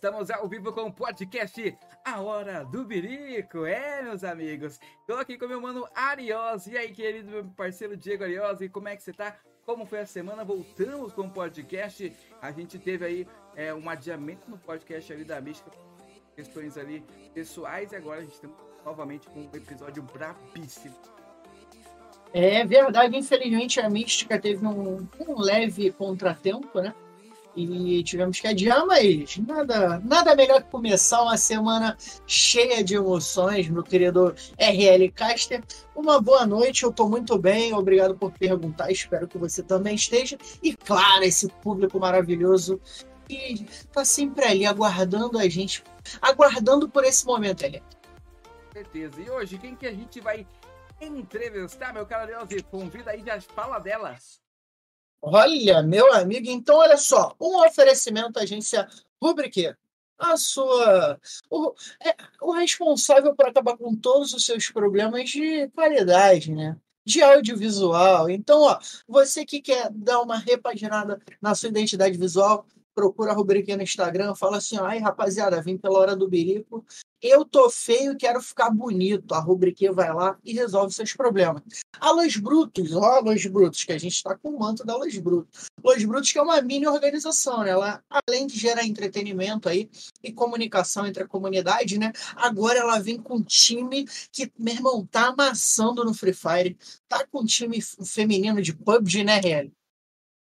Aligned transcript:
Estamos 0.00 0.30
ao 0.30 0.48
vivo 0.48 0.72
com 0.72 0.86
o 0.86 0.92
podcast 0.92 1.76
A 2.02 2.22
Hora 2.22 2.64
do 2.64 2.86
Birico. 2.86 3.66
É, 3.66 4.00
meus 4.00 4.24
amigos. 4.24 4.80
Estou 5.00 5.18
aqui 5.18 5.36
com 5.36 5.46
meu 5.46 5.60
mano 5.60 5.86
Ariosi. 5.94 6.72
E 6.72 6.78
aí, 6.78 6.90
querido 6.90 7.30
meu 7.30 7.44
parceiro 7.44 7.98
Diego 7.98 8.24
Ariosi, 8.24 8.70
como 8.70 8.88
é 8.88 8.96
que 8.96 9.02
você 9.02 9.12
tá? 9.12 9.36
Como 9.66 9.84
foi 9.84 10.00
a 10.00 10.06
semana? 10.06 10.42
Voltamos 10.42 11.12
com 11.12 11.26
o 11.26 11.30
podcast. 11.30 12.16
A 12.40 12.50
gente 12.50 12.78
teve 12.78 13.04
aí 13.04 13.28
é, 13.54 13.74
um 13.74 13.90
adiamento 13.90 14.50
no 14.50 14.56
podcast 14.56 15.12
ali 15.12 15.22
da 15.22 15.38
Mística, 15.38 15.70
questões 16.34 16.78
ali 16.78 17.04
pessoais. 17.34 17.92
E 17.92 17.96
agora 17.96 18.20
a 18.20 18.22
gente 18.22 18.36
está 18.36 18.48
novamente 18.82 19.28
com 19.28 19.40
um 19.40 19.50
episódio 19.52 20.02
brabíssimo. 20.02 20.96
É 22.32 22.64
verdade, 22.64 23.18
infelizmente 23.18 23.78
a 23.78 23.90
Mística 23.90 24.40
teve 24.40 24.66
um, 24.66 25.06
um 25.18 25.38
leve 25.38 25.92
contratempo, 25.92 26.80
né? 26.80 26.94
E 27.56 28.02
tivemos 28.04 28.40
que 28.40 28.46
adiar, 28.46 28.86
mas 28.86 29.36
nada, 29.38 30.00
nada 30.04 30.36
melhor 30.36 30.62
que 30.62 30.70
começar 30.70 31.22
uma 31.22 31.36
semana 31.36 31.96
cheia 32.26 32.82
de 32.82 32.94
emoções, 32.94 33.68
meu 33.68 33.82
querido 33.82 34.34
RL 34.58 35.10
Caster. 35.10 35.62
Uma 35.94 36.20
boa 36.20 36.46
noite, 36.46 36.84
eu 36.84 36.90
estou 36.90 37.08
muito 37.08 37.36
bem, 37.38 37.74
obrigado 37.74 38.16
por 38.16 38.32
perguntar, 38.32 38.90
espero 38.90 39.26
que 39.26 39.36
você 39.36 39.62
também 39.62 39.94
esteja. 39.94 40.38
E 40.62 40.76
claro, 40.76 41.24
esse 41.24 41.48
público 41.62 41.98
maravilhoso 41.98 42.80
que 43.28 43.66
está 43.68 44.04
sempre 44.04 44.44
ali 44.44 44.66
aguardando 44.66 45.38
a 45.38 45.48
gente, 45.48 45.82
aguardando 46.20 46.88
por 46.88 47.04
esse 47.04 47.24
momento, 47.26 47.64
ali. 47.64 47.82
Certeza. 48.72 49.20
E 49.20 49.30
hoje, 49.30 49.58
quem 49.58 49.74
que 49.74 49.86
a 49.86 49.92
gente 49.92 50.20
vai 50.20 50.46
entrevistar, 51.00 51.92
meu 51.92 52.06
caro 52.06 52.26
Deus? 52.46 52.62
Convida 52.70 53.10
aí, 53.10 53.22
já 53.24 53.40
fala 53.40 53.78
delas. 53.78 54.40
Olha, 55.22 55.82
meu 55.82 56.12
amigo, 56.14 56.48
então 56.48 56.76
olha 56.76 56.96
só, 56.96 57.34
um 57.40 57.64
oferecimento 57.66 58.38
à 58.38 58.42
agência 58.42 58.88
Rubrique. 59.22 59.74
A 60.18 60.36
sua. 60.36 61.18
O, 61.50 61.74
é, 62.04 62.14
o 62.42 62.52
responsável 62.52 63.34
por 63.34 63.48
acabar 63.48 63.76
com 63.76 63.96
todos 63.96 64.34
os 64.34 64.44
seus 64.44 64.70
problemas 64.70 65.30
de 65.30 65.68
qualidade, 65.70 66.52
né? 66.52 66.76
De 67.04 67.22
audiovisual. 67.22 68.28
Então, 68.28 68.60
ó, 68.62 68.78
você 69.08 69.46
que 69.46 69.62
quer 69.62 69.90
dar 69.90 70.20
uma 70.20 70.36
repaginada 70.38 71.18
na 71.40 71.54
sua 71.54 71.70
identidade 71.70 72.18
visual, 72.18 72.66
procura 72.94 73.32
a 73.32 73.34
rubriquinha 73.34 73.76
no 73.76 73.82
Instagram, 73.82 74.34
fala 74.34 74.58
assim, 74.58 74.78
ai 74.78 74.98
rapaziada, 74.98 75.62
vim 75.62 75.76
pela 75.76 75.98
hora 75.98 76.16
do 76.16 76.28
birico, 76.28 76.84
eu 77.22 77.44
tô 77.44 77.68
feio, 77.68 78.16
quero 78.16 78.40
ficar 78.40 78.70
bonito. 78.70 79.34
A 79.34 79.40
rubriquinha 79.40 79.92
vai 79.92 80.12
lá 80.12 80.38
e 80.42 80.54
resolve 80.54 80.94
seus 80.94 81.12
problemas. 81.12 81.62
A 82.00 82.10
Los 82.12 82.36
Brutos, 82.36 82.92
ó, 82.92 83.20
Los 83.20 83.44
Brutos, 83.44 83.84
que 83.84 83.92
a 83.92 83.98
gente 83.98 84.14
está 84.14 84.34
com 84.36 84.48
o 84.50 84.58
manto 84.58 84.84
da 84.84 84.96
Los 84.96 85.16
Brutos. 85.18 85.66
Los 85.84 86.02
Brutos 86.04 86.32
que 86.32 86.38
é 86.38 86.42
uma 86.42 86.62
mini 86.62 86.86
organização, 86.86 87.62
né? 87.62 87.70
Ela, 87.70 88.02
além 88.08 88.46
de 88.46 88.58
gerar 88.58 88.86
entretenimento 88.86 89.68
aí 89.68 89.90
e 90.22 90.32
comunicação 90.32 91.06
entre 91.06 91.22
a 91.22 91.28
comunidade, 91.28 91.98
né? 91.98 92.10
Agora 92.34 92.78
ela 92.78 92.98
vem 92.98 93.18
com 93.18 93.36
um 93.36 93.42
time 93.42 94.06
que, 94.32 94.50
meu 94.58 94.74
irmão, 94.74 95.06
tá 95.06 95.28
amassando 95.28 96.02
no 96.04 96.14
Free 96.14 96.32
Fire. 96.32 96.78
Tá 97.06 97.26
com 97.26 97.42
um 97.42 97.44
time 97.44 97.82
feminino 97.82 98.62
de 98.62 98.74
PUBG, 98.74 99.24
né, 99.24 99.40
Real? 99.40 99.66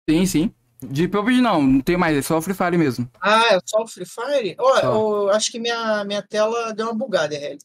Sim, 0.07 0.25
sim. 0.27 0.55
De 0.83 1.07
PUBG 1.07 1.41
não, 1.41 1.61
não 1.61 1.81
tem 1.81 1.95
mais, 1.95 2.17
é 2.17 2.21
só 2.21 2.37
o 2.37 2.41
Free 2.41 2.55
Fire 2.55 2.77
mesmo. 2.77 3.09
Ah, 3.21 3.53
é 3.53 3.59
só 3.63 3.83
o 3.83 3.87
Free 3.87 4.05
Fire? 4.05 4.55
Ó, 4.57 5.25
oh, 5.25 5.29
acho 5.29 5.51
que 5.51 5.59
minha, 5.59 6.03
minha 6.03 6.21
tela 6.21 6.73
deu 6.73 6.87
uma 6.87 6.95
bugada, 6.95 7.35
RL. 7.35 7.59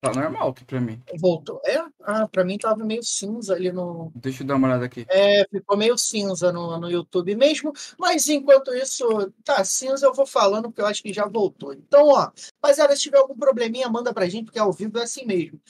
Tá 0.00 0.12
normal 0.12 0.50
aqui 0.50 0.64
pra 0.64 0.80
mim. 0.80 1.02
Voltou. 1.18 1.60
É? 1.64 1.84
Ah, 2.02 2.28
pra 2.28 2.44
mim 2.44 2.56
tava 2.56 2.84
meio 2.84 3.02
cinza 3.02 3.54
ali 3.54 3.72
no. 3.72 4.12
Deixa 4.14 4.44
eu 4.44 4.46
dar 4.46 4.54
uma 4.54 4.68
olhada 4.68 4.84
aqui. 4.84 5.04
É, 5.08 5.44
ficou 5.50 5.76
meio 5.76 5.98
cinza 5.98 6.52
no, 6.52 6.78
no 6.78 6.88
YouTube 6.88 7.34
mesmo. 7.34 7.72
Mas 7.98 8.28
enquanto 8.28 8.72
isso 8.72 9.32
tá 9.44 9.64
cinza, 9.64 10.06
eu 10.06 10.14
vou 10.14 10.24
falando, 10.24 10.68
porque 10.68 10.80
eu 10.80 10.86
acho 10.86 11.02
que 11.02 11.12
já 11.12 11.26
voltou. 11.26 11.72
Então, 11.72 12.06
ó, 12.06 12.30
rapaziada, 12.62 12.94
se 12.94 13.02
tiver 13.02 13.18
algum 13.18 13.36
probleminha, 13.36 13.88
manda 13.88 14.14
pra 14.14 14.28
gente, 14.28 14.44
porque 14.44 14.58
ao 14.58 14.72
vivo 14.72 14.98
é 14.98 15.02
assim 15.02 15.26
mesmo. 15.26 15.60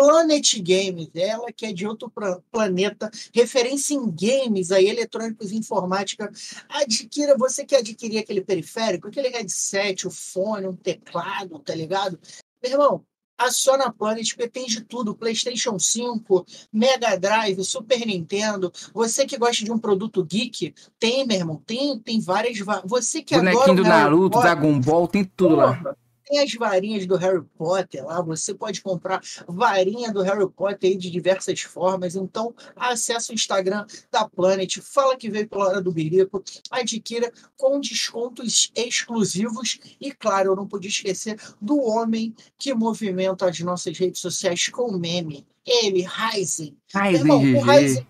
Planet 0.00 0.62
Games, 0.62 1.10
ela 1.14 1.52
que 1.52 1.66
é 1.66 1.74
de 1.74 1.86
outro 1.86 2.10
planeta, 2.50 3.10
referência 3.34 3.92
em 3.92 4.10
games, 4.10 4.72
aí, 4.72 4.86
eletrônicos 4.86 5.52
e 5.52 5.58
informática. 5.58 6.32
Adquira, 6.70 7.36
você 7.36 7.66
que 7.66 7.76
adquirir 7.76 8.16
aquele 8.16 8.40
periférico, 8.40 9.08
aquele 9.08 9.28
headset, 9.28 10.06
o 10.06 10.10
fone, 10.10 10.66
um 10.66 10.74
teclado, 10.74 11.58
tá 11.58 11.74
ligado? 11.74 12.18
Meu 12.62 12.72
irmão, 12.72 13.04
a 13.36 13.92
Planet, 13.92 14.26
porque 14.30 14.48
tem 14.48 14.64
de 14.64 14.80
tudo: 14.80 15.14
PlayStation 15.14 15.78
5, 15.78 16.46
Mega 16.72 17.18
Drive, 17.18 17.62
Super 17.62 18.06
Nintendo. 18.06 18.72
Você 18.94 19.26
que 19.26 19.36
gosta 19.36 19.62
de 19.62 19.70
um 19.70 19.78
produto 19.78 20.24
geek, 20.24 20.74
tem, 20.98 21.26
meu 21.26 21.36
irmão, 21.36 21.62
tem, 21.66 21.98
tem 21.98 22.20
várias. 22.20 22.58
Você 22.86 23.22
que 23.22 23.34
Bonequinho 23.34 23.62
adora. 23.62 23.82
do 23.82 23.84
Naruto, 23.84 24.40
Dragon 24.40 24.80
Ball, 24.80 25.06
tem 25.06 25.24
tudo 25.24 25.56
Porra, 25.56 25.82
lá 25.84 25.96
tem 26.30 26.38
as 26.38 26.54
varinhas 26.54 27.06
do 27.06 27.16
Harry 27.16 27.42
Potter 27.58 28.04
lá, 28.06 28.22
você 28.22 28.54
pode 28.54 28.80
comprar 28.80 29.20
varinha 29.48 30.12
do 30.12 30.22
Harry 30.22 30.48
Potter 30.48 30.96
de 30.96 31.10
diversas 31.10 31.60
formas. 31.62 32.14
Então, 32.14 32.54
acesse 32.76 33.32
o 33.32 33.34
Instagram 33.34 33.84
da 34.10 34.28
Planet, 34.28 34.78
fala 34.80 35.16
que 35.16 35.28
veio 35.28 35.48
pela 35.48 35.66
hora 35.66 35.82
do 35.82 35.90
birico, 35.90 36.42
adquira 36.70 37.32
com 37.56 37.80
descontos 37.80 38.70
exclusivos. 38.76 39.78
E, 40.00 40.12
claro, 40.12 40.52
eu 40.52 40.56
não 40.56 40.68
podia 40.68 40.88
esquecer 40.88 41.36
do 41.60 41.80
homem 41.80 42.34
que 42.56 42.72
movimenta 42.72 43.46
as 43.46 43.58
nossas 43.60 43.98
redes 43.98 44.20
sociais 44.20 44.68
com 44.68 44.92
meme. 44.92 45.44
Ele, 45.66 46.02
Ryzen. 46.02 46.76
Ryzen, 46.94 47.56
o 47.56 47.60
Ryzen 47.60 48.06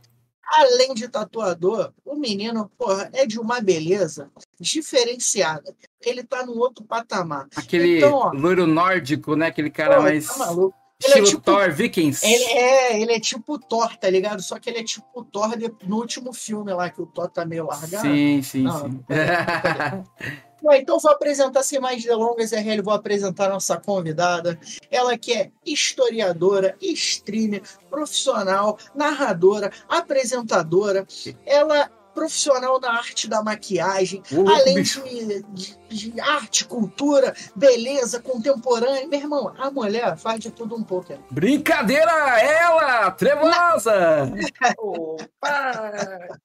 além 0.58 0.94
de 0.94 1.08
tatuador, 1.08 1.92
o 2.04 2.16
menino, 2.16 2.70
porra, 2.76 3.08
é 3.12 3.24
de 3.24 3.38
uma 3.38 3.60
beleza 3.60 4.30
diferenciada. 4.58 5.74
Ele 6.02 6.24
tá 6.24 6.44
num 6.44 6.58
outro 6.58 6.84
patamar. 6.84 7.46
Aquele 7.56 7.98
então, 7.98 8.14
ó, 8.14 8.32
loiro 8.32 8.66
nórdico, 8.66 9.36
né? 9.36 9.46
Aquele 9.46 9.70
cara 9.70 9.96
porra, 9.96 10.08
mais. 10.08 10.26
Tá 10.26 10.38
maluco. 10.38 10.80
Ele 11.02 11.08
Estilo 11.14 11.26
é 11.26 11.30
tipo, 11.30 11.42
Thor, 11.42 11.72
Vikings. 11.72 12.26
Ele 12.26 12.44
é, 12.44 13.00
ele 13.00 13.12
é 13.12 13.20
tipo 13.20 13.58
Thor, 13.58 13.96
tá 13.96 14.10
ligado? 14.10 14.42
Só 14.42 14.58
que 14.58 14.68
ele 14.68 14.80
é 14.80 14.84
tipo 14.84 15.24
Thor 15.24 15.50
no 15.86 15.96
último 15.96 16.32
filme 16.32 16.74
lá, 16.74 16.90
que 16.90 17.00
o 17.00 17.06
Thor 17.06 17.30
tá 17.30 17.46
meio 17.46 17.66
largado. 17.66 18.06
Sim, 18.06 18.42
sim, 18.42 18.62
Não, 18.64 18.90
sim. 18.90 19.00
Bom, 20.62 20.72
então 20.72 20.98
vou 20.98 21.10
apresentar 21.10 21.62
sem 21.62 21.80
mais 21.80 22.02
delongas, 22.02 22.52
RL, 22.52 22.82
vou 22.82 22.92
apresentar 22.94 23.46
a 23.46 23.54
nossa 23.54 23.76
convidada. 23.78 24.58
Ela 24.90 25.16
que 25.16 25.32
é 25.32 25.50
historiadora, 25.64 26.76
streamer, 26.80 27.62
profissional, 27.88 28.76
narradora, 28.94 29.70
apresentadora. 29.88 31.06
Ela 31.46 31.90
profissional 32.12 32.80
na 32.80 32.90
arte 32.90 33.28
da 33.28 33.40
maquiagem, 33.42 34.20
Ô, 34.32 34.46
além 34.50 34.82
de, 34.82 35.42
de- 35.54 35.78
de 35.88 36.20
arte, 36.20 36.64
cultura, 36.64 37.32
beleza 37.54 38.20
contemporânea. 38.20 39.06
Meu 39.06 39.18
irmão, 39.20 39.54
a 39.56 39.70
mulher 39.70 40.16
faz 40.18 40.40
de 40.40 40.50
tudo 40.50 40.74
um 40.74 40.82
pouco. 40.82 41.14
Brincadeira! 41.30 42.10
Ela! 42.40 43.10
Trevosa! 43.12 44.30
Opa! 44.76 46.38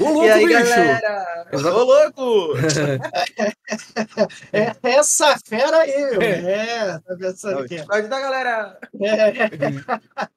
Ô, 0.00 0.04
louco, 0.04 0.24
e 0.24 0.30
aí, 0.30 0.46
bicho! 0.46 0.58
galera? 0.68 1.48
Exato. 1.52 1.76
Ô, 1.76 1.82
louco! 1.84 2.52
É 4.52 4.90
essa 4.90 5.36
fera 5.46 5.78
aí, 5.78 6.10
meu. 6.10 6.22
é, 6.22 6.98
tá 7.00 7.16
pensando 7.18 7.60
aqui. 7.60 7.84
Pode 7.86 8.08
dar, 8.08 8.20
galera! 8.20 8.78
É. 9.00 10.28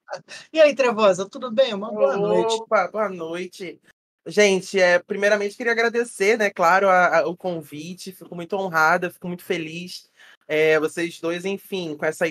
E 0.51 0.59
aí, 0.61 0.75
Trevosa, 0.75 1.27
tudo 1.29 1.51
bem? 1.51 1.73
Uma 1.73 1.91
boa 1.91 2.17
noite. 2.17 2.53
Opa, 2.55 2.87
boa 2.91 3.09
noite. 3.09 3.79
Gente, 4.25 4.79
é, 4.79 4.99
primeiramente 4.99 5.55
queria 5.57 5.71
agradecer, 5.71 6.37
né, 6.37 6.49
claro, 6.49 6.89
a- 6.89 7.19
a- 7.19 7.27
o 7.27 7.35
convite. 7.35 8.11
Fico 8.11 8.35
muito 8.35 8.55
honrada, 8.55 9.09
fico 9.09 9.27
muito 9.27 9.43
feliz. 9.43 10.09
É, 10.47 10.77
vocês 10.79 11.19
dois, 11.19 11.45
enfim, 11.45 11.95
com 11.97 12.05
esse 12.05 12.23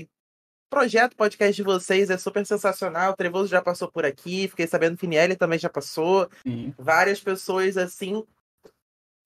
projeto 0.71 1.17
podcast 1.17 1.57
de 1.57 1.63
vocês 1.63 2.09
é 2.09 2.17
super 2.17 2.47
sensacional. 2.47 3.13
O 3.13 3.17
Trevoso 3.17 3.49
já 3.49 3.61
passou 3.61 3.91
por 3.91 4.07
aqui, 4.07 4.49
fiquei 4.49 4.67
sabendo 4.67 4.97
que 4.97 5.07
Niele 5.07 5.37
também 5.37 5.59
já 5.59 5.69
passou. 5.69 6.31
Sim. 6.45 6.73
várias 6.79 7.21
pessoas 7.21 7.77
assim 7.77 8.25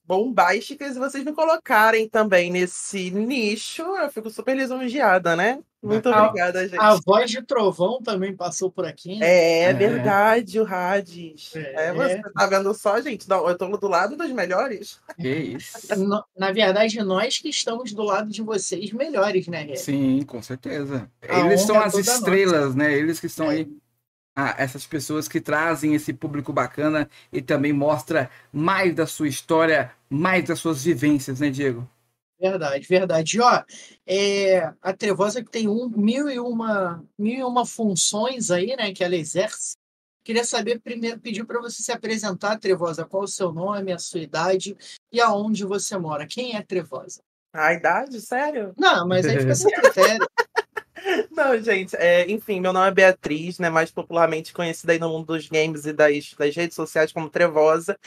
bombásticas 0.06 0.96
e 0.96 0.98
vocês 0.98 1.24
me 1.24 1.32
colocarem 1.32 2.08
também 2.08 2.50
nesse 2.50 3.10
nicho, 3.10 3.82
eu 3.82 4.10
fico 4.10 4.30
super 4.30 4.56
lisonjeada, 4.56 5.34
né? 5.34 5.60
Muito 5.82 6.08
A- 6.08 6.28
obrigada, 6.28 6.66
gente. 6.66 6.80
A 6.80 6.94
voz 7.04 7.30
de 7.30 7.42
trovão 7.42 8.00
também 8.02 8.34
passou 8.34 8.70
por 8.70 8.86
aqui. 8.86 9.18
né? 9.18 9.26
É, 9.26 9.62
É. 9.64 9.72
verdade, 9.74 10.58
o 10.58 10.66
Hades. 10.66 11.54
É. 11.54 11.88
É. 11.88 11.92
você 11.92 12.22
tá 12.34 12.46
vendo 12.46 12.72
só, 12.72 12.98
gente? 13.02 13.28
Não, 13.28 13.46
eu 13.46 13.56
tô 13.56 13.66
do 13.76 13.86
lado 13.88 14.16
dos 14.16 14.30
melhores. 14.32 14.98
Que 15.20 15.28
isso. 15.28 15.72
No- 16.08 16.24
Na 16.36 16.50
verdade, 16.52 16.98
nós 17.02 17.38
que 17.38 17.50
estamos 17.50 17.92
do 17.92 18.02
lado 18.02 18.30
de 18.30 18.40
vocês 18.42 18.92
melhores, 18.92 19.46
né, 19.46 19.62
Rê? 19.62 19.76
Sim, 19.76 20.22
com 20.26 20.40
certeza. 20.42 21.10
A 21.28 21.40
Eles 21.40 21.60
são 21.60 21.76
é 21.76 21.84
as 21.84 21.94
estrelas, 21.94 22.74
né? 22.74 22.92
Eles 22.94 23.20
que 23.20 23.26
estão 23.26 23.48
aí. 23.50 23.68
Ah, 24.36 24.54
essas 24.58 24.84
pessoas 24.84 25.28
que 25.28 25.40
trazem 25.40 25.94
esse 25.94 26.12
público 26.12 26.52
bacana 26.52 27.08
e 27.32 27.40
também 27.40 27.72
mostra 27.72 28.28
mais 28.52 28.92
da 28.92 29.06
sua 29.06 29.28
história, 29.28 29.92
mais 30.10 30.44
das 30.44 30.58
suas 30.58 30.82
vivências, 30.82 31.38
né, 31.38 31.50
Diego? 31.50 31.88
Verdade, 32.40 32.86
verdade. 32.88 33.36
E, 33.36 33.40
ó, 33.40 33.62
é, 34.04 34.72
a 34.82 34.92
Trevosa 34.92 35.42
que 35.42 35.50
tem 35.50 35.68
um, 35.68 35.88
mil, 35.88 36.28
e 36.28 36.40
uma, 36.40 37.02
mil 37.16 37.38
e 37.38 37.44
uma 37.44 37.64
funções 37.64 38.50
aí, 38.50 38.74
né, 38.76 38.92
que 38.92 39.04
ela 39.04 39.14
exerce. 39.14 39.76
Queria 40.24 40.42
saber, 40.42 40.80
primeiro, 40.80 41.20
pedir 41.20 41.44
para 41.44 41.60
você 41.60 41.82
se 41.82 41.92
apresentar, 41.92 42.58
Trevosa, 42.58 43.04
qual 43.04 43.22
o 43.22 43.28
seu 43.28 43.52
nome, 43.52 43.92
a 43.92 43.98
sua 43.98 44.20
idade 44.20 44.76
e 45.12 45.20
aonde 45.20 45.64
você 45.64 45.96
mora. 45.96 46.26
Quem 46.26 46.56
é 46.56 46.62
Trevosa? 46.62 47.20
A 47.52 47.72
idade, 47.72 48.20
sério? 48.20 48.74
Não, 48.76 49.06
mas 49.06 49.26
aí 49.26 49.38
fica 49.38 49.52
a 49.52 49.54
seu 49.54 49.70
critério. 49.70 50.26
Não, 51.30 51.60
gente, 51.60 51.94
é, 51.96 52.30
enfim, 52.30 52.60
meu 52.60 52.72
nome 52.72 52.88
é 52.88 52.90
Beatriz, 52.90 53.58
né? 53.58 53.68
Mais 53.68 53.90
popularmente 53.90 54.52
conhecida 54.52 54.92
aí 54.92 54.98
no 54.98 55.08
mundo 55.08 55.26
dos 55.26 55.48
games 55.48 55.84
e 55.86 55.92
das, 55.92 56.32
das 56.34 56.54
redes 56.56 56.74
sociais 56.74 57.12
como 57.12 57.28
Trevosa. 57.28 57.98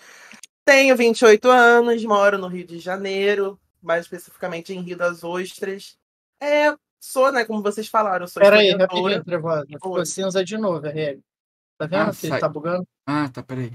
Tenho 0.65 0.95
28 0.95 1.47
anos, 1.49 2.03
moro 2.03 2.37
no 2.37 2.47
Rio 2.47 2.65
de 2.65 2.79
Janeiro, 2.79 3.59
mais 3.81 4.01
especificamente 4.05 4.73
em 4.73 4.81
Rio 4.81 4.97
das 4.97 5.23
Ostras. 5.23 5.97
É, 6.41 6.73
sou, 6.99 7.31
né, 7.31 7.45
como 7.45 7.61
vocês 7.61 7.87
falaram, 7.87 8.27
sou 8.27 8.41
Pera 8.41 8.57
aí, 8.57 8.67
historiadora. 8.69 8.99
rapidinho, 9.01 9.23
Trevosa. 9.25 9.65
Ficou 9.67 10.05
cinza 10.05 10.43
de 10.43 10.57
novo, 10.57 10.85
RL. 10.87 11.21
Tá 11.77 11.85
vendo 11.85 12.09
Ah, 12.09 12.13
sai. 12.13 12.39
tá 12.39 12.49
bugando? 12.49 12.87
Ah, 13.05 13.29
tá, 13.29 13.43
peraí. 13.43 13.71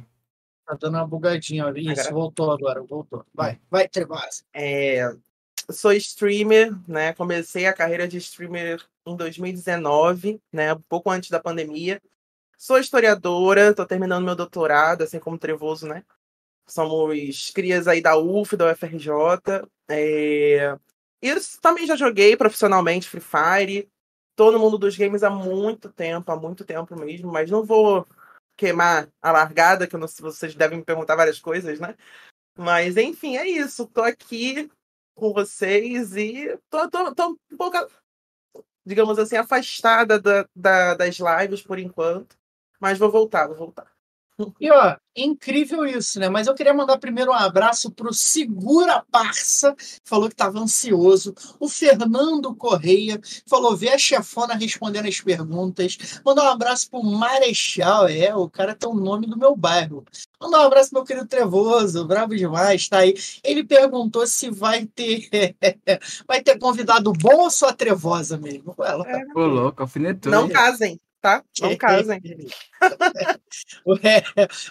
Tá 0.66 0.76
dando 0.80 0.96
uma 0.96 1.06
bugadinha. 1.06 1.66
ó. 1.66 1.70
Isso, 1.70 2.00
Agora? 2.00 2.12
voltou 2.14 2.50
agora, 2.50 2.82
voltou. 2.82 3.24
Vai, 3.32 3.60
vai, 3.70 3.88
Trevosa. 3.88 4.42
É, 4.52 5.08
sou 5.70 5.92
streamer, 5.92 6.72
né? 6.88 7.12
Comecei 7.14 7.66
a 7.66 7.72
carreira 7.72 8.06
de 8.08 8.18
streamer 8.18 8.82
em 9.06 9.16
2019, 9.16 10.40
né? 10.52 10.72
Um 10.74 10.80
pouco 10.82 11.10
antes 11.10 11.30
da 11.30 11.40
pandemia. 11.40 12.00
Sou 12.56 12.78
historiadora, 12.78 13.74
tô 13.74 13.84
terminando 13.84 14.24
meu 14.24 14.36
doutorado, 14.36 15.02
assim 15.02 15.18
como 15.18 15.38
Trevoso, 15.38 15.86
né? 15.86 16.04
Somos 16.66 17.50
crias 17.50 17.88
aí 17.88 18.00
da 18.00 18.16
UF, 18.16 18.56
da 18.56 18.72
UFRJ. 18.72 19.10
É... 19.88 20.78
E 21.20 21.34
também 21.60 21.86
já 21.86 21.96
joguei 21.96 22.36
profissionalmente 22.36 23.08
Free 23.08 23.20
Fire. 23.20 23.90
Tô 24.34 24.50
no 24.50 24.58
mundo 24.58 24.78
dos 24.78 24.96
games 24.96 25.22
há 25.22 25.30
muito 25.30 25.92
tempo, 25.92 26.30
há 26.32 26.36
muito 26.36 26.64
tempo 26.64 26.98
mesmo, 26.98 27.30
mas 27.30 27.50
não 27.50 27.64
vou 27.64 28.06
queimar 28.56 29.08
a 29.20 29.32
largada, 29.32 29.86
que 29.86 29.96
não 29.96 30.06
vocês 30.08 30.54
devem 30.54 30.78
me 30.78 30.84
perguntar 30.84 31.16
várias 31.16 31.40
coisas, 31.40 31.78
né? 31.80 31.96
Mas 32.56 32.96
enfim, 32.96 33.36
é 33.36 33.46
isso. 33.46 33.86
Tô 33.86 34.02
aqui 34.02 34.70
com 35.14 35.32
vocês 35.32 36.16
e 36.16 36.58
tô, 36.70 36.88
tô, 36.88 37.14
tô 37.14 37.30
um 37.30 37.56
pouco, 37.56 37.76
digamos 38.86 39.18
assim, 39.18 39.36
afastada 39.36 40.20
da, 40.20 40.46
da- 40.56 40.94
das 40.94 41.18
lives 41.18 41.62
por 41.62 41.78
enquanto. 41.78 42.36
Mas 42.80 42.98
vou 42.98 43.10
voltar, 43.12 43.46
vou 43.48 43.56
voltar. 43.56 43.91
E 44.60 44.70
ó, 44.70 44.96
incrível 45.16 45.84
isso, 45.84 46.18
né? 46.18 46.28
Mas 46.28 46.46
eu 46.46 46.54
queria 46.54 46.72
mandar 46.72 46.98
primeiro 46.98 47.30
um 47.30 47.34
abraço 47.34 47.90
pro 47.90 48.12
Segura 48.12 49.04
Parça, 49.10 49.74
falou 50.04 50.28
que 50.28 50.34
estava 50.34 50.58
ansioso. 50.58 51.34
O 51.60 51.68
Fernando 51.68 52.54
Correia 52.54 53.20
falou: 53.46 53.76
vê 53.76 53.90
a 53.90 53.98
chefona 53.98 54.54
respondendo 54.54 55.06
as 55.06 55.20
perguntas. 55.20 55.96
Mandar 56.24 56.44
um 56.44 56.52
abraço 56.52 56.90
pro 56.90 57.02
Marechal, 57.02 58.08
é, 58.08 58.34
o 58.34 58.48
cara 58.48 58.74
tem 58.74 58.88
o 58.88 58.94
nome 58.94 59.26
do 59.26 59.38
meu 59.38 59.54
bairro. 59.54 60.04
Mandar 60.40 60.62
um 60.62 60.66
abraço 60.66 60.90
pro 60.90 61.00
meu 61.00 61.06
querido 61.06 61.26
Trevoso, 61.26 62.06
bravo 62.06 62.34
demais, 62.34 62.88
tá 62.88 62.98
aí. 62.98 63.14
Ele 63.44 63.62
perguntou 63.64 64.26
se 64.26 64.50
vai 64.50 64.86
ter 64.86 65.28
vai 66.26 66.42
ter 66.42 66.58
convidado 66.58 67.12
bom 67.12 67.42
ou 67.42 67.50
só 67.50 67.68
a 67.68 67.72
Trevosa 67.72 68.36
mesmo? 68.38 68.74
Ela, 68.78 69.04
É, 69.08 69.24
Ô, 69.34 69.46
louco, 69.46 69.82
alfinetou. 69.82 70.32
não 70.32 70.48
casem, 70.48 70.98
tá? 71.22 71.42
Não 71.60 71.76
casem. 71.76 72.20
O, 73.86 73.94
é, 73.96 74.22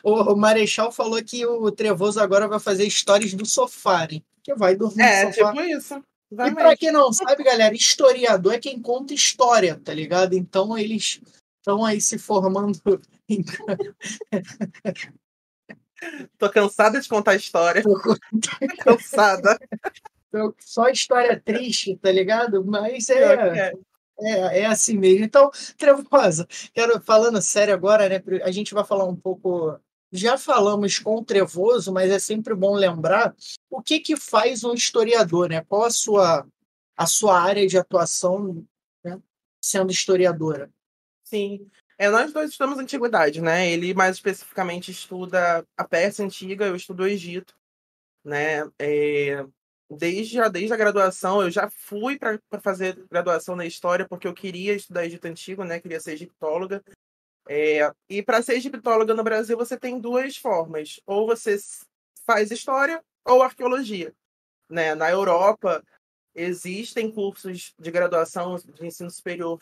o 0.03 0.35
Marechal 0.35 0.91
falou 0.91 1.23
que 1.23 1.45
o 1.45 1.71
Trevoso 1.71 2.19
agora 2.19 2.47
vai 2.47 2.59
fazer 2.59 2.87
stories 2.89 3.33
do 3.33 3.45
sofá, 3.45 4.05
hein? 4.11 4.23
Que 4.43 4.53
vai 4.53 4.75
dormir 4.75 5.01
É, 5.01 5.25
no 5.25 5.33
sofá. 5.33 5.51
tipo 5.53 5.63
isso. 5.63 6.03
E 6.31 6.51
pra 6.53 6.77
quem 6.77 6.91
não 6.93 7.11
sabe, 7.11 7.43
galera, 7.43 7.73
historiador 7.75 8.53
é 8.53 8.59
quem 8.59 8.81
conta 8.81 9.13
história, 9.13 9.79
tá 9.83 9.93
ligado? 9.93 10.33
Então 10.33 10.77
eles 10.77 11.19
estão 11.59 11.83
aí 11.83 11.99
se 11.99 12.17
formando. 12.17 12.79
em- 13.27 13.43
Tô 16.37 16.49
cansada 16.49 16.99
de 16.99 17.07
contar 17.07 17.35
história. 17.35 17.83
cansada. 18.79 19.59
Só 20.59 20.87
história 20.87 21.39
triste, 21.39 21.97
tá 21.97 22.11
ligado? 22.11 22.65
Mas 22.65 23.09
é, 23.09 23.33
é. 23.69 23.73
É, 24.21 24.59
é 24.61 24.65
assim 24.65 24.97
mesmo. 24.97 25.25
Então, 25.25 25.49
Trevosa, 25.77 26.47
quero 26.73 27.01
falando 27.01 27.41
sério 27.41 27.73
agora, 27.73 28.07
né? 28.07 28.21
A 28.43 28.51
gente 28.51 28.73
vai 28.73 28.83
falar 28.83 29.05
um 29.05 29.15
pouco. 29.15 29.79
Já 30.11 30.37
falamos 30.37 30.99
com 30.99 31.17
o 31.17 31.23
Trevoso, 31.23 31.91
mas 31.93 32.11
é 32.11 32.19
sempre 32.19 32.53
bom 32.53 32.75
lembrar 32.75 33.33
o 33.69 33.81
que 33.81 33.99
que 33.99 34.17
faz 34.17 34.63
um 34.63 34.73
historiador, 34.73 35.49
né? 35.49 35.61
Qual 35.61 35.83
a 35.83 35.89
sua 35.89 36.45
a 36.97 37.07
sua 37.07 37.41
área 37.41 37.65
de 37.65 37.77
atuação, 37.77 38.65
né? 39.03 39.19
Sendo 39.63 39.91
historiadora. 39.91 40.69
Sim. 41.23 41.69
É, 41.97 42.09
nós 42.09 42.33
dois 42.33 42.49
estudamos 42.49 42.77
antiguidade, 42.77 43.41
né? 43.41 43.71
Ele 43.71 43.93
mais 43.93 44.15
especificamente 44.17 44.91
estuda 44.91 45.65
a 45.77 45.83
Pérsia 45.83 46.25
antiga, 46.25 46.65
eu 46.65 46.75
estudo 46.75 47.03
o 47.03 47.07
Egito, 47.07 47.55
né? 48.23 48.69
É, 48.79 49.45
desde, 49.97 50.39
a, 50.39 50.47
desde 50.47 50.73
a 50.73 50.77
graduação, 50.77 51.41
eu 51.41 51.51
já 51.51 51.69
fui 51.69 52.17
para 52.17 52.39
fazer 52.61 53.03
graduação 53.09 53.55
na 53.55 53.65
história 53.65 54.07
porque 54.07 54.27
eu 54.27 54.33
queria 54.33 54.73
estudar 54.73 55.05
Egito 55.05 55.25
antigo, 55.25 55.63
né? 55.63 55.79
Queria 55.79 55.99
ser 55.99 56.13
egiptóloga. 56.13 56.83
É, 57.49 57.91
e 58.09 58.21
para 58.21 58.41
ser 58.41 58.53
egiptóloga 58.53 59.13
no 59.13 59.23
Brasil, 59.23 59.57
você 59.57 59.77
tem 59.77 59.99
duas 59.99 60.37
formas: 60.37 61.01
ou 61.05 61.25
você 61.27 61.57
faz 62.25 62.51
história 62.51 63.03
ou 63.25 63.43
arqueologia, 63.43 64.13
né? 64.69 64.95
Na 64.95 65.09
Europa 65.09 65.83
existem 66.33 67.11
cursos 67.11 67.73
de 67.77 67.91
graduação 67.91 68.55
de 68.55 68.85
ensino 68.85 69.11
superior 69.11 69.61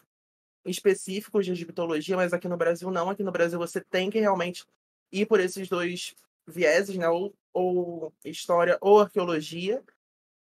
específicos 0.64 1.46
de 1.46 1.54
egiptologia, 1.54 2.16
mas 2.16 2.34
aqui 2.34 2.48
no 2.48 2.58
Brasil 2.58 2.92
não. 2.92 3.10
Aqui 3.10 3.24
no 3.24 3.32
Brasil 3.32 3.58
você 3.58 3.82
tem 3.82 4.12
que 4.12 4.20
realmente 4.20 4.64
ir 5.12 5.26
por 5.26 5.40
esses 5.40 5.68
dois 5.68 6.14
vieses, 6.46 6.96
né? 6.96 7.10
Ou, 7.10 7.34
ou 7.52 8.14
história 8.24 8.78
ou 8.80 9.00
arqueologia. 9.00 9.84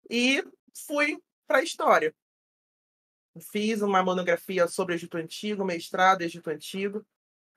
E 0.09 0.43
fui 0.87 1.21
para 1.47 1.63
história. 1.63 2.15
Fiz 3.53 3.83
uma 3.83 4.03
monografia 4.03 4.67
sobre 4.67 4.95
Egito 4.95 5.17
Antigo, 5.17 5.65
mestrado 5.65 6.23
Egito 6.23 6.51
Antigo, 6.51 7.07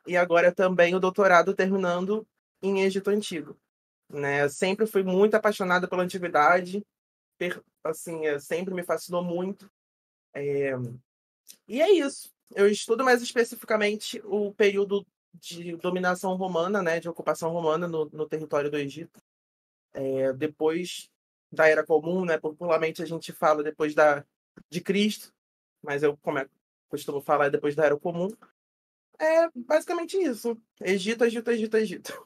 e 0.05 0.15
agora 0.15 0.51
também 0.51 0.95
o 0.95 0.99
doutorado 0.99 1.55
terminando 1.55 2.27
em 2.61 2.81
Egito 2.81 3.09
Antigo. 3.09 3.57
Né? 4.09 4.47
Sempre 4.49 4.85
fui 4.85 5.03
muito 5.03 5.35
apaixonada 5.35 5.87
pela 5.87 6.03
antiguidade. 6.03 6.85
assim, 7.83 8.25
é, 8.25 8.39
sempre 8.39 8.73
me 8.73 8.83
fascinou 8.83 9.23
muito. 9.23 9.71
É... 10.33 10.73
E 11.67 11.81
é 11.81 11.91
isso. 11.91 12.31
Eu 12.53 12.67
estudo 12.67 13.03
mais 13.03 13.21
especificamente 13.21 14.21
o 14.25 14.53
período 14.53 15.05
de 15.33 15.75
dominação 15.77 16.35
romana, 16.35 16.81
né, 16.81 16.99
de 16.99 17.07
ocupação 17.07 17.51
romana 17.51 17.87
no, 17.87 18.05
no 18.11 18.27
território 18.27 18.69
do 18.69 18.77
Egito. 18.77 19.21
É, 19.93 20.33
depois 20.33 21.09
da 21.51 21.67
Era 21.67 21.85
Comum, 21.85 22.25
né, 22.25 22.37
popularmente 22.37 23.01
a 23.01 23.05
gente 23.05 23.31
fala 23.31 23.63
depois 23.63 23.93
da, 23.93 24.23
de 24.69 24.81
Cristo, 24.81 25.33
mas 25.83 26.03
eu 26.03 26.17
como 26.17 26.39
é, 26.39 26.47
costumo 26.89 27.21
falar 27.21 27.49
depois 27.49 27.75
da 27.75 27.85
Era 27.85 27.97
Comum. 27.97 28.29
É 29.19 29.49
basicamente 29.55 30.17
isso. 30.17 30.57
Egito, 30.81 31.23
Egito, 31.23 31.51
Egito, 31.51 31.77
Egito. 31.77 32.25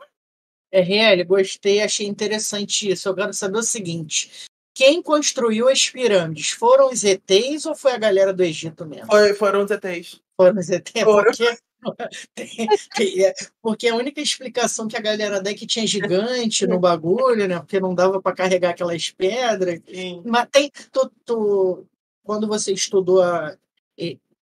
RL, 0.71 1.23
gostei, 1.25 1.81
achei 1.81 2.07
interessante 2.07 2.89
isso. 2.89 3.07
Eu 3.07 3.15
quero 3.15 3.33
saber 3.33 3.57
o 3.57 3.63
seguinte: 3.63 4.45
quem 4.73 5.01
construiu 5.01 5.69
as 5.69 5.89
pirâmides? 5.89 6.51
Foram 6.51 6.89
os 6.89 7.03
ETs 7.03 7.65
ou 7.65 7.75
foi 7.75 7.93
a 7.93 7.97
galera 7.97 8.33
do 8.33 8.43
Egito 8.43 8.85
mesmo? 8.85 9.07
Foi, 9.07 9.33
foram 9.33 9.63
os 9.63 9.71
ETs. 9.71 10.21
Foram 10.35 10.59
os 10.59 10.69
ETs? 10.69 11.03
Foram. 11.03 11.31
Porque, 11.31 11.57
é, 13.25 13.33
porque 13.61 13.87
a 13.87 13.95
única 13.95 14.21
explicação 14.21 14.87
que 14.87 14.97
a 14.97 15.01
galera 15.01 15.41
dá 15.41 15.51
é 15.51 15.53
que 15.53 15.67
tinha 15.67 15.85
gigante 15.85 16.65
no 16.65 16.79
bagulho, 16.79 17.47
né? 17.47 17.59
Porque 17.59 17.79
não 17.79 17.93
dava 17.93 18.21
para 18.21 18.35
carregar 18.35 18.71
aquelas 18.71 19.09
pedras. 19.09 19.81
Sim. 19.87 20.21
Mas 20.25 20.47
tem. 20.51 20.71
Tu, 20.91 21.11
tu, 21.23 21.85
quando 22.23 22.47
você 22.47 22.73
estudou 22.73 23.21
a. 23.21 23.55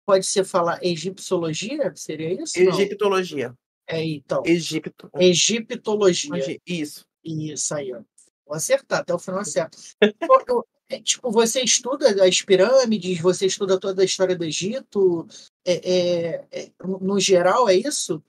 Pode 0.05 0.25
ser 0.27 0.45
falar 0.45 0.79
egiptologia? 0.83 1.91
Seria 1.95 2.31
isso? 2.41 2.59
Egiptologia. 2.59 3.49
Não? 3.49 3.57
É, 3.87 4.03
então. 4.03 4.43
Egipto. 4.45 5.09
Egiptologia. 5.17 6.59
Isso. 6.65 7.05
Isso 7.23 7.73
aí, 7.73 7.91
ó. 7.91 8.01
Vou 8.45 8.55
acertar, 8.55 8.99
até 8.99 9.13
o 9.13 9.19
final 9.19 9.41
acerto. 9.41 9.77
É, 10.89 10.99
tipo, 10.99 11.31
você 11.31 11.61
estuda 11.61 12.23
as 12.23 12.41
pirâmides, 12.41 13.19
você 13.19 13.47
estuda 13.47 13.79
toda 13.79 14.01
a 14.01 14.05
história 14.05 14.35
do 14.35 14.43
Egito, 14.43 15.27
é, 15.65 15.73
é, 15.73 16.47
é, 16.51 16.71
no 16.79 17.19
geral, 17.19 17.67
é 17.67 17.75
isso? 17.75 18.23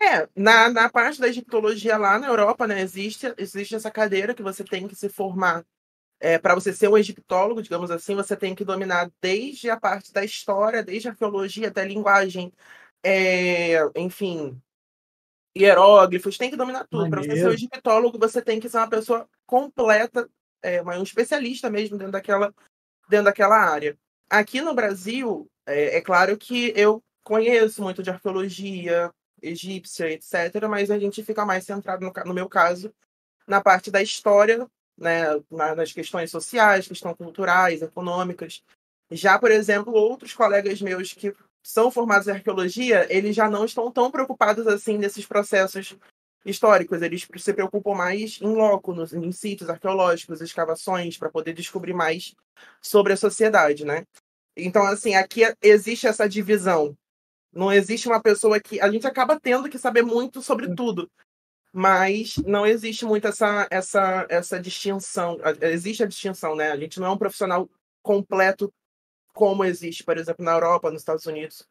É, 0.00 0.28
na, 0.34 0.68
na 0.70 0.88
parte 0.90 1.20
da 1.20 1.28
egiptologia 1.28 1.96
lá 1.96 2.18
na 2.18 2.28
Europa, 2.28 2.66
né, 2.66 2.80
existe, 2.80 3.32
existe 3.38 3.74
essa 3.74 3.90
cadeira 3.90 4.34
que 4.34 4.42
você 4.42 4.62
tem 4.62 4.86
que 4.86 4.94
se 4.94 5.08
formar. 5.08 5.64
É, 6.18 6.38
para 6.38 6.54
você 6.54 6.72
ser 6.72 6.88
um 6.88 6.96
egiptólogo, 6.96 7.62
digamos 7.62 7.90
assim, 7.90 8.14
você 8.14 8.34
tem 8.34 8.54
que 8.54 8.64
dominar 8.64 9.10
desde 9.20 9.68
a 9.68 9.78
parte 9.78 10.12
da 10.12 10.24
história, 10.24 10.82
desde 10.82 11.08
a 11.08 11.10
arqueologia 11.10 11.68
até 11.68 11.82
a 11.82 11.86
linguagem, 11.86 12.50
é, 13.02 13.76
enfim, 13.94 14.58
hieróglifos, 15.56 16.38
tem 16.38 16.50
que 16.50 16.56
dominar 16.56 16.86
tudo. 16.88 17.08
Para 17.10 17.22
você 17.22 17.36
ser 17.36 17.48
um 17.48 17.52
egiptólogo, 17.52 18.18
você 18.18 18.40
tem 18.40 18.58
que 18.58 18.68
ser 18.68 18.78
uma 18.78 18.88
pessoa 18.88 19.28
completa, 19.46 20.28
é, 20.66 20.82
um 20.82 21.02
especialista 21.02 21.70
mesmo 21.70 21.96
dentro 21.96 22.12
daquela, 22.12 22.52
dentro 23.08 23.26
daquela 23.26 23.56
área. 23.56 23.96
Aqui 24.28 24.60
no 24.60 24.74
Brasil, 24.74 25.48
é, 25.64 25.98
é 25.98 26.00
claro 26.00 26.36
que 26.36 26.72
eu 26.74 27.02
conheço 27.22 27.82
muito 27.82 28.02
de 28.02 28.10
arqueologia 28.10 29.12
egípcia, 29.40 30.10
etc., 30.10 30.66
mas 30.68 30.90
a 30.90 30.98
gente 30.98 31.22
fica 31.22 31.44
mais 31.44 31.64
centrado, 31.64 32.04
no, 32.04 32.12
no 32.24 32.34
meu 32.34 32.48
caso, 32.48 32.92
na 33.46 33.60
parte 33.60 33.90
da 33.90 34.02
história, 34.02 34.66
né, 34.98 35.24
nas 35.50 35.92
questões 35.92 36.30
sociais, 36.30 36.88
questões 36.88 37.16
culturais, 37.16 37.82
econômicas. 37.82 38.62
Já, 39.10 39.38
por 39.38 39.52
exemplo, 39.52 39.92
outros 39.92 40.34
colegas 40.34 40.80
meus 40.82 41.12
que 41.12 41.32
são 41.62 41.90
formados 41.90 42.26
em 42.26 42.32
arqueologia, 42.32 43.06
eles 43.08 43.36
já 43.36 43.48
não 43.48 43.64
estão 43.64 43.90
tão 43.90 44.10
preocupados 44.10 44.66
assim 44.66 44.98
nesses 44.98 45.26
processos 45.26 45.96
históricos. 46.46 47.02
Eles 47.02 47.26
se 47.36 47.52
preocupam 47.52 47.94
mais 47.94 48.38
em 48.40 48.54
loco, 48.54 48.94
nos, 48.94 49.12
em 49.12 49.32
sítios 49.32 49.68
arqueológicos, 49.68 50.40
escavações, 50.40 51.18
para 51.18 51.30
poder 51.30 51.52
descobrir 51.52 51.92
mais 51.92 52.34
sobre 52.80 53.12
a 53.12 53.16
sociedade, 53.16 53.84
né? 53.84 54.06
Então, 54.56 54.86
assim, 54.86 55.14
aqui 55.14 55.42
existe 55.60 56.06
essa 56.06 56.28
divisão. 56.28 56.96
Não 57.52 57.72
existe 57.72 58.08
uma 58.08 58.22
pessoa 58.22 58.60
que. 58.60 58.80
A 58.80 58.90
gente 58.90 59.06
acaba 59.06 59.38
tendo 59.38 59.68
que 59.68 59.78
saber 59.78 60.02
muito 60.02 60.40
sobre 60.40 60.74
tudo, 60.74 61.10
mas 61.72 62.36
não 62.46 62.66
existe 62.66 63.04
muito 63.04 63.28
essa, 63.28 63.66
essa, 63.70 64.26
essa 64.30 64.60
distinção. 64.60 65.38
Existe 65.60 66.02
a 66.02 66.06
distinção, 66.06 66.54
né? 66.54 66.70
A 66.70 66.76
gente 66.76 67.00
não 67.00 67.08
é 67.08 67.10
um 67.10 67.18
profissional 67.18 67.68
completo 68.02 68.72
como 69.34 69.64
existe, 69.64 70.02
por 70.02 70.16
exemplo, 70.16 70.44
na 70.44 70.52
Europa, 70.52 70.90
nos 70.90 71.02
Estados 71.02 71.26
Unidos. 71.26 71.66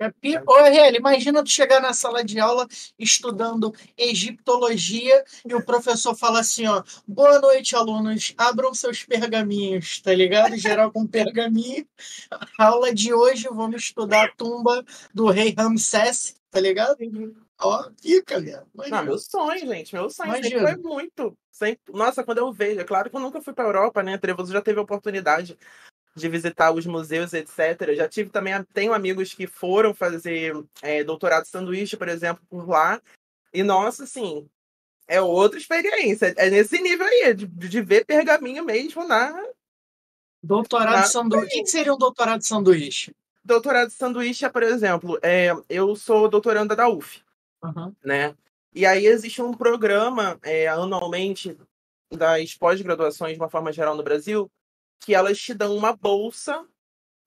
É, 0.00 0.12
Ô, 0.46 0.62
Riel, 0.62 0.94
imagina 0.94 1.42
tu 1.42 1.50
chegar 1.50 1.80
na 1.80 1.92
sala 1.92 2.22
de 2.22 2.38
aula 2.38 2.68
estudando 2.96 3.74
egiptologia 3.96 5.24
e 5.44 5.54
o 5.54 5.64
professor 5.64 6.14
fala 6.14 6.38
assim, 6.38 6.66
ó, 6.68 6.84
boa 7.06 7.40
noite, 7.40 7.74
alunos, 7.74 8.32
abram 8.38 8.72
seus 8.72 9.02
pergaminhos, 9.04 10.00
tá 10.00 10.14
ligado? 10.14 10.54
Geral 10.56 10.92
com 10.92 11.04
pergaminho. 11.04 11.84
A 12.56 12.66
aula 12.66 12.94
de 12.94 13.12
hoje 13.12 13.48
vamos 13.50 13.82
estudar 13.82 14.26
a 14.26 14.32
tumba 14.36 14.84
do 15.12 15.28
rei 15.28 15.52
Ramsés, 15.56 16.36
tá 16.48 16.60
ligado? 16.60 16.96
Ó, 17.60 17.90
fica, 18.00 18.40
velho. 18.40 18.66
Não, 18.88 19.04
meu 19.04 19.18
sonho, 19.18 19.66
gente, 19.66 19.92
meu 19.92 20.08
sonho 20.08 20.28
Imagina. 20.28 20.60
sempre 20.60 20.74
foi 20.74 20.90
muito. 20.90 21.36
Sempre... 21.50 21.92
Nossa, 21.92 22.22
quando 22.22 22.38
eu 22.38 22.52
vejo, 22.52 22.80
é 22.80 22.84
claro 22.84 23.10
que 23.10 23.16
eu 23.16 23.20
nunca 23.20 23.42
fui 23.42 23.52
para 23.52 23.64
Europa, 23.64 24.00
né? 24.00 24.16
Trevoso 24.16 24.52
já 24.52 24.62
teve 24.62 24.78
a 24.78 24.82
oportunidade 24.82 25.58
de 26.18 26.28
visitar 26.28 26.72
os 26.72 26.84
museus, 26.86 27.32
etc. 27.32 27.94
Já 27.94 28.08
tive 28.08 28.30
também, 28.30 28.54
tenho 28.74 28.92
amigos 28.92 29.32
que 29.32 29.46
foram 29.46 29.94
fazer 29.94 30.54
é, 30.82 31.02
doutorado 31.04 31.44
de 31.44 31.50
sanduíche, 31.50 31.96
por 31.96 32.08
exemplo, 32.08 32.42
por 32.48 32.68
lá. 32.68 33.00
E, 33.52 33.62
nossa, 33.62 34.04
assim, 34.04 34.48
é 35.06 35.20
outra 35.20 35.58
experiência. 35.58 36.34
É 36.36 36.50
nesse 36.50 36.80
nível 36.80 37.06
aí, 37.06 37.34
de, 37.34 37.46
de 37.46 37.80
ver 37.80 38.04
pergaminho 38.04 38.64
mesmo 38.64 39.06
na. 39.06 39.34
Doutorado 40.42 40.96
na... 40.96 41.02
de 41.02 41.08
sanduíche. 41.08 41.60
O 41.60 41.64
que 41.64 41.66
seria 41.66 41.94
um 41.94 41.98
doutorado 41.98 42.40
de 42.40 42.46
sanduíche? 42.46 43.16
Doutorado 43.42 43.88
de 43.88 43.94
sanduíche 43.94 44.44
é, 44.44 44.48
por 44.50 44.62
exemplo, 44.62 45.18
é, 45.22 45.50
eu 45.68 45.96
sou 45.96 46.28
doutoranda 46.28 46.76
da 46.76 46.88
UF, 46.88 47.22
uhum. 47.64 47.94
né? 48.04 48.34
E 48.74 48.84
aí 48.84 49.06
existe 49.06 49.40
um 49.40 49.54
programa 49.54 50.38
é, 50.42 50.68
anualmente 50.68 51.56
das 52.12 52.54
pós-graduações, 52.54 53.32
de 53.32 53.40
uma 53.40 53.48
forma 53.48 53.72
geral, 53.72 53.96
no 53.96 54.02
Brasil, 54.02 54.50
que 55.00 55.14
elas 55.14 55.38
te 55.38 55.54
dão 55.54 55.76
uma 55.76 55.94
bolsa 55.94 56.66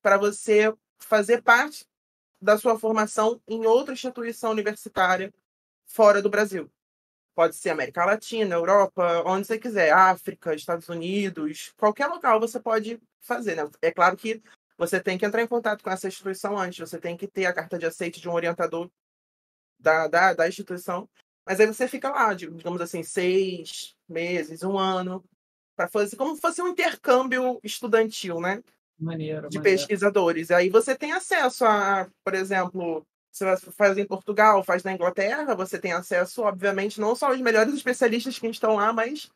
para 0.01 0.17
você 0.17 0.73
fazer 0.99 1.41
parte 1.41 1.85
da 2.41 2.57
sua 2.57 2.77
formação 2.77 3.41
em 3.47 3.65
outra 3.65 3.93
instituição 3.93 4.51
universitária 4.51 5.33
fora 5.85 6.21
do 6.21 6.29
Brasil. 6.29 6.69
Pode 7.35 7.55
ser 7.55 7.69
América 7.69 8.03
Latina, 8.03 8.55
Europa, 8.55 9.23
onde 9.25 9.47
você 9.47 9.57
quiser, 9.57 9.93
África, 9.93 10.53
Estados 10.53 10.89
Unidos, 10.89 11.73
qualquer 11.77 12.07
local 12.07 12.39
você 12.39 12.59
pode 12.59 13.01
fazer. 13.21 13.55
Né? 13.55 13.69
É 13.81 13.91
claro 13.91 14.17
que 14.17 14.41
você 14.77 14.99
tem 14.99 15.17
que 15.17 15.25
entrar 15.25 15.41
em 15.41 15.47
contato 15.47 15.83
com 15.83 15.89
essa 15.89 16.07
instituição 16.07 16.57
antes, 16.57 16.79
você 16.79 16.99
tem 16.99 17.15
que 17.15 17.27
ter 17.27 17.45
a 17.45 17.53
carta 17.53 17.77
de 17.77 17.85
aceite 17.85 18.19
de 18.19 18.27
um 18.27 18.33
orientador 18.33 18.89
da, 19.79 20.07
da, 20.07 20.33
da 20.33 20.47
instituição. 20.47 21.07
Mas 21.45 21.59
aí 21.59 21.67
você 21.67 21.87
fica 21.87 22.09
lá, 22.09 22.33
digamos 22.33 22.81
assim, 22.81 23.03
seis 23.03 23.95
meses, 24.07 24.63
um 24.63 24.77
ano, 24.77 25.23
para 25.81 25.87
fazer 25.87 26.15
como 26.15 26.35
se 26.35 26.41
fosse 26.41 26.61
um 26.61 26.67
intercâmbio 26.67 27.59
estudantil, 27.63 28.39
né? 28.39 28.63
Maneiro, 28.99 29.49
de 29.49 29.57
maneiro. 29.57 29.63
pesquisadores. 29.63 30.51
Aí 30.51 30.69
você 30.69 30.95
tem 30.95 31.11
acesso 31.11 31.65
a, 31.65 32.07
por 32.23 32.35
exemplo, 32.35 33.05
você 33.31 33.57
faz 33.71 33.97
em 33.97 34.05
Portugal, 34.05 34.63
faz 34.63 34.83
na 34.83 34.93
Inglaterra, 34.93 35.55
você 35.55 35.79
tem 35.79 35.93
acesso, 35.93 36.43
obviamente, 36.43 36.99
não 36.99 37.15
só 37.15 37.27
aos 37.27 37.41
melhores 37.41 37.73
especialistas 37.73 38.37
que 38.37 38.47
estão 38.47 38.75
lá, 38.75 38.93
mas 38.93 39.31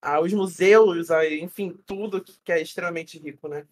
aos 0.00 0.32
museus, 0.32 1.10
a, 1.10 1.28
enfim, 1.28 1.76
tudo 1.86 2.22
que 2.22 2.52
é 2.52 2.60
extremamente 2.60 3.18
rico, 3.18 3.48
né? 3.48 3.66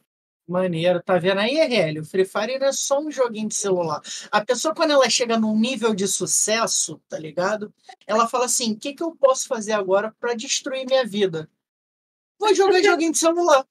Maneiro, 0.48 1.00
tá 1.00 1.18
vendo 1.18 1.38
aí, 1.38 1.56
RL? 1.60 2.00
O 2.00 2.04
Free 2.04 2.24
Fire 2.24 2.58
não 2.58 2.66
é 2.66 2.72
só 2.72 3.00
um 3.00 3.12
joguinho 3.12 3.48
de 3.48 3.54
celular. 3.54 4.02
A 4.30 4.44
pessoa, 4.44 4.74
quando 4.74 4.90
ela 4.90 5.08
chega 5.08 5.38
num 5.38 5.56
nível 5.56 5.94
de 5.94 6.08
sucesso, 6.08 7.00
tá 7.08 7.16
ligado? 7.16 7.72
Ela 8.08 8.28
fala 8.28 8.46
assim: 8.46 8.72
o 8.72 8.76
que, 8.76 8.92
que 8.92 9.04
eu 9.04 9.14
posso 9.14 9.46
fazer 9.46 9.72
agora 9.72 10.12
para 10.18 10.34
destruir 10.34 10.84
minha 10.84 11.06
vida? 11.06 11.48
Vou 12.42 12.52
jogar 12.56 12.82
joguinho 12.82 13.12
de 13.12 13.18
celular. 13.18 13.64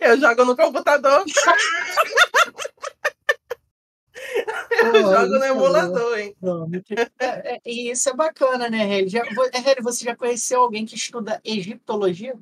Eu 0.00 0.16
jogo 0.20 0.44
no 0.44 0.56
computador. 0.56 1.24
Eu 4.70 5.00
jogo 5.02 5.38
no 5.38 5.44
emulador, 5.44 6.18
hein? 6.18 6.36
É, 7.18 7.54
é, 7.54 7.60
e 7.66 7.90
isso 7.90 8.08
é 8.08 8.14
bacana, 8.14 8.70
né, 8.70 8.88
Heli? 8.88 9.08
Já, 9.08 9.22
Heli, 9.26 9.82
você 9.82 10.04
já 10.04 10.14
conheceu 10.14 10.60
alguém 10.60 10.86
que 10.86 10.94
estuda 10.94 11.40
egiptologia? 11.44 12.38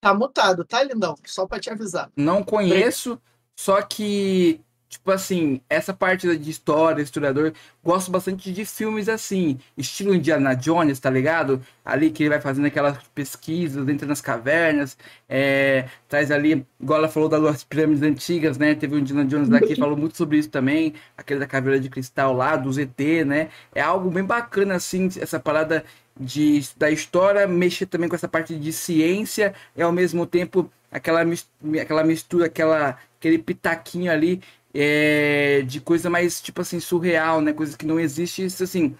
Tá 0.00 0.12
mutado, 0.12 0.64
tá, 0.64 0.82
lindão? 0.82 1.14
Só 1.24 1.46
pra 1.46 1.60
te 1.60 1.70
avisar. 1.70 2.10
Não 2.16 2.42
conheço, 2.42 3.22
só 3.56 3.80
que 3.82 4.63
Tipo 4.88 5.10
assim, 5.10 5.60
essa 5.68 5.92
parte 5.92 6.36
de 6.36 6.50
história, 6.50 7.02
historiador, 7.02 7.52
gosto 7.82 8.10
bastante 8.12 8.52
de 8.52 8.64
filmes 8.64 9.08
assim, 9.08 9.58
estilo 9.76 10.14
Indiana 10.14 10.54
Jones, 10.54 11.00
tá 11.00 11.10
ligado? 11.10 11.60
Ali 11.84 12.10
que 12.10 12.22
ele 12.22 12.30
vai 12.30 12.40
fazendo 12.40 12.66
aquelas 12.66 12.96
pesquisas, 13.14 13.88
entra 13.88 14.06
nas 14.06 14.20
cavernas, 14.20 14.96
é, 15.28 15.88
traz 16.08 16.30
ali, 16.30 16.64
igual 16.80 17.00
ela 17.00 17.08
falou 17.08 17.28
das 17.28 17.64
pirâmides 17.64 18.02
antigas, 18.02 18.56
né? 18.56 18.74
Teve 18.74 18.94
o 18.94 18.98
Indiana 18.98 19.24
Jones 19.24 19.48
daqui, 19.48 19.74
falou 19.74 19.96
muito 19.96 20.16
sobre 20.16 20.38
isso 20.38 20.48
também, 20.50 20.94
aquele 21.16 21.40
da 21.40 21.46
caveira 21.46 21.80
de 21.80 21.90
cristal 21.90 22.32
lá, 22.32 22.56
do 22.56 22.72
ZT, 22.72 23.24
né? 23.24 23.48
É 23.74 23.80
algo 23.80 24.10
bem 24.10 24.24
bacana, 24.24 24.76
assim, 24.76 25.08
essa 25.20 25.40
parada 25.40 25.84
de, 26.18 26.60
da 26.76 26.90
história, 26.90 27.46
mexer 27.46 27.86
também 27.86 28.08
com 28.08 28.14
essa 28.14 28.28
parte 28.28 28.54
de 28.54 28.72
ciência 28.72 29.54
e 29.76 29.82
ao 29.82 29.92
mesmo 29.92 30.26
tempo 30.26 30.70
aquela, 30.90 31.20
aquela 31.80 32.04
mistura, 32.04 32.46
aquela, 32.46 32.98
aquele 33.18 33.38
pitaquinho 33.38 34.12
ali 34.12 34.40
é, 34.74 35.62
de 35.62 35.80
coisa 35.80 36.10
mais, 36.10 36.40
tipo 36.40 36.60
assim, 36.60 36.80
surreal, 36.80 37.40
né? 37.40 37.52
Coisa 37.52 37.78
que 37.78 37.86
não 37.86 38.00
existe, 38.00 38.44
isso 38.44 38.64
assim, 38.64 38.96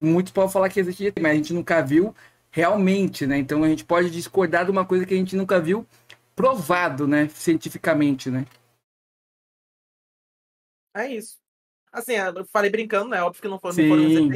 muitos 0.00 0.32
podem 0.32 0.50
falar 0.50 0.70
que 0.70 0.80
existe, 0.80 1.12
mas 1.20 1.32
a 1.32 1.34
gente 1.34 1.52
nunca 1.52 1.82
viu 1.82 2.14
realmente, 2.50 3.26
né? 3.26 3.38
Então 3.38 3.62
a 3.62 3.68
gente 3.68 3.84
pode 3.84 4.10
discordar 4.10 4.64
de 4.64 4.70
uma 4.70 4.86
coisa 4.86 5.04
que 5.04 5.12
a 5.12 5.16
gente 5.16 5.36
nunca 5.36 5.60
viu 5.60 5.86
provado, 6.34 7.06
né? 7.06 7.28
Cientificamente, 7.28 8.30
né? 8.30 8.46
É 10.96 11.06
isso. 11.12 11.38
Assim, 11.92 12.14
eu 12.14 12.44
falei 12.46 12.70
brincando, 12.70 13.10
né? 13.10 13.22
Óbvio 13.22 13.42
que 13.42 13.48
não, 13.48 13.58
foi, 13.58 13.72
não 13.72 13.88
foram 13.88 14.32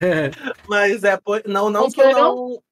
é. 0.00 0.30
Mas 0.68 1.04
é, 1.04 1.18
não, 1.46 1.70
não 1.70 1.90
que 1.90 2.00
eu 2.00 2.12
não. 2.12 2.62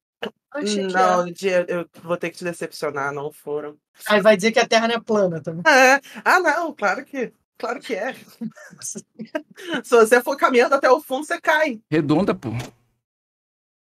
Não, 0.93 1.27
eu 1.69 1.89
vou 2.03 2.17
ter 2.17 2.31
que 2.31 2.39
te 2.39 2.45
decepcionar, 2.45 3.13
não 3.13 3.31
foram. 3.31 3.77
Aí 4.09 4.21
vai 4.21 4.37
dizer 4.37 4.53
que 4.53 4.59
a 4.59 4.67
Terra 4.67 4.89
não 4.89 4.97
é 4.97 5.01
plana 5.01 5.41
também. 5.41 5.63
É. 5.67 6.01
Ah, 6.25 6.41
não, 6.41 6.75
claro 6.75 7.05
que. 7.05 7.33
Claro 7.57 7.79
que 7.79 7.95
é. 7.95 8.15
Se 9.85 9.91
você 9.91 10.23
for 10.23 10.37
caminhando 10.37 10.75
até 10.75 10.91
o 10.91 11.01
fundo, 11.01 11.27
você 11.27 11.41
cai. 11.41 11.81
Redonda, 11.91 12.35
pô. 12.35 12.49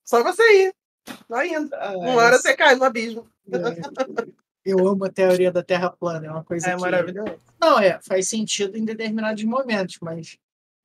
Só 0.06 0.24
você 0.24 0.44
ir. 0.68 0.76
Vai 1.28 1.50
indo. 1.50 1.70
Ah, 1.74 1.98
Uma 1.98 2.16
hora 2.16 2.38
você 2.38 2.56
cai 2.56 2.76
no 2.76 2.84
abismo. 2.84 3.28
É. 3.52 4.34
Eu 4.64 4.88
amo 4.88 5.04
a 5.04 5.10
teoria 5.10 5.52
da 5.52 5.62
Terra 5.62 5.90
plana, 5.90 6.28
é 6.28 6.32
uma 6.32 6.44
coisa 6.44 6.70
é 6.70 6.76
que... 6.76 6.82
maravilhoso. 6.82 7.36
Não, 7.60 7.80
é, 7.80 8.00
faz 8.02 8.30
sentido 8.30 8.78
em 8.78 8.86
determinados 8.86 9.44
momentos, 9.44 9.98
mas 10.02 10.38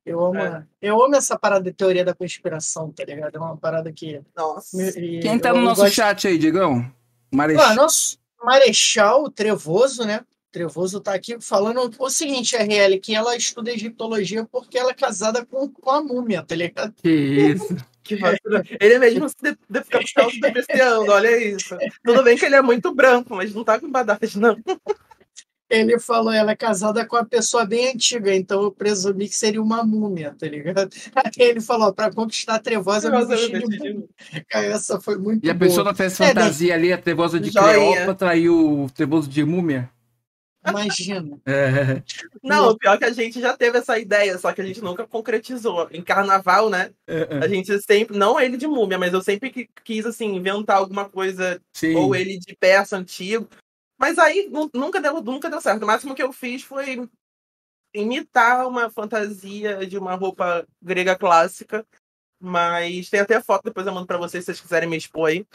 eu 0.09 0.25
amo, 0.25 0.39
é. 0.39 0.65
eu 0.81 1.03
amo 1.03 1.15
essa 1.15 1.37
parada 1.37 1.63
de 1.63 1.71
teoria 1.71 2.03
da 2.03 2.13
conspiração, 2.13 2.91
tá 2.91 3.03
ligado? 3.05 3.35
É 3.35 3.39
uma 3.39 3.55
parada 3.55 3.91
que. 3.91 4.21
Nossa. 4.35 4.75
Me, 4.75 5.19
Quem 5.19 5.37
tá 5.37 5.53
no 5.53 5.61
nosso 5.61 5.81
gosto... 5.81 5.93
chat 5.93 6.27
aí, 6.27 6.37
Digão? 6.37 6.91
Marechal. 7.31 7.65
Ah, 7.65 7.75
nosso 7.75 8.17
Marechal 8.43 9.29
Trevoso, 9.29 10.05
né? 10.05 10.21
Trevoso 10.51 10.99
tá 10.99 11.13
aqui 11.13 11.39
falando 11.39 11.91
o 11.99 12.09
seguinte, 12.09 12.55
RL, 12.55 12.99
que 12.99 13.13
ela 13.13 13.35
estuda 13.35 13.71
egiptologia 13.71 14.47
porque 14.51 14.79
ela 14.79 14.91
é 14.91 14.95
casada 14.95 15.45
com, 15.45 15.69
com 15.69 15.91
a 15.91 16.01
múmia, 16.01 16.41
tá 16.41 16.55
ligado? 16.55 16.93
Que 17.01 17.09
isso. 17.09 17.75
Que 18.01 18.17
ele 18.79 18.95
é 18.95 18.97
mesmo 18.97 19.27
de, 19.27 19.55
de 19.69 19.83
ficar 19.83 19.99
depreciando, 20.41 21.11
olha 21.11 21.37
isso. 21.37 21.77
Tudo 22.03 22.23
bem 22.23 22.35
que 22.35 22.43
ele 22.43 22.55
é 22.55 22.61
muito 22.61 22.91
branco, 22.91 23.35
mas 23.35 23.53
não 23.53 23.63
tá 23.63 23.79
com 23.79 23.91
badagem, 23.91 24.41
não 24.41 24.57
ele 25.69 25.99
falou, 25.99 26.33
ela 26.33 26.51
é 26.51 26.55
casada 26.55 27.05
com 27.05 27.15
uma 27.15 27.25
pessoa 27.25 27.65
bem 27.65 27.89
antiga, 27.89 28.33
então 28.35 28.63
eu 28.63 28.71
presumi 28.71 29.29
que 29.29 29.35
seria 29.35 29.61
uma 29.61 29.83
múmia, 29.83 30.35
tá 30.37 30.47
ligado? 30.47 30.89
Aí 31.15 31.31
ele 31.37 31.61
falou, 31.61 31.93
para 31.93 32.11
conquistar 32.11 32.55
a 32.55 32.59
trevosa, 32.59 33.11
me 33.11 33.25
vestir 33.25 33.61
de 33.67 34.09
Essa 34.51 34.99
foi 34.99 35.17
muito 35.17 35.45
E 35.45 35.49
a 35.49 35.55
pessoa 35.55 35.83
não 35.83 35.93
fez 35.93 36.19
é, 36.19 36.27
fantasia 36.27 36.73
é, 36.73 36.75
ali, 36.75 36.91
a 36.91 36.97
trevosa 36.97 37.39
de 37.39 37.51
Cleópatra 37.51 38.35
e 38.35 38.49
o 38.49 38.89
trevoso 38.93 39.29
de 39.29 39.43
múmia? 39.43 39.89
Imagina. 40.67 41.39
É. 41.45 42.03
Não, 42.43 42.69
o 42.69 42.77
pior 42.77 42.95
é 42.95 42.97
que 42.97 43.05
a 43.05 43.11
gente 43.11 43.39
já 43.39 43.55
teve 43.55 43.77
essa 43.77 43.97
ideia, 43.97 44.37
só 44.37 44.51
que 44.51 44.61
a 44.61 44.65
gente 44.65 44.81
nunca 44.81 45.07
concretizou. 45.07 45.87
Em 45.91 46.01
carnaval, 46.01 46.69
né? 46.69 46.91
É, 47.07 47.27
é. 47.29 47.37
A 47.43 47.47
gente 47.47 47.79
sempre, 47.81 48.17
não 48.17 48.39
ele 48.39 48.57
de 48.57 48.67
múmia, 48.67 48.97
mas 48.97 49.13
eu 49.13 49.21
sempre 49.21 49.69
quis, 49.83 50.05
assim, 50.05 50.35
inventar 50.35 50.77
alguma 50.77 51.09
coisa, 51.09 51.61
Sim. 51.73 51.95
ou 51.95 52.15
ele 52.15 52.37
de 52.37 52.55
peça 52.55 52.97
antigo. 52.97 53.47
Mas 53.99 54.17
aí 54.17 54.49
nunca 54.73 55.01
deu, 55.01 55.21
nunca 55.21 55.49
deu 55.49 55.59
certo. 55.59 55.83
O 55.83 55.87
máximo 55.87 56.15
que 56.15 56.23
eu 56.23 56.31
fiz 56.31 56.63
foi 56.63 57.07
imitar 57.93 58.65
uma 58.65 58.89
fantasia 58.89 59.85
de 59.85 59.97
uma 59.97 60.15
roupa 60.15 60.65
grega 60.81 61.17
clássica. 61.17 61.85
Mas 62.39 63.09
tem 63.09 63.19
até 63.19 63.41
foto, 63.41 63.65
depois 63.65 63.85
eu 63.85 63.93
mando 63.93 64.07
para 64.07 64.17
vocês 64.17 64.45
se 64.45 64.45
vocês 64.45 64.61
quiserem 64.61 64.87
me 64.87 64.95
expor 64.95 65.29
aí. 65.29 65.45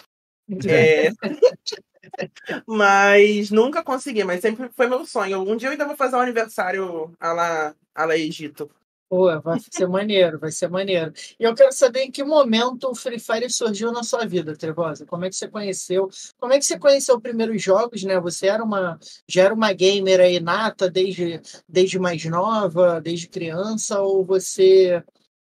É... 0.69 1.11
mas 2.69 3.51
nunca 3.51 3.83
consegui, 3.83 4.23
mas 4.25 4.43
sempre 4.43 4.69
foi 4.69 4.87
meu 4.87 5.07
sonho. 5.07 5.41
Um 5.41 5.57
dia 5.57 5.69
eu 5.69 5.73
ainda 5.73 5.87
vou 5.87 5.97
fazer 5.97 6.17
um 6.17 6.21
aniversário 6.21 7.17
a 7.19 7.33
lá, 7.33 7.75
a 7.95 8.05
lá 8.05 8.16
Egito. 8.16 8.71
Pô, 9.09 9.40
vai 9.40 9.61
ser 9.71 9.87
maneiro, 9.87 10.38
vai 10.38 10.51
ser 10.51 10.69
maneiro. 10.69 11.12
E 11.38 11.45
eu 11.45 11.55
quero 11.55 11.73
saber 11.73 12.01
em 12.01 12.11
que 12.11 12.25
momento 12.25 12.90
o 12.90 12.95
Free 12.95 13.19
Fire 13.19 13.49
surgiu 13.51 13.93
na 13.93 14.03
sua 14.03 14.27
vida, 14.27 14.57
Trevosa. 14.57 15.07
Como 15.07 15.25
é 15.25 15.29
que 15.29 15.37
você 15.37 15.47
conheceu? 15.47 16.09
Como 16.38 16.53
é 16.53 16.59
que 16.59 16.64
você 16.64 16.79
conheceu 16.79 17.17
os 17.17 17.23
primeiros 17.23 17.62
jogos, 17.62 18.03
né? 18.03 18.19
Você 18.21 18.47
era 18.49 18.64
uma, 18.64 18.99
já 19.29 19.45
era 19.45 19.55
uma 19.55 19.73
gamer 19.73 20.21
aí 20.21 20.40
nata 20.40 20.90
desde, 20.90 21.40
desde 21.69 21.99
mais 21.99 22.25
nova, 22.25 23.01
desde 23.01 23.29
criança, 23.29 24.01
ou 24.01 24.25
você 24.25 25.05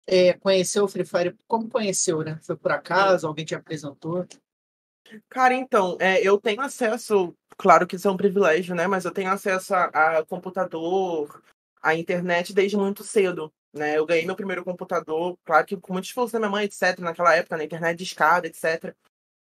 é, 0.05 0.33
conheceu 0.33 0.83
o 0.83 0.87
Free 0.87 1.05
Fire? 1.05 1.35
Como 1.47 1.69
conheceu, 1.69 2.21
né? 2.23 2.39
Foi 2.43 2.57
por 2.57 2.71
acaso? 2.71 3.25
Alguém 3.25 3.45
te 3.45 3.55
apresentou? 3.55 4.27
Cara, 5.29 5.53
então, 5.53 5.97
é, 5.99 6.21
eu 6.21 6.39
tenho 6.39 6.61
acesso, 6.61 7.33
claro 7.57 7.87
que 7.87 7.95
isso 7.95 8.07
é 8.07 8.11
um 8.11 8.17
privilégio, 8.17 8.75
né? 8.75 8.87
Mas 8.87 9.05
eu 9.05 9.11
tenho 9.11 9.31
acesso 9.31 9.73
a, 9.73 9.85
a 10.19 10.25
computador, 10.25 11.41
a 11.85 11.93
internet 11.93 12.51
desde 12.51 12.75
muito 12.75 13.03
cedo. 13.03 13.53
Né? 13.71 13.95
Eu 13.95 14.07
ganhei 14.07 14.25
meu 14.25 14.35
primeiro 14.35 14.63
computador, 14.63 15.37
claro 15.45 15.65
que 15.67 15.77
com 15.77 15.93
muito 15.93 16.05
esforço 16.05 16.33
da 16.33 16.39
minha 16.39 16.49
mãe, 16.49 16.65
etc., 16.65 16.97
naquela 16.99 17.35
época, 17.35 17.55
na 17.55 17.63
internet 17.63 17.97
de 17.97 18.03
escada, 18.03 18.47
etc., 18.47 18.95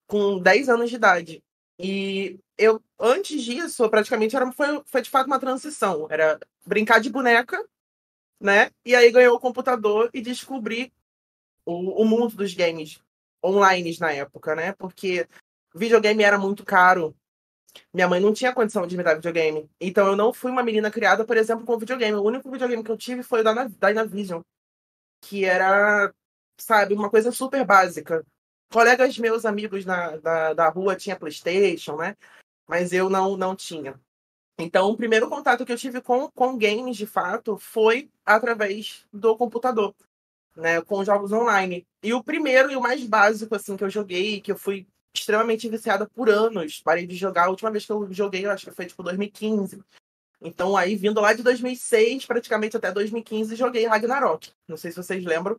com 0.07 0.38
10 0.38 0.68
anos 0.68 0.88
de 0.88 0.96
idade. 0.96 1.42
E 1.81 2.38
eu, 2.57 2.81
antes 2.98 3.42
disso, 3.42 3.88
praticamente 3.90 4.37
era, 4.37 4.51
foi, 4.53 4.83
foi 4.87 5.03
de 5.03 5.11
fato 5.11 5.27
uma 5.27 5.40
transição. 5.40 6.07
Era 6.09 6.38
brincar 6.64 7.01
de 7.01 7.11
boneca, 7.11 7.61
né? 8.40 8.70
E 8.85 8.94
aí 8.94 9.11
ganhou 9.11 9.37
o 9.37 9.40
computador 9.40 10.09
e 10.14 10.20
descobri 10.20 10.92
o, 11.64 12.03
o 12.03 12.05
mundo 12.05 12.37
dos 12.37 12.55
games 12.55 13.01
online 13.44 13.96
na 13.98 14.12
época, 14.12 14.55
né? 14.55 14.72
Porque 14.74 15.27
videogame 15.74 16.22
era 16.22 16.38
muito 16.38 16.64
caro, 16.64 17.16
minha 17.92 18.09
mãe 18.09 18.20
não 18.20 18.33
tinha 18.33 18.52
condição 18.52 18.87
de 18.87 18.96
me 18.96 19.02
dar 19.02 19.14
videogame. 19.14 19.70
Então 19.81 20.07
eu 20.07 20.16
não 20.16 20.33
fui 20.33 20.50
uma 20.50 20.62
menina 20.62 20.90
criada, 20.90 21.24
por 21.24 21.37
exemplo, 21.37 21.64
com 21.64 21.78
videogame. 21.78 22.16
O 22.16 22.22
único 22.22 22.50
videogame 22.50 22.83
que 22.85 22.90
eu 22.90 22.96
tive 22.96 23.22
foi 23.22 23.40
o 23.40 23.44
da 23.44 23.64
Dynavision. 23.64 24.42
Que 25.20 25.44
era, 25.44 26.12
sabe, 26.59 26.94
uma 26.94 27.11
coisa 27.11 27.33
super 27.33 27.64
básica. 27.64 28.24
Colegas 28.70 29.18
meus, 29.18 29.44
amigos 29.44 29.85
na, 29.85 30.16
da, 30.18 30.54
da 30.54 30.68
rua, 30.68 30.96
tinha 30.96 31.16
Playstation, 31.16 31.96
né? 31.96 32.16
Mas 32.66 32.92
eu 32.92 33.09
não, 33.09 33.37
não 33.37 33.57
tinha. 33.57 33.98
Então, 34.59 34.90
o 34.90 34.96
primeiro 34.96 35.28
contato 35.28 35.64
que 35.64 35.72
eu 35.72 35.76
tive 35.76 36.00
com, 36.00 36.31
com 36.33 36.59
games, 36.59 36.96
de 36.96 37.07
fato, 37.07 37.57
foi 37.57 38.11
através 38.26 39.07
do 39.12 39.37
computador, 39.37 39.94
né? 40.57 40.81
Com 40.83 41.04
jogos 41.04 41.33
online. 41.33 41.87
E 42.02 42.12
o 42.12 42.22
primeiro 42.22 42.70
e 42.70 42.76
o 42.76 42.81
mais 42.81 43.04
básico, 43.04 43.54
assim, 43.54 43.76
que 43.76 43.85
eu 43.85 43.90
joguei, 43.90 44.40
que 44.40 44.52
eu 44.52 44.57
fui 44.57 44.87
extremamente 45.14 45.68
viciada 45.68 46.07
por 46.07 46.29
anos. 46.29 46.81
Parei 46.81 47.07
de 47.07 47.16
jogar. 47.16 47.47
A 47.47 47.51
última 47.51 47.71
vez 47.71 47.85
que 47.85 47.92
eu 47.92 48.12
joguei, 48.12 48.47
eu 48.47 48.51
acho 48.51 48.66
que 48.66 48.75
foi 48.75 48.87
tipo 48.87 49.03
2015. 49.03 49.83
Então, 50.40 50.77
aí, 50.77 50.94
vindo 50.94 51.21
lá 51.21 51.33
de 51.33 51.42
2006, 51.42 52.25
praticamente 52.27 52.77
até 52.77 52.92
2015, 52.92 53.57
joguei 53.57 53.87
Ragnarok. 53.87 54.53
Não 54.68 54.77
sei 54.77 54.92
se 54.92 54.97
vocês 54.97 55.25
lembram 55.25 55.59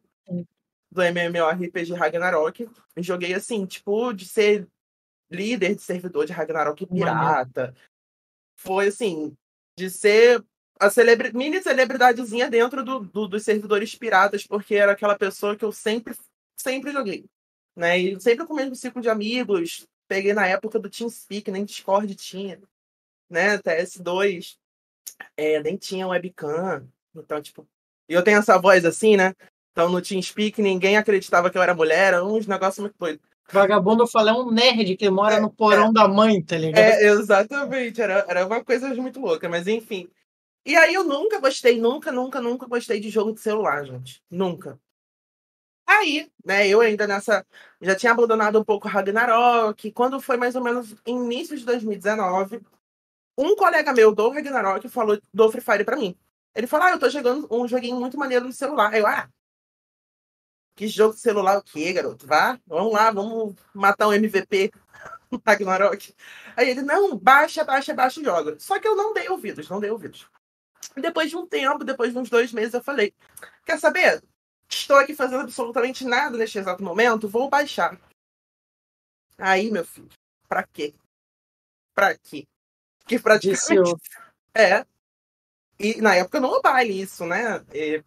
do 0.91 1.01
MMORPG 1.01 1.93
Ragnarok. 1.93 2.69
joguei 2.97 3.33
assim, 3.33 3.65
tipo, 3.65 4.13
de 4.13 4.25
ser 4.25 4.67
líder 5.29 5.75
de 5.75 5.81
servidor 5.81 6.25
de 6.25 6.33
Ragnarok 6.33 6.85
pirata. 6.85 7.75
Foi 8.55 8.87
assim, 8.87 9.35
de 9.77 9.89
ser 9.89 10.43
a 10.79 10.89
celebra... 10.89 11.31
mini 11.33 11.61
celebridadezinha 11.61 12.49
dentro 12.49 12.83
do, 12.83 13.01
do, 13.01 13.27
dos 13.27 13.43
servidores 13.43 13.93
piratas, 13.95 14.47
porque 14.47 14.75
era 14.75 14.93
aquela 14.93 15.17
pessoa 15.17 15.57
que 15.57 15.65
eu 15.65 15.73
sempre, 15.73 16.15
sempre 16.57 16.91
joguei 16.91 17.29
né? 17.79 17.97
E 17.97 18.19
sempre 18.19 18.45
com 18.45 18.53
o 18.53 18.55
mesmo 18.55 18.75
ciclo 18.75 19.01
de 19.01 19.09
amigos. 19.09 19.87
Peguei 20.07 20.33
na 20.33 20.45
época 20.45 20.77
do 20.77 20.89
TeamSpeak, 20.89 21.49
nem 21.49 21.63
Discord 21.63 22.13
tinha, 22.15 22.59
né? 23.29 23.57
TS2, 23.59 24.57
é, 25.37 25.61
nem 25.61 25.77
tinha 25.77 26.07
webcam. 26.07 26.87
Então, 27.15 27.41
tipo, 27.41 27.67
e 28.07 28.13
eu 28.13 28.23
tenho 28.23 28.39
essa 28.39 28.57
voz 28.57 28.83
assim, 28.85 29.15
né? 29.15 29.33
Então 29.71 29.89
no 29.89 30.01
TeamSpeak 30.01 30.61
ninguém 30.61 30.97
acreditava 30.97 31.49
que 31.49 31.57
eu 31.57 31.61
era 31.61 31.73
mulher, 31.73 32.13
era 32.13 32.25
uns 32.25 32.45
negócios 32.45 32.79
muito 32.79 32.95
doidos. 32.99 33.21
Vagabundo, 33.51 34.03
eu 34.03 34.07
falei, 34.07 34.33
é 34.33 34.37
um 34.37 34.51
nerd 34.51 34.95
que 34.95 35.09
mora 35.09 35.35
é, 35.35 35.39
no 35.39 35.49
porão 35.49 35.89
é, 35.89 35.93
da 35.93 36.07
mãe, 36.07 36.41
tá 36.43 36.57
ligado? 36.57 36.83
É, 36.83 37.03
exatamente. 37.05 37.99
Era, 37.99 38.25
era 38.27 38.45
uma 38.45 38.63
coisa 38.63 38.93
muito 38.95 39.19
louca, 39.19 39.47
mas 39.49 39.67
enfim. 39.67 40.07
E 40.65 40.75
aí 40.75 40.93
eu 40.93 41.03
nunca 41.03 41.39
gostei, 41.39 41.79
nunca, 41.79 42.11
nunca, 42.11 42.41
nunca 42.41 42.67
gostei 42.67 42.99
de 42.99 43.09
jogo 43.09 43.33
de 43.33 43.39
celular, 43.39 43.85
gente. 43.85 44.21
Nunca. 44.29 44.79
Aí, 45.91 46.31
né, 46.45 46.67
eu 46.67 46.81
ainda 46.81 47.07
nessa. 47.07 47.43
Já 47.81 47.95
tinha 47.95 48.11
abandonado 48.11 48.59
um 48.59 48.63
pouco 48.63 48.87
Ragnarok. 48.87 49.91
Quando 49.91 50.21
foi 50.21 50.37
mais 50.37 50.55
ou 50.55 50.63
menos 50.63 50.95
início 51.05 51.57
de 51.57 51.65
2019, 51.65 52.61
um 53.37 53.55
colega 53.55 53.91
meu 53.93 54.13
do 54.13 54.29
Ragnarok 54.29 54.87
falou 54.89 55.19
do 55.33 55.51
Free 55.51 55.61
Fire 55.61 55.83
pra 55.83 55.97
mim. 55.97 56.15
Ele 56.55 56.67
falou, 56.67 56.87
ah, 56.87 56.91
eu 56.91 56.99
tô 56.99 57.09
jogando 57.09 57.47
um 57.51 57.67
joguinho 57.67 57.99
muito 57.99 58.19
maneiro 58.19 58.45
no 58.45 58.53
celular. 58.53 58.93
Aí 58.93 58.99
eu, 58.99 59.07
ah, 59.07 59.27
que 60.75 60.87
jogo 60.87 61.15
de 61.15 61.21
celular 61.21 61.57
o 61.57 61.63
quê, 61.63 61.91
garoto? 61.91 62.27
Vá, 62.27 62.59
vamos 62.67 62.93
lá, 62.93 63.11
vamos 63.11 63.55
matar 63.73 64.07
um 64.07 64.13
MVP 64.13 64.71
no 65.31 65.41
Ragnarok. 65.45 66.15
Aí 66.55 66.69
ele, 66.69 66.83
não, 66.83 67.17
baixa, 67.17 67.63
baixa, 67.63 67.95
baixa 67.95 68.21
e 68.21 68.23
joga. 68.23 68.59
Só 68.59 68.79
que 68.79 68.87
eu 68.87 68.95
não 68.95 69.13
dei 69.13 69.27
ouvidos, 69.29 69.67
não 69.69 69.79
dei 69.79 69.89
ouvidos. 69.89 70.27
Depois 70.95 71.29
de 71.31 71.35
um 71.37 71.47
tempo, 71.47 71.83
depois 71.83 72.13
de 72.13 72.19
uns 72.19 72.29
dois 72.29 72.53
meses, 72.53 72.73
eu 72.75 72.83
falei, 72.83 73.13
quer 73.65 73.79
saber? 73.79 74.21
Estou 74.69 74.97
aqui 74.97 75.15
fazendo 75.15 75.41
absolutamente 75.41 76.05
nada 76.05 76.37
neste 76.37 76.59
exato 76.59 76.83
momento, 76.83 77.27
vou 77.27 77.49
baixar. 77.49 77.99
Aí, 79.37 79.71
meu 79.71 79.83
filho, 79.83 80.09
pra 80.47 80.63
quê? 80.63 80.93
Pra 81.95 82.17
quê? 82.17 82.47
Que 83.07 83.19
praticamente... 83.19 83.95
É, 84.53 84.85
e 85.79 86.01
na 86.01 86.15
época 86.15 86.39
no 86.39 86.49
mobile 86.49 87.01
isso, 87.01 87.25
né? 87.25 87.65
E, 87.73 88.03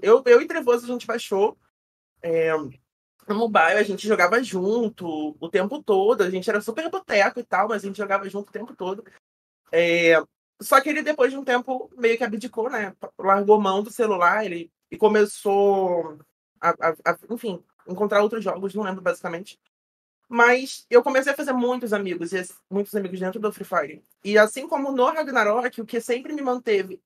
eu, 0.00 0.22
eu 0.24 0.40
e 0.40 0.46
Trevoso 0.46 0.84
a 0.84 0.88
gente 0.88 1.06
baixou. 1.06 1.58
É, 2.22 2.52
no 3.28 3.34
mobile 3.34 3.78
a 3.78 3.82
gente 3.82 4.06
jogava 4.06 4.42
junto 4.42 5.36
o 5.40 5.48
tempo 5.48 5.82
todo. 5.82 6.22
A 6.22 6.30
gente 6.30 6.48
era 6.48 6.60
super 6.60 6.88
boteco 6.88 7.40
e 7.40 7.44
tal, 7.44 7.68
mas 7.68 7.82
a 7.82 7.86
gente 7.86 7.96
jogava 7.96 8.28
junto 8.28 8.48
o 8.48 8.52
tempo 8.52 8.74
todo. 8.76 9.04
É, 9.72 10.22
só 10.62 10.80
que 10.80 10.88
ele, 10.88 11.02
depois 11.02 11.32
de 11.32 11.38
um 11.38 11.44
tempo, 11.44 11.90
meio 11.96 12.16
que 12.16 12.24
abdicou, 12.24 12.70
né? 12.70 12.94
Largou 13.18 13.60
mão 13.60 13.82
do 13.82 13.90
celular 13.90 14.44
ele, 14.44 14.70
e 14.90 14.96
começou 14.96 16.18
a, 16.60 16.70
a, 16.70 17.12
a 17.12 17.18
enfim, 17.30 17.62
encontrar 17.86 18.22
outros 18.22 18.42
jogos, 18.42 18.74
não 18.74 18.84
lembro 18.84 19.02
basicamente. 19.02 19.58
Mas 20.28 20.84
eu 20.90 21.02
comecei 21.02 21.32
a 21.32 21.36
fazer 21.36 21.52
muitos 21.52 21.92
amigos, 21.92 22.30
muitos 22.68 22.94
amigos 22.94 23.20
dentro 23.20 23.40
do 23.40 23.52
Free 23.52 23.64
Fire. 23.64 24.04
E 24.24 24.36
assim 24.36 24.66
como 24.66 24.90
no 24.90 25.06
Ragnarok, 25.06 25.80
o 25.80 25.86
que 25.86 26.00
sempre 26.00 26.32
me 26.32 26.42
manteve 26.42 27.00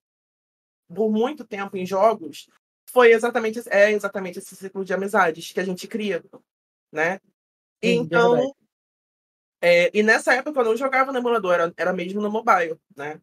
por 0.88 1.10
muito 1.10 1.44
tempo 1.44 1.76
em 1.76 1.84
jogos 1.84 2.48
foi 2.86 3.12
exatamente 3.12 3.60
é 3.68 3.92
exatamente 3.92 4.38
esse 4.38 4.56
ciclo 4.56 4.84
de 4.84 4.92
amizades 4.92 5.52
que 5.52 5.60
a 5.60 5.64
gente 5.64 5.86
cria, 5.86 6.24
né? 6.90 7.20
então, 7.82 8.54
é, 9.60 9.90
e 9.96 10.02
nessa 10.02 10.34
época 10.34 10.60
eu 10.60 10.64
não 10.64 10.76
jogava 10.76 11.12
no 11.12 11.18
emulador, 11.18 11.54
era, 11.54 11.74
era 11.76 11.92
mesmo 11.92 12.20
no 12.20 12.30
mobile, 12.30 12.78
né? 12.96 13.20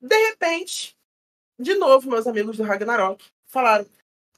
De 0.00 0.16
repente, 0.28 0.96
de 1.58 1.74
novo, 1.74 2.08
meus 2.08 2.26
amigos 2.26 2.56
do 2.56 2.62
Ragnarok 2.62 3.24
falaram: 3.50 3.86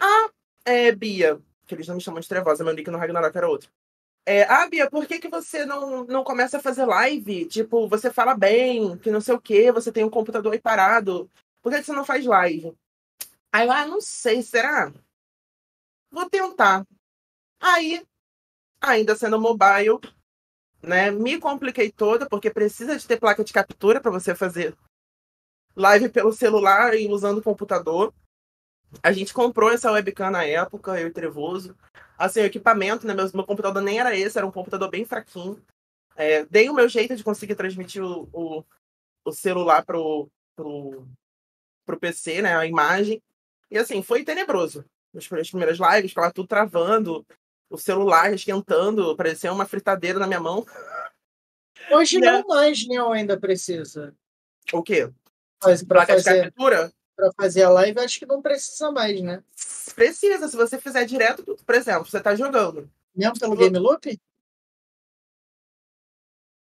Ah, 0.00 0.30
é, 0.64 0.92
Bia, 0.92 1.40
que 1.66 1.74
eles 1.74 1.86
não 1.86 1.96
me 1.96 2.00
chamam 2.00 2.20
de 2.20 2.28
trevosa, 2.28 2.64
meu 2.64 2.74
nick 2.74 2.90
no 2.90 2.98
Ragnarok 2.98 3.36
era 3.36 3.48
outro. 3.48 3.70
É, 4.24 4.44
ah, 4.44 4.68
Bia, 4.68 4.88
por 4.88 5.06
que, 5.06 5.18
que 5.18 5.28
você 5.28 5.66
não, 5.66 6.04
não 6.04 6.22
começa 6.22 6.58
a 6.58 6.60
fazer 6.60 6.84
live? 6.84 7.46
Tipo, 7.46 7.88
você 7.88 8.10
fala 8.10 8.36
bem, 8.36 8.96
que 8.98 9.10
não 9.10 9.20
sei 9.20 9.34
o 9.34 9.40
quê, 9.40 9.72
você 9.72 9.90
tem 9.90 10.04
um 10.04 10.10
computador 10.10 10.52
aí 10.52 10.60
parado. 10.60 11.30
Por 11.60 11.72
que, 11.72 11.78
que 11.78 11.84
você 11.84 11.92
não 11.92 12.04
faz 12.04 12.24
live? 12.24 12.76
Aí 13.52 13.66
eu, 13.66 13.72
ah, 13.72 13.86
não 13.86 14.00
sei, 14.00 14.42
será? 14.42 14.92
Vou 16.10 16.28
tentar. 16.30 16.86
Aí, 17.60 18.06
ainda 18.80 19.16
sendo 19.16 19.40
mobile, 19.40 19.98
né, 20.82 21.10
me 21.10 21.38
compliquei 21.38 21.90
toda, 21.90 22.28
porque 22.28 22.50
precisa 22.50 22.98
de 22.98 23.06
ter 23.06 23.18
placa 23.18 23.44
de 23.44 23.52
captura 23.52 24.00
para 24.00 24.10
você 24.10 24.34
fazer 24.34 24.76
live 25.76 26.08
pelo 26.10 26.32
celular 26.32 26.94
e 26.94 27.08
usando 27.08 27.38
o 27.38 27.42
computador. 27.42 28.12
A 29.00 29.12
gente 29.12 29.32
comprou 29.32 29.70
essa 29.70 29.90
webcam 29.90 30.30
na 30.30 30.44
época, 30.44 31.00
eu 31.00 31.08
e 31.08 31.12
Trevoso. 31.12 31.76
Assim, 32.18 32.40
o 32.40 32.44
equipamento, 32.44 33.06
né? 33.06 33.14
Meu, 33.14 33.30
meu 33.32 33.44
computador 33.44 33.82
nem 33.82 33.98
era 33.98 34.16
esse, 34.16 34.36
era 34.36 34.46
um 34.46 34.52
computador 34.52 34.90
bem 34.90 35.04
fraquinho. 35.04 35.62
É, 36.16 36.44
dei 36.46 36.68
o 36.68 36.74
meu 36.74 36.88
jeito 36.88 37.16
de 37.16 37.24
conseguir 37.24 37.54
transmitir 37.54 38.02
o, 38.02 38.28
o, 38.32 38.64
o 39.24 39.32
celular 39.32 39.84
pro, 39.84 40.28
pro, 40.54 41.06
pro 41.86 41.98
PC, 41.98 42.42
né? 42.42 42.56
A 42.56 42.66
imagem. 42.66 43.22
E 43.70 43.78
assim, 43.78 44.02
foi 44.02 44.24
tenebroso. 44.24 44.84
As 45.14 45.26
primeiras 45.26 45.78
lives, 45.78 46.10
ficava 46.10 46.32
tudo 46.32 46.48
travando, 46.48 47.24
o 47.70 47.78
celular 47.78 48.32
esquentando, 48.32 49.16
parecia 49.16 49.52
uma 49.52 49.66
fritadeira 49.66 50.18
na 50.18 50.26
minha 50.26 50.40
mão. 50.40 50.66
Hoje 51.90 52.18
né? 52.20 52.32
não 52.32 52.46
mais, 52.46 52.86
né? 52.86 52.96
Ainda 53.12 53.38
precisa. 53.38 54.14
O 54.72 54.82
quê? 54.82 55.10
Mas 55.62 55.82
pra 55.82 56.06
fazer... 56.06 56.44
captura? 56.44 56.92
Para 57.16 57.30
fazer 57.32 57.62
a 57.62 57.70
live, 57.70 58.00
acho 58.00 58.18
que 58.18 58.26
não 58.26 58.42
precisa 58.42 58.90
mais, 58.90 59.20
né? 59.20 59.42
Precisa, 59.94 60.48
se 60.48 60.56
você 60.56 60.78
fizer 60.78 61.04
direto, 61.04 61.56
por 61.64 61.74
exemplo, 61.74 62.06
você 62.06 62.20
tá 62.20 62.34
jogando. 62.34 62.88
Mesmo 63.14 63.38
pelo 63.38 63.56
Game 63.56 63.78
Loop? 63.78 64.18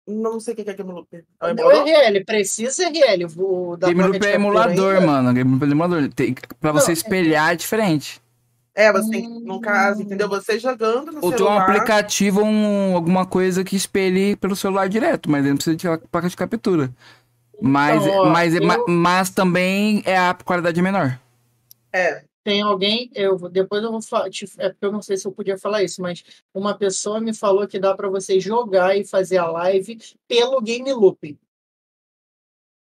Não 0.06 0.40
sei 0.40 0.54
o 0.54 0.56
que 0.56 0.70
é 0.70 0.72
Game 0.72 0.90
Loop. 0.90 1.08
É 1.12 1.52
o 1.52 1.84
RL, 1.84 2.24
precisa 2.24 2.88
RL. 2.88 3.26
O 3.36 3.76
da 3.76 3.88
Game 3.88 4.02
Loop 4.02 4.24
é 4.24 4.34
emulador, 4.34 4.94
ainda. 4.94 5.06
mano. 5.06 5.34
Game 5.34 5.50
Loop 5.50 5.64
é 5.64 5.70
emulador. 5.70 6.08
Tem, 6.14 6.34
pra 6.58 6.72
você 6.72 6.86
não, 6.86 6.90
é 6.90 6.92
espelhar 6.94 7.50
é... 7.50 7.52
é 7.52 7.56
diferente. 7.56 8.22
É, 8.74 8.92
você 8.92 9.10
tem, 9.10 9.28
no 9.28 9.60
caso, 9.60 10.02
entendeu? 10.02 10.28
Você 10.28 10.58
jogando 10.58 11.10
no 11.10 11.18
Ou 11.20 11.32
celular... 11.32 11.32
Ou 11.32 11.36
tem 11.36 11.46
um 11.46 11.58
aplicativo, 11.58 12.42
um, 12.42 12.94
alguma 12.94 13.26
coisa 13.26 13.64
que 13.64 13.74
espelhe 13.74 14.36
pelo 14.36 14.54
celular 14.54 14.88
direto, 14.88 15.28
mas 15.28 15.44
não 15.44 15.56
precisa 15.56 15.76
de 15.76 16.06
placa 16.06 16.28
de 16.28 16.36
captura. 16.36 16.88
Mas, 17.60 18.06
então, 18.06 18.18
ó, 18.20 18.30
mas, 18.30 18.54
eu... 18.54 18.62
mas 18.88 19.30
também 19.30 20.02
é 20.04 20.16
a 20.16 20.34
qualidade 20.34 20.80
menor. 20.80 21.18
É. 21.92 22.22
Tem 22.44 22.62
alguém, 22.62 23.10
eu 23.14 23.36
depois 23.50 23.82
eu 23.82 23.90
vou 23.90 24.00
falar, 24.00 24.28
é 24.58 24.68
porque 24.70 24.86
eu 24.86 24.92
não 24.92 25.02
sei 25.02 25.18
se 25.18 25.26
eu 25.26 25.32
podia 25.32 25.58
falar 25.58 25.82
isso, 25.82 26.00
mas 26.00 26.24
uma 26.54 26.74
pessoa 26.78 27.20
me 27.20 27.34
falou 27.34 27.68
que 27.68 27.78
dá 27.78 27.94
para 27.94 28.08
você 28.08 28.40
jogar 28.40 28.96
e 28.96 29.04
fazer 29.04 29.36
a 29.36 29.50
live 29.50 29.98
pelo 30.26 30.58
Game 30.62 30.90
Loop. 30.90 31.38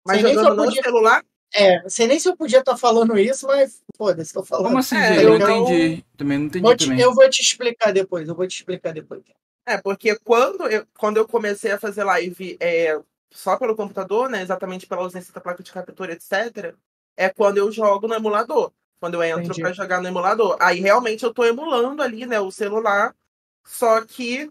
Mas 0.07 0.20
sei 0.20 0.35
jogando 0.35 0.57
no 0.57 0.64
podia... 0.64 0.83
celular? 0.83 1.24
É, 1.55 1.88
sei 1.88 2.07
nem 2.07 2.20
se 2.20 2.29
eu 2.29 2.37
podia 2.37 2.59
estar 2.59 2.72
tá 2.72 2.79
falando 2.79 3.18
isso, 3.18 3.46
mas 3.46 3.83
foda-se, 3.96 4.35
tô 4.35 4.44
falando. 4.44 4.66
Como 4.66 4.79
assim? 4.79 4.96
É, 4.96 5.24
eu 5.24 5.38
não 5.38 5.64
entendi. 5.64 6.05
Também 6.18 6.38
não 6.38 6.46
entendi. 6.46 6.76
Te, 6.76 7.00
eu 7.00 7.14
vou 7.14 7.31
te 7.31 7.40
explicar 7.40 7.92
depois, 7.92 8.29
eu 8.29 8.35
vou 8.35 8.46
te 8.46 8.57
explicar 8.57 8.92
depois. 8.92 9.22
É, 9.64 9.79
porque 9.79 10.16
quando 10.22 10.64
eu, 10.68 10.87
quando 10.98 11.16
eu 11.16 11.26
comecei 11.26 11.72
a 11.72 11.79
fazer 11.79 12.05
live 12.05 12.59
é, 12.61 13.00
só 13.37 13.59
pelo 13.59 13.77
computador, 13.77 14.31
né? 14.31 14.40
Exatamente 14.40 14.87
pela 14.87 15.03
ausência 15.03 15.33
da 15.33 15.40
placa 15.40 15.62
de 15.62 15.70
captura, 15.70 16.12
etc. 16.12 16.75
É 17.14 17.29
quando 17.29 17.59
eu 17.59 17.70
jogo 17.70 18.09
no 18.09 18.14
emulador. 18.14 18.72
Quando 18.99 19.14
eu 19.14 19.22
entro 19.22 19.55
para 19.55 19.75
jogar 19.75 20.01
no 20.01 20.09
emulador. 20.09 20.57
Aí 20.59 20.81
realmente 20.81 21.22
eu 21.22 21.35
tô 21.35 21.44
emulando 21.44 22.03
ali, 22.03 22.25
né, 22.25 22.40
o 22.40 22.51
celular. 22.51 23.14
Só 23.62 24.03
que 24.07 24.51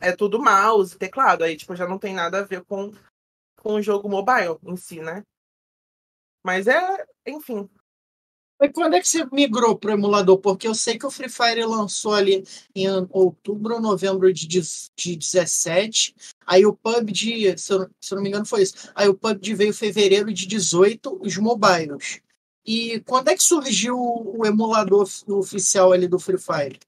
é 0.00 0.10
tudo 0.10 0.42
mouse, 0.42 0.96
teclado. 0.96 1.44
Aí, 1.44 1.54
tipo, 1.54 1.76
já 1.76 1.86
não 1.86 1.98
tem 1.98 2.14
nada 2.14 2.38
a 2.38 2.44
ver 2.44 2.64
com, 2.64 2.92
com 3.56 3.74
o 3.74 3.82
jogo 3.82 4.08
mobile 4.08 4.58
em 4.64 4.76
si, 4.76 5.00
né? 5.00 5.22
Mas 6.42 6.66
é, 6.66 7.06
enfim, 7.26 7.68
e 8.62 8.68
quando 8.68 8.94
é 8.94 9.00
que 9.00 9.08
você 9.08 9.26
migrou 9.32 9.76
para 9.76 9.90
o 9.90 9.94
emulador? 9.94 10.38
Porque 10.38 10.68
eu 10.68 10.74
sei 10.74 10.98
que 10.98 11.04
o 11.04 11.10
Free 11.10 11.28
Fire 11.28 11.64
lançou 11.64 12.14
ali 12.14 12.44
em 12.74 12.86
outubro 13.10 13.74
ou 13.74 13.80
novembro 13.80 14.32
de, 14.32 14.46
de 14.46 15.16
17. 15.16 16.14
Aí 16.46 16.64
o 16.64 16.72
PUBG, 16.72 17.58
se 17.58 17.72
eu, 17.72 17.90
se 18.00 18.12
eu 18.12 18.16
não 18.16 18.22
me 18.22 18.28
engano, 18.28 18.46
foi 18.46 18.62
isso. 18.62 18.90
Aí 18.94 19.08
o 19.08 19.14
PUBG 19.14 19.54
veio 19.54 19.70
em 19.70 19.74
fevereiro 19.74 20.32
de 20.32 20.46
18, 20.46 21.18
os 21.20 21.36
mobiles. 21.36 22.20
E 22.64 23.00
quando 23.00 23.28
é 23.28 23.34
que 23.34 23.42
surgiu 23.42 23.96
o 23.98 24.46
emulador 24.46 25.08
oficial 25.28 25.92
ali 25.92 26.06
do 26.06 26.18
Free 26.18 26.38
Fire? 26.38 26.78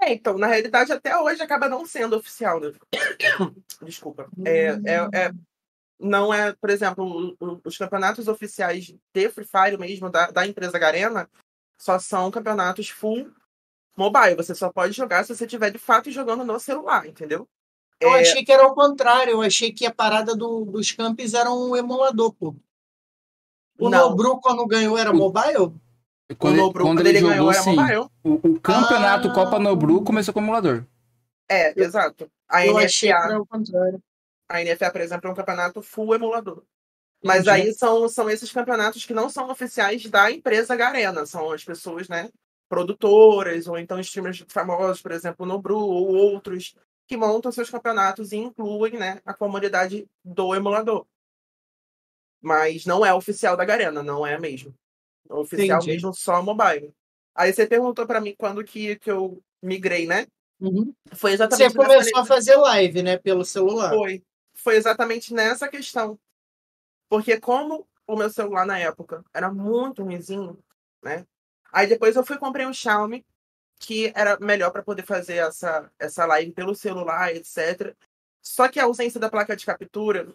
É, 0.00 0.12
então, 0.12 0.36
na 0.36 0.46
realidade, 0.46 0.92
até 0.92 1.16
hoje 1.18 1.42
acaba 1.42 1.68
não 1.68 1.86
sendo 1.86 2.16
oficial. 2.16 2.60
Né? 2.60 2.72
Desculpa. 3.82 4.28
É, 4.44 4.66
é, 4.84 5.08
é, 5.14 5.32
não 5.98 6.32
é, 6.32 6.52
por 6.52 6.70
exemplo, 6.70 7.36
os 7.64 7.78
campeonatos 7.78 8.28
oficiais 8.28 8.94
de 9.14 9.28
Free 9.30 9.46
Fire 9.46 9.78
mesmo, 9.78 10.10
da, 10.10 10.30
da 10.30 10.46
empresa 10.46 10.78
Garena, 10.78 11.28
só 11.78 11.98
são 11.98 12.30
campeonatos 12.30 12.88
full 12.88 13.30
mobile. 13.96 14.36
Você 14.36 14.54
só 14.54 14.70
pode 14.70 14.92
jogar 14.92 15.24
se 15.24 15.34
você 15.34 15.44
estiver 15.44 15.70
de 15.70 15.78
fato 15.78 16.10
jogando 16.10 16.44
no 16.44 16.60
celular, 16.60 17.06
entendeu? 17.06 17.48
Eu 17.98 18.14
é... 18.14 18.20
achei 18.20 18.44
que 18.44 18.52
era 18.52 18.66
o 18.66 18.74
contrário, 18.74 19.32
eu 19.32 19.42
achei 19.42 19.72
que 19.72 19.86
a 19.86 19.94
parada 19.94 20.36
do, 20.36 20.64
dos 20.66 20.92
campos 20.92 21.32
era 21.34 21.50
um 21.50 21.74
emulador, 21.74 22.32
pô. 22.32 22.54
O 23.78 23.88
não. 23.88 24.10
Nobru, 24.10 24.40
quando 24.40 24.66
ganhou, 24.66 24.96
era 24.96 25.12
mobile? 25.12 25.74
Quando, 26.38 26.54
o 26.54 26.56
Nobru, 26.56 26.84
quando, 26.84 26.96
quando 26.98 27.06
ele, 27.06 27.18
ele, 27.18 27.28
ganhou, 27.28 27.52
jogou, 27.52 27.74
era 27.74 27.82
mobile. 27.82 28.10
O, 28.24 28.48
o 28.54 28.60
campeonato 28.60 29.28
ah. 29.28 29.34
Copa 29.34 29.58
Nobru 29.58 30.02
começou 30.02 30.34
com 30.34 30.40
emulador. 30.40 30.84
É, 31.48 31.78
exato. 31.80 32.30
A 32.48 32.66
eu 32.66 32.74
NFA, 32.74 32.84
achei 32.84 33.08
que 33.10 33.14
era 33.14 33.40
o 33.40 33.46
contrário. 33.46 34.02
A 34.48 34.62
NFA, 34.62 34.90
por 34.90 35.00
exemplo, 35.00 35.28
é 35.28 35.32
um 35.32 35.36
campeonato 35.36 35.82
full 35.82 36.14
emulador. 36.14 36.62
Mas 37.24 37.48
aí 37.48 37.72
são, 37.72 38.08
são 38.08 38.30
esses 38.30 38.52
campeonatos 38.52 39.04
que 39.04 39.14
não 39.14 39.28
são 39.28 39.50
oficiais 39.50 40.06
da 40.06 40.30
empresa 40.30 40.76
Garena, 40.76 41.26
são 41.26 41.50
as 41.50 41.64
pessoas, 41.64 42.08
né, 42.08 42.30
produtoras, 42.68 43.66
ou 43.66 43.78
então 43.78 43.98
streamers 44.00 44.44
famosos, 44.48 45.02
por 45.02 45.12
exemplo, 45.12 45.46
no 45.46 45.60
Bru, 45.60 45.78
ou 45.78 46.08
outros, 46.08 46.74
que 47.06 47.16
montam 47.16 47.50
seus 47.50 47.70
campeonatos 47.70 48.32
e 48.32 48.36
incluem, 48.36 48.94
né, 48.94 49.20
a 49.24 49.34
comunidade 49.34 50.06
do 50.24 50.54
emulador. 50.54 51.06
Mas 52.40 52.84
não 52.84 53.04
é 53.04 53.12
oficial 53.12 53.56
da 53.56 53.64
Garena, 53.64 54.02
não 54.02 54.26
é 54.26 54.38
mesmo. 54.38 54.74
É 55.28 55.34
oficial 55.34 55.78
Entendi. 55.78 55.92
mesmo 55.92 56.14
só 56.14 56.42
mobile. 56.42 56.92
Aí 57.34 57.52
você 57.52 57.66
perguntou 57.66 58.06
para 58.06 58.20
mim 58.20 58.34
quando 58.38 58.62
que, 58.62 58.96
que 58.96 59.10
eu 59.10 59.42
migrei, 59.62 60.06
né? 60.06 60.26
Uhum. 60.60 60.94
Foi 61.12 61.32
exatamente 61.32 61.72
Você 61.72 61.76
começou 61.76 62.20
a 62.20 62.24
fazer 62.24 62.56
live, 62.56 63.02
né, 63.02 63.18
pelo 63.18 63.44
celular. 63.44 63.90
Foi 63.90 64.22
foi 64.66 64.74
exatamente 64.74 65.32
nessa 65.32 65.68
questão. 65.68 66.18
Porque 67.08 67.38
como 67.38 67.86
o 68.04 68.16
meu 68.16 68.28
celular 68.28 68.66
na 68.66 68.76
época. 68.76 69.24
Era 69.32 69.48
muito 69.48 70.02
ruimzinho, 70.02 70.58
né? 71.00 71.24
Aí 71.72 71.86
depois 71.86 72.16
eu 72.16 72.24
fui 72.24 72.36
comprei 72.36 72.66
um 72.66 72.72
Xiaomi, 72.72 73.24
que 73.78 74.12
era 74.12 74.36
melhor 74.40 74.72
para 74.72 74.82
poder 74.82 75.04
fazer 75.04 75.36
essa, 75.36 75.88
essa 76.00 76.26
live 76.26 76.50
pelo 76.50 76.74
celular, 76.74 77.32
etc. 77.32 77.94
Só 78.42 78.66
que 78.66 78.80
a 78.80 78.84
ausência 78.84 79.20
da 79.20 79.30
placa 79.30 79.54
de 79.54 79.64
captura 79.64 80.34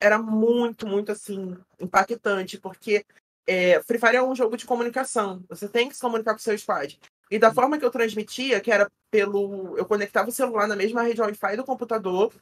era 0.00 0.16
muito, 0.16 0.86
muito 0.86 1.10
assim, 1.10 1.58
impactante, 1.80 2.60
porque 2.60 3.04
é, 3.48 3.80
Free 3.82 3.98
Fire 3.98 4.16
é 4.16 4.22
um 4.22 4.36
jogo 4.36 4.56
de 4.56 4.64
comunicação. 4.64 5.44
Você 5.48 5.68
tem 5.68 5.88
que 5.88 5.96
se 5.96 6.00
comunicar 6.00 6.34
com 6.34 6.38
o 6.38 6.42
seu 6.42 6.56
squad. 6.56 7.00
E 7.30 7.38
da 7.38 7.52
forma 7.52 7.78
que 7.80 7.84
eu 7.84 7.90
transmitia, 7.90 8.60
que 8.60 8.70
era 8.70 8.88
pelo. 9.10 9.76
Eu 9.76 9.86
conectava 9.86 10.28
o 10.28 10.32
celular 10.32 10.68
na 10.68 10.76
mesma 10.76 11.02
rede 11.02 11.20
Wi-Fi 11.20 11.56
do 11.56 11.64
computador 11.64 12.32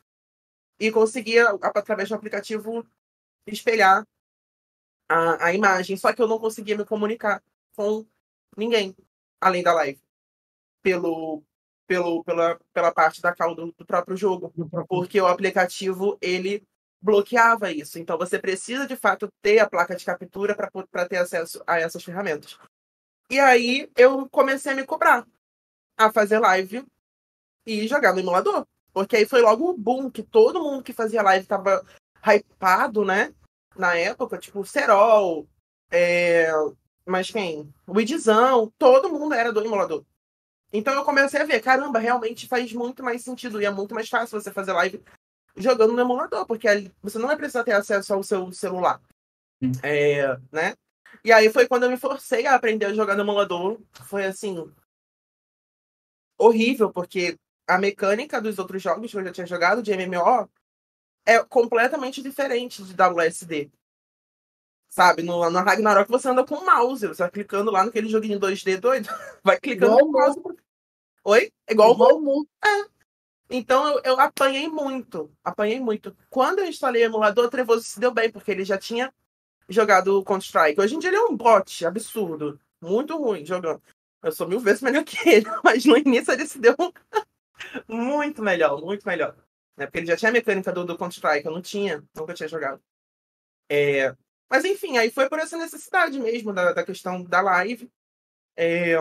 e 0.81 0.91
conseguia, 0.91 1.51
através 1.51 2.09
do 2.09 2.15
aplicativo, 2.15 2.87
espelhar 3.47 4.03
a, 5.07 5.49
a 5.49 5.55
imagem. 5.55 5.95
Só 5.97 6.11
que 6.13 6.23
eu 6.23 6.27
não 6.27 6.39
conseguia 6.39 6.77
me 6.77 6.87
comunicar 6.87 7.43
com 7.77 8.07
ninguém, 8.57 8.97
além 9.39 9.63
da 9.63 9.75
live. 9.75 10.01
Pelo, 10.83 11.45
pelo, 11.87 12.25
pela, 12.25 12.59
pela 12.73 12.93
parte 12.93 13.21
da 13.21 13.35
call 13.35 13.55
do, 13.55 13.75
do 13.77 13.85
próprio 13.85 14.17
jogo. 14.17 14.53
Porque 14.89 15.21
o 15.21 15.27
aplicativo, 15.27 16.17
ele 16.19 16.67
bloqueava 17.03 17.71
isso. 17.71 17.99
Então 17.99 18.17
você 18.17 18.39
precisa 18.39 18.87
de 18.87 18.97
fato 18.97 19.29
ter 19.43 19.59
a 19.59 19.69
placa 19.69 19.95
de 19.95 20.05
captura 20.05 20.55
para 20.55 21.09
ter 21.09 21.19
acesso 21.19 21.63
a 21.67 21.79
essas 21.79 22.03
ferramentas. 22.03 22.59
E 23.31 23.39
aí 23.39 23.91
eu 23.97 24.29
comecei 24.31 24.73
a 24.73 24.75
me 24.75 24.85
cobrar 24.85 25.27
a 25.97 26.11
fazer 26.11 26.39
live 26.39 26.87
e 27.67 27.87
jogar 27.87 28.15
no 28.15 28.21
emulador. 28.21 28.67
Porque 28.93 29.17
aí 29.17 29.27
foi 29.27 29.41
logo 29.41 29.71
um 29.71 29.77
boom 29.77 30.11
que 30.11 30.23
todo 30.23 30.63
mundo 30.63 30.83
que 30.83 30.93
fazia 30.93 31.23
live 31.23 31.47
tava 31.47 31.85
hypado, 32.23 33.05
né? 33.05 33.35
Na 33.77 33.95
época, 33.95 34.39
tipo, 34.39 34.65
Serol, 34.65 35.47
é... 35.91 36.49
mas 37.07 37.31
quem? 37.31 37.73
O 37.87 38.01
Idzão, 38.01 38.73
todo 38.79 39.11
mundo 39.11 39.35
era 39.35 39.53
do 39.53 39.65
emulador. 39.65 40.05
Então 40.73 40.95
eu 40.95 41.05
comecei 41.05 41.41
a 41.41 41.45
ver, 41.45 41.61
caramba, 41.61 41.99
realmente 41.99 42.47
faz 42.47 42.73
muito 42.73 43.03
mais 43.03 43.23
sentido 43.23 43.61
e 43.61 43.65
é 43.65 43.71
muito 43.71 43.95
mais 43.95 44.09
fácil 44.09 44.41
você 44.41 44.53
fazer 44.53 44.73
live 44.73 45.03
jogando 45.57 45.93
no 45.93 46.01
emulador, 46.01 46.47
porque 46.47 46.69
você 47.03 47.19
não 47.19 47.27
vai 47.27 47.37
precisar 47.37 47.65
ter 47.65 47.73
acesso 47.73 48.15
ao 48.15 48.23
seu 48.23 48.53
celular. 48.53 49.01
Hum. 49.61 49.73
É, 49.83 50.37
né? 50.53 50.75
E 51.25 51.33
aí 51.33 51.53
foi 51.53 51.67
quando 51.67 51.85
eu 51.85 51.91
me 51.91 51.97
forcei 51.97 52.47
a 52.47 52.55
aprender 52.55 52.87
a 52.87 52.95
jogar 52.95 53.17
no 53.17 53.23
emulador. 53.23 53.81
Foi 54.07 54.25
assim. 54.25 54.73
horrível, 56.39 56.93
porque 56.93 57.37
a 57.71 57.79
mecânica 57.79 58.41
dos 58.41 58.59
outros 58.59 58.83
jogos 58.83 59.11
que 59.11 59.17
eu 59.17 59.25
já 59.25 59.33
tinha 59.33 59.47
jogado, 59.47 59.83
de 59.83 59.93
MMO, 59.97 60.49
é 61.25 61.43
completamente 61.45 62.23
diferente 62.23 62.83
de 62.83 62.95
WSD. 62.95 63.71
Sabe, 64.89 65.23
no, 65.23 65.49
no 65.49 65.59
Ragnarok 65.61 66.11
você 66.11 66.29
anda 66.29 66.45
com 66.45 66.57
o 66.57 66.67
mouse, 66.67 67.07
você 67.07 67.23
vai 67.23 67.31
clicando 67.31 67.71
lá 67.71 67.85
naquele 67.85 68.09
joguinho 68.09 68.41
2D 68.41 68.81
doido, 68.81 69.09
vai 69.45 69.59
clicando 69.59 69.93
igual 69.93 70.05
com 70.05 70.09
o 70.09 70.13
mouse. 70.13 70.41
Oi? 71.25 71.53
É 71.67 71.73
igual, 71.73 71.95
igual 71.95 72.17
o 72.17 72.21
mundo. 72.21 72.49
É. 72.65 72.91
Então 73.49 73.87
eu, 73.87 74.01
eu, 74.05 74.21
apanhei 74.21 74.69
muito, 74.69 75.31
apanhei 75.45 75.79
muito. 75.79 76.17
Quando 76.29 76.59
eu 76.59 76.67
instalei 76.67 77.03
o 77.03 77.07
emulador, 77.07 77.45
o 77.45 77.51
Trevoso 77.51 77.85
se 77.85 78.01
deu 78.01 78.13
bem, 78.13 78.31
porque 78.31 78.51
ele 78.51 78.65
já 78.65 78.77
tinha 78.77 79.13
jogado 79.69 80.25
Counter-Strike. 80.25 80.81
Hoje 80.81 80.97
em 80.97 80.99
dia 80.99 81.11
ele 81.11 81.17
é 81.17 81.25
um 81.25 81.37
bot 81.37 81.87
absurdo, 81.87 82.61
muito 82.81 83.17
ruim 83.17 83.45
jogando. 83.45 83.81
Eu 84.23 84.33
sou 84.33 84.49
mil 84.49 84.61
vezes 84.61 84.83
melhor 84.83 85.05
que 85.05 85.17
ele, 85.29 85.47
mas 85.63 85.85
no 85.85 85.97
início 85.97 86.33
ele 86.33 86.47
se 86.47 86.59
deu 86.59 86.75
muito 87.89 88.43
melhor, 88.43 88.81
muito 88.81 89.07
melhor. 89.07 89.37
Né? 89.77 89.87
Porque 89.87 89.99
ele 89.99 90.07
já 90.07 90.17
tinha 90.17 90.31
a 90.31 90.33
mecânica 90.33 90.73
do, 90.73 90.85
do 90.85 90.97
Counter-Strike, 90.97 91.47
eu 91.47 91.53
não 91.53 91.63
tinha, 91.63 92.05
nunca 92.15 92.35
tinha 92.35 92.49
jogado. 92.49 92.83
É... 93.69 94.15
Mas 94.49 94.65
enfim, 94.65 94.99
aí 94.99 95.11
foi 95.11 95.29
por 95.29 95.39
essa 95.39 95.57
necessidade 95.57 96.19
mesmo 96.19 96.53
da, 96.53 96.73
da 96.73 96.85
questão 96.85 97.23
da 97.23 97.41
live. 97.41 97.91
É... 98.57 98.97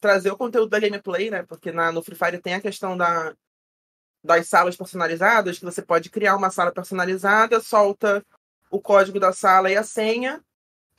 Trazer 0.00 0.30
o 0.30 0.36
conteúdo 0.36 0.68
da 0.68 0.80
gameplay, 0.80 1.30
né? 1.30 1.42
Porque 1.44 1.70
na, 1.70 1.92
no 1.92 2.02
Free 2.02 2.16
Fire 2.16 2.40
tem 2.40 2.54
a 2.54 2.60
questão 2.60 2.96
da, 2.96 3.36
das 4.24 4.48
salas 4.48 4.76
personalizadas, 4.76 5.58
que 5.58 5.64
você 5.64 5.82
pode 5.82 6.10
criar 6.10 6.36
uma 6.36 6.50
sala 6.50 6.72
personalizada, 6.72 7.60
solta 7.60 8.24
o 8.70 8.80
código 8.80 9.20
da 9.20 9.32
sala 9.32 9.70
e 9.70 9.76
a 9.76 9.82
senha, 9.82 10.42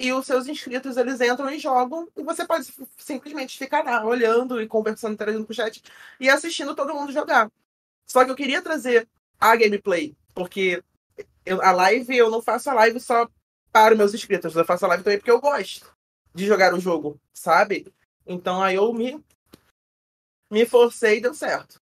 e 0.03 0.11
os 0.11 0.25
seus 0.25 0.47
inscritos 0.47 0.97
eles 0.97 1.21
entram 1.21 1.49
e 1.49 1.57
jogam, 1.57 2.09
e 2.17 2.23
você 2.23 2.45
pode 2.45 2.67
simplesmente 2.97 3.57
ficar 3.57 3.85
lá 3.85 4.03
olhando 4.05 4.61
e 4.61 4.67
conversando, 4.67 5.13
interagindo 5.13 5.45
com 5.45 5.53
o 5.53 5.55
chat 5.55 5.81
e 6.19 6.29
assistindo 6.29 6.75
todo 6.75 6.93
mundo 6.93 7.13
jogar. 7.13 7.49
Só 8.05 8.25
que 8.25 8.29
eu 8.29 8.35
queria 8.35 8.61
trazer 8.61 9.07
a 9.39 9.55
gameplay, 9.55 10.13
porque 10.35 10.83
eu, 11.45 11.61
a 11.61 11.71
live, 11.71 12.17
eu 12.17 12.29
não 12.29 12.41
faço 12.41 12.69
a 12.69 12.73
live 12.73 12.99
só 12.99 13.29
para 13.71 13.93
os 13.93 13.97
meus 13.97 14.13
inscritos, 14.13 14.53
eu 14.53 14.65
faço 14.65 14.83
a 14.83 14.89
live 14.89 15.05
também 15.05 15.19
porque 15.19 15.31
eu 15.31 15.39
gosto 15.39 15.89
de 16.35 16.45
jogar 16.45 16.73
o 16.73 16.81
jogo, 16.81 17.17
sabe? 17.33 17.87
Então 18.27 18.61
aí 18.61 18.75
eu 18.75 18.91
me, 18.93 19.23
me 20.51 20.65
forcei 20.65 21.19
e 21.19 21.21
deu 21.21 21.33
certo. 21.33 21.81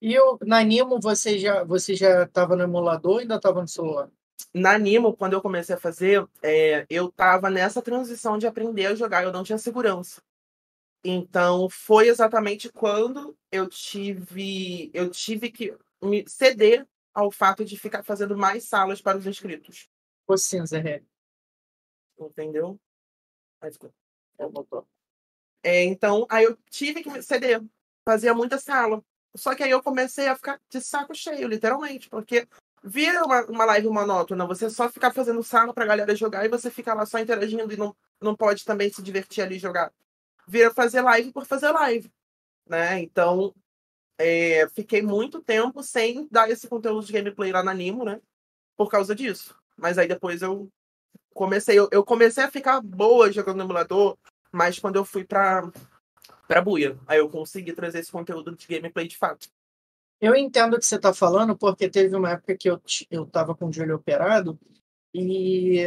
E 0.00 0.12
eu, 0.12 0.38
na 0.42 0.60
Nimo, 0.64 0.98
você 0.98 1.38
já 1.38 1.62
você 1.62 1.94
já 1.94 2.24
estava 2.24 2.56
no 2.56 2.64
emulador 2.64 3.12
ou 3.12 3.18
ainda 3.18 3.36
estava 3.36 3.60
no 3.60 3.68
celular? 3.68 4.10
Na 4.54 4.78
Nimo, 4.78 5.16
quando 5.16 5.34
eu 5.34 5.42
comecei 5.42 5.74
a 5.74 5.80
fazer, 5.80 6.26
é, 6.42 6.86
eu 6.88 7.08
estava 7.08 7.50
nessa 7.50 7.82
transição 7.82 8.38
de 8.38 8.46
aprender 8.46 8.86
a 8.86 8.94
jogar, 8.94 9.22
eu 9.22 9.32
não 9.32 9.44
tinha 9.44 9.58
segurança. 9.58 10.22
Então, 11.02 11.68
foi 11.70 12.08
exatamente 12.08 12.70
quando 12.70 13.36
eu 13.50 13.66
tive 13.68 14.90
eu 14.92 15.08
tive 15.10 15.50
que 15.50 15.76
me 16.02 16.24
ceder 16.28 16.86
ao 17.14 17.30
fato 17.30 17.64
de 17.64 17.78
ficar 17.78 18.02
fazendo 18.02 18.36
mais 18.36 18.64
salas 18.64 19.00
para 19.00 19.18
os 19.18 19.26
inscritos. 19.26 19.88
O 20.26 20.36
cinza, 20.36 20.78
é. 20.78 21.02
Entendeu? 22.18 22.78
Aí 23.60 23.72
ficou. 23.72 23.92
É, 25.62 25.84
então, 25.84 26.26
aí 26.30 26.44
eu 26.44 26.56
tive 26.70 27.02
que 27.02 27.10
me 27.10 27.22
ceder. 27.22 27.62
Fazia 28.04 28.34
muita 28.34 28.58
sala. 28.58 29.02
Só 29.36 29.54
que 29.54 29.62
aí 29.62 29.70
eu 29.70 29.82
comecei 29.82 30.26
a 30.26 30.36
ficar 30.36 30.60
de 30.68 30.80
saco 30.80 31.14
cheio, 31.14 31.46
literalmente, 31.46 32.08
porque 32.08 32.48
vira 32.82 33.24
uma, 33.24 33.44
uma 33.46 33.64
live 33.64 33.88
monótona, 33.88 34.46
você 34.46 34.70
só 34.70 34.88
ficar 34.88 35.12
fazendo 35.12 35.42
sala 35.42 35.72
pra 35.74 35.84
galera 35.86 36.14
jogar 36.14 36.44
e 36.44 36.48
você 36.48 36.70
fica 36.70 36.94
lá 36.94 37.04
só 37.04 37.18
interagindo 37.18 37.72
e 37.72 37.76
não, 37.76 37.94
não 38.20 38.34
pode 38.34 38.64
também 38.64 38.90
se 38.90 39.02
divertir 39.02 39.42
ali 39.42 39.58
jogar. 39.58 39.92
Vira 40.46 40.72
fazer 40.72 41.02
live 41.02 41.32
por 41.32 41.44
fazer 41.44 41.70
live, 41.70 42.10
né? 42.66 43.00
Então, 43.00 43.54
é, 44.18 44.68
fiquei 44.74 45.02
muito 45.02 45.40
tempo 45.42 45.82
sem 45.82 46.26
dar 46.30 46.50
esse 46.50 46.68
conteúdo 46.68 47.06
de 47.06 47.12
gameplay 47.12 47.52
lá 47.52 47.62
na 47.62 47.74
Nimo, 47.74 48.04
né? 48.04 48.20
Por 48.76 48.90
causa 48.90 49.14
disso. 49.14 49.54
Mas 49.76 49.98
aí 49.98 50.08
depois 50.08 50.42
eu 50.42 50.70
comecei, 51.34 51.78
eu, 51.78 51.88
eu 51.92 52.04
comecei 52.04 52.44
a 52.44 52.50
ficar 52.50 52.80
boa 52.80 53.30
jogando 53.30 53.58
no 53.58 53.64
emulador, 53.64 54.16
mas 54.50 54.78
quando 54.78 54.96
eu 54.96 55.04
fui 55.04 55.24
pra, 55.24 55.70
pra 56.46 56.60
buia. 56.60 56.98
Aí 57.06 57.18
eu 57.18 57.28
consegui 57.28 57.72
trazer 57.72 58.00
esse 58.00 58.10
conteúdo 58.10 58.54
de 58.56 58.66
gameplay 58.66 59.06
de 59.06 59.16
fato. 59.16 59.48
Eu 60.20 60.36
entendo 60.36 60.74
o 60.74 60.78
que 60.78 60.84
você 60.84 60.96
está 60.96 61.14
falando, 61.14 61.56
porque 61.56 61.88
teve 61.88 62.14
uma 62.14 62.32
época 62.32 62.56
que 62.56 62.68
eu, 62.68 62.80
eu 63.10 63.28
com 63.56 63.66
o 63.66 63.72
joelho 63.72 63.96
operado 63.96 64.58
e 65.14 65.86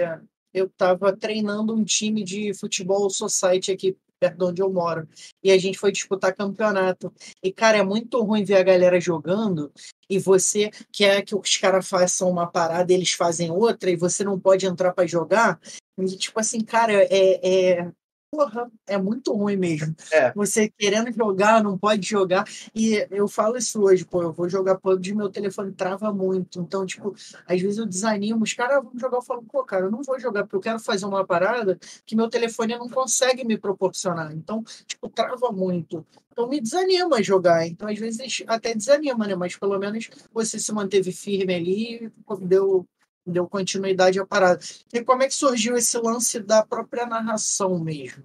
eu 0.53 0.65
estava 0.65 1.15
treinando 1.15 1.73
um 1.73 1.83
time 1.83 2.23
de 2.23 2.53
futebol 2.53 3.09
society 3.09 3.71
aqui 3.71 3.97
perto 4.19 4.37
de 4.37 4.43
onde 4.45 4.61
eu 4.61 4.71
moro. 4.71 5.07
E 5.43 5.51
a 5.51 5.57
gente 5.57 5.77
foi 5.77 5.91
disputar 5.91 6.33
campeonato. 6.33 7.13
E, 7.43 7.51
cara, 7.51 7.77
é 7.77 7.83
muito 7.83 8.21
ruim 8.21 8.43
ver 8.43 8.55
a 8.55 8.63
galera 8.63 8.99
jogando 8.99 9.71
e 10.09 10.17
você 10.17 10.71
quer 10.91 11.23
que 11.23 11.35
os 11.35 11.57
caras 11.57 11.87
façam 11.87 12.29
uma 12.29 12.47
parada 12.47 12.93
eles 12.93 13.11
fazem 13.11 13.51
outra 13.51 13.89
e 13.89 13.95
você 13.95 14.23
não 14.23 14.39
pode 14.39 14.65
entrar 14.65 14.93
para 14.93 15.07
jogar. 15.07 15.59
E, 15.97 16.05
tipo 16.17 16.39
assim, 16.39 16.61
cara, 16.61 16.93
é, 16.93 17.79
é, 17.79 17.91
porra, 18.33 18.71
é 18.87 18.97
muito 18.97 19.31
ruim 19.31 19.55
mesmo. 19.55 19.95
É. 20.11 20.33
Você 20.33 20.67
querendo 20.75 21.11
jogar, 21.13 21.63
não 21.63 21.77
pode 21.77 22.07
jogar. 22.07 22.43
E 22.73 23.05
eu 23.11 23.27
falo 23.27 23.57
isso 23.57 23.79
hoje, 23.79 24.03
pô, 24.03 24.23
eu 24.23 24.33
vou 24.33 24.49
jogar 24.49 24.79
PUBG, 24.79 25.13
meu 25.13 25.29
telefone 25.29 25.71
trava 25.71 26.11
muito. 26.11 26.59
Então, 26.59 26.83
tipo, 26.83 27.13
às 27.45 27.61
vezes 27.61 27.77
eu 27.77 27.85
desanimo, 27.85 28.43
os 28.43 28.53
caras 28.53 28.83
vão 28.83 28.91
jogar, 28.95 29.17
eu 29.17 29.21
falo, 29.21 29.43
pô, 29.43 29.63
cara, 29.63 29.85
eu 29.85 29.91
não 29.91 30.01
vou 30.01 30.19
jogar, 30.19 30.43
porque 30.43 30.55
eu 30.55 30.61
quero 30.61 30.79
fazer 30.79 31.05
uma 31.05 31.23
parada 31.23 31.77
que 32.07 32.15
meu 32.15 32.27
telefone 32.27 32.75
não 32.75 32.89
consegue 32.89 33.45
me 33.45 33.55
proporcionar. 33.55 34.33
Então, 34.33 34.63
tipo, 34.87 35.07
trava 35.09 35.51
muito. 35.51 36.03
Então 36.31 36.49
me 36.49 36.59
desanima 36.59 37.21
jogar. 37.21 37.67
Então, 37.67 37.87
às 37.87 37.99
vezes, 37.99 38.43
até 38.47 38.73
desanima, 38.73 39.27
né? 39.27 39.35
Mas 39.35 39.55
pelo 39.55 39.77
menos 39.77 40.09
você 40.33 40.57
se 40.57 40.73
manteve 40.73 41.11
firme 41.11 41.53
ali, 41.53 42.11
deu 42.41 42.87
deu 43.25 43.47
continuidade 43.47 44.19
à 44.19 44.25
parada. 44.25 44.61
E 44.93 45.03
como 45.03 45.23
é 45.23 45.27
que 45.27 45.33
surgiu 45.33 45.75
esse 45.75 45.97
lance 45.97 46.39
da 46.39 46.65
própria 46.65 47.05
narração 47.05 47.79
mesmo? 47.79 48.23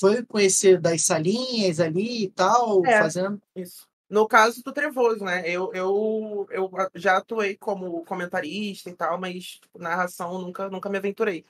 Foi 0.00 0.24
conhecer 0.24 0.80
das 0.80 1.02
salinhas 1.02 1.80
ali 1.80 2.24
e 2.24 2.30
tal, 2.30 2.84
é, 2.86 2.98
fazendo? 2.98 3.40
Isso. 3.56 3.88
No 4.08 4.26
caso 4.26 4.62
do 4.62 4.72
Trevoso, 4.72 5.24
né? 5.24 5.42
Eu, 5.48 5.72
eu, 5.74 6.46
eu 6.50 6.70
já 6.94 7.18
atuei 7.18 7.56
como 7.56 8.04
comentarista 8.04 8.88
e 8.88 8.94
tal, 8.94 9.18
mas 9.18 9.58
tipo, 9.58 9.78
narração 9.78 10.38
nunca, 10.38 10.70
nunca 10.70 10.88
me 10.88 10.98
aventurei. 10.98 11.44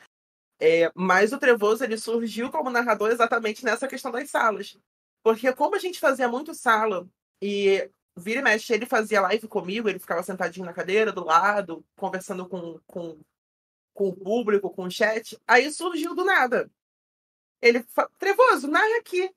É, 0.60 0.90
mas 0.94 1.32
o 1.32 1.38
Trevoso 1.38 1.84
ele 1.84 1.96
surgiu 1.96 2.50
como 2.50 2.70
narrador 2.70 3.10
exatamente 3.10 3.64
nessa 3.64 3.86
questão 3.86 4.10
das 4.10 4.28
salas. 4.28 4.76
Porque 5.22 5.52
como 5.52 5.76
a 5.76 5.78
gente 5.78 6.00
fazia 6.00 6.28
muito 6.28 6.52
sala 6.54 7.06
e 7.40 7.88
vira 8.18 8.40
e 8.40 8.42
mexe, 8.42 8.72
ele 8.72 8.86
fazia 8.86 9.20
live 9.20 9.46
comigo, 9.48 9.88
ele 9.88 9.98
ficava 9.98 10.22
sentadinho 10.22 10.66
na 10.66 10.72
cadeira, 10.72 11.12
do 11.12 11.24
lado, 11.24 11.84
conversando 11.96 12.48
com, 12.48 12.78
com 12.86 13.18
com 13.98 14.10
o 14.10 14.16
público, 14.16 14.70
com 14.70 14.84
o 14.84 14.90
chat. 14.90 15.36
Aí 15.44 15.72
surgiu 15.72 16.14
do 16.14 16.24
nada. 16.24 16.70
Ele 17.60 17.82
falou, 17.82 18.08
Trevoso, 18.16 18.68
narra 18.68 18.98
aqui. 19.00 19.28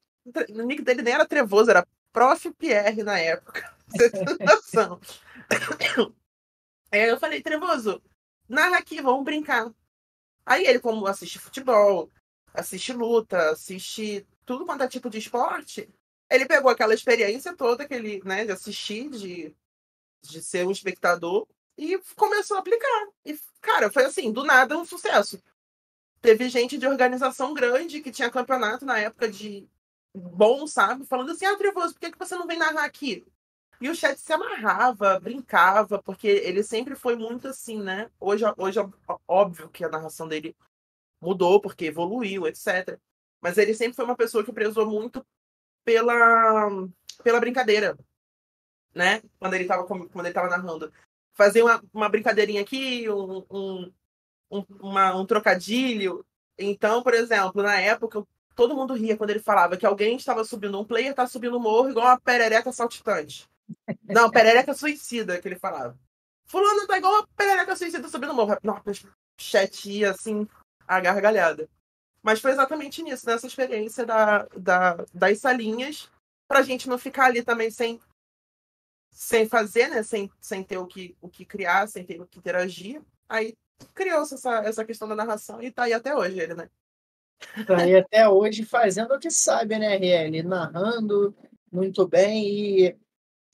O 0.52 0.62
nick 0.62 0.84
dele 0.84 1.02
nem 1.02 1.15
era 1.15 1.26
Trevoso, 1.26 1.72
era 1.72 1.88
Prof. 2.13 2.52
Pierre 2.52 3.02
na 3.02 3.17
época. 3.17 3.76
Você 3.89 4.12
tem 4.12 4.24
noção. 4.46 5.02
Aí 6.91 7.10
eu 7.10 7.20
falei, 7.20 7.41
Trevoso, 7.41 8.00
narra 8.48 8.78
aqui, 8.78 9.02
vamos 9.02 9.26
brincar. 9.26 9.74
Aí 10.46 10.63
ele, 10.63 10.80
como 10.80 11.08
assiste 11.08 11.39
futebol, 11.39 12.12
assiste 12.54 12.94
luta, 12.94 13.50
assiste 13.50 14.28
tudo 14.46 14.63
quanto 14.63 14.84
é 14.84 14.88
tipo 14.88 15.10
de 15.10 15.17
esporte, 15.17 15.89
ele 16.32 16.46
pegou 16.46 16.72
aquela 16.72 16.94
experiência 16.94 17.54
toda 17.56 17.86
que 17.86 17.94
ele, 17.94 18.22
né, 18.24 18.46
de 18.46 18.54
assistir, 18.54 19.10
de, 19.10 19.54
de 20.22 20.41
ser 20.41 20.65
um 20.65 20.72
espectador, 20.72 21.46
e 21.78 22.00
começou 22.15 22.56
a 22.56 22.62
aplicar. 22.62 23.08
E, 23.26 23.38
cara, 23.60 23.91
foi 23.91 24.06
assim, 24.06 24.32
do 24.32 24.44
nada 24.44 24.78
um 24.78 24.86
sucesso. 24.86 25.41
Teve 26.22 26.48
gente 26.48 26.78
de 26.78 26.88
organização 26.88 27.54
grande 27.54 28.00
que 28.00 28.12
tinha 28.12 28.30
campeonato 28.30 28.86
na 28.86 28.98
época 28.98 29.30
de 29.30 29.67
bom, 30.15 30.65
sabe? 30.65 31.06
Falando 31.06 31.32
assim, 31.32 31.46
ah, 31.46 31.58
Trevoso, 31.58 31.94
por 31.94 32.00
que, 32.00 32.12
que 32.12 32.20
você 32.20 32.36
não 32.36 32.48
vem 32.48 32.58
narrar 32.58 32.86
aqui? 32.86 33.26
E 33.82 33.89
o 33.89 33.96
chat 33.96 34.17
se 34.17 34.32
amarrava, 34.32 35.20
brincava, 35.20 36.02
porque 36.02 36.28
ele 36.28 36.63
sempre 36.63 36.96
foi 36.96 37.15
muito 37.15 37.48
assim, 37.48 37.82
né? 37.82 38.10
Hoje, 38.20 38.46
hoje 38.58 38.80
óbvio 39.28 39.70
que 39.70 39.84
a 39.84 39.89
narração 39.89 40.28
dele 40.28 40.56
mudou, 41.20 41.60
porque 41.60 41.86
evoluiu, 41.86 42.48
etc. 42.48 42.98
Mas 43.41 43.58
ele 43.58 43.74
sempre 43.74 43.96
foi 43.96 44.06
uma 44.06 44.15
pessoa 44.15 44.44
que 44.46 44.54
prezou 44.54 44.86
muito 44.86 45.26
pela, 45.84 46.70
pela 47.24 47.39
brincadeira, 47.39 47.98
né? 48.94 49.22
Quando 49.39 49.54
ele 49.54 49.63
estava 49.63 49.86
quando 49.86 50.26
ele 50.26 50.34
tava 50.34 50.50
narrando. 50.50 50.91
Fazer 51.34 51.63
uma, 51.63 51.82
uma 51.94 52.10
brincadeirinha 52.10 52.62
aqui, 52.62 53.10
um, 53.10 53.46
um, 53.50 53.94
um, 54.52 54.65
uma, 54.80 55.15
um 55.15 55.26
trocadilho. 55.26 56.26
Então, 56.58 57.02
por 57.02 57.13
exemplo, 57.13 57.63
na 57.63 57.80
época, 57.80 58.26
todo 58.56 58.76
mundo 58.76 58.94
ria 58.94 59.17
quando 59.17 59.30
ele 59.30 59.39
falava 59.39 59.78
que 59.78 59.86
alguém 59.86 60.17
estava 60.17 60.44
subindo, 60.44 60.80
um 60.80 60.86
player 60.86 61.12
está 61.12 61.26
subindo 61.26 61.58
o 61.58 61.60
morro 61.60 61.89
igual 61.89 62.06
uma 62.08 62.20
perereca 62.20 62.72
saltitante. 62.72 63.50
Não, 64.04 64.30
perereca 64.30 64.74
suicida, 64.74 65.39
que 65.39 65.48
ele 65.48 65.58
falava. 65.58 65.98
Fulano 66.46 66.86
tá 66.86 66.98
igual 66.98 67.13
uma 67.13 67.28
perereca 67.36 67.76
suicida 67.76 68.08
subindo 68.10 68.32
o 68.32 68.36
morro. 68.36 68.58
Nossa, 68.62 69.08
chat 69.38 69.89
ia 69.89 70.12
assim, 70.12 70.46
a 70.86 71.00
gargalhada. 71.00 71.70
Mas 72.23 72.39
foi 72.39 72.51
exatamente 72.51 73.01
nisso, 73.01 73.25
nessa 73.25 73.47
experiência 73.47 74.05
da, 74.05 74.47
da, 74.55 75.05
das 75.13 75.39
salinhas, 75.39 76.10
pra 76.47 76.62
gente 76.62 76.88
não 76.88 76.97
ficar 76.97 77.25
ali 77.25 77.43
também 77.43 77.71
sem, 77.71 77.99
sem 79.12 79.47
fazer, 79.47 79.89
né? 79.89 80.03
Sem, 80.03 80.31
sem 80.39 80.63
ter 80.63 80.77
o 80.77 80.86
que, 80.86 81.15
o 81.19 81.29
que 81.29 81.45
criar, 81.45 81.88
sem 81.88 82.05
ter 82.05 82.21
o 82.21 82.27
que 82.27 82.38
interagir. 82.38 83.01
Aí 83.27 83.55
criou-se 83.93 84.36
essa, 84.36 84.57
essa 84.60 84.86
questão 84.86 85.07
da 85.07 85.15
narração 85.15 85.62
e 85.62 85.71
tá 85.71 85.84
aí 85.84 85.93
até 85.93 86.15
hoje 86.15 86.39
ele, 86.39 86.53
né? 86.53 86.69
Tá 87.65 87.77
aí 87.77 87.95
até 87.95 88.29
hoje 88.29 88.63
fazendo 88.63 89.15
o 89.15 89.19
que 89.19 89.31
sabe, 89.31 89.79
né, 89.79 89.95
RL? 89.95 90.43
Narrando 90.43 91.36
muito 91.71 92.07
bem 92.07 92.47
e 92.47 92.97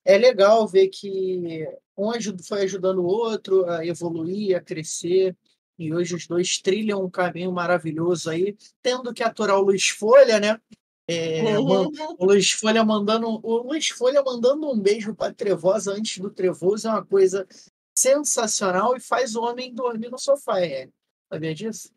é 0.04 0.18
legal 0.18 0.68
ver 0.68 0.88
que 0.90 1.68
um 1.98 2.12
foi 2.44 2.64
ajudando 2.64 3.00
o 3.00 3.06
outro 3.06 3.70
a 3.70 3.86
evoluir, 3.86 4.58
a 4.58 4.62
crescer. 4.62 5.36
E 5.78 5.94
hoje 5.94 6.16
os 6.16 6.28
dois 6.28 6.60
trilham 6.60 7.04
um 7.04 7.10
caminho 7.10 7.52
maravilhoso 7.52 8.30
aí, 8.30 8.58
tendo 8.82 9.14
que 9.14 9.24
aturar 9.24 9.58
o 9.58 9.62
Luiz 9.62 9.90
Folha, 9.90 10.40
né? 10.40 10.60
É. 11.08 11.58
O 11.58 12.26
Luiz 12.26 12.52
Folha 12.52 12.84
mandando 12.84 13.40
o 13.42 13.58
Luiz 13.60 13.88
Folha 13.88 14.22
mandando 14.22 14.70
um 14.70 14.78
beijo 14.78 15.16
para 15.16 15.34
Trevosa 15.34 15.94
antes 15.94 16.18
do 16.18 16.30
Trevoso 16.30 16.88
é 16.88 16.92
uma 16.92 17.06
coisa 17.06 17.48
sensacional 17.98 18.96
e 18.96 19.00
faz 19.00 19.36
o 19.36 19.42
homem 19.42 19.74
dormir 19.74 20.10
no 20.10 20.20
sofá, 20.20 20.60
é. 20.60 20.90
Sabia 21.32 21.56
disso? 21.56 21.90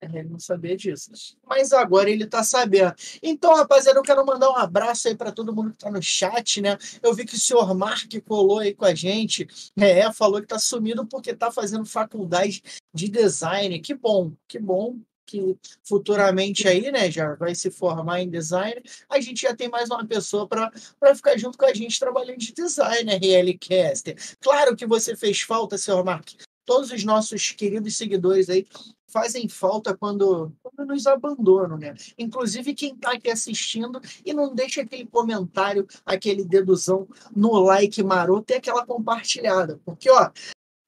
Ele 0.00 0.22
não 0.24 0.38
sabia 0.38 0.76
disso. 0.76 1.10
Mas 1.44 1.72
agora 1.72 2.08
ele 2.08 2.24
está 2.24 2.44
sabendo. 2.44 2.94
Então, 3.22 3.54
rapaziada, 3.54 3.98
eu 3.98 4.02
quero 4.02 4.24
mandar 4.24 4.50
um 4.50 4.56
abraço 4.56 5.08
aí 5.08 5.16
para 5.16 5.32
todo 5.32 5.54
mundo 5.54 5.70
que 5.70 5.76
está 5.76 5.90
no 5.90 6.02
chat, 6.02 6.60
né? 6.60 6.78
Eu 7.02 7.12
vi 7.14 7.24
que 7.24 7.34
o 7.34 7.40
senhor 7.40 7.74
Mark 7.74 8.08
colou 8.26 8.60
aí 8.60 8.74
com 8.74 8.84
a 8.84 8.94
gente. 8.94 9.46
É, 9.76 10.10
falou 10.12 10.38
que 10.38 10.46
está 10.46 10.58
sumido 10.58 11.06
porque 11.06 11.30
está 11.30 11.50
fazendo 11.50 11.84
faculdade 11.84 12.62
de 12.94 13.08
design. 13.08 13.80
Que 13.80 13.94
bom, 13.94 14.32
que 14.46 14.58
bom 14.58 14.98
que 15.28 15.58
futuramente 15.84 16.66
aí, 16.66 16.90
né, 16.90 17.10
já 17.10 17.34
vai 17.34 17.54
se 17.54 17.70
formar 17.70 18.22
em 18.22 18.30
design, 18.30 18.82
a 19.10 19.20
gente 19.20 19.42
já 19.42 19.54
tem 19.54 19.68
mais 19.68 19.90
uma 19.90 20.06
pessoa 20.06 20.48
para 20.48 20.72
ficar 21.14 21.36
junto 21.36 21.58
com 21.58 21.66
a 21.66 21.74
gente 21.74 22.00
trabalhando 22.00 22.38
de 22.38 22.54
design, 22.54 23.04
né, 23.04 23.16
RLCaster. 23.16 24.16
Claro 24.40 24.74
que 24.74 24.86
você 24.86 25.14
fez 25.14 25.42
falta, 25.42 25.76
senhor 25.76 26.02
Mark. 26.02 26.30
Todos 26.68 26.92
os 26.92 27.02
nossos 27.02 27.50
queridos 27.52 27.96
seguidores 27.96 28.50
aí 28.50 28.66
fazem 29.06 29.48
falta 29.48 29.96
quando, 29.96 30.52
quando 30.62 30.86
nos 30.86 31.06
abandonam, 31.06 31.78
né? 31.78 31.94
Inclusive 32.18 32.74
quem 32.74 32.92
está 32.92 33.12
aqui 33.12 33.30
assistindo 33.30 33.98
e 34.22 34.34
não 34.34 34.54
deixa 34.54 34.82
aquele 34.82 35.06
comentário, 35.06 35.86
aquele 36.04 36.44
deduzão 36.44 37.08
no 37.34 37.58
like 37.60 38.02
maroto 38.02 38.52
e 38.52 38.56
aquela 38.56 38.84
compartilhada. 38.84 39.80
Porque, 39.82 40.10
ó, 40.10 40.30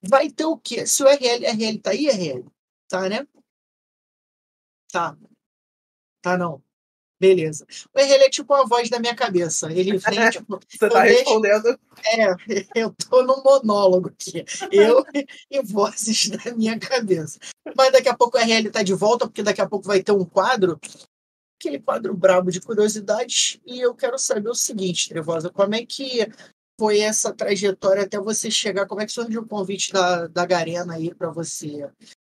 vai 0.06 0.28
ter 0.30 0.44
o 0.44 0.58
quê? 0.58 0.86
Se 0.86 1.02
o 1.02 1.06
RL, 1.06 1.46
RL 1.46 1.78
tá 1.78 1.92
aí, 1.92 2.08
RL? 2.08 2.44
Tá, 2.86 3.08
né? 3.08 3.26
Tá. 4.92 5.16
Tá 6.20 6.36
não. 6.36 6.62
Beleza. 7.20 7.66
O 7.94 8.00
RL 8.00 8.24
é 8.24 8.30
tipo 8.30 8.54
a 8.54 8.64
voz 8.64 8.88
da 8.88 8.98
minha 8.98 9.14
cabeça. 9.14 9.70
Ele 9.70 9.98
vem, 9.98 10.30
tipo. 10.30 10.58
Você 10.66 10.88
tá 10.88 11.02
deixo... 11.02 11.18
respondendo? 11.18 11.78
É, 12.06 12.34
eu 12.74 12.94
tô 12.94 13.22
no 13.22 13.42
monólogo 13.42 14.08
aqui. 14.08 14.42
Eu 14.72 15.04
e 15.50 15.62
vozes 15.62 16.30
da 16.30 16.54
minha 16.54 16.78
cabeça. 16.78 17.38
Mas 17.76 17.92
daqui 17.92 18.08
a 18.08 18.16
pouco 18.16 18.38
o 18.38 18.40
RL 18.40 18.70
tá 18.70 18.82
de 18.82 18.94
volta, 18.94 19.26
porque 19.26 19.42
daqui 19.42 19.60
a 19.60 19.68
pouco 19.68 19.86
vai 19.86 20.02
ter 20.02 20.12
um 20.12 20.24
quadro. 20.24 20.80
Aquele 21.60 21.78
quadro 21.78 22.16
brabo 22.16 22.50
de 22.50 22.58
curiosidades. 22.58 23.60
E 23.66 23.80
eu 23.80 23.94
quero 23.94 24.18
saber 24.18 24.48
o 24.48 24.54
seguinte, 24.54 25.10
Trevosa, 25.10 25.50
como 25.50 25.74
é 25.74 25.84
que 25.84 26.26
foi 26.78 27.00
essa 27.00 27.34
trajetória 27.34 28.04
até 28.04 28.18
você 28.18 28.50
chegar? 28.50 28.86
Como 28.86 29.02
é 29.02 29.04
que 29.04 29.12
surgiu 29.12 29.42
o 29.42 29.46
convite 29.46 29.92
da, 29.92 30.26
da 30.26 30.46
Garena 30.46 30.94
aí 30.94 31.14
para 31.14 31.30
você 31.30 31.86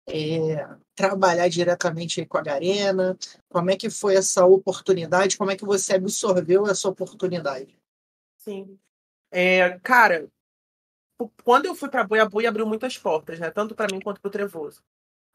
é, 0.08 0.68
trabalhar 0.94 1.48
diretamente 1.48 2.24
com 2.26 2.38
a 2.38 2.42
Garena? 2.42 3.16
Como 3.48 3.70
é 3.70 3.76
que 3.76 3.90
foi 3.90 4.16
essa 4.16 4.44
oportunidade? 4.44 5.36
Como 5.36 5.50
é 5.50 5.56
que 5.56 5.64
você 5.64 5.94
absorveu 5.94 6.66
essa 6.66 6.88
oportunidade? 6.88 7.78
Sim. 8.38 8.78
É, 9.30 9.78
cara, 9.80 10.28
quando 11.44 11.66
eu 11.66 11.74
fui 11.74 11.88
para 11.88 12.00
a 12.00 12.04
Boi, 12.04 12.20
a 12.20 12.28
Boi 12.28 12.46
abriu 12.46 12.66
muitas 12.66 12.96
portas, 12.96 13.38
né? 13.38 13.50
Tanto 13.50 13.74
para 13.74 13.92
mim 13.92 14.00
quanto 14.00 14.20
para 14.20 14.28
o 14.28 14.32
Trevoso. 14.32 14.82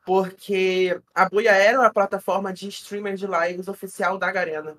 Porque 0.05 0.99
a 1.15 1.29
Buia 1.29 1.51
era 1.51 1.79
uma 1.79 1.91
plataforma 1.91 2.51
de 2.51 2.67
streamer 2.67 3.15
de 3.15 3.25
lives 3.25 3.67
oficial 3.67 4.17
da 4.17 4.31
Garena. 4.31 4.75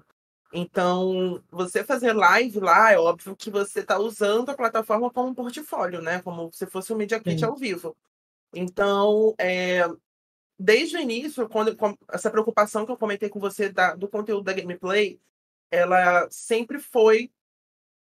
Então, 0.53 1.43
você 1.51 1.83
fazer 1.83 2.13
live 2.13 2.61
lá, 2.61 2.93
é 2.93 2.99
óbvio 2.99 3.35
que 3.35 3.51
você 3.51 3.81
está 3.81 3.99
usando 3.99 4.51
a 4.51 4.55
plataforma 4.55 5.11
como 5.11 5.31
um 5.31 5.35
portfólio, 5.35 6.01
né? 6.01 6.21
Como 6.23 6.51
se 6.53 6.67
fosse 6.67 6.93
um 6.93 6.97
Media 6.97 7.19
Kit 7.19 7.45
ao 7.45 7.57
vivo. 7.57 7.97
Então, 8.55 9.35
é, 9.39 9.83
desde 10.59 10.97
o 10.97 11.01
início, 11.01 11.49
quando 11.49 11.77
essa 12.11 12.31
preocupação 12.31 12.87
que 12.87 12.93
eu 12.93 12.97
comentei 12.97 13.29
com 13.29 13.41
você 13.41 13.69
da, 13.69 13.95
do 13.95 14.09
conteúdo 14.09 14.45
da 14.45 14.53
gameplay, 14.53 15.21
ela 15.71 16.29
sempre 16.31 16.79
foi 16.79 17.31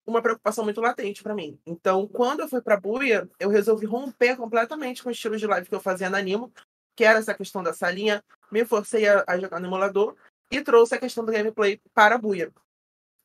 uma 0.06 0.20
preocupação 0.20 0.64
muito 0.64 0.80
latente 0.80 1.22
para 1.22 1.34
mim. 1.34 1.58
Então, 1.64 2.06
quando 2.08 2.40
eu 2.40 2.48
fui 2.48 2.60
para 2.60 2.76
Buia, 2.76 3.28
eu 3.38 3.48
resolvi 3.48 3.86
romper 3.86 4.36
completamente 4.36 5.02
com 5.02 5.08
o 5.08 5.12
estilo 5.12 5.36
de 5.36 5.46
live 5.46 5.68
que 5.68 5.74
eu 5.74 5.80
fazia 5.80 6.10
na 6.10 6.18
Animo, 6.18 6.52
que 6.96 7.04
era 7.04 7.18
essa 7.18 7.34
questão 7.34 7.62
da 7.62 7.72
salinha, 7.72 8.22
me 8.50 8.64
forcei 8.64 9.08
a, 9.08 9.24
a 9.26 9.38
jogar 9.38 9.60
no 9.60 9.66
emulador 9.66 10.16
e 10.50 10.60
trouxe 10.60 10.94
a 10.94 10.98
questão 10.98 11.24
do 11.24 11.32
gameplay 11.32 11.80
para 11.94 12.16
a 12.16 12.18
Buia. 12.18 12.52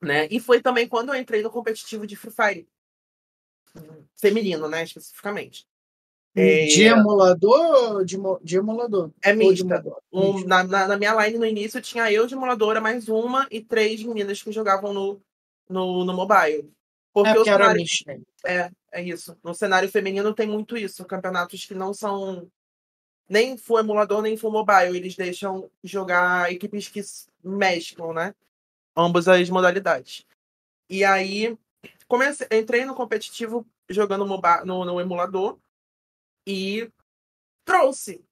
Né? 0.02 0.28
E 0.30 0.40
foi 0.40 0.62
também 0.62 0.88
quando 0.88 1.10
eu 1.10 1.16
entrei 1.16 1.42
no 1.42 1.50
competitivo 1.50 2.06
de 2.06 2.16
Free 2.16 2.32
Fire. 2.32 2.70
Feminino, 4.16 4.68
né? 4.68 4.84
Especificamente. 4.84 5.68
É, 6.40 6.66
de 6.66 6.84
emulador 6.84 8.06
de, 8.06 8.16
de 8.44 8.58
emulador? 8.58 9.10
É 9.24 9.34
mista. 9.34 9.84
Um, 10.12 10.46
na, 10.46 10.64
na, 10.64 10.88
na, 10.88 10.98
minha 10.98 11.16
line 11.26 11.40
no 11.40 11.46
início 11.46 11.82
tinha 11.82 12.12
eu 12.12 12.28
de 12.28 12.36
emuladora, 12.36 12.80
mais 12.80 13.10
uma 13.10 13.48
e 13.50 13.60
três 13.60 14.04
meninas 14.04 14.44
que 14.44 14.52
jogavam 14.52 14.94
no, 14.94 15.22
no, 15.68 16.06
no 16.06 16.14
mobile. 16.14 16.72
Porque, 17.12 17.30
é, 17.30 17.40
o 17.40 17.44
cenário, 17.44 17.84
é, 18.46 18.70
é 18.92 19.02
isso. 19.02 19.36
No 19.44 19.56
cenário 19.56 19.90
feminino 19.90 20.32
tem 20.32 20.48
muito 20.48 20.78
isso. 20.78 21.04
Campeonatos 21.06 21.66
que 21.66 21.74
não 21.74 21.92
são 21.92 22.48
nem 23.28 23.58
full 23.58 23.80
emulador, 23.80 24.22
nem 24.22 24.38
full 24.38 24.52
mobile. 24.52 24.96
Eles 24.96 25.16
deixam 25.16 25.72
jogar 25.84 26.52
equipes 26.54 26.88
que 26.88 27.02
mesclam, 27.44 28.14
né? 28.14 28.36
Ambas 28.96 29.28
as 29.28 29.50
modalidades. 29.50 30.24
E 30.88 31.04
aí, 31.04 31.58
comecei, 32.08 32.46
entrei 32.52 32.86
no 32.86 32.94
competitivo 32.94 33.66
jogando 33.90 34.24
no, 34.24 34.86
no 34.86 35.02
emulador 35.02 35.58
e 36.48 36.90
trouxe, 37.66 38.26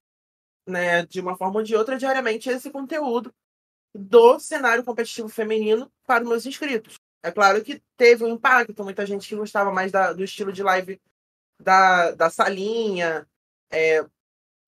né, 0.66 1.06
de 1.06 1.20
uma 1.20 1.36
forma 1.36 1.58
ou 1.58 1.64
de 1.64 1.76
outra, 1.76 1.98
diariamente 1.98 2.50
esse 2.50 2.72
conteúdo 2.72 3.36
do 3.94 4.40
cenário 4.40 4.84
competitivo 4.84 5.28
feminino 5.28 5.92
para 6.08 6.24
os 6.24 6.30
meus 6.30 6.46
inscritos. 6.46 6.98
É 7.22 7.32
claro 7.32 7.62
que 7.64 7.84
teve 7.98 8.24
um 8.24 8.30
impacto, 8.30 8.84
muita 8.84 9.06
gente 9.06 9.28
que 9.28 9.36
gostava 9.36 9.72
mais 9.72 9.92
da, 9.92 10.14
do 10.14 10.24
estilo 10.24 10.54
de 10.54 10.64
live 10.64 11.02
da, 11.60 12.12
da 12.12 12.30
salinha, 12.30 13.28
é, 13.70 14.06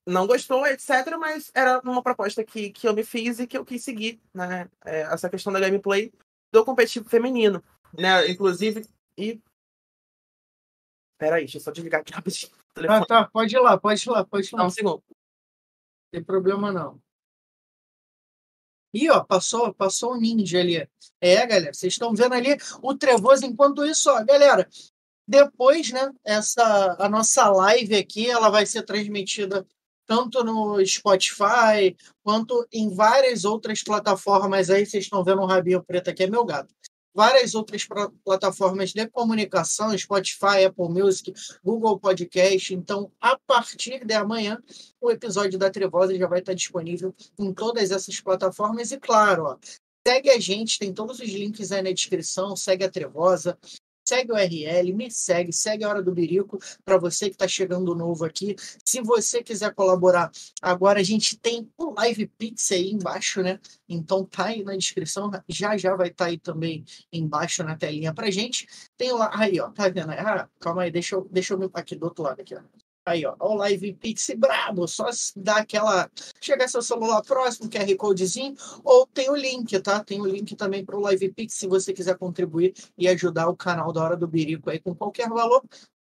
não 0.06 0.28
gostou, 0.28 0.66
etc. 0.66 1.18
Mas 1.20 1.52
era 1.54 1.80
uma 1.82 2.02
proposta 2.02 2.43
que, 2.43 2.72
que 2.72 2.88
eu 2.88 2.93
me 2.93 3.04
fiz 3.04 3.39
e 3.39 3.48
que 3.48 3.58
eu 3.58 3.64
quis 3.64 3.84
seguir, 3.84 4.22
né? 4.34 4.70
É, 4.86 5.02
essa 5.02 5.30
questão 5.30 5.54
da 5.54 5.60
gameplay 5.60 6.12
do 6.52 6.66
competitivo 6.66 7.10
feminino, 7.10 7.64
né? 7.98 8.28
Inclusive, 8.30 8.86
e. 9.18 9.41
Peraí, 11.18 11.43
deixa 11.43 11.58
eu 11.58 11.62
só 11.62 11.72
desligar 11.72 12.02
aqui 12.02 12.14
rapidinho. 12.14 12.52
Ah, 12.88 13.05
tá. 13.05 13.30
Pode 13.32 13.55
ir 13.55 13.59
lá, 13.59 13.78
pode 13.78 14.07
ir 14.07 14.11
lá, 14.11 14.25
pode 14.25 14.47
ir 14.47 14.53
lá. 14.53 14.59
Não, 14.59 14.67
um 14.67 14.69
segundo. 14.69 15.03
Não 15.07 15.15
tem 16.11 16.23
problema 16.23 16.71
não. 16.71 16.99
Ih, 18.93 19.09
ó, 19.09 19.23
passou, 19.23 19.73
passou 19.73 20.13
o 20.13 20.17
ninja 20.17 20.59
ali. 20.59 20.88
É, 21.19 21.45
galera, 21.45 21.73
vocês 21.73 21.93
estão 21.93 22.13
vendo 22.13 22.34
ali 22.34 22.57
o 22.82 22.95
Trevoso. 22.95 23.45
Enquanto 23.45 23.86
isso, 23.86 24.09
ó, 24.09 24.23
galera, 24.23 24.67
depois, 25.28 25.91
né, 25.91 26.11
essa, 26.23 26.95
a 26.99 27.09
nossa 27.09 27.49
live 27.49 27.95
aqui, 27.95 28.30
ela 28.30 28.49
vai 28.49 28.65
ser 28.65 28.84
transmitida 28.84 29.65
tanto 30.05 30.41
no 30.43 30.84
Spotify 30.86 31.95
quanto 32.23 32.65
em 32.71 32.89
várias 32.95 33.43
outras 33.43 33.84
plataformas 33.84 34.69
aí. 34.69 34.86
Vocês 34.86 35.03
estão 35.03 35.23
vendo 35.23 35.41
um 35.41 35.45
rabinho 35.45 35.84
preto 35.84 36.09
aqui, 36.09 36.23
é 36.23 36.28
meu 36.28 36.45
gato 36.45 36.73
várias 37.18 37.55
outras 37.55 37.84
plataformas 38.24 38.93
de 38.93 39.07
comunicação, 39.07 39.97
Spotify, 39.97 40.65
Apple 40.68 40.88
Music, 40.88 41.34
Google 41.65 41.97
Podcast. 41.97 42.76
Então, 42.76 43.11
a 43.20 43.36
partir 43.36 44.05
de 44.05 44.13
amanhã, 44.13 44.61
o 45.01 45.09
episódio 45.09 45.57
da 45.57 45.72
Trevosa 45.72 46.15
já 46.15 46.28
vai 46.28 46.41
estar 46.41 46.53
disponível 46.53 47.15
em 47.39 47.51
todas 47.51 47.89
essas 47.89 48.22
plataformas. 48.22 48.91
E 48.91 48.99
claro, 48.99 49.45
ó, 49.45 49.57
segue 50.07 50.30
a 50.30 50.39
gente, 50.39 50.78
tem 50.78 50.93
todos 50.93 51.20
os 51.20 51.28
links 51.28 51.72
aí 51.72 51.82
na 51.82 51.91
descrição, 51.91 52.55
segue 52.55 52.84
a 52.84 52.91
Trevosa, 52.91 53.57
segue 54.08 54.32
o 54.32 54.36
RL, 54.36 54.93
me 54.93 55.12
segue, 55.12 55.51
segue 55.51 55.84
a 55.84 55.89
Hora 55.89 56.01
do 56.01 56.14
Birico, 56.14 56.58
para 56.86 56.97
você 56.97 57.26
que 57.26 57.36
está 57.36 57.47
chegando 57.47 57.93
novo 57.93 58.24
aqui. 58.24 58.55
Se 58.86 59.01
você 59.01 59.43
quiser 59.43 59.74
colaborar, 59.74 60.32
agora 60.62 61.01
a 61.01 61.03
gente 61.03 61.38
tem 61.38 61.70
o 61.78 61.93
Live 61.93 62.28
Pix 62.38 62.72
aí 62.72 62.91
embaixo, 62.91 63.41
né? 63.43 63.60
Então 63.88 64.24
tá 64.24 64.45
aí 64.45 64.64
na 64.64 64.76
descrição, 64.78 65.30
já 65.49 65.76
já 65.78 65.95
vai 65.95 66.08
estar 66.08 66.26
tá 66.26 66.32
aí 66.32 66.38
também 66.38 66.86
embaixo 67.12 67.64
na 67.64 67.76
telinha 67.76 68.14
pra 68.14 68.32
gente. 68.32 68.66
Tem 68.95 69.12
lá, 69.12 69.30
aí 69.34 69.60
ó, 69.60 69.70
tá 69.70 69.89
vendo? 69.89 70.12
Ah, 70.12 70.49
calma 70.60 70.84
aí, 70.84 70.91
deixa 70.91 71.16
eu, 71.16 71.28
deixa 71.30 71.53
eu 71.53 71.70
aqui 71.74 71.95
do 71.95 72.05
outro 72.05 72.24
lado 72.24 72.41
aqui, 72.41 72.55
ó. 72.55 72.87
Aí, 73.08 73.26
ó, 73.26 73.38
o 73.39 73.55
Live 73.55 73.93
Pix 73.93 74.32
brabo, 74.38 74.86
só 74.86 75.05
dar 75.38 75.60
aquela. 75.60 76.12
Chegar 76.41 76.68
seu 76.68 76.82
celular 76.82 77.22
próximo, 77.22 77.70
QR 77.70 77.95
Codezinho, 77.95 78.53
ou 78.84 79.08
tem 79.08 79.30
o 79.30 79.36
link, 79.36 79.80
tá? 79.80 80.03
Tem 80.03 80.20
o 80.20 80.26
link 80.26 80.58
também 80.58 80.84
para 80.84 80.97
o 80.97 80.99
Live 80.99 81.32
Pix, 81.32 81.53
se 81.53 81.68
você 81.68 81.93
quiser 81.93 82.18
contribuir 82.18 82.74
e 82.97 83.08
ajudar 83.08 83.47
o 83.47 83.55
canal 83.55 83.93
da 83.93 84.03
Hora 84.03 84.18
do 84.18 84.28
Birico 84.28 84.70
aí 84.70 84.78
com 84.78 84.93
qualquer 84.93 85.30
valor. 85.30 85.64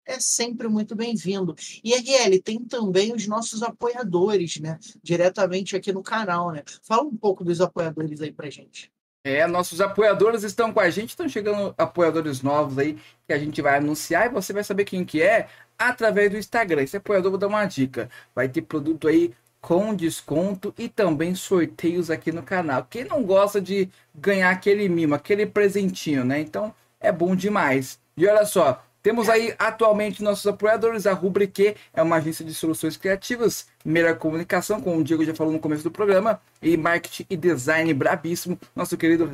É 0.05 0.19
sempre 0.19 0.67
muito 0.67 0.97
bem-vindo. 0.97 1.55
E 1.85 1.95
RL, 1.95 2.43
tem 2.43 2.59
também 2.65 3.15
os 3.15 3.25
nossos 3.29 3.63
apoiadores, 3.63 4.59
né? 4.59 4.77
Diretamente 5.01 5.77
aqui 5.77 5.93
no 5.93 6.03
canal, 6.03 6.51
né? 6.51 6.65
Fala 6.83 7.05
um 7.05 7.17
pouco 7.17 7.45
dos 7.45 7.61
apoiadores 7.61 8.21
aí 8.21 8.33
pra 8.33 8.51
gente. 8.51 8.91
É, 9.23 9.47
nossos 9.47 9.83
apoiadores 9.83 10.43
estão 10.45 10.73
com 10.73 10.81
a 10.81 10.89
gente, 10.89 11.11
estão 11.11 11.29
chegando 11.29 11.75
apoiadores 11.77 12.41
novos 12.41 12.79
aí 12.79 12.99
que 13.27 13.33
a 13.35 13.39
gente 13.39 13.61
vai 13.61 13.77
anunciar 13.77 14.27
e 14.27 14.29
você 14.31 14.53
vai 14.53 14.65
saber 14.65 14.85
quem 14.85 15.05
que 15.05 15.21
é 15.23 15.47
através 15.79 16.31
do 16.31 16.39
Instagram. 16.39 16.83
Esse 16.83 16.97
apoiador, 16.97 17.31
vou 17.33 17.39
dar 17.39 17.49
uma 17.49 17.67
dica. 17.67 18.09
Vai 18.35 18.49
ter 18.49 18.63
produto 18.63 19.09
aí 19.09 19.35
com 19.61 19.95
desconto 19.95 20.75
e 20.79 20.89
também 20.89 21.35
sorteios 21.35 22.11
aqui 22.11 22.33
no 22.33 22.43
canal. 22.43 22.87
Quem 22.89 23.05
não 23.05 23.23
gosta 23.23 23.61
de 23.61 23.91
ganhar 24.15 24.51
aquele 24.51 24.89
mimo, 24.89 25.15
aquele 25.15 25.45
presentinho, 25.47 26.25
né? 26.25 26.41
Então 26.41 26.75
é 26.99 27.13
bom 27.13 27.37
demais. 27.37 28.01
E 28.17 28.27
olha 28.27 28.47
só, 28.47 28.83
temos 29.03 29.29
aí 29.29 29.55
atualmente 29.59 30.23
nossos 30.23 30.47
apoiadores, 30.47 31.07
a 31.07 31.13
Rubrique 31.13 31.75
é 31.93 32.03
uma 32.03 32.17
agência 32.17 32.45
de 32.45 32.53
soluções 32.53 32.97
criativas, 32.97 33.67
melhor 33.85 34.17
comunicação, 34.17 34.81
como 34.81 34.99
o 34.99 35.05
Diego 35.05 35.25
já 35.25 35.35
falou 35.35 35.53
no 35.53 35.59
começo 35.59 35.83
do 35.83 35.91
programa, 35.91 36.41
e 36.61 36.77
marketing 36.77 37.25
e 37.31 37.37
design 37.37 37.95
brabíssimo, 37.95 38.59
nosso 38.77 38.97
querido 38.97 39.31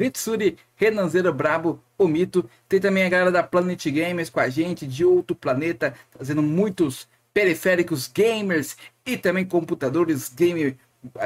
Hitsuri 0.00 0.56
Renanzeiro 0.76 1.32
Brabo, 1.34 1.78
o 1.98 2.08
mito. 2.08 2.48
Tem 2.68 2.80
também 2.80 3.04
a 3.04 3.08
galera 3.08 3.30
da 3.30 3.42
Planet 3.42 3.84
Gamers 3.90 4.30
com 4.30 4.40
a 4.40 4.48
gente, 4.48 4.86
de 4.86 5.04
outro 5.04 5.36
planeta, 5.36 5.94
fazendo 6.16 6.42
muitos 6.42 7.06
periféricos 7.32 8.08
gamers 8.08 8.76
e 9.04 9.16
também 9.16 9.44
computadores 9.44 10.28
gamer 10.28 10.76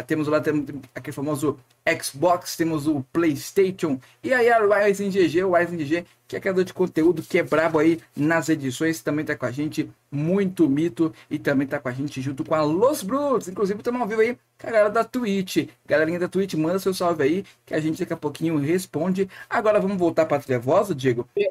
temos 0.06 0.26
lá 0.26 0.40
temos 0.40 0.66
aquele 0.94 1.14
famoso 1.14 1.58
Xbox, 2.02 2.56
temos 2.56 2.86
o 2.86 3.02
PlayStation 3.12 4.00
e 4.22 4.34
aí 4.34 4.50
a 4.50 4.58
Ryzen 4.58 5.10
GG, 5.10 5.44
o 5.44 5.54
Ryzen 5.54 5.78
GG, 5.78 6.04
que 6.28 6.36
é 6.36 6.40
criador 6.40 6.62
de 6.62 6.74
conteúdo 6.74 7.22
que 7.22 7.38
é 7.38 7.42
brabo 7.42 7.78
aí 7.78 7.98
nas 8.14 8.50
edições, 8.50 9.00
também 9.00 9.24
tá 9.24 9.34
com 9.34 9.46
a 9.46 9.50
gente, 9.50 9.90
muito 10.12 10.68
mito, 10.68 11.12
e 11.30 11.38
também 11.38 11.66
tá 11.66 11.78
com 11.78 11.88
a 11.88 11.92
gente 11.92 12.20
junto 12.20 12.44
com 12.44 12.54
a 12.54 12.62
Los 12.62 13.02
Brutos, 13.02 13.48
inclusive 13.48 13.80
estamos 13.80 13.98
ao 13.98 14.06
vivo 14.06 14.20
aí 14.20 14.38
com 14.60 14.66
a 14.66 14.70
galera 14.70 14.90
da 14.90 15.04
Twitch, 15.04 15.68
galerinha 15.86 16.18
da 16.18 16.28
Twitch, 16.28 16.52
manda 16.54 16.78
seu 16.78 16.92
salve 16.92 17.22
aí, 17.22 17.44
que 17.64 17.72
a 17.72 17.80
gente 17.80 17.98
daqui 17.98 18.12
a 18.12 18.16
pouquinho 18.16 18.58
responde. 18.58 19.28
Agora 19.48 19.80
vamos 19.80 19.96
voltar 19.96 20.26
para 20.26 20.36
a 20.36 20.40
Trevosa, 20.40 20.94
Diego? 20.94 21.26
É, 21.38 21.48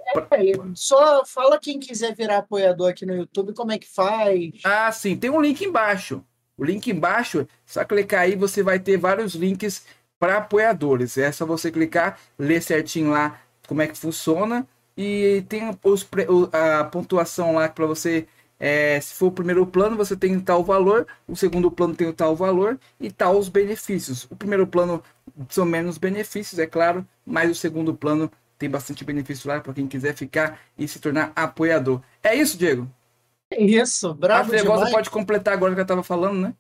só 0.76 1.26
fala 1.26 1.60
quem 1.60 1.80
quiser 1.80 2.14
virar 2.16 2.38
apoiador 2.38 2.90
aqui 2.90 3.06
no 3.06 3.16
YouTube, 3.16 3.54
como 3.54 3.72
é 3.72 3.80
que 3.80 3.88
faz? 3.88 4.52
Ah, 4.64 4.92
sim, 4.92 5.18
tem 5.18 5.32
um 5.32 5.42
link 5.42 5.64
embaixo. 5.64 6.24
O 6.56 6.64
link 6.64 6.88
embaixo, 6.88 7.48
só 7.66 7.84
clicar 7.84 8.22
aí, 8.22 8.36
você 8.36 8.62
vai 8.62 8.80
ter 8.80 8.98
vários 8.98 9.34
links 9.34 9.86
para 10.20 10.38
apoiadores. 10.38 11.18
É 11.18 11.32
só 11.32 11.46
você 11.46 11.72
clicar, 11.72 12.20
ler 12.38 12.62
certinho 12.62 13.12
lá 13.12 13.40
como 13.68 13.82
é 13.82 13.88
que 13.88 13.98
funciona 13.98 14.68
e 14.98 15.46
tem 15.48 15.70
os, 15.84 16.08
a 16.52 16.84
pontuação 16.86 17.54
lá 17.54 17.70
para 17.70 17.86
você. 17.86 18.28
É, 18.60 19.00
se 19.00 19.14
for 19.14 19.28
o 19.28 19.32
primeiro 19.32 19.68
plano, 19.68 19.96
você 19.96 20.18
tem 20.18 20.40
tal 20.40 20.64
valor, 20.64 21.06
o 21.28 21.36
segundo 21.36 21.70
plano 21.70 21.96
tem 21.96 22.08
o 22.08 22.14
tal 22.14 22.36
valor 22.36 22.80
e 23.00 23.12
tal 23.12 23.38
os 23.38 23.50
benefícios. 23.50 24.24
O 24.32 24.36
primeiro 24.36 24.66
plano 24.66 25.04
são 25.50 25.64
menos 25.64 26.00
benefícios, 26.00 26.58
é 26.58 26.66
claro, 26.66 27.08
mas 27.24 27.52
o 27.52 27.56
segundo 27.56 27.94
plano 27.94 28.32
tem 28.58 28.68
bastante 28.68 29.06
benefício 29.06 29.48
lá 29.48 29.62
para 29.62 29.74
quem 29.74 29.88
quiser 29.88 30.16
ficar 30.16 30.60
e 30.76 30.88
se 30.88 31.00
tornar 31.00 31.32
apoiador. 31.36 32.02
É 32.24 32.34
isso, 32.34 32.58
Diego? 32.58 32.90
Isso, 33.52 34.14
bravo 34.16 34.48
A 34.48 34.50
Trevosa 34.50 34.90
pode 34.90 35.12
completar 35.12 35.54
agora 35.54 35.76
que 35.76 35.82
eu 35.82 35.86
tava 35.86 36.02
falando, 36.02 36.40
né? 36.40 36.54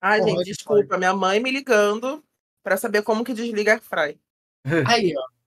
Ai, 0.00 0.20
pode, 0.20 0.30
gente, 0.30 0.44
desculpa. 0.44 0.86
Pode. 0.88 0.98
Minha 0.98 1.14
mãe 1.14 1.40
me 1.40 1.50
ligando 1.50 2.22
para 2.62 2.76
saber 2.76 3.02
como 3.02 3.24
que 3.24 3.32
desliga 3.32 3.76
a 3.76 3.80
fry. 3.80 4.20
Aí, 4.86 5.14
ó. 5.16 5.39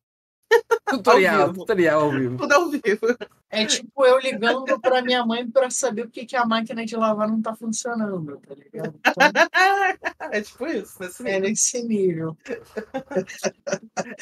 Tutorial, 0.85 1.53
tutorial 1.53 2.01
ao 2.01 2.11
vivo. 2.11 2.37
Tudo 2.37 2.51
ao 2.51 2.69
vivo. 2.69 3.17
É 3.49 3.65
tipo 3.65 4.05
eu 4.05 4.19
ligando 4.19 4.79
para 4.79 5.01
minha 5.01 5.25
mãe 5.25 5.49
para 5.49 5.69
saber 5.69 6.05
por 6.05 6.11
que, 6.11 6.25
que 6.25 6.35
a 6.35 6.45
máquina 6.45 6.85
de 6.85 6.95
lavar 6.95 7.27
não 7.27 7.41
tá 7.41 7.55
funcionando, 7.55 8.41
tá 8.47 8.55
ligado? 8.55 8.99
Então, 8.99 10.29
é 10.31 10.41
tipo 10.41 10.65
isso, 10.67 10.97
nesse 10.99 11.23
nível. 11.23 11.35
É 11.35 11.39
nesse 11.39 11.83
nível. 11.83 12.37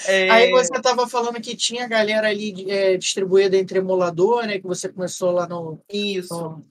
É... 0.05 0.29
Aí 0.29 0.51
você 0.51 0.81
tava 0.81 1.07
falando 1.07 1.39
que 1.39 1.55
tinha 1.55 1.87
galera 1.87 2.27
ali 2.27 2.69
é, 2.69 2.97
distribuída 2.97 3.55
entre 3.55 3.79
emulador, 3.79 4.45
né? 4.45 4.59
Que 4.59 4.67
você 4.67 4.89
começou 4.89 5.31
lá 5.31 5.47
no. 5.47 5.79
Isso. 5.89 6.33
No... 6.33 6.65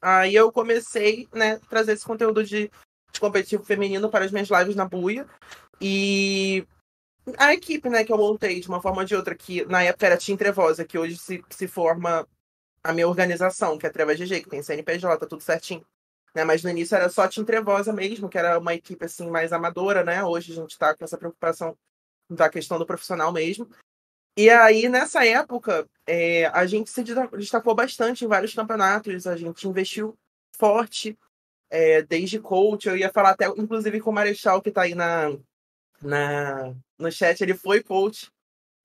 Aí 0.00 0.34
eu 0.34 0.52
comecei, 0.52 1.28
né, 1.34 1.58
trazer 1.68 1.92
esse 1.92 2.04
conteúdo 2.04 2.44
de, 2.44 2.70
de 3.12 3.20
competitivo 3.20 3.64
feminino 3.64 4.08
para 4.08 4.24
as 4.24 4.30
minhas 4.30 4.48
lives 4.48 4.76
na 4.76 4.84
Buia. 4.84 5.26
E 5.80 6.66
a 7.36 7.52
equipe, 7.52 7.88
né, 7.88 8.04
que 8.04 8.12
eu 8.12 8.16
montei 8.18 8.60
de 8.60 8.68
uma 8.68 8.80
forma 8.80 9.00
ou 9.00 9.04
de 9.04 9.14
outra, 9.14 9.34
que 9.34 9.64
na 9.66 9.82
época 9.82 10.06
era 10.06 10.16
Team 10.16 10.36
Trevosa, 10.36 10.84
que 10.84 10.98
hoje 10.98 11.16
se, 11.16 11.42
se 11.50 11.66
forma 11.66 12.26
a 12.84 12.92
minha 12.92 13.08
organização, 13.08 13.76
que 13.76 13.86
é 13.86 13.90
Treva 13.90 14.14
GG, 14.14 14.42
que 14.42 14.50
tem 14.50 14.62
CNPJ, 14.62 15.18
tá 15.18 15.26
tudo 15.26 15.42
certinho. 15.42 15.84
Né? 16.34 16.44
Mas 16.44 16.62
no 16.62 16.70
início 16.70 16.94
era 16.94 17.08
só 17.08 17.26
Team 17.26 17.44
Trevosa 17.44 17.92
mesmo, 17.92 18.28
que 18.28 18.38
era 18.38 18.58
uma 18.58 18.74
equipe 18.74 19.04
assim 19.04 19.28
mais 19.28 19.52
amadora, 19.52 20.04
né? 20.04 20.22
Hoje 20.22 20.52
a 20.52 20.54
gente 20.54 20.78
tá 20.78 20.94
com 20.94 21.04
essa 21.04 21.18
preocupação 21.18 21.76
da 22.30 22.48
questão 22.48 22.78
do 22.78 22.86
profissional 22.86 23.32
mesmo. 23.32 23.68
E 24.36 24.50
aí, 24.50 24.88
nessa 24.88 25.24
época, 25.26 25.88
é, 26.06 26.46
a 26.46 26.66
gente 26.66 26.90
se 26.90 27.02
destacou 27.02 27.74
bastante 27.74 28.24
em 28.24 28.28
vários 28.28 28.54
campeonatos, 28.54 29.26
a 29.26 29.36
gente 29.36 29.66
investiu 29.66 30.16
forte, 30.56 31.18
é, 31.70 32.02
desde 32.02 32.38
coach, 32.38 32.86
eu 32.86 32.96
ia 32.96 33.10
falar 33.10 33.30
até, 33.30 33.46
inclusive, 33.46 34.00
com 34.00 34.10
o 34.10 34.12
Marechal, 34.12 34.60
que 34.60 34.68
está 34.68 34.82
aí 34.82 34.94
na, 34.94 35.30
na, 36.02 36.74
no 36.98 37.10
chat, 37.10 37.40
ele 37.40 37.54
foi 37.54 37.82
coach 37.82 38.30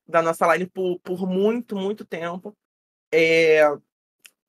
da 0.08 0.22
nossa 0.22 0.54
line 0.54 0.70
por, 0.70 1.00
por 1.00 1.28
muito, 1.28 1.76
muito 1.76 2.06
tempo. 2.06 2.56
É... 3.12 3.62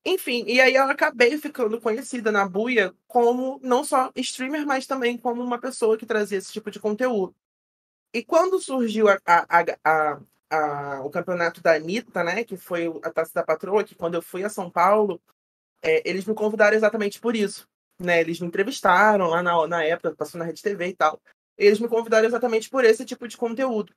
Enfim, 0.05 0.43
e 0.47 0.59
aí 0.59 0.75
eu 0.75 0.83
acabei 0.83 1.37
ficando 1.37 1.79
conhecida 1.79 2.31
na 2.31 2.47
Buia 2.47 2.93
como 3.07 3.59
não 3.63 3.85
só 3.85 4.11
streamer, 4.17 4.65
mas 4.65 4.85
também 4.85 5.17
como 5.17 5.41
uma 5.41 5.59
pessoa 5.59 5.97
que 5.97 6.05
trazia 6.05 6.37
esse 6.37 6.51
tipo 6.51 6.69
de 6.69 6.79
conteúdo. 6.79 7.33
E 8.13 8.23
quando 8.23 8.61
surgiu 8.61 9.07
a, 9.07 9.17
a, 9.25 9.45
a, 9.83 10.21
a, 10.49 11.01
o 11.01 11.09
campeonato 11.09 11.61
da 11.61 11.75
Anitta, 11.75 12.23
né, 12.23 12.43
que 12.43 12.57
foi 12.57 12.87
a 13.01 13.09
Taça 13.09 13.31
da 13.33 13.43
Patroa, 13.43 13.83
que 13.83 13.95
quando 13.95 14.15
eu 14.15 14.21
fui 14.21 14.43
a 14.43 14.49
São 14.49 14.69
Paulo, 14.69 15.21
é, 15.81 16.07
eles 16.07 16.25
me 16.25 16.33
convidaram 16.35 16.75
exatamente 16.75 17.19
por 17.19 17.35
isso. 17.35 17.67
Né? 17.97 18.19
Eles 18.19 18.39
me 18.41 18.47
entrevistaram 18.47 19.27
lá 19.27 19.41
na, 19.41 19.67
na 19.67 19.83
época, 19.85 20.15
passou 20.15 20.37
na 20.37 20.45
Rede 20.45 20.61
TV 20.61 20.87
e 20.89 20.95
tal 20.95 21.19
eles 21.57 21.79
me 21.79 21.87
convidaram 21.87 22.27
exatamente 22.27 22.69
por 22.69 22.83
esse 22.83 23.05
tipo 23.05 23.27
de 23.27 23.37
conteúdo. 23.37 23.93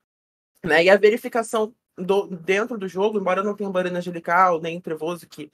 Né? 0.65 0.85
E 0.85 0.91
a 0.91 0.97
verificação 0.97 1.75
do, 1.97 2.27
dentro 2.27 2.77
do 2.79 2.89
jogo, 2.89 3.19
embora 3.19 3.43
não 3.43 3.55
tenha 3.55 3.71
barulho 3.71 3.97
angelical, 3.97 4.61
nem 4.61 4.81
trevoso, 4.81 5.27
que, 5.27 5.51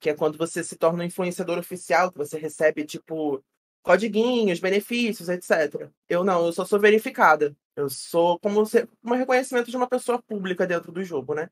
que 0.00 0.10
é 0.10 0.14
quando 0.14 0.36
você 0.36 0.62
se 0.62 0.76
torna 0.76 1.02
um 1.02 1.06
influenciador 1.06 1.58
oficial, 1.58 2.10
que 2.12 2.18
você 2.18 2.38
recebe, 2.38 2.84
tipo, 2.84 3.42
codiguinhos, 3.82 4.60
benefícios, 4.60 5.28
etc. 5.28 5.90
Eu 6.08 6.24
não, 6.24 6.46
eu 6.46 6.52
só 6.52 6.64
sou 6.64 6.78
verificada. 6.78 7.56
Eu 7.74 7.88
sou 7.88 8.38
como 8.40 8.66
se, 8.66 8.88
um 9.04 9.14
reconhecimento 9.14 9.70
de 9.70 9.76
uma 9.76 9.88
pessoa 9.88 10.20
pública 10.20 10.66
dentro 10.66 10.92
do 10.92 11.02
jogo, 11.04 11.34
né? 11.34 11.48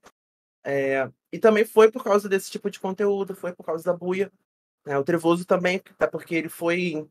É, 0.65 1.09
e 1.33 1.39
também 1.39 1.65
foi 1.65 1.91
por 1.91 2.03
causa 2.03 2.29
desse 2.29 2.51
tipo 2.51 2.69
de 2.69 2.81
conteúdo, 2.81 3.37
foi 3.37 3.53
por 3.53 3.65
causa 3.65 3.85
da 3.85 3.93
buia. 3.93 4.33
Né? 4.85 4.99
O 4.99 5.05
Trevoso 5.05 5.47
também, 5.47 5.81
até 5.93 6.09
porque 6.09 6.35
ele 6.35 6.49
foi 6.49 7.09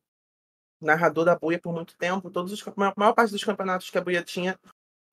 narrador 0.82 1.26
da 1.26 1.36
buia 1.36 1.60
por 1.60 1.74
muito 1.74 1.98
tempo. 1.98 2.30
Todos 2.30 2.52
os, 2.52 2.68
a 2.68 2.94
maior 2.96 3.14
parte 3.14 3.32
dos 3.32 3.44
campeonatos 3.44 3.90
que 3.90 3.98
a 3.98 4.02
buia 4.02 4.24
tinha, 4.24 4.58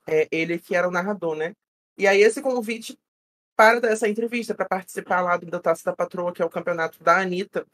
é 0.07 0.29
ele 0.31 0.59
que 0.59 0.75
era 0.75 0.89
o 0.89 0.91
narrador, 0.91 1.35
né? 1.37 1.55
E 1.97 2.07
aí 2.07 2.21
esse 2.21 2.41
convite 2.41 2.99
para 3.57 3.87
essa 3.89 4.09
entrevista, 4.09 4.55
para 4.55 4.67
participar 4.67 5.21
lá 5.21 5.37
do 5.37 5.61
Taça 5.61 5.85
da 5.85 5.97
Patroa, 5.97 6.33
que 6.33 6.43
é 6.43 6.45
o 6.45 6.51
campeonato 6.51 7.03
da 7.03 7.21
Anitta, 7.21 7.67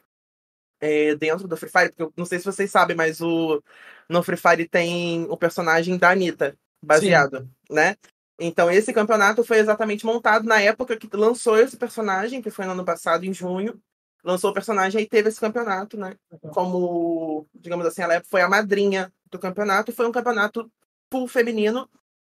é, 0.79 1.15
dentro 1.15 1.47
do 1.47 1.57
Free 1.57 1.69
Fire, 1.69 1.89
porque 1.89 2.03
eu 2.03 2.13
não 2.15 2.25
sei 2.25 2.39
se 2.39 2.45
vocês 2.45 2.69
sabem, 2.71 2.95
mas 2.95 3.21
o, 3.21 3.61
no 4.07 4.23
Free 4.23 4.37
Fire 4.37 4.67
tem 4.67 5.25
o 5.29 5.37
personagem 5.37 5.97
da 5.97 6.11
Anitta 6.11 6.57
baseado, 6.81 7.39
Sim. 7.39 7.73
né? 7.73 7.95
Então 8.39 8.71
esse 8.71 8.93
campeonato 8.93 9.43
foi 9.43 9.57
exatamente 9.57 10.05
montado 10.05 10.45
na 10.45 10.61
época 10.61 10.95
que 10.95 11.09
lançou 11.13 11.57
esse 11.57 11.75
personagem, 11.75 12.41
que 12.41 12.49
foi 12.49 12.65
no 12.65 12.71
ano 12.71 12.85
passado, 12.85 13.25
em 13.25 13.33
junho. 13.33 13.79
Lançou 14.23 14.51
o 14.51 14.53
personagem 14.53 15.01
e 15.01 15.07
teve 15.07 15.29
esse 15.29 15.39
campeonato, 15.39 15.97
né? 15.97 16.17
Como, 16.53 17.47
digamos 17.53 17.85
assim, 17.85 18.01
ela 18.01 18.21
foi 18.25 18.41
a 18.41 18.49
madrinha 18.49 19.13
do 19.25 19.39
campeonato. 19.39 19.91
Foi 19.91 20.07
um 20.07 20.11
campeonato 20.11 20.69
full 21.11 21.27
feminino. 21.27 21.89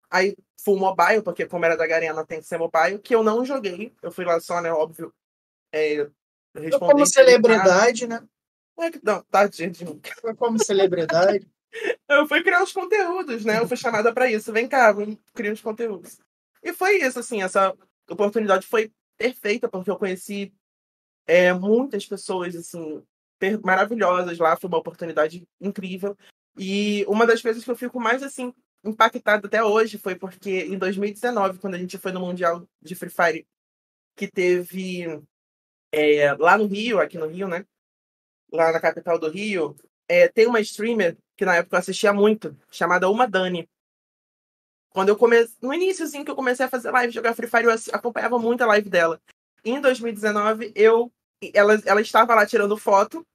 Aí, 0.10 0.36
full 0.64 0.78
mobile, 0.78 1.22
porque 1.22 1.46
como 1.46 1.66
era 1.66 1.78
da 1.78 1.86
Garena, 1.86 2.26
tem 2.26 2.40
que 2.40 2.48
ser 2.48 2.58
mobile, 2.58 3.00
que 3.00 3.14
eu 3.14 3.24
não 3.24 3.46
joguei. 3.46 3.94
Eu 4.02 4.12
fui 4.12 4.26
lá 4.26 4.40
só, 4.40 4.62
né? 4.62 4.72
Óbvio. 4.72 5.14
É, 5.72 6.08
como 6.80 7.06
celebridade, 7.06 8.08
né? 8.08 8.24
É 8.80 8.92
não, 9.04 9.22
tadinho 9.24 9.72
de 9.72 9.86
mim. 9.86 10.02
Como 10.38 10.64
celebridade. 10.64 11.48
eu 12.10 12.28
fui 12.28 12.44
criar 12.44 12.64
os 12.64 12.72
conteúdos, 12.72 13.46
né? 13.46 13.60
Eu 13.60 13.68
fui 13.68 13.78
chamada 13.78 14.14
para 14.14 14.30
isso. 14.30 14.52
Vem 14.52 14.68
cá, 14.68 14.94
criar 15.34 15.54
os 15.54 15.62
conteúdos. 15.62 16.20
E 16.64 16.74
foi 16.74 16.98
isso, 16.98 17.20
assim, 17.20 17.42
essa 17.42 17.74
oportunidade 18.10 18.66
foi 18.68 18.92
perfeita, 19.18 19.70
porque 19.70 19.90
eu 19.90 19.98
conheci 19.98 20.54
é, 21.28 21.54
muitas 21.54 22.06
pessoas, 22.06 22.56
assim, 22.56 23.04
maravilhosas 23.64 24.38
lá. 24.38 24.56
Foi 24.56 24.68
uma 24.68 24.78
oportunidade 24.78 25.48
incrível. 25.60 26.18
E 26.58 27.06
uma 27.08 27.26
das 27.26 27.42
coisas 27.42 27.64
que 27.64 27.72
eu 27.72 27.76
fico 27.76 28.00
mais, 28.00 28.24
assim, 28.24 28.54
impactada 28.84 29.48
até 29.48 29.64
hoje 29.64 29.98
foi 29.98 30.16
porque 30.16 30.66
em 30.66 30.78
2019, 30.78 31.60
quando 31.60 31.76
a 31.76 31.80
gente 31.80 31.98
foi 31.98 32.12
no 32.12 32.20
Mundial 32.20 32.68
de 32.82 32.96
Free 32.96 33.10
Fire, 33.10 33.48
que 34.16 34.28
teve 34.28 35.22
é, 35.92 36.34
lá 36.34 36.58
no 36.58 36.66
Rio, 36.66 37.00
aqui 37.00 37.18
no 37.18 37.28
Rio, 37.28 37.48
né? 37.48 37.66
lá 38.52 38.72
na 38.72 38.80
capital 38.80 39.20
do 39.20 39.30
Rio, 39.30 39.76
é, 40.08 40.28
tem 40.28 40.48
uma 40.48 40.60
streamer 40.60 41.18
que 41.36 41.46
na 41.46 41.56
época 41.56 41.76
eu 41.76 41.80
assistia 41.80 42.14
muito, 42.14 42.58
chamada 42.72 43.10
Uma 43.10 43.28
Dani. 43.28 43.70
Quando 44.90 45.10
eu 45.10 45.18
comecei, 45.18 45.54
no 45.62 45.74
início 45.74 46.06
assim 46.06 46.24
que 46.24 46.32
eu 46.32 46.36
comecei 46.36 46.66
a 46.66 46.70
fazer 46.70 46.90
live, 46.92 47.14
jogar 47.14 47.34
Free 47.34 47.48
Fire, 47.48 47.66
eu 47.66 47.76
acompanhava 47.92 48.40
muito 48.40 48.62
a 48.62 48.68
live 48.68 48.90
dela. 48.90 49.22
Em 49.64 49.82
2019, 49.82 50.72
eu 50.76 51.12
ela, 51.54 51.82
ela 51.86 52.02
estava 52.02 52.36
lá 52.36 52.46
tirando 52.46 52.78
foto 52.78 53.26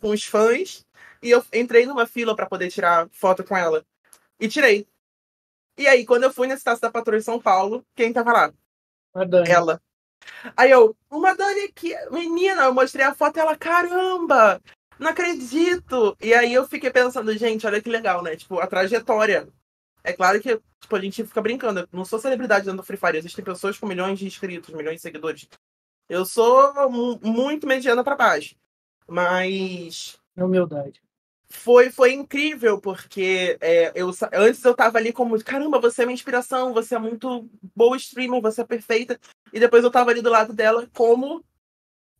com 0.00 0.10
os 0.10 0.24
fãs 0.24 0.86
e 1.22 1.30
eu 1.30 1.44
entrei 1.52 1.86
numa 1.86 2.06
fila 2.06 2.34
para 2.34 2.46
poder 2.46 2.70
tirar 2.70 3.08
foto 3.10 3.44
com 3.44 3.56
ela. 3.56 3.84
E 4.40 4.48
tirei. 4.48 4.86
E 5.76 5.86
aí, 5.86 6.04
quando 6.04 6.24
eu 6.24 6.32
fui 6.32 6.46
nesse 6.46 6.64
taça 6.64 6.80
da 6.80 6.90
patrulha 6.90 7.18
em 7.18 7.22
São 7.22 7.40
Paulo, 7.40 7.84
quem 7.94 8.12
tava 8.12 8.32
lá? 8.32 8.52
Ela. 9.48 9.80
Aí 10.56 10.70
eu, 10.70 10.96
uma 11.10 11.34
Dani 11.34 11.62
aqui, 11.62 11.94
menina, 12.10 12.64
eu 12.64 12.74
mostrei 12.74 13.04
a 13.04 13.14
foto 13.14 13.36
e 13.36 13.40
ela, 13.40 13.56
caramba, 13.56 14.60
não 14.98 15.10
acredito. 15.10 16.16
E 16.20 16.34
aí 16.34 16.52
eu 16.52 16.66
fiquei 16.66 16.90
pensando, 16.90 17.36
gente, 17.36 17.66
olha 17.66 17.80
que 17.80 17.88
legal, 17.88 18.22
né? 18.22 18.36
Tipo, 18.36 18.58
a 18.58 18.66
trajetória. 18.66 19.48
É 20.02 20.12
claro 20.12 20.40
que 20.40 20.60
tipo, 20.80 20.96
a 20.96 21.00
gente 21.00 21.24
fica 21.24 21.40
brincando. 21.40 21.80
Eu 21.80 21.88
não 21.92 22.04
sou 22.04 22.18
celebridade 22.18 22.64
dentro 22.64 22.78
do 22.78 22.82
Free 22.82 22.96
Fire. 22.96 23.18
Existem 23.18 23.44
pessoas 23.44 23.78
com 23.78 23.86
milhões 23.86 24.18
de 24.18 24.26
inscritos, 24.26 24.74
milhões 24.74 24.96
de 24.96 25.02
seguidores. 25.02 25.48
Eu 26.08 26.24
sou 26.24 26.72
muito 27.22 27.66
mediana 27.66 28.02
para 28.02 28.16
baixo. 28.16 28.56
Mas. 29.06 30.18
Humildade 30.36 31.02
foi, 31.50 31.90
foi 31.90 32.12
incrível, 32.12 32.78
porque 32.78 33.56
é, 33.60 33.90
eu, 33.94 34.10
antes 34.34 34.62
eu 34.62 34.74
tava 34.74 34.98
ali 34.98 35.12
como, 35.12 35.42
caramba, 35.42 35.80
você 35.80 36.02
é 36.02 36.06
minha 36.06 36.14
inspiração, 36.14 36.74
você 36.74 36.94
é 36.94 36.98
muito 36.98 37.48
boa 37.74 37.96
streamer, 37.96 38.40
você 38.40 38.60
é 38.60 38.64
perfeita. 38.64 39.18
E 39.52 39.58
depois 39.58 39.82
eu 39.82 39.90
tava 39.90 40.10
ali 40.10 40.20
do 40.20 40.30
lado 40.30 40.52
dela 40.52 40.86
como 40.94 41.42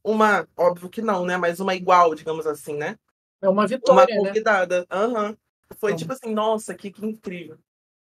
uma, 0.03 0.49
óbvio 0.57 0.89
que 0.89 1.03
não, 1.03 1.26
né? 1.26 1.36
Mas 1.36 1.61
uma 1.61 1.74
igual, 1.74 2.14
digamos 2.14 2.47
assim, 2.47 2.74
né? 2.74 2.99
É 3.43 3.49
uma 3.49 3.66
vitória, 3.66 4.14
Uma 4.14 4.22
né? 4.22 4.28
convidada. 4.28 4.80
Né? 4.80 4.97
Uhum. 4.97 5.36
Foi 5.76 5.91
então. 5.91 5.99
tipo 5.99 6.12
assim, 6.12 6.32
nossa, 6.32 6.74
que, 6.74 6.91
que 6.91 7.05
incrível. 7.05 7.59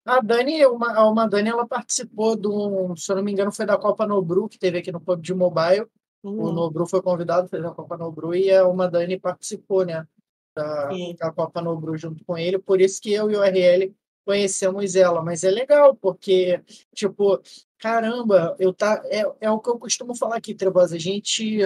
A 0.04 0.20
Dani, 0.20 0.66
uma, 0.66 1.08
uma 1.08 1.28
Dani, 1.28 1.48
ela 1.48 1.66
participou 1.66 2.36
do, 2.36 2.94
se 2.96 3.10
eu 3.10 3.16
não 3.16 3.22
me 3.22 3.32
engano, 3.32 3.52
foi 3.52 3.64
da 3.64 3.78
Copa 3.78 4.06
Nobru, 4.06 4.48
que 4.48 4.58
teve 4.58 4.78
aqui 4.78 4.92
no 4.92 5.00
PUBG 5.00 5.34
Mobile. 5.34 5.86
Uhum. 6.22 6.44
O 6.44 6.52
Nobru 6.52 6.86
foi 6.86 7.02
convidado, 7.02 7.48
fez 7.48 7.64
a 7.64 7.70
Copa 7.70 7.96
Nobru, 7.96 8.34
e 8.34 8.50
a 8.50 8.66
uma 8.66 8.88
Dani 8.88 9.18
participou, 9.18 9.84
né? 9.84 10.06
da, 10.54 10.90
da 11.18 11.32
Copa 11.32 11.60
Nobru 11.60 11.96
junto 11.96 12.24
com 12.24 12.38
ele, 12.38 12.58
por 12.58 12.80
isso 12.80 13.00
que 13.02 13.12
eu 13.12 13.30
e 13.30 13.36
o 13.36 13.42
RL 13.42 13.94
conhecemos 14.24 14.94
ela, 14.94 15.22
mas 15.22 15.44
é 15.44 15.50
legal, 15.50 15.94
porque, 15.96 16.62
tipo, 16.94 17.42
caramba, 17.78 18.56
eu 18.58 18.72
tá, 18.72 19.02
é, 19.06 19.22
é 19.40 19.50
o 19.50 19.58
que 19.58 19.68
eu 19.68 19.78
costumo 19.78 20.14
falar 20.14 20.36
aqui, 20.36 20.54
Trevosa, 20.54 20.96
a 20.96 20.98
gente, 20.98 21.60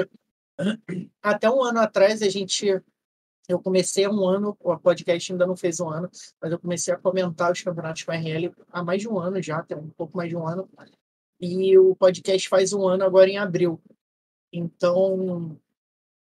até 1.22 1.48
um 1.48 1.62
ano 1.62 1.78
atrás, 1.78 2.20
a 2.20 2.28
gente, 2.28 2.82
eu 3.48 3.58
comecei 3.58 4.06
um 4.06 4.28
ano, 4.28 4.56
o 4.60 4.76
podcast 4.78 5.32
ainda 5.32 5.46
não 5.46 5.56
fez 5.56 5.80
um 5.80 5.88
ano, 5.88 6.10
mas 6.40 6.52
eu 6.52 6.58
comecei 6.58 6.92
a 6.92 6.98
comentar 6.98 7.50
os 7.50 7.62
campeonatos 7.62 8.02
com 8.02 8.12
a 8.12 8.16
RL 8.16 8.54
há 8.70 8.84
mais 8.84 9.00
de 9.00 9.08
um 9.08 9.18
ano 9.18 9.42
já, 9.42 9.62
tem 9.62 9.76
um 9.76 9.88
pouco 9.88 10.16
mais 10.16 10.28
de 10.28 10.36
um 10.36 10.46
ano, 10.46 10.68
e 11.40 11.78
o 11.78 11.96
podcast 11.96 12.48
faz 12.48 12.72
um 12.72 12.86
ano 12.86 13.04
agora 13.04 13.30
em 13.30 13.38
abril. 13.38 13.80
Então, 14.52 15.58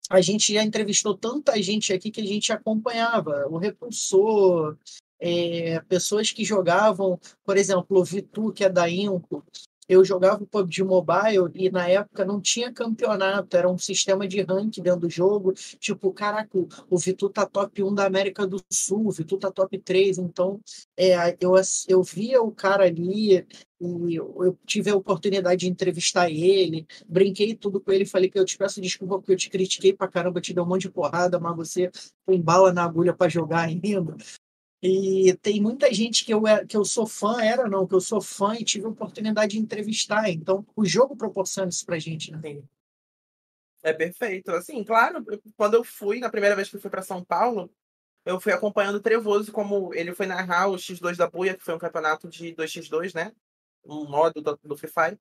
a 0.10 0.22
gente 0.22 0.54
já 0.54 0.64
entrevistou 0.64 1.18
tanta 1.18 1.60
gente 1.62 1.92
aqui 1.92 2.12
que 2.12 2.22
a 2.22 2.26
gente 2.26 2.54
acompanhava, 2.54 3.48
o 3.50 3.58
Repulsor, 3.58 4.78
é, 5.20 5.80
pessoas 5.82 6.32
que 6.32 6.44
jogavam, 6.44 7.20
por 7.44 7.58
exemplo, 7.58 8.00
o 8.00 8.04
Vitu, 8.04 8.52
que 8.52 8.64
é 8.64 8.70
da 8.70 8.90
Inco, 8.90 9.44
eu 9.88 10.04
jogava 10.04 10.44
o 10.44 10.48
PUBG 10.48 10.84
Mobile 10.84 11.52
e 11.54 11.70
na 11.70 11.88
época 11.88 12.26
não 12.26 12.42
tinha 12.42 12.72
campeonato, 12.72 13.56
era 13.56 13.70
um 13.70 13.78
sistema 13.78 14.28
de 14.28 14.42
ranking 14.42 14.82
dentro 14.82 15.02
do 15.02 15.10
jogo. 15.10 15.54
Tipo, 15.80 16.12
caraca, 16.12 16.58
o 16.90 16.98
Vitu 16.98 17.30
tá 17.30 17.46
top 17.46 17.84
1 17.84 17.94
da 17.94 18.06
América 18.06 18.48
do 18.48 18.62
Sul, 18.72 19.08
o 19.08 19.12
Vitu 19.12 19.38
tá 19.38 19.52
top 19.52 19.78
3. 19.80 20.18
Então, 20.18 20.60
é, 20.98 21.36
eu, 21.40 21.54
eu 21.88 22.04
via 22.04 22.42
o 22.42 22.52
cara 22.52 22.86
ali 22.86 23.46
e 23.80 24.16
eu 24.16 24.58
tive 24.66 24.90
a 24.90 24.96
oportunidade 24.96 25.62
de 25.62 25.68
entrevistar 25.68 26.30
ele, 26.30 26.88
brinquei 27.08 27.54
tudo 27.56 27.80
com 27.80 27.92
ele, 27.92 28.06
falei 28.06 28.30
que 28.30 28.40
eu 28.40 28.46
te 28.46 28.58
peço 28.58 28.82
desculpa 28.82 29.18
porque 29.18 29.34
eu 29.34 29.38
te 29.38 29.50
critiquei 29.50 29.94
pra 29.94 30.08
caramba, 30.08 30.42
te 30.42 30.54
dei 30.54 30.64
um 30.64 30.68
monte 30.68 30.84
de 30.84 30.92
porrada, 30.92 31.40
mas 31.40 31.56
você 31.56 31.92
tem 32.26 32.42
bala 32.42 32.72
na 32.74 32.84
agulha 32.84 33.14
para 33.14 33.30
jogar 33.30 33.66
ainda. 33.66 34.16
E 34.82 35.34
tem 35.42 35.62
muita 35.62 35.92
gente 35.94 36.26
que 36.26 36.34
eu, 36.34 36.46
é, 36.48 36.66
que 36.66 36.78
eu 36.78 36.86
sou 36.86 37.08
fã, 37.08 37.42
era 37.42 37.68
não, 37.68 37.88
que 37.88 37.96
eu 37.96 38.02
sou 38.02 38.22
fã 38.22 38.56
e 38.56 38.64
tive 38.64 38.86
a 38.86 38.90
oportunidade 38.90 39.54
de 39.54 39.60
entrevistar. 39.60 40.30
Então, 40.30 40.66
o 40.76 40.86
jogo 40.86 41.16
proporciona 41.16 41.70
isso 41.70 41.86
pra 41.86 41.98
gente, 41.98 42.32
né? 42.32 42.40
É 43.82 43.94
perfeito. 43.94 44.52
Assim, 44.52 44.84
claro, 44.84 45.24
quando 45.56 45.76
eu 45.76 45.84
fui, 45.84 46.20
na 46.20 46.30
primeira 46.30 46.56
vez 46.56 46.70
que 46.70 46.76
eu 46.76 46.82
fui 46.82 46.90
para 46.90 47.02
São 47.02 47.24
Paulo, 47.24 47.72
eu 48.26 48.40
fui 48.40 48.52
acompanhando 48.52 48.96
o 48.96 49.00
Trevoso, 49.00 49.52
como 49.52 49.94
ele 49.94 50.14
foi 50.14 50.26
narrar 50.26 50.68
o 50.68 50.76
X2 50.76 51.16
da 51.16 51.30
Buia, 51.30 51.56
que 51.56 51.64
foi 51.64 51.76
um 51.76 51.80
campeonato 51.80 52.28
de 52.28 52.54
2x2, 52.56 53.14
né? 53.14 53.32
Um 53.86 54.10
modo 54.10 54.42
do, 54.42 54.60
do 54.64 54.76
Free 54.76 54.90
Fire. 54.90 55.20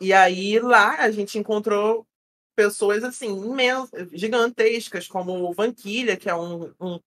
E 0.00 0.12
aí 0.12 0.60
lá 0.60 1.02
a 1.02 1.10
gente 1.10 1.36
encontrou 1.36 2.06
pessoas 2.54 3.02
assim, 3.02 3.28
imensas, 3.28 4.08
gigantescas, 4.12 5.08
como 5.08 5.32
o 5.32 5.52
Vanquilha, 5.52 6.16
que 6.16 6.30
é 6.30 6.34
um, 6.34 6.72
um 6.80 7.00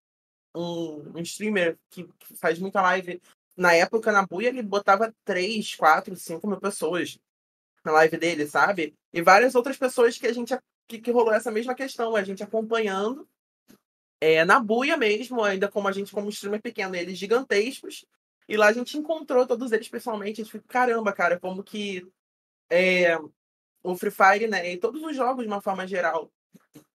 um, 0.56 1.18
um 1.18 1.22
streamer 1.22 1.78
que, 1.90 2.08
faz 2.36 2.60
muita 2.60 2.82
live. 2.82 3.22
Na 3.56 3.74
época, 3.74 4.12
na 4.12 4.26
Buia, 4.26 4.50
ele 4.50 4.62
botava 4.62 5.14
3, 5.26 5.76
4, 5.76 6.16
5 6.16 6.48
mil 6.48 6.60
pessoas 6.60 7.20
na 7.84 7.92
live 7.92 8.18
dele, 8.18 8.48
sabe? 8.48 8.96
E 9.14 9.22
várias 9.22 9.56
outras 9.56 9.78
pessoas 9.78 10.18
que 10.18 10.28
a 10.28 10.34
gente 10.34 10.54
que, 10.88 11.00
que 11.00 11.12
rolou 11.12 11.34
essa 11.34 11.52
mesma 11.52 11.74
questão, 11.74 12.16
a 12.16 12.24
gente 12.24 12.44
acompanhando. 12.44 13.28
É, 14.20 14.44
na 14.46 14.60
Buia 14.60 14.98
mesmo, 14.98 15.42
ainda 15.44 15.68
como 15.68 15.88
a 15.88 15.92
gente, 15.92 16.12
como 16.12 16.30
streamer 16.30 16.62
pequeno, 16.62 16.96
eles 16.96 17.18
gigantescos. 17.18 18.06
E 18.48 18.58
lá 18.58 18.68
a 18.68 18.74
gente 18.74 18.98
encontrou 18.98 19.48
todos 19.48 19.72
eles 19.72 19.88
pessoalmente. 19.88 20.42
A 20.42 20.44
gente 20.44 20.52
ficou, 20.52 20.68
caramba, 20.68 21.14
cara, 21.14 21.40
como 21.40 21.64
que 21.64 22.06
é, 22.70 23.18
o 23.84 23.96
Free 23.96 24.12
Fire, 24.12 24.48
né? 24.48 24.74
E 24.74 24.78
todos 24.78 25.02
os 25.02 25.16
jogos, 25.16 25.44
de 25.44 25.48
uma 25.48 25.62
forma 25.62 25.88
geral, 25.88 26.32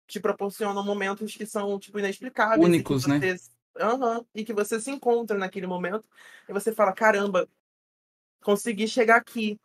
te 0.08 0.20
proporcionam 0.20 0.84
momentos 0.84 1.36
que 1.36 1.46
são, 1.46 1.80
tipo, 1.80 2.00
inexplicáveis. 2.00 2.64
Únicos, 2.64 3.06
né? 3.08 3.20
Uhum, 3.80 4.24
e 4.36 4.46
que 4.46 4.54
você 4.54 4.80
se 4.80 4.92
encontra 4.92 5.38
naquele 5.38 5.66
momento 5.66 6.06
e 6.48 6.54
você 6.54 6.72
fala, 6.72 6.94
caramba, 6.94 7.50
consegui 8.44 8.88
chegar 8.88 9.16
aqui. 9.16 9.60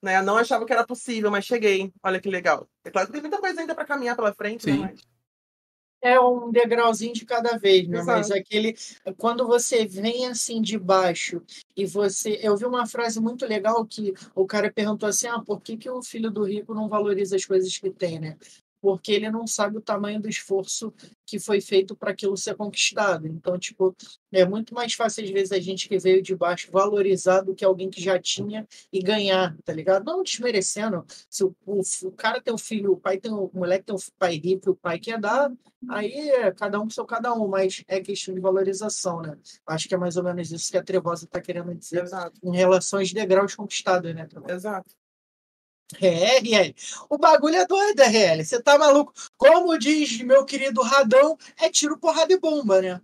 Né? 0.00 0.18
Eu 0.18 0.22
não 0.22 0.36
achava 0.36 0.64
que 0.64 0.72
era 0.72 0.86
possível, 0.86 1.30
mas 1.30 1.44
cheguei. 1.44 1.92
Olha 2.02 2.20
que 2.20 2.28
legal. 2.28 2.66
É 2.84 2.90
claro 2.90 3.06
que 3.06 3.12
tem 3.12 3.20
muita 3.20 3.38
coisa 3.38 3.60
ainda 3.60 3.74
para 3.74 3.84
caminhar 3.84 4.16
pela 4.16 4.32
frente, 4.32 4.66
né? 4.66 4.78
Mas 4.78 5.00
É 6.00 6.18
um 6.18 6.50
degrauzinho 6.50 7.12
de 7.12 7.24
cada 7.24 7.56
vez, 7.58 7.86
né? 7.86 8.02
Mas 8.02 8.26
Exato. 8.26 8.40
aquele. 8.40 8.74
Quando 9.16 9.46
você 9.46 9.86
vem 9.86 10.26
assim 10.26 10.60
de 10.60 10.78
baixo 10.78 11.42
e 11.76 11.86
você. 11.86 12.40
Eu 12.42 12.56
vi 12.56 12.64
uma 12.64 12.86
frase 12.86 13.20
muito 13.20 13.46
legal 13.46 13.84
que 13.86 14.12
o 14.34 14.46
cara 14.46 14.72
perguntou 14.72 15.08
assim: 15.08 15.28
ah, 15.28 15.40
por 15.40 15.60
que, 15.60 15.76
que 15.76 15.88
o 15.88 16.02
filho 16.02 16.30
do 16.30 16.42
rico 16.42 16.74
não 16.74 16.88
valoriza 16.88 17.36
as 17.36 17.44
coisas 17.44 17.76
que 17.76 17.90
tem, 17.90 18.18
né? 18.18 18.36
Porque 18.82 19.12
ele 19.12 19.30
não 19.30 19.46
sabe 19.46 19.78
o 19.78 19.80
tamanho 19.80 20.20
do 20.20 20.28
esforço 20.28 20.92
que 21.24 21.38
foi 21.38 21.60
feito 21.60 21.96
para 21.96 22.10
aquilo 22.10 22.36
ser 22.36 22.56
conquistado. 22.56 23.28
Então, 23.28 23.56
tipo, 23.56 23.96
é 24.32 24.44
muito 24.44 24.74
mais 24.74 24.92
fácil, 24.92 25.24
às 25.24 25.30
vezes, 25.30 25.52
a 25.52 25.60
gente 25.60 25.88
que 25.88 25.98
veio 25.98 26.20
de 26.20 26.34
baixo 26.34 26.68
valorizar 26.70 27.42
do 27.42 27.54
que 27.54 27.64
alguém 27.64 27.88
que 27.88 28.02
já 28.02 28.18
tinha 28.18 28.66
e 28.92 29.00
ganhar, 29.00 29.56
tá 29.64 29.72
ligado? 29.72 30.04
Não 30.04 30.24
desmerecendo. 30.24 31.06
Se 31.30 31.44
o, 31.44 31.54
o, 31.64 31.80
o 32.04 32.12
cara 32.12 32.42
tem 32.42 32.52
um 32.52 32.58
filho, 32.58 32.92
o 32.92 32.96
pai 32.96 33.18
tem 33.18 33.32
um 33.32 33.44
o 33.44 33.50
moleque 33.54 33.84
tem 33.86 33.94
um 33.94 33.98
pai 34.18 34.36
rico, 34.36 34.70
o 34.70 34.76
pai 34.76 34.98
quer 34.98 35.18
dar, 35.18 35.52
Aí 35.88 36.30
é 36.30 36.52
cada 36.52 36.80
um 36.80 36.88
seu 36.88 37.04
cada 37.04 37.34
um, 37.34 37.48
mas 37.48 37.82
é 37.88 38.00
questão 38.00 38.34
de 38.34 38.40
valorização, 38.40 39.20
né? 39.20 39.36
Acho 39.66 39.88
que 39.88 39.94
é 39.94 39.98
mais 39.98 40.16
ou 40.16 40.22
menos 40.22 40.50
isso 40.52 40.70
que 40.70 40.78
a 40.78 40.82
Trevosa 40.82 41.24
está 41.24 41.40
querendo 41.40 41.74
dizer 41.74 42.02
Exato, 42.02 42.38
em 42.42 42.56
relação 42.56 43.00
aos 43.00 43.12
degraus 43.12 43.54
conquistados, 43.54 44.14
né? 44.14 44.26
Trevosa? 44.26 44.54
exato. 44.54 45.01
É, 46.00 46.38
RL. 46.38 46.74
O 47.08 47.18
bagulho 47.18 47.56
é 47.56 47.66
doido, 47.66 48.00
RL. 48.00 48.44
Você 48.44 48.62
tá 48.62 48.78
maluco? 48.78 49.12
Como 49.36 49.78
diz 49.78 50.20
meu 50.22 50.44
querido 50.44 50.82
Radão, 50.82 51.36
é 51.58 51.68
tiro, 51.68 51.98
porrada 51.98 52.32
e 52.32 52.38
bomba, 52.38 52.80
né? 52.80 53.00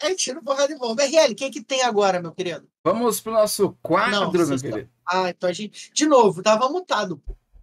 É 0.00 0.14
tiro, 0.14 0.42
porrada 0.42 0.72
e 0.72 0.78
bomba. 0.78 1.02
RL, 1.04 1.32
o 1.32 1.36
que, 1.36 1.50
que 1.50 1.62
tem 1.62 1.82
agora, 1.82 2.20
meu 2.20 2.32
querido? 2.32 2.68
Vamos 2.84 3.20
pro 3.20 3.32
nosso 3.32 3.76
quadro, 3.82 4.12
Não, 4.12 4.32
meu 4.32 4.58
querido. 4.58 4.90
Ah, 5.06 5.30
então 5.30 5.48
a 5.48 5.52
gente. 5.52 5.92
De 5.92 6.06
novo, 6.06 6.42
tava 6.42 6.68
mutado. 6.68 7.22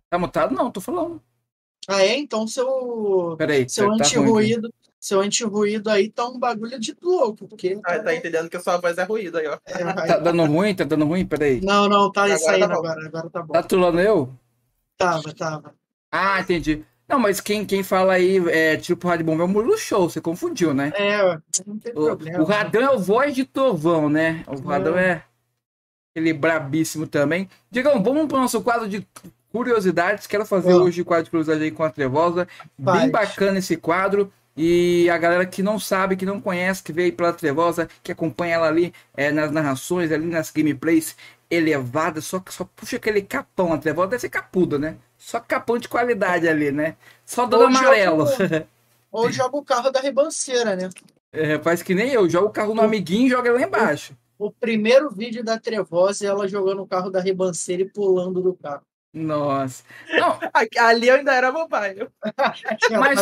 Tá 0.09 0.17
mutado? 0.17 0.55
Não, 0.55 0.71
tô 0.71 0.81
falando. 0.81 1.21
Ah, 1.87 2.03
é? 2.03 2.17
Então 2.17 2.47
seu. 2.47 3.35
Peraí, 3.37 3.67
Seu 3.69 3.87
tá 3.97 4.05
anti-ruído. 4.05 4.73
Seu 4.99 5.21
anti-ruído 5.21 5.89
aí 5.89 6.09
tá 6.09 6.27
um 6.27 6.37
bagulho 6.37 6.77
de 6.79 6.95
louco, 7.01 7.47
porque. 7.47 7.79
Ah, 7.85 7.99
tá 7.99 8.13
entendendo 8.13 8.49
que 8.49 8.57
a 8.57 8.59
sua 8.59 8.77
voz 8.77 8.97
é 8.97 9.03
ruído 9.03 9.37
aí, 9.37 9.47
ó. 9.47 9.57
É, 9.65 9.83
vai- 9.83 10.07
Tá 10.07 10.17
dando 10.19 10.43
ruim? 10.45 10.75
Tá 10.75 10.83
dando 10.83 11.05
ruim? 11.05 11.25
Peraí. 11.25 11.61
Não, 11.61 11.87
não, 11.87 12.11
tá 12.11 12.23
Agora 12.25 12.37
saindo 12.39 12.67
tá 12.67 12.73
agora, 12.73 13.05
agora 13.05 13.29
tá 13.29 13.41
bom. 13.41 13.53
Tá 13.53 13.63
trolando 13.63 13.99
eu? 14.01 14.29
Tava, 14.97 15.33
tava. 15.33 15.73
Ah, 16.11 16.41
entendi. 16.41 16.83
Não, 17.07 17.17
mas 17.17 17.39
quem, 17.39 17.65
quem 17.65 17.81
fala 17.81 18.13
aí 18.13 18.37
é 18.49 18.77
tipo 18.77 19.07
Rádio 19.07 19.25
Bomba 19.25 19.41
é 19.43 19.45
o 19.45 19.49
Murilo 19.49 19.77
Show, 19.77 20.09
você 20.09 20.19
confundiu, 20.21 20.73
né? 20.73 20.91
É, 20.95 21.23
não 21.65 21.79
tem 21.79 21.91
O, 21.93 22.05
problema. 22.05 22.41
o 22.41 22.43
Radão 22.45 22.81
é 22.83 22.91
o 22.91 22.99
voz 22.99 23.33
de 23.33 23.45
Tovão, 23.45 24.09
né? 24.09 24.43
O 24.47 24.59
Radão 24.67 24.91
Não. 24.91 24.99
é 24.99 25.23
aquele 26.11 26.33
brabíssimo 26.33 27.07
também. 27.07 27.49
Digam, 27.71 28.03
vamos 28.03 28.27
pro 28.27 28.37
nosso 28.37 28.61
quadro 28.61 28.87
de 28.87 29.07
curiosidades. 29.51 30.27
Quero 30.27 30.45
fazer 30.45 30.73
hoje 30.73 31.01
o 31.01 31.05
quadro 31.05 31.23
de 31.23 31.29
curiosidade 31.31 31.63
aí 31.63 31.71
com 31.71 31.83
a 31.83 31.89
Trevosa. 31.89 32.47
Bem 32.77 33.09
bacana 33.09 33.57
esse 33.59 33.75
quadro. 33.77 34.31
E 34.61 35.09
a 35.09 35.17
galera 35.17 35.45
que 35.45 35.63
não 35.63 35.79
sabe, 35.79 36.17
que 36.17 36.25
não 36.25 36.41
conhece, 36.41 36.83
que 36.83 36.91
veio 36.91 37.13
pela 37.13 37.31
Trevosa, 37.31 37.87
que 38.03 38.11
acompanha 38.11 38.55
ela 38.55 38.67
ali 38.67 38.93
é, 39.15 39.31
nas 39.31 39.51
narrações, 39.51 40.11
ali 40.11 40.25
nas 40.25 40.51
gameplays 40.51 41.15
elevadas, 41.49 42.25
só 42.25 42.41
que 42.41 42.53
só 42.53 42.65
puxa 42.75 42.97
aquele 42.97 43.21
capão. 43.21 43.71
A 43.71 43.77
Trevosa 43.77 44.09
deve 44.09 44.19
ser 44.19 44.29
capuda, 44.29 44.77
né? 44.77 44.97
Só 45.17 45.39
capão 45.39 45.77
de 45.77 45.87
qualidade 45.87 46.45
ali, 46.45 46.73
né? 46.73 46.97
Só 47.25 47.45
dando 47.45 47.67
amarelo. 47.67 48.25
Ou 49.09 49.31
joga 49.31 49.55
o 49.55 49.63
carro 49.63 49.91
da 49.91 50.01
ribanceira, 50.01 50.75
né? 50.75 50.89
É, 51.31 51.57
faz 51.59 51.81
que 51.81 51.95
nem 51.95 52.11
eu, 52.11 52.29
joga 52.29 52.47
o 52.47 52.51
carro 52.51 52.75
no 52.75 52.81
amiguinho 52.81 53.27
e 53.27 53.29
joga 53.29 53.53
lá 53.53 53.61
embaixo. 53.61 54.13
O 54.37 54.51
primeiro 54.51 55.09
vídeo 55.09 55.41
da 55.41 55.57
Trevosa 55.57 56.25
é 56.25 56.27
ela 56.27 56.49
jogando 56.49 56.81
o 56.81 56.87
carro 56.87 57.09
da 57.09 57.21
ribanceira 57.21 57.83
e 57.83 57.89
pulando 57.89 58.41
do 58.41 58.53
carro. 58.53 58.83
Nossa. 59.13 59.83
Não, 60.11 60.39
Ali 60.79 61.07
eu 61.07 61.15
ainda 61.15 61.33
era 61.33 61.51
mobile. 61.51 62.07
Mas- 62.99 63.19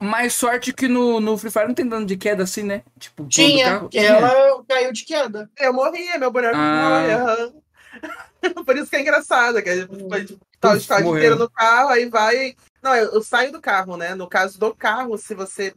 Mas 0.00 0.34
sorte 0.34 0.72
que 0.72 0.86
no, 0.88 1.20
no 1.20 1.38
Free 1.38 1.50
Fire 1.50 1.66
não 1.66 1.74
tem 1.74 1.88
dano 1.88 2.04
de 2.04 2.16
queda 2.16 2.42
assim, 2.42 2.62
né? 2.62 2.82
Tipo, 2.98 3.26
tinha, 3.26 3.88
ela 3.94 4.64
caiu 4.68 4.92
de 4.92 5.04
queda. 5.04 5.50
Eu 5.58 5.72
morria, 5.72 6.18
meu 6.18 6.30
boneco 6.30 6.54
Ah. 6.56 7.50
Por 8.66 8.76
isso 8.76 8.90
que 8.90 8.96
é 8.96 9.00
engraçado, 9.00 9.62
que 9.62 9.68
a 9.68 9.76
gente 9.76 10.08
foi 10.08 10.24
tipo, 10.24 10.44
tá 10.58 10.72
o 10.72 11.02
morreu. 11.02 11.16
inteiro 11.18 11.36
no 11.36 11.50
carro, 11.50 11.90
aí 11.90 12.08
vai. 12.08 12.56
Não, 12.82 12.94
eu, 12.94 13.12
eu 13.12 13.22
saio 13.22 13.52
do 13.52 13.60
carro, 13.60 13.96
né? 13.96 14.14
No 14.14 14.28
caso 14.28 14.58
do 14.58 14.74
carro, 14.74 15.16
se 15.16 15.34
você 15.34 15.72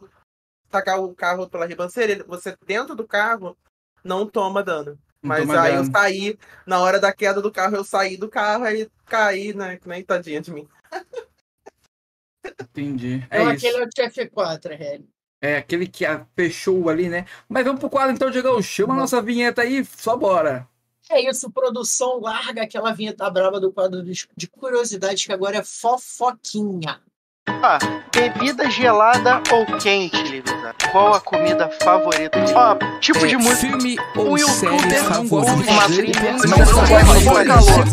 tacar 0.69 0.99
o 0.99 1.13
carro 1.13 1.47
pela 1.47 1.65
ribanceira, 1.67 2.23
você 2.27 2.57
dentro 2.65 2.95
do 2.95 3.05
carro 3.07 3.55
não 4.03 4.25
toma 4.25 4.63
dano. 4.63 4.97
Mas 5.25 5.49
aí 5.49 5.75
eu 5.75 5.85
saí, 5.85 6.37
na 6.65 6.79
hora 6.79 6.99
da 6.99 7.11
queda 7.11 7.41
do 7.41 7.51
carro, 7.51 7.75
eu 7.75 7.83
saí 7.83 8.17
do 8.17 8.29
carro, 8.29 8.63
aí 8.63 8.89
caí, 9.05 9.53
né? 9.53 9.77
Que 9.77 9.87
nem 9.89 10.03
tadinha 10.03 10.41
de 10.41 10.51
mim. 10.51 10.67
Entendi. 12.61 13.25
É 13.29 13.41
Então 13.41 13.53
isso. 13.53 13.67
aquele 13.67 13.83
é 13.83 13.85
o 13.85 13.89
TF4, 13.89 14.71
RL. 14.71 15.09
É 15.41 15.57
aquele 15.57 15.87
que 15.87 16.05
fechou 16.35 16.89
ali, 16.89 17.09
né? 17.09 17.25
Mas 17.47 17.63
vamos 17.65 17.79
pro 17.79 17.89
quadro 17.89 18.15
então, 18.15 18.31
Diegão. 18.31 18.61
Chama 18.61 18.93
a 18.93 18.97
nossa 18.97 19.21
vinheta 19.21 19.61
aí, 19.61 19.85
só 19.85 20.15
bora. 20.15 20.67
É 21.09 21.29
isso, 21.29 21.51
produção 21.51 22.19
larga 22.19 22.63
aquela 22.63 22.91
vinheta 22.91 23.29
braba 23.29 23.59
do 23.59 23.71
quadro 23.71 24.01
de 24.03 24.27
de 24.35 24.47
curiosidades 24.47 25.23
que 25.23 25.31
agora 25.31 25.57
é 25.57 25.63
fofoquinha. 25.63 26.99
Ah, 27.47 27.77
bebida 28.11 28.69
gelada 28.71 29.41
ou 29.51 29.65
quente, 29.77 30.17
Livida? 30.23 30.73
Qual 30.91 31.13
a 31.13 31.21
comida 31.21 31.69
favorita? 31.83 32.39
Ó, 32.55 32.75
tipo 32.99 33.27
de 33.27 33.35
É, 33.35 33.37
música. 33.37 33.55
filme 33.79 33.97
Um 34.15 34.29
ou 34.29 34.37
youtuber 34.37 34.79
série 34.81 34.99
não 35.01 35.27
favorita. 35.27 35.29
gosta 35.29 35.63
de 35.63 35.69
uma 35.69 35.83
trilha, 35.85 36.31
Não 36.31 36.57
gosta 36.57 37.19
de 37.19 37.29
é. 37.29 37.45
calor. 37.45 37.85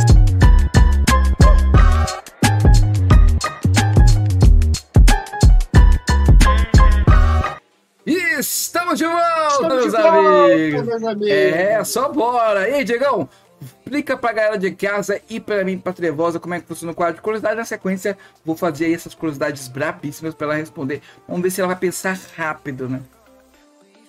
Estamos 8.05 8.99
de 8.99 9.05
volta, 9.05 9.49
Estamos 9.53 9.75
meus 9.75 9.85
de 9.85 9.91
volta, 10.03 10.09
amigos. 10.53 10.87
meus 10.87 11.03
amigos. 11.05 11.31
É, 11.31 11.85
só 11.85 12.09
bora. 12.09 12.69
E 12.69 12.75
aí, 12.75 12.85
Diegão, 12.85 13.29
explica 13.63 14.17
pra 14.17 14.33
galera 14.33 14.59
de 14.59 14.71
casa 14.73 15.21
e 15.29 15.41
pra 15.41 15.65
mim, 15.65 15.79
pra 15.79 15.93
Trevosa, 15.93 16.41
como 16.41 16.55
é 16.55 16.61
que 16.61 16.67
funciona 16.67 16.93
o 16.93 16.95
quadro 16.95 17.17
de 17.17 17.23
curiosidade. 17.23 17.57
Na 17.57 17.65
sequência, 17.65 18.17
vou 18.45 18.57
fazer 18.57 18.87
aí 18.87 18.95
essas 18.95 19.15
curiosidades 19.15 19.69
brabíssimas 19.69 20.35
pra 20.35 20.49
ela 20.49 20.57
responder. 20.57 21.03
Vamos 21.27 21.43
ver 21.43 21.51
se 21.51 21.61
ela 21.61 21.69
vai 21.69 21.79
pensar 21.79 22.19
rápido, 22.37 22.89
né? 22.89 23.03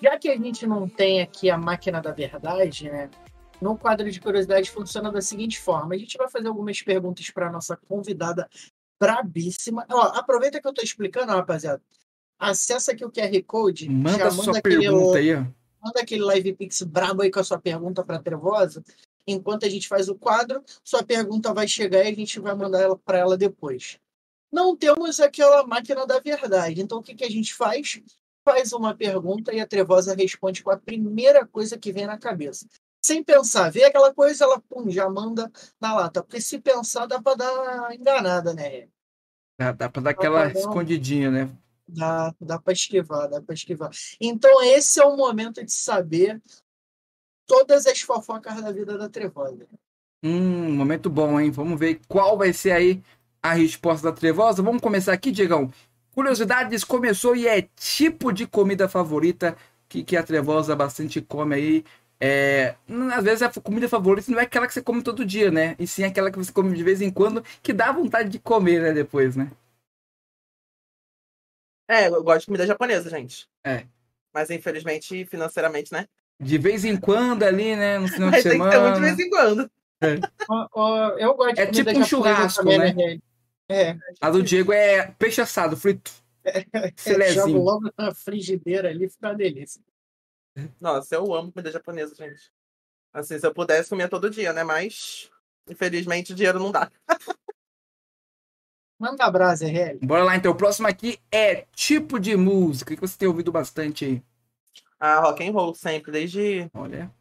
Já 0.01 0.17
que 0.19 0.29
a 0.29 0.37
gente 0.37 0.67
não 0.67 0.87
tem 0.87 1.21
aqui 1.21 1.49
a 1.49 1.57
máquina 1.57 2.01
da 2.01 2.11
verdade, 2.11 2.89
né? 2.89 3.09
No 3.61 3.77
quadro 3.77 4.11
de 4.11 4.19
curiosidades 4.19 4.69
funciona 4.69 5.09
da 5.09 5.21
seguinte 5.21 5.59
forma: 5.59 5.95
a 5.95 5.97
gente 5.97 6.17
vai 6.17 6.29
fazer 6.29 6.49
algumas 6.49 6.81
perguntas 6.81 7.29
para 7.29 7.49
nossa 7.49 7.77
convidada 7.87 8.49
brabíssima. 8.99 9.85
Ó, 9.89 10.01
aproveita 10.17 10.61
que 10.61 10.67
eu 10.67 10.73
tô 10.73 10.81
explicando, 10.81 11.31
rapaziada. 11.31 11.81
Acessa 12.37 12.91
aqui 12.91 13.05
o 13.05 13.11
QR 13.11 13.41
Code, 13.45 13.89
Manda 13.89 14.17
já 14.17 14.31
sua 14.31 14.61
pergunta 14.61 15.17
aí, 15.17 15.33
ó. 15.33 15.45
manda 15.81 16.01
aquele 16.01 16.23
live 16.23 16.53
pix 16.53 16.81
brabo 16.81 17.21
aí 17.21 17.31
com 17.31 17.39
a 17.39 17.43
sua 17.43 17.57
pergunta 17.57 18.03
para 18.03 18.19
Trevosa. 18.19 18.83
Enquanto 19.27 19.65
a 19.65 19.69
gente 19.69 19.87
faz 19.87 20.09
o 20.09 20.15
quadro, 20.15 20.63
sua 20.83 21.03
pergunta 21.03 21.53
vai 21.53 21.67
chegar 21.67 22.03
e 22.03 22.09
a 22.09 22.15
gente 22.15 22.39
vai 22.39 22.53
mandar 22.55 22.81
ela 22.81 22.97
para 22.97 23.17
ela 23.17 23.37
depois. 23.37 23.99
Não 24.51 24.75
temos 24.75 25.19
aquela 25.19 25.65
máquina 25.65 26.05
da 26.05 26.19
verdade. 26.19 26.81
Então 26.81 26.99
o 26.99 27.03
que, 27.03 27.15
que 27.15 27.23
a 27.23 27.29
gente 27.29 27.53
faz? 27.53 28.01
Faz 28.45 28.73
uma 28.73 28.93
pergunta 28.93 29.53
e 29.53 29.59
a 29.59 29.65
Trevosa 29.65 30.13
responde 30.13 30.61
com 30.61 30.69
a 30.69 30.77
primeira 30.77 31.45
coisa 31.47 31.77
que 31.77 31.91
vem 31.91 32.05
na 32.05 32.17
cabeça. 32.17 32.67
Sem 33.01 33.23
pensar, 33.23 33.69
vê 33.69 33.83
aquela 33.83 34.13
coisa, 34.13 34.45
ela 34.45 34.61
pum, 34.61 34.89
já 34.89 35.09
manda 35.09 35.51
na 35.79 35.93
lata. 35.93 36.23
Porque 36.23 36.39
se 36.39 36.59
pensar, 36.59 37.05
dá 37.05 37.21
para 37.21 37.35
dar 37.35 37.95
enganada, 37.95 38.53
né? 38.53 38.87
Dá, 39.59 39.71
dá 39.71 39.89
pra 39.89 40.01
dar 40.01 40.09
aquela 40.11 40.47
escondidinha, 40.51 41.29
né? 41.29 41.57
Dá, 41.87 42.33
dá 42.39 42.59
para 42.59 42.73
esquivar, 42.73 43.29
dá 43.29 43.41
para 43.41 43.53
esquivar. 43.53 43.91
Então, 44.21 44.63
esse 44.63 45.01
é 45.01 45.05
o 45.05 45.17
momento 45.17 45.63
de 45.63 45.71
saber 45.71 46.41
todas 47.45 47.85
as 47.85 48.01
fofocas 48.01 48.61
da 48.61 48.71
vida 48.71 48.97
da 48.97 49.09
Trevosa. 49.09 49.67
Hum, 50.23 50.73
momento 50.75 51.09
bom, 51.09 51.39
hein? 51.39 51.51
Vamos 51.51 51.79
ver 51.79 51.99
qual 52.07 52.37
vai 52.37 52.53
ser 52.53 52.71
aí 52.71 53.03
a 53.41 53.53
resposta 53.53 54.09
da 54.09 54.15
Trevosa. 54.15 54.63
Vamos 54.63 54.81
começar 54.81 55.13
aqui, 55.13 55.31
Diegão. 55.31 55.71
Curiosidades 56.15 56.83
começou 56.83 57.35
e 57.35 57.47
é 57.47 57.63
tipo 57.75 58.31
de 58.31 58.47
comida 58.47 58.87
favorita 58.87 59.57
que, 59.89 60.03
que 60.03 60.15
a 60.15 60.23
Trevosa 60.23 60.75
bastante 60.75 61.21
come 61.21 61.55
aí. 61.55 61.85
É, 62.19 62.75
hum, 62.87 63.09
às 63.09 63.23
vezes 63.23 63.41
a 63.41 63.49
comida 63.61 63.89
favorita 63.89 64.31
não 64.31 64.39
é 64.39 64.43
aquela 64.43 64.65
que 64.65 64.73
você 64.73 64.81
come 64.81 65.03
todo 65.03 65.25
dia, 65.25 65.51
né? 65.51 65.75
E 65.77 65.85
sim 65.85 66.03
aquela 66.03 66.31
que 66.31 66.37
você 66.37 66.53
come 66.53 66.73
de 66.73 66.83
vez 66.83 67.01
em 67.01 67.11
quando, 67.11 67.43
que 67.61 67.73
dá 67.73 67.91
vontade 67.91 68.29
de 68.29 68.39
comer, 68.39 68.81
né? 68.81 68.93
Depois, 68.93 69.35
né? 69.35 69.51
É, 71.87 72.07
eu 72.07 72.23
gosto 72.23 72.41
de 72.41 72.45
comida 72.45 72.65
japonesa, 72.65 73.09
gente. 73.09 73.47
É. 73.65 73.85
Mas 74.33 74.49
infelizmente, 74.49 75.25
financeiramente, 75.25 75.91
né? 75.91 76.07
De 76.43 76.57
vez 76.57 76.83
em 76.85 76.97
quando 76.97 77.43
ali, 77.43 77.75
né? 77.75 77.99
No 77.99 78.07
final 78.07 78.29
de 78.29 78.35
Mas 78.37 78.43
tem 78.43 78.59
que 78.61 78.69
ter 78.69 78.79
muito 78.79 78.93
de 78.93 78.99
semana. 78.99 78.99
vez 78.99 79.19
em 79.19 79.29
quando. 79.29 79.71
Ó, 80.73 81.09
eu 81.17 81.33
gosto 81.35 81.55
de 81.55 81.61
É 81.61 81.65
tipo 81.67 81.89
um 81.91 82.05
churrasco, 82.05 82.65
né? 82.65 82.93
né? 82.93 83.19
É, 83.69 83.95
A 84.19 84.29
do 84.29 84.43
Diego 84.43 84.73
é 84.73 85.07
peixe 85.17 85.39
assado, 85.41 85.77
frito. 85.77 86.11
é, 86.43 86.59
jogo 86.73 86.91
Filezinho. 86.97 87.63
logo 87.63 87.89
na 87.97 88.13
frigideira 88.13 88.89
ali, 88.89 89.09
fica 89.09 89.29
uma 89.29 89.35
delícia. 89.35 89.81
Nossa, 90.79 91.15
eu 91.15 91.33
amo 91.33 91.51
comida 91.51 91.71
japonesa, 91.71 92.13
gente. 92.15 92.51
Assim, 93.13 93.39
se 93.39 93.47
eu 93.47 93.53
pudesse, 93.53 93.89
comia 93.89 94.09
todo 94.09 94.29
dia, 94.29 94.51
né? 94.51 94.63
Mas, 94.63 95.29
infelizmente, 95.69 96.33
o 96.33 96.35
dinheiro 96.35 96.59
não 96.59 96.71
dá. 96.71 96.91
Manda 98.99 99.29
brasa, 99.31 99.65
RL. 99.65 99.99
Bora 100.03 100.23
lá, 100.23 100.35
então. 100.35 100.51
O 100.51 100.55
próximo 100.55 100.87
aqui 100.87 101.19
é 101.31 101.65
tipo 101.73 102.19
de 102.19 102.35
música 102.35 102.95
que 102.95 103.01
você 103.01 103.17
tem 103.17 103.27
ouvido 103.27 103.51
bastante 103.51 104.05
aí. 104.05 104.23
Ah, 105.05 105.19
rock 105.19 105.43
and 105.45 105.51
roll 105.51 105.75
sempre, 105.75 106.13
desde. 106.13 106.69
Olha. 106.73 107.11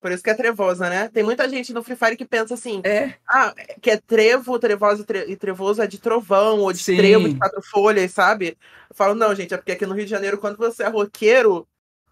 Por 0.00 0.10
isso 0.10 0.24
que 0.24 0.30
é 0.30 0.34
trevosa, 0.34 0.90
né? 0.90 1.08
Tem 1.08 1.22
muita 1.22 1.48
gente 1.48 1.72
no 1.72 1.84
Free 1.84 1.94
Fire 1.94 2.16
que 2.16 2.24
pensa 2.24 2.54
assim, 2.54 2.80
É, 2.84 3.14
ah, 3.28 3.54
que 3.80 3.92
é 3.92 3.96
trevo, 3.96 4.58
trevosa 4.58 5.02
e, 5.02 5.04
tre- 5.04 5.24
e 5.30 5.36
trevoso 5.36 5.80
é 5.80 5.86
de 5.86 6.00
trovão, 6.00 6.58
ou 6.58 6.72
de 6.72 6.80
Sim. 6.82 6.96
trevo 6.96 7.28
de 7.28 7.36
quatro 7.38 7.62
folhas, 7.62 8.10
sabe? 8.10 8.58
Eu 8.90 8.96
falo, 8.96 9.14
não, 9.14 9.32
gente, 9.36 9.54
é 9.54 9.56
porque 9.56 9.70
aqui 9.70 9.86
no 9.86 9.94
Rio 9.94 10.04
de 10.04 10.10
Janeiro, 10.10 10.38
quando 10.38 10.56
você 10.56 10.82
é 10.82 10.88
roqueiro, 10.88 11.64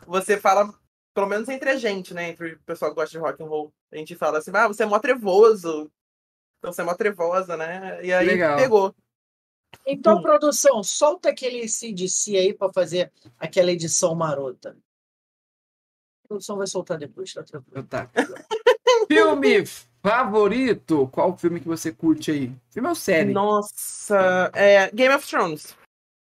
você 0.06 0.36
fala, 0.38 0.72
pelo 1.12 1.26
menos 1.26 1.48
entre 1.48 1.70
a 1.70 1.76
gente, 1.76 2.14
né? 2.14 2.28
Entre 2.28 2.52
o 2.52 2.60
pessoal 2.60 2.92
que 2.92 2.96
gosta 2.96 3.10
de 3.10 3.18
rock 3.18 3.42
and 3.42 3.46
roll, 3.46 3.72
a 3.92 3.96
gente 3.96 4.14
fala 4.14 4.38
assim, 4.38 4.52
ah, 4.54 4.68
você 4.68 4.84
é 4.84 4.86
mó 4.86 5.00
trevoso. 5.00 5.90
Então 6.58 6.72
você 6.72 6.82
é 6.82 6.84
mó 6.84 6.94
trevosa, 6.94 7.56
né? 7.56 7.98
E 8.04 8.12
aí 8.12 8.26
Legal. 8.28 8.56
pegou. 8.60 8.94
Então, 9.84 10.18
Hum. 10.18 10.22
produção, 10.22 10.82
solta 10.84 11.30
aquele 11.30 11.68
CDC 11.68 12.36
aí 12.36 12.54
pra 12.54 12.72
fazer 12.72 13.12
aquela 13.38 13.72
edição 13.72 14.14
marota. 14.14 14.76
A 16.26 16.28
produção 16.28 16.56
vai 16.56 16.66
soltar 16.66 16.98
depois, 16.98 17.32
tá 17.32 17.44
tranquilo. 17.44 17.84
tá. 17.84 18.10
filme 19.06 19.64
favorito? 20.02 21.08
Qual 21.12 21.38
filme 21.38 21.60
que 21.60 21.68
você 21.68 21.92
curte 21.92 22.32
aí? 22.32 22.52
Filme 22.70 22.88
ou 22.88 22.96
série? 22.96 23.32
Nossa, 23.32 24.50
é 24.52 24.90
Game 24.90 25.14
of 25.14 25.24
Thrones. 25.24 25.76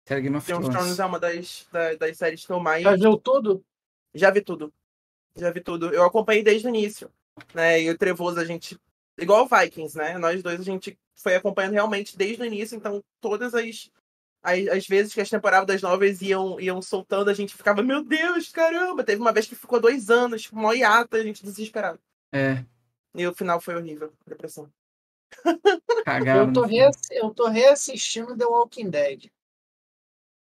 Série 0.09 0.23
Game 0.23 0.37
of 0.37 0.47
Game 0.47 0.59
of 0.59 0.71
Thrones. 0.71 0.83
Thrones 0.97 0.99
é 0.99 1.05
uma 1.05 1.21
das, 1.21 1.67
da- 1.71 1.95
das 1.97 2.17
séries 2.17 2.47
que 2.47 2.51
eu 2.53 2.59
mais. 2.61 2.83
Já 2.83 2.97
viu 2.97 3.19
tudo? 3.19 3.63
Já 4.15 4.31
vi 4.31 4.41
tudo. 4.41 4.73
Já 5.37 5.51
vi 5.51 5.61
tudo. 5.61 5.93
Eu 5.93 6.05
acompanhei 6.05 6.43
desde 6.43 6.67
o 6.67 6.71
início. 6.71 7.11
Né? 7.55 7.83
E 7.83 7.91
o 7.91 7.99
Trevoso, 7.99 8.41
a 8.41 8.45
gente. 8.45 8.79
Igual 9.19 9.45
o 9.45 9.49
Vikings, 9.49 9.99
né? 9.99 10.17
Nós 10.17 10.43
dois, 10.43 10.59
a 10.61 10.65
gente 10.65 10.99
foi 11.15 11.37
acompanhando 11.37 11.75
realmente 11.75 12.17
desde 12.17 12.43
o 12.43 12.47
início. 12.47 12.75
Então, 12.75 13.05
todas 13.21 13.55
as. 13.55 13.91
As, 14.43 14.67
as 14.69 14.87
vezes 14.87 15.13
que 15.13 15.21
as 15.21 15.29
temporadas 15.29 15.83
novas 15.83 16.23
iam, 16.23 16.59
iam 16.61 16.81
soltando, 16.81 17.29
a 17.31 17.35
gente 17.35 17.55
ficava, 17.55 17.83
meu 17.83 18.03
Deus, 18.03 18.49
caramba! 18.49 19.05
Teve 19.05 19.21
uma 19.21 19.33
vez 19.33 19.47
que 19.47 19.55
ficou 19.55 19.79
dois 19.81 20.09
anos, 20.09 20.43
tipo, 20.43 20.57
mó 20.57 20.73
hiata, 20.73 21.19
a 21.19 21.23
gente 21.23 21.43
desesperado. 21.45 22.01
É, 22.33 22.65
E 23.15 23.27
o 23.27 23.35
final 23.35 23.61
foi 23.61 23.75
horrível, 23.77 24.13
depressão. 24.27 24.71
cagaram. 26.05 26.47
Eu 26.47 26.53
tô, 26.53 26.63
reass- 26.63 27.11
eu 27.11 27.31
tô 27.31 27.49
reassistindo 27.49 28.37
The 28.37 28.45
Walking 28.47 28.89
Dead. 28.91 29.27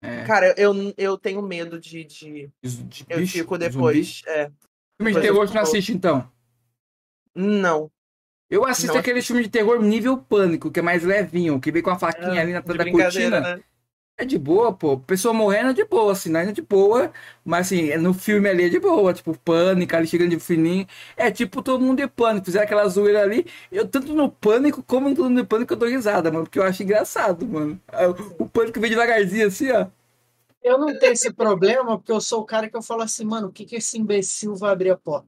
É, 0.01 0.25
Cara, 0.25 0.53
eu, 0.57 0.73
eu 0.97 1.17
tenho 1.17 1.41
medo 1.41 1.79
de. 1.79 2.03
de 2.03 2.51
de 2.61 3.05
eu 3.09 3.19
bicho, 3.19 3.37
fico 3.37 3.55
zumbi. 3.55 3.69
depois. 3.69 4.21
É. 4.27 4.51
Filme 4.97 5.13
de 5.13 5.21
terror 5.21 5.47
você 5.47 5.53
não 5.53 5.61
assiste, 5.61 5.93
então? 5.93 6.29
Não. 7.35 7.89
Eu 8.49 8.65
assisto 8.65 8.93
Não 8.93 8.99
aquele 8.99 9.21
filme 9.21 9.43
de 9.43 9.49
terror 9.49 9.81
nível 9.81 10.17
pânico, 10.17 10.69
que 10.71 10.79
é 10.79 10.83
mais 10.83 11.03
levinho, 11.03 11.59
que 11.59 11.71
vem 11.71 11.81
com 11.81 11.89
a 11.89 11.97
faquinha 11.97 12.41
ali 12.41 12.51
na 12.53 12.59
da 12.59 12.91
cortina. 12.91 13.39
né? 13.57 13.63
É 14.15 14.25
de 14.25 14.37
boa, 14.37 14.71
pô. 14.71 14.99
Pessoa 14.99 15.33
morrendo 15.33 15.71
é 15.71 15.73
de 15.73 15.83
boa, 15.85 16.11
assim, 16.11 16.29
não 16.29 16.39
é 16.39 16.51
de 16.51 16.61
boa. 16.61 17.11
Mas 17.43 17.67
assim, 17.67 17.89
é 17.89 17.97
no 17.97 18.13
filme 18.13 18.47
ali 18.47 18.63
é 18.65 18.69
de 18.69 18.79
boa. 18.79 19.11
Tipo, 19.13 19.37
pânico, 19.39 19.95
ali 19.95 20.05
chegando 20.07 20.29
de 20.29 20.39
fininho. 20.39 20.85
É 21.17 21.31
tipo 21.31 21.63
todo 21.63 21.81
mundo 21.83 21.97
de 21.97 22.07
pânico. 22.07 22.45
Fizeram 22.45 22.63
aquela 22.65 22.87
zoeira 22.87 23.21
ali. 23.23 23.45
Eu, 23.71 23.87
tanto 23.87 24.13
no 24.13 24.29
pânico 24.31 24.83
como 24.83 25.09
no 25.09 25.15
todo 25.15 25.29
mundo 25.29 25.41
de 25.41 25.47
pânico, 25.47 25.73
eu 25.73 25.77
dou 25.77 25.89
risada, 25.89 26.31
mano. 26.31 26.45
Porque 26.45 26.59
eu 26.59 26.63
acho 26.63 26.83
engraçado, 26.83 27.45
mano. 27.47 27.79
Ah, 27.87 28.07
O 28.39 28.47
pânico 28.47 28.79
vem 28.79 28.91
devagarzinho 28.91 29.47
assim, 29.47 29.71
ó. 29.71 29.87
Eu 30.61 30.77
não 30.77 30.97
tenho 30.97 31.13
esse 31.13 31.31
problema, 31.33 31.97
porque 31.97 32.11
eu 32.11 32.21
sou 32.21 32.41
o 32.41 32.45
cara 32.45 32.69
que 32.69 32.75
eu 32.77 32.81
falo 32.81 33.01
assim, 33.01 33.25
mano, 33.25 33.47
o 33.47 33.51
que, 33.51 33.65
que 33.65 33.75
esse 33.75 33.97
imbecil 33.97 34.55
vai 34.55 34.71
abrir 34.71 34.89
a 34.91 34.97
porta? 34.97 35.27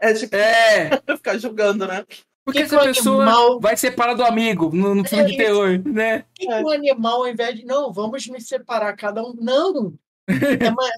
É 0.00 0.12
tipo, 0.14 0.36
É, 0.36 0.90
ficar 1.16 1.38
julgando, 1.38 1.86
né? 1.86 2.04
Porque 2.44 2.60
Que 2.60 2.64
essa 2.64 2.80
pessoa 2.80 3.22
animal- 3.24 3.60
vai 3.60 3.76
separar 3.76 4.14
do 4.14 4.24
amigo 4.24 4.70
no, 4.74 4.94
no 4.94 5.04
filme 5.04 5.26
de 5.26 5.34
É 5.34 5.36
terror, 5.36 5.82
né? 5.86 6.24
Que, 6.34 6.46
o 6.48 6.70
animal, 6.70 7.22
ao 7.22 7.28
invés 7.28 7.56
de, 7.58 7.64
não, 7.64 7.92
vamos 7.92 8.26
me 8.26 8.40
separar 8.40 8.94
cada 8.96 9.22
um? 9.22 9.34
Não! 9.34 9.94
É, 10.28 10.70
ma- 10.70 10.90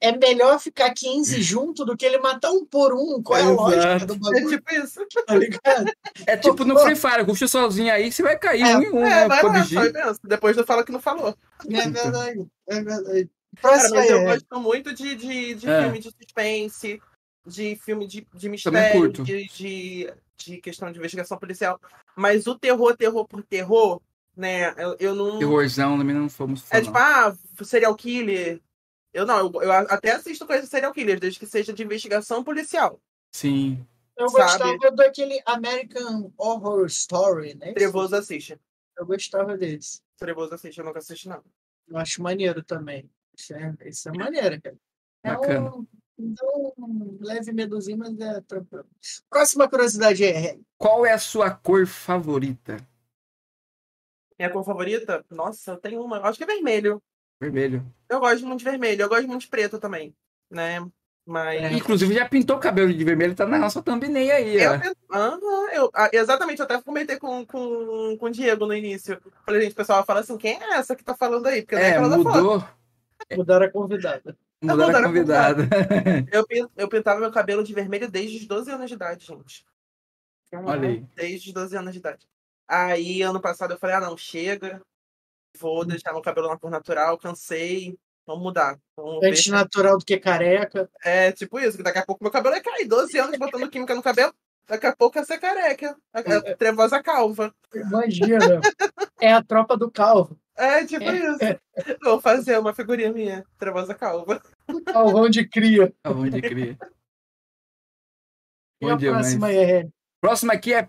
é 0.00 0.16
melhor 0.16 0.58
ficar 0.58 0.90
15 0.94 1.42
junto 1.42 1.84
do 1.84 1.94
que 1.96 2.06
ele 2.06 2.18
matar 2.18 2.50
um 2.50 2.64
por 2.64 2.94
um. 2.94 3.22
Qual 3.22 3.38
é 3.38 3.42
a 3.42 3.44
Exato. 3.44 3.60
lógica 3.62 4.06
do 4.06 4.14
É 4.14 4.18
bagulho, 4.18 4.48
tipo 4.48 4.74
isso. 4.74 5.06
tá 5.26 5.34
ligado? 5.36 5.92
É 6.26 6.36
tipo 6.36 6.64
no 6.64 6.78
Free 6.78 6.96
Fire, 6.96 7.22
ruxa 7.22 7.46
sozinho 7.46 7.92
aí, 7.92 8.10
você 8.10 8.22
vai 8.22 8.38
cair 8.38 8.62
É, 8.62 8.76
um 8.78 8.82
em 8.82 8.90
um, 8.92 9.04
É, 9.06 9.28
né? 9.28 9.28
vai 9.28 9.42
lá. 9.42 10.14
Depois 10.24 10.56
tu 10.56 10.64
fala 10.64 10.82
que 10.84 10.92
não 10.92 11.00
falou. 11.00 11.36
É 11.70 11.90
verdade, 11.90 12.46
é 12.68 12.82
verdade. 12.82 13.30
Cara, 13.60 13.88
mas 13.90 14.10
eu 14.10 14.18
é, 14.20 14.24
gosto 14.24 14.60
muito 14.60 14.94
de, 14.94 15.14
de, 15.14 15.54
de 15.54 15.68
É. 15.68 15.82
filme 15.82 15.98
de 16.00 16.10
suspense, 16.10 17.00
de 17.46 17.76
filme 17.76 18.06
de, 18.06 18.26
de 18.34 18.48
mistério, 18.48 19.00
curto. 19.00 19.22
de, 19.22 19.46
de, 19.48 20.12
de 20.36 20.60
questão 20.60 20.90
de 20.90 20.98
investigação 20.98 21.38
policial. 21.38 21.80
Mas 22.16 22.46
o 22.46 22.58
terror, 22.58 22.96
terror 22.96 23.26
por 23.26 23.42
terror, 23.42 24.00
né? 24.36 24.74
Eu, 24.76 24.96
eu 24.98 25.14
não. 25.14 25.38
Terrorzão 25.38 25.98
também 25.98 26.14
não 26.14 26.28
fomos 26.28 26.64
É 26.70 26.80
tipo, 26.80 26.96
ah, 26.96 27.36
serial 27.62 27.94
killer. 27.94 28.60
Eu 29.12 29.24
não, 29.24 29.38
eu, 29.38 29.62
eu 29.62 29.72
até 29.72 30.12
assisto 30.12 30.46
coisas 30.46 30.64
de 30.64 30.70
serial 30.70 30.92
killer, 30.92 31.20
desde 31.20 31.38
que 31.38 31.46
seja 31.46 31.72
de 31.72 31.84
investigação 31.84 32.42
policial. 32.42 33.00
Sim. 33.32 33.86
eu 34.16 34.28
sabe? 34.28 34.44
gostava 34.44 34.96
daquele 34.96 35.40
American 35.46 36.32
Horror 36.36 36.86
Story, 36.86 37.54
né? 37.54 37.72
Trevoso 37.72 38.16
assiste. 38.16 38.58
Eu 38.98 39.06
gostava 39.06 39.56
desse. 39.56 40.00
Trevoso 40.16 40.54
assiste, 40.54 40.78
eu 40.78 40.84
nunca 40.84 40.98
assisti, 40.98 41.28
não. 41.28 41.42
Eu 41.86 41.96
acho 41.96 42.22
maneiro 42.22 42.62
também. 42.62 43.08
Isso 43.36 43.54
é, 43.54 43.74
isso 43.84 44.08
é 44.08 44.12
maneiro, 44.12 44.60
cara. 44.60 44.76
É 45.22 45.30
Bacana. 45.30 45.74
um, 45.74 45.86
então, 46.18 46.72
um 46.78 47.18
leve 47.20 47.52
medozinho, 47.52 47.98
mas 47.98 48.18
é 48.18 48.40
tranquilo. 48.42 48.86
Próxima 49.28 49.68
curiosidade 49.68 50.24
é, 50.24 50.58
Qual 50.78 51.04
é 51.04 51.12
a 51.12 51.18
sua 51.18 51.50
cor 51.50 51.86
favorita? 51.86 52.76
Minha 54.38 54.50
cor 54.50 54.64
favorita? 54.64 55.24
Nossa, 55.30 55.72
eu 55.72 55.76
tenho 55.76 56.02
uma. 56.02 56.18
Eu 56.18 56.24
acho 56.26 56.38
que 56.38 56.44
é 56.44 56.46
vermelho. 56.46 57.02
Vermelho. 57.40 57.84
Eu 58.08 58.20
gosto 58.20 58.46
muito 58.46 58.58
de 58.60 58.64
vermelho. 58.64 59.02
Eu 59.02 59.08
gosto 59.08 59.26
muito 59.26 59.42
de 59.42 59.48
preto 59.48 59.78
também, 59.78 60.14
né? 60.50 60.84
Mas. 61.26 61.62
É. 61.62 61.72
Inclusive 61.72 62.14
já 62.14 62.28
pintou 62.28 62.56
o 62.56 62.60
cabelo 62.60 62.92
de 62.92 63.04
vermelho, 63.04 63.34
tá 63.34 63.46
na 63.46 63.58
nossa 63.58 63.82
thumbnail 63.82 64.32
aí, 64.34 64.56
Eu, 64.60 64.72
Aham, 65.12 65.40
eu, 65.72 65.90
exatamente, 66.12 66.58
eu 66.58 66.64
até 66.64 66.80
comentei 66.82 67.16
com, 67.18 67.46
com, 67.46 68.16
com 68.18 68.26
o 68.26 68.30
Diego 68.30 68.66
no 68.66 68.74
início. 68.74 69.20
Falei, 69.44 69.62
gente, 69.62 69.72
o 69.72 69.76
pessoal 69.76 70.04
fala 70.04 70.20
assim, 70.20 70.36
quem 70.36 70.62
é 70.62 70.74
essa 70.74 70.94
que 70.94 71.02
tá 71.04 71.14
falando 71.16 71.46
aí? 71.46 71.62
Porque 71.62 71.76
não 71.76 71.82
é 71.82 71.86
É, 71.86 71.90
aquela 71.92 72.08
da 72.08 72.16
foto. 72.20 72.36
mudou. 72.36 72.68
mudaram 73.36 73.66
a 73.66 73.70
convidada. 73.70 74.36
Mudaram 74.62 74.98
a 74.98 75.02
convidada. 75.02 75.62
Eu, 76.32 76.46
pin- 76.46 76.68
eu 76.76 76.88
pintava 76.88 77.20
meu 77.20 77.30
cabelo 77.30 77.62
de 77.62 77.74
vermelho 77.74 78.10
desde 78.10 78.38
os 78.38 78.46
12 78.46 78.70
anos 78.70 78.88
de 78.88 78.94
idade, 78.94 79.26
gente. 79.26 79.64
Olha 80.52 80.88
aí. 80.88 81.04
Desde 81.14 81.48
os 81.48 81.54
12 81.54 81.76
anos 81.76 81.92
de 81.92 81.98
idade. 81.98 82.26
Aí, 82.66 83.20
ano 83.22 83.40
passado, 83.40 83.72
eu 83.72 83.78
falei, 83.78 83.96
ah, 83.96 84.00
não, 84.00 84.16
chega. 84.16 84.80
Vou 85.58 85.84
deixar 85.84 86.12
meu 86.12 86.22
cabelo 86.22 86.48
na 86.48 86.58
cor 86.58 86.70
natural, 86.70 87.18
cansei. 87.18 87.98
Vamos 88.26 88.42
mudar. 88.42 88.78
Vamos 88.96 89.22
Antes 89.22 89.46
natural 89.48 89.98
do 89.98 90.04
que 90.04 90.16
careca. 90.18 90.88
É 91.04 91.30
tipo 91.32 91.58
isso, 91.60 91.76
que 91.76 91.82
daqui 91.82 91.98
a 91.98 92.06
pouco 92.06 92.24
meu 92.24 92.32
cabelo 92.32 92.54
vai 92.54 92.62
cair. 92.62 92.86
12 92.86 93.18
anos 93.18 93.38
botando 93.38 93.68
química 93.68 93.94
no 93.94 94.02
cabelo, 94.02 94.32
daqui 94.66 94.86
a 94.86 94.96
pouco 94.96 95.14
vai 95.16 95.24
ser 95.24 95.38
careca. 95.38 95.94
A, 96.12 96.20
a 96.20 96.56
trevosa 96.56 97.02
calva. 97.02 97.54
Imagina. 97.74 98.60
é 99.20 99.32
a 99.32 99.42
tropa 99.42 99.76
do 99.76 99.90
calvo. 99.90 100.38
É 100.56 100.84
tipo 100.86 101.04
isso. 101.04 101.38
Vou 102.02 102.20
fazer 102.20 102.58
uma 102.58 102.74
figurinha 102.74 103.12
minha, 103.12 103.44
trevosa 103.58 103.94
calva. 103.94 104.40
Calvão 104.92 105.28
de 105.28 105.46
cria. 105.46 105.92
Aonde 106.04 106.40
cria. 106.40 106.78
E 108.80 108.86
Bom 108.86 108.92
a 108.92 108.96
dia, 108.96 109.12
mas... 109.12 109.22
próxima 109.22 109.52
é. 109.52 109.88
Próxima 110.20 110.52
aqui 110.52 110.72
é 110.72 110.88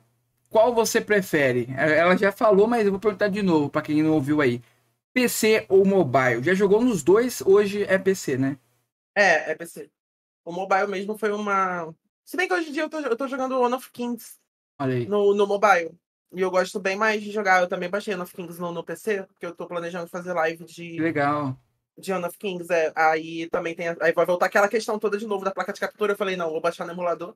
qual 0.50 0.74
você 0.74 1.02
prefere? 1.02 1.68
Ela 1.76 2.16
já 2.16 2.32
falou, 2.32 2.68
mas 2.68 2.86
eu 2.86 2.92
vou 2.92 3.00
perguntar 3.00 3.28
de 3.28 3.42
novo 3.42 3.70
para 3.70 3.82
quem 3.82 4.02
não 4.02 4.14
ouviu 4.14 4.40
aí. 4.40 4.62
PC 5.14 5.66
ou 5.68 5.86
mobile? 5.86 6.44
Já 6.44 6.54
jogou 6.54 6.82
nos 6.82 7.04
dois, 7.04 7.42
hoje 7.42 7.84
é 7.84 7.98
PC, 7.98 8.38
né? 8.38 8.58
É, 9.16 9.52
é 9.52 9.56
PC. 9.56 9.90
O 10.44 10.52
mobile 10.52 10.88
mesmo 10.88 11.18
foi 11.18 11.32
uma. 11.32 11.94
Se 12.24 12.38
bem 12.38 12.48
que 12.48 12.54
hoje 12.54 12.70
em 12.70 12.74
dia 12.74 12.84
eu 12.84 12.90
tô, 12.90 13.00
eu 13.00 13.16
tô 13.16 13.28
jogando 13.28 13.60
One 13.60 13.74
of 13.74 13.92
Kings 13.92 14.38
Olha 14.80 14.96
aí. 14.96 15.08
no, 15.08 15.34
no 15.34 15.48
mobile. 15.48 15.98
E 16.36 16.42
eu 16.42 16.52
gosto 16.52 16.80
bem 16.80 16.96
mais 16.96 17.24
de 17.24 17.32
jogar. 17.32 17.62
Eu 17.62 17.68
também 17.68 17.90
baixei 17.90 18.14
One 18.14 18.24
of 18.24 18.34
Kings 18.34 18.60
no, 18.60 18.72
no 18.72 18.84
PC, 18.84 19.24
porque 19.24 19.46
eu 19.46 19.56
tô 19.56 19.66
planejando 19.68 20.08
fazer 20.08 20.34
live 20.34 20.66
de, 20.66 21.00
legal. 21.00 21.56
de 21.98 22.12
One 22.12 22.26
of 22.26 22.38
Kings. 22.38 22.72
É. 22.74 22.92
Aí 22.96 23.48
também 23.50 23.74
tem. 23.76 23.88
a- 23.90 23.98
Aí 24.02 24.12
vai 24.12 24.26
voltar 24.26 24.48
aquela 24.48 24.68
questão 24.68 25.00
toda 25.00 25.18
de 25.18 25.26
novo 25.26 25.46
da 25.46 25.52
placa 25.52 25.72
de 25.74 25.80
captura. 25.80 26.14
Eu 26.14 26.18
falei, 26.18 26.36
não, 26.36 26.50
vou 26.52 26.60
baixar 26.62 26.86
no 26.86 26.92
emulador. 26.92 27.34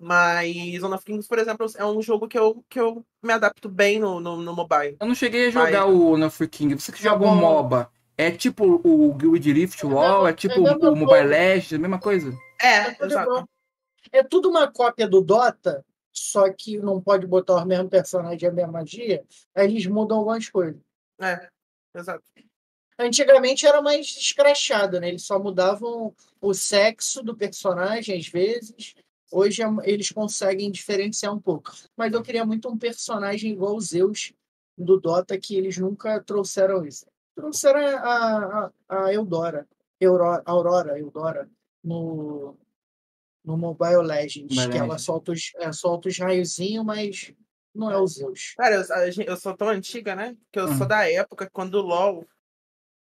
Mas 0.00 0.82
One 0.82 0.94
of 0.94 1.04
Kings, 1.04 1.26
por 1.28 1.38
exemplo, 1.38 1.66
é 1.76 1.84
um 1.84 2.02
jogo 2.02 2.28
que 2.28 2.38
eu, 2.38 2.62
que 2.68 2.78
eu 2.78 3.04
me 3.22 3.32
adapto 3.32 3.68
bem 3.68 3.98
no, 3.98 4.20
no, 4.20 4.36
no 4.36 4.54
mobile. 4.54 4.96
Eu 5.00 5.06
não 5.06 5.14
cheguei 5.14 5.46
a 5.48 5.50
jogar 5.50 5.86
Mas- 5.86 5.94
o 5.94 6.12
Honor 6.12 6.28
of 6.28 6.48
King. 6.48 6.74
Você 6.78 6.92
que 6.92 7.02
joga 7.02 7.24
Jogou. 7.24 7.30
um 7.32 7.40
MOBA. 7.40 7.90
É 8.18 8.30
tipo 8.30 8.80
o 8.82 9.12
Guild 9.14 9.52
Rift 9.52 9.82
É 9.82 9.86
Wall? 9.86 10.26
É 10.28 10.32
tipo 10.32 10.54
é 10.54 10.58
mesmo 10.60 10.90
o 10.90 10.96
Mobile. 10.96 11.24
Legends? 11.28 11.72
A 11.74 11.78
mesma 11.78 11.98
coisa? 11.98 12.32
É, 12.60 12.90
tudo 12.92 13.04
exato. 13.06 13.48
É 14.12 14.22
tudo 14.22 14.48
uma 14.48 14.70
cópia 14.70 15.06
do 15.08 15.20
Dota, 15.20 15.84
só 16.18 16.50
que 16.52 16.78
não 16.78 17.00
pode 17.00 17.26
botar 17.26 17.56
o 17.56 17.66
mesmo 17.66 17.88
personagem 17.88 18.48
e 18.48 18.50
a 18.50 18.52
mesma 18.52 18.72
magia. 18.72 19.24
Aí 19.54 19.66
eles 19.66 19.86
mudam 19.86 20.18
algumas 20.18 20.48
coisas. 20.48 20.80
É, 21.20 21.48
exato. 21.94 22.24
Antigamente 22.98 23.66
era 23.66 23.82
mais 23.82 24.06
escrachado, 24.16 24.98
né? 24.98 25.08
Eles 25.08 25.24
só 25.24 25.38
mudavam 25.38 26.14
o 26.40 26.54
sexo 26.54 27.22
do 27.22 27.36
personagem 27.36 28.18
às 28.18 28.26
vezes. 28.26 28.94
Hoje 29.30 29.62
é- 29.62 29.66
eles 29.84 30.10
conseguem 30.10 30.70
diferenciar 30.70 31.34
um 31.34 31.40
pouco. 31.40 31.72
Mas 31.96 32.12
eu 32.12 32.22
queria 32.22 32.44
muito 32.44 32.68
um 32.68 32.78
personagem 32.78 33.52
igual 33.52 33.76
o 33.76 33.80
Zeus, 33.80 34.32
do 34.78 34.98
Dota 34.98 35.38
que 35.38 35.56
eles 35.56 35.76
nunca 35.76 36.20
trouxeram 36.22 36.86
isso. 36.86 37.06
Trouxeram 37.34 37.80
a, 37.98 38.70
a, 38.88 39.04
a 39.04 39.12
Eudora, 39.12 39.66
Euro, 40.00 40.42
Aurora, 40.44 40.98
Eudora, 40.98 41.50
no, 41.84 42.56
no 43.46 43.56
Mobile 43.56 44.02
Legends, 44.02 44.54
Mobile 44.56 44.72
que 44.72 44.76
ela 44.78 44.98
solta 44.98 45.30
os, 45.32 45.52
é, 45.58 45.72
solta 45.72 46.08
os 46.08 46.18
raiozinhos, 46.18 46.84
mas 46.84 47.32
não 47.74 47.90
é 47.90 47.98
os 47.98 48.14
Zeus. 48.14 48.54
Cara, 48.56 48.74
eu, 48.74 49.24
eu 49.24 49.36
sou 49.36 49.56
tão 49.56 49.68
antiga, 49.68 50.16
né? 50.16 50.36
Que 50.52 50.58
eu 50.58 50.66
sou 50.74 50.86
da 50.86 51.08
época 51.08 51.48
quando 51.52 51.74
o 51.76 51.82
LoL 51.82 52.26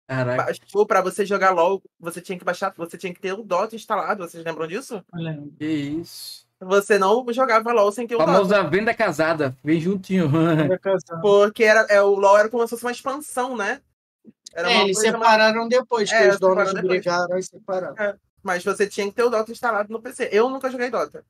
Caraca. 0.08 0.44
baixou 0.44 0.86
pra 0.88 1.02
você 1.02 1.26
jogar 1.26 1.52
LoL, 1.52 1.82
você 2.00 2.22
tinha 2.22 2.38
que 2.40 2.46
baixar, 2.46 2.74
você 2.78 2.98
tinha 2.98 3.14
que 3.14 3.20
ter 3.20 3.34
o 3.34 3.44
Dota 3.44 3.76
instalado. 3.76 4.24
Vocês 4.28 4.44
lembram 4.44 4.66
disso? 4.66 5.04
Que 5.58 5.66
isso. 5.66 6.48
Você 6.62 6.98
não 6.98 7.26
jogava 7.32 7.72
LoL 7.72 7.92
sem 7.92 8.08
ter 8.08 8.16
o 8.16 8.20
Dota. 8.20 8.32
Famosa 8.32 8.64
venda 8.64 8.94
casada. 8.94 9.56
Vem 9.64 9.80
juntinho. 9.82 10.30
Porque 11.22 11.64
era, 11.64 11.82
é, 11.90 12.02
o 12.02 12.16
LoL 12.16 12.38
era 12.38 12.50
como 12.50 12.64
se 12.64 12.70
fosse 12.70 12.84
uma 12.86 12.92
expansão, 12.92 13.58
né? 13.58 13.82
Era 14.54 14.72
É, 14.72 14.76
uma 14.76 14.84
eles 14.86 14.98
coisa 14.98 15.12
mais- 15.18 15.24
separaram 15.32 15.68
depois, 15.68 16.10
que 16.10 16.16
É, 16.16 16.30
os 16.30 16.40
donos 16.40 16.64
separaram 16.70 16.88
brigaram 16.88 17.38
e 17.38 17.44
separaram. 17.44 17.96
Mas 18.44 18.64
você 18.64 18.88
tinha 18.88 19.06
que 19.08 19.14
ter 19.14 19.24
o 19.24 19.30
Dota 19.30 19.52
instalado 19.52 19.92
no 19.92 20.02
PC. 20.02 20.30
Eu 20.32 20.50
nunca 20.50 20.70
joguei 20.72 20.90
Dota. 20.90 21.26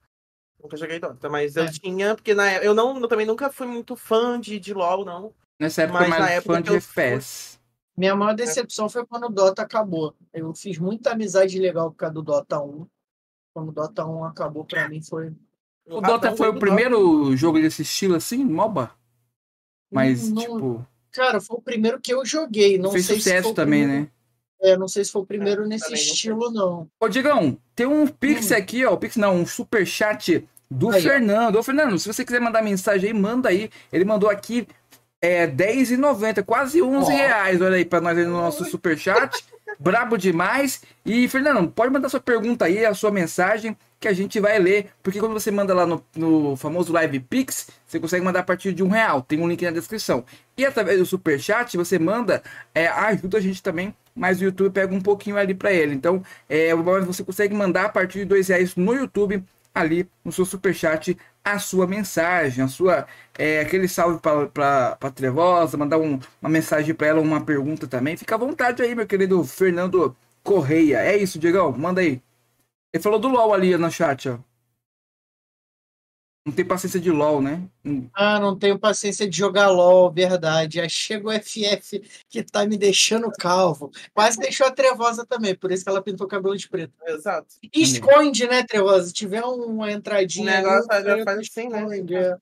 Nunca 0.62 0.76
joguei 0.78 1.00
Dota, 1.00 1.30
mas 1.30 1.56
eu 1.56 1.64
É. 1.64 1.72
tinha, 1.72 2.16
porque 2.16 2.34
na 2.34 2.58
eu 2.58 2.74
não, 2.74 3.00
eu 3.00 3.08
também 3.08 3.26
nunca 3.26 3.50
fui 3.52 3.66
muito 3.66 3.96
fã 3.96 4.40
de, 4.40 4.60
de 4.60 4.74
LoL, 4.74 5.06
não. 5.06 5.34
Nessa 5.60 5.84
época, 5.84 6.00
Mas 6.00 6.08
eu 6.08 6.14
na 6.14 6.20
mais 6.20 6.32
época 6.34 6.54
fã 6.56 6.62
de 6.62 6.70
eu 6.70 6.82
fui- 6.82 7.04
FPS. 7.04 7.60
Minha 7.98 8.16
maior 8.16 8.34
decepção 8.34 8.88
foi 8.90 9.06
quando 9.06 9.26
o 9.26 9.30
Dota 9.30 9.62
acabou. 9.62 10.14
Eu 10.34 10.54
fiz 10.54 10.78
muita 10.78 11.12
amizade 11.12 11.58
legal 11.60 11.92
por 11.92 11.98
causa 11.98 12.14
do 12.14 12.22
Dota 12.22 12.60
1. 12.62 12.88
Quando 13.54 13.70
o 13.70 13.72
Dota 13.74 14.06
1 14.06 14.24
acabou, 14.26 14.64
pra 14.64 14.88
mim 14.88 15.02
foi. 15.02 15.34
O 15.86 16.00
Dota 16.02 16.36
foi 16.36 16.48
o 16.50 16.60
primeiro 16.60 17.36
jogo 17.36 17.60
desse 17.60 17.82
estilo 17.82 18.16
assim, 18.16 18.44
MOBA? 18.46 18.92
Mas, 19.92 20.30
Não- 20.30 20.42
tipo, 20.42 20.88
Cara, 21.12 21.42
foi 21.42 21.58
o 21.58 21.62
primeiro 21.62 22.00
que 22.00 22.14
eu 22.14 22.24
joguei. 22.24 22.78
Não 22.78 22.92
fez 22.92 23.06
sei 23.08 23.16
se 23.16 23.24
sucesso 23.24 23.44
foi 23.46 23.52
o 23.52 23.56
também, 23.56 23.88
né? 23.88 24.12
É, 24.62 24.76
não 24.78 24.88
sei 24.88 25.06
se 25.06 25.12
foi 25.12 25.22
o 25.22 25.26
primeiro 25.26 25.64
É, 25.64 25.68
nesse 25.68 25.94
estilo, 25.94 26.52
não. 26.52 26.88
Ô, 27.00 27.08
Digão, 27.08 27.58
tem 27.76 27.86
um 27.86 28.06
Pix 28.08 28.52
Hum. 28.52 28.56
aqui, 28.56 28.86
ó. 28.86 28.94
O 28.94 28.98
Pix 28.98 29.16
não, 29.16 29.36
um 29.38 29.46
superchat 29.46 30.46
do 30.70 30.90
Aí, 30.92 31.00
ó. 31.00 31.02
Fernando. 31.02 31.56
Ô, 31.56 31.64
Fernando, 31.64 31.98
se 31.98 32.08
você 32.08 32.26
quiser 32.26 32.42
mandar 32.42 32.62
mensagem 32.62 33.08
aí, 33.12 33.14
manda 33.14 33.50
aí. 33.50 33.70
Ele 33.92 34.04
mandou 34.06 34.30
aqui 34.30 34.68
é, 35.22 35.46
R$10,90, 35.46 36.44
quase 36.44 36.82
11 36.82 37.12
Ó. 37.12 37.16
reais. 37.16 37.62
Olha 37.62 37.76
aí 37.78 37.86
pra 37.86 38.02
nós 38.02 38.18
aí 38.18 38.26
no 38.26 38.34
nosso 38.34 38.66
superchat. 38.66 39.44
Brabo 39.78 40.18
demais. 40.18 40.82
E, 41.06 41.28
Fernando, 41.28 41.70
pode 41.70 41.92
mandar 41.92 42.10
sua 42.10 42.20
pergunta 42.20 42.66
aí, 42.66 42.86
a 42.86 42.94
sua 42.94 43.12
mensagem, 43.12 43.76
que 44.00 44.08
a 44.08 44.14
gente 44.14 44.40
vai 44.40 44.58
ler. 44.58 44.92
Porque 45.04 45.20
quando 45.20 45.34
você 45.34 45.52
manda 45.52 45.74
lá 45.74 45.86
no, 45.86 46.04
no 46.16 46.56
famoso 46.56 46.94
Live 46.94 47.20
Pix, 47.20 47.70
você 47.86 48.00
consegue 48.00 48.24
mandar 48.24 48.40
a 48.40 48.44
partir 48.44 48.74
de 48.74 48.84
um 48.84 48.88
real. 48.88 49.22
Tem 49.22 49.40
um 49.40 49.48
link 49.48 49.62
na 49.64 49.72
descrição. 49.72 50.24
E 50.58 50.66
através 50.66 51.00
do 51.00 51.06
superchat, 51.06 51.76
você 51.78 52.00
manda, 52.00 52.42
é, 52.74 52.88
ajuda 52.88 53.38
a 53.38 53.42
gente 53.42 53.62
também. 53.62 53.94
Mas 54.16 54.42
o 54.42 54.44
YouTube 54.44 54.74
pega 54.74 54.94
um 54.94 55.02
pouquinho 55.02 55.38
ali 55.38 55.54
pra 55.54 55.72
ele. 55.72 55.94
Então, 55.94 56.24
é, 56.50 56.74
você 56.76 57.24
consegue 57.24 57.54
mandar 57.54 57.86
a 57.86 57.90
partir 57.90 58.20
de 58.20 58.26
dois 58.26 58.48
reais 58.48 58.76
no 58.76 58.94
YouTube, 58.94 59.44
ali 59.74 60.10
no 60.24 60.32
seu 60.32 60.46
superchat, 60.46 61.18
a 61.44 61.60
sua 61.60 61.88
mensagem, 61.88 62.64
a 62.64 62.68
sua 62.68 63.08
é, 63.38 63.62
aquele 63.62 63.88
salve 63.88 64.20
para 64.22 64.98
a 65.02 65.12
Trevosa, 65.12 65.78
mandar 65.78 65.98
um- 65.98 66.20
uma 66.42 66.50
mensagem 66.50 66.94
para 66.94 67.08
ela, 67.08 67.22
uma 67.22 67.44
pergunta 67.44 67.88
também. 67.88 68.18
Fica 68.18 68.36
à 68.36 68.38
vontade 68.38 68.82
aí, 68.82 68.94
meu 68.96 69.08
querido 69.08 69.44
Fernando 69.44 70.16
Correia. 70.44 70.98
É 71.00 71.18
isso, 71.18 71.40
Diegão, 71.40 71.72
manda 71.72 72.02
aí. 72.02 72.22
Ele 72.94 73.04
falou 73.04 73.20
do 73.20 73.28
LOL 73.30 73.54
ali 73.54 73.78
no 73.78 73.92
chat, 73.92 74.30
ó. 74.30 74.40
Não 76.46 76.54
tem 76.54 76.66
paciência 76.66 77.00
de 77.00 77.12
LOL, 77.12 77.42
né? 77.42 77.62
Hum, 77.86 78.10
Ah, 78.14 78.40
não 78.40 78.58
tenho 78.58 78.80
paciência 78.80 79.30
de 79.30 79.38
jogar 79.38 79.68
LOL, 79.70 80.12
verdade. 80.12 80.80
Aí 80.80 80.90
chega 80.90 81.28
o 81.28 81.32
FF 81.32 82.02
que 82.30 82.42
tá 82.42 82.66
me 82.66 82.78
deixando 82.78 83.30
calvo. 83.38 83.92
Quase 84.14 84.40
deixou 84.40 84.66
a 84.66 84.72
Trevosa 84.72 85.26
também, 85.26 85.54
por 85.54 85.72
isso 85.72 85.84
que 85.84 85.90
ela 85.90 86.02
pintou 86.02 86.26
o 86.26 86.30
cabelo 86.30 86.58
de 86.58 86.68
preto. 86.70 86.94
Exato. 87.06 87.48
E 87.62 87.82
esconde, 87.82 88.48
né, 88.48 88.64
Trevosa? 88.64 89.08
Se 89.08 89.14
tiver 89.14 89.44
uma 89.44 89.86
O 89.86 89.90
entradinha. 89.90 90.62
negócio 90.62 90.88
ali, 90.92 91.06
já 91.20 91.24
faz 91.26 91.40
assim, 91.40 91.68
né? 91.70 91.86
é. 92.16 92.38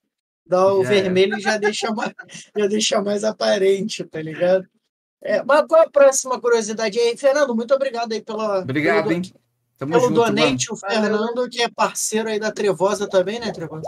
Dá 0.46 0.74
o 0.74 0.84
Já 0.84 0.90
vermelho 0.92 1.38
e 1.38 1.42
já 1.42 1.58
deixa, 1.58 1.92
mais, 1.92 2.14
já 2.56 2.68
deixa 2.68 3.02
mais 3.02 3.24
aparente, 3.26 4.04
tá 4.06 4.22
ligado? 4.22 4.66
É, 5.22 5.44
mas 5.44 5.66
qual 5.68 5.82
a 5.82 5.90
próxima 5.90 6.40
curiosidade 6.40 6.98
aí? 6.98 7.18
Fernando, 7.18 7.54
muito 7.54 7.74
obrigado 7.74 8.14
aí 8.14 8.22
pela. 8.22 8.60
Obrigado, 8.60 9.08
pelo, 9.08 9.12
hein? 9.14 9.22
Tamo 9.78 9.92
Pelo 9.92 10.08
junto, 10.08 10.20
mano. 10.20 10.36
donate, 10.36 10.72
o. 10.72 10.76
Fernando, 10.76 11.50
que 11.50 11.62
é 11.62 11.70
parceiro 11.70 12.30
aí 12.30 12.40
da 12.40 12.52
Trevosa 12.52 13.08
também, 13.08 13.40
né, 13.40 13.52
Trevosa? 13.52 13.84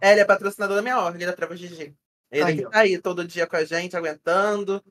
É, 0.00 0.12
ele 0.12 0.20
é 0.20 0.24
patrocinador 0.24 0.76
da 0.76 0.82
minha 0.82 0.98
ordem, 1.00 1.26
da 1.26 1.32
Treva 1.32 1.54
GG. 1.54 1.94
Ele 2.30 2.42
Aí, 2.42 2.56
que 2.56 2.62
tá 2.62 2.78
aí 2.78 2.98
todo 2.98 3.26
dia 3.26 3.46
com 3.46 3.56
a 3.56 3.64
gente, 3.64 3.96
aguentando, 3.96 4.82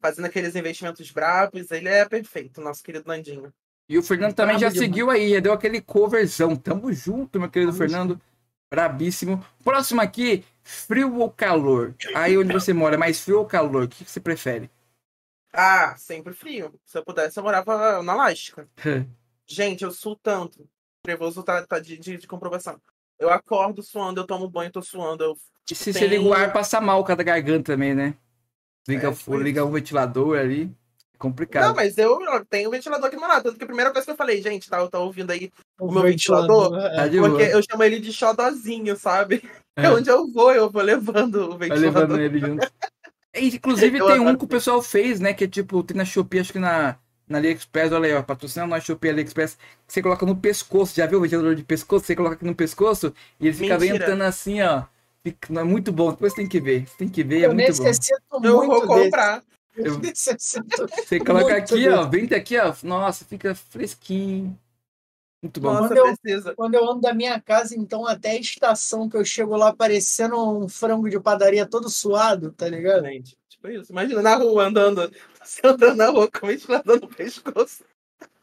fazendo 0.00 0.24
aqueles 0.26 0.54
investimentos 0.56 1.10
brabos. 1.10 1.70
Ele 1.70 1.88
é 1.88 2.04
perfeito, 2.08 2.60
nosso 2.60 2.82
querido 2.82 3.06
Nandinho. 3.06 3.52
E 3.88 3.96
o 3.96 4.02
Fernando 4.02 4.34
também 4.34 4.58
já 4.58 4.68
Brabo 4.68 4.74
demais. 4.74 4.88
seguiu 4.90 5.10
aí, 5.10 5.32
já 5.34 5.40
deu 5.40 5.52
aquele 5.52 5.80
coverzão. 5.80 6.54
Tamo 6.56 6.92
junto, 6.92 7.40
meu 7.40 7.50
querido 7.50 7.72
Tamo 7.72 7.78
Fernando. 7.78 8.20
Brabíssimo. 8.70 9.42
Próximo 9.64 10.00
aqui, 10.02 10.44
frio 10.62 11.16
ou 11.18 11.30
calor? 11.30 11.94
Aí 12.14 12.36
onde 12.36 12.52
você 12.52 12.72
mora, 12.74 12.96
é 12.96 12.98
mais 12.98 13.20
frio 13.20 13.38
ou 13.38 13.46
calor? 13.46 13.84
O 13.84 13.88
que 13.88 14.04
que 14.04 14.10
você 14.10 14.20
prefere? 14.20 14.70
Ah, 15.52 15.94
sempre 15.96 16.34
frio. 16.34 16.78
Se 16.84 16.98
eu 16.98 17.04
pudesse, 17.04 17.38
eu 17.38 17.42
morava 17.42 18.02
na 18.02 18.12
Alasca. 18.12 18.68
Gente, 19.48 19.82
eu 19.84 19.90
suo 19.90 20.14
tanto. 20.16 20.60
O 20.62 20.68
Trevoso 21.02 21.42
tá, 21.42 21.66
tá 21.66 21.78
de, 21.78 21.98
de, 21.98 22.16
de 22.18 22.26
comprovação. 22.26 22.80
Eu 23.18 23.30
acordo 23.30 23.82
suando, 23.82 24.20
eu 24.20 24.26
tomo 24.26 24.48
banho, 24.48 24.70
tô 24.70 24.82
suando. 24.82 25.24
Eu... 25.24 25.36
Se 25.66 25.92
você 25.92 26.06
liga 26.06 26.22
o 26.22 26.32
ar, 26.32 26.52
passa 26.52 26.80
mal 26.80 27.02
cada 27.04 27.22
garganta 27.22 27.72
também, 27.72 27.94
né? 27.94 28.14
Liga, 28.86 29.08
É, 29.08 29.30
o- 29.30 29.36
liga 29.36 29.64
o 29.64 29.70
ventilador 29.70 30.38
ali. 30.38 30.62
É 30.62 30.66
Não, 30.66 31.18
complicado. 31.18 31.74
mas 31.74 31.98
eu 31.98 32.20
eu 32.22 32.44
tenho 32.46 32.70
ventilador 32.70 33.06
aqui 33.06 33.16
do 33.16 33.20
meu 33.20 33.28
lado. 33.28 33.42
Tanto 33.44 33.58
que 33.58 33.64
a 33.64 33.66
primeira 33.66 33.90
coisa 33.90 34.04
que 34.06 34.12
eu 34.12 34.16
falei, 34.16 34.40
gente, 34.40 34.68
tá, 34.70 34.86
tá 34.88 34.98
ouvindo 35.00 35.30
aí, 35.32 35.50
O 35.80 35.90
meu 35.90 36.02
ventilador? 36.02 36.74
é. 36.78 36.96
Tá 36.96 37.28
porque 37.28 37.42
eu 37.42 37.62
chamo 37.62 37.82
ele 37.82 37.98
de 37.98 38.12
xodozinho, 38.12 38.96
sabe? 38.96 39.42
É. 39.44 39.58
É. 39.78 39.90
Onde 39.92 40.10
eu 40.10 40.26
vou, 40.32 40.52
eu 40.52 40.68
vou 40.68 40.82
levando 40.82 41.36
o 41.52 41.58
Vai 41.58 41.68
ventilador. 41.68 42.02
levando 42.08 42.20
ele 42.20 42.40
junto. 42.40 42.66
É, 43.32 43.44
Inclusive, 43.44 43.98
Eu 44.02 44.06
tem 44.08 44.18
um 44.18 44.36
que 44.36 44.44
o 44.44 44.48
pessoal 44.48 44.82
fez, 44.82 45.20
né? 45.20 45.32
Que 45.32 45.44
é 45.44 45.48
tipo, 45.48 45.84
tem 45.84 45.96
na 45.96 46.04
Shopee, 46.04 46.40
acho 46.40 46.52
que 46.52 46.58
na, 46.58 46.98
na 47.28 47.38
AliExpress, 47.38 47.92
olha 47.92 48.06
aí, 48.06 48.14
ó, 48.14 48.22
patrocinando 48.22 48.70
na 48.70 48.80
Shopee 48.80 49.10
AliExpress, 49.10 49.56
que 49.86 49.92
você 49.92 50.02
coloca 50.02 50.24
no 50.24 50.36
pescoço. 50.36 50.94
Já 50.96 51.06
viu 51.06 51.18
o 51.18 51.22
ventilador 51.22 51.54
de 51.54 51.62
pescoço? 51.62 52.06
Você 52.06 52.16
coloca 52.16 52.36
aqui 52.36 52.44
no 52.44 52.54
pescoço 52.54 53.12
e 53.38 53.46
ele 53.46 53.56
fica 53.56 53.78
Mentira. 53.78 53.98
ventando 53.98 54.22
assim, 54.22 54.62
ó. 54.62 54.84
Fica, 55.22 55.52
não, 55.52 55.62
é 55.62 55.64
muito 55.64 55.92
bom. 55.92 56.10
Depois 56.10 56.32
você 56.32 56.40
tem 56.40 56.48
que 56.48 56.60
ver. 56.60 56.86
Você 56.86 56.96
tem 56.96 57.08
que 57.08 57.22
ver, 57.22 57.42
é 57.42 57.46
Eu 57.46 57.54
muito 57.54 57.76
bom. 57.76 57.82
necessito 57.84 58.22
Eu 58.32 58.56
muito 58.56 58.72
vou 58.72 58.86
comprar. 58.86 59.42
Eu-. 59.76 60.00
Você 60.14 61.20
coloca 61.20 61.44
muito 61.44 61.72
aqui, 61.72 61.88
ó, 61.88 62.08
venta 62.08 62.36
aqui, 62.36 62.58
ó. 62.58 62.74
Nossa, 62.82 63.24
fica 63.24 63.54
fresquinho. 63.54 64.58
Muito 65.40 65.60
bom. 65.60 65.72
Nossa, 65.72 65.94
Quando 65.94 65.98
eu-. 66.26 66.56
Quando 66.56 66.74
eu 66.74 66.90
ando 66.90 67.00
da 67.00 67.14
minha 67.14 67.40
casa, 67.40 67.76
então, 67.76 68.06
até 68.06 68.32
a 68.32 68.40
estação 68.40 69.08
que 69.08 69.16
eu 69.16 69.24
chego 69.24 69.56
lá 69.56 69.72
parecendo 69.72 70.36
um 70.36 70.68
frango 70.68 71.08
de 71.08 71.20
padaria 71.20 71.64
todo 71.64 71.88
suado, 71.88 72.50
tá 72.52 72.68
ligado? 72.68 73.04
Gente, 73.04 73.36
tipo 73.60 73.68
isso. 73.68 73.92
Imagina 73.92 74.22
na 74.22 74.34
rua 74.36 74.66
andando. 74.66 75.10
Você 75.42 75.60
andando 75.64 75.96
na 75.96 76.06
rua 76.08 76.28
com 76.30 76.46
o 76.46 76.48
ventilador 76.48 77.00
no 77.00 77.08
pescoço. 77.08 77.84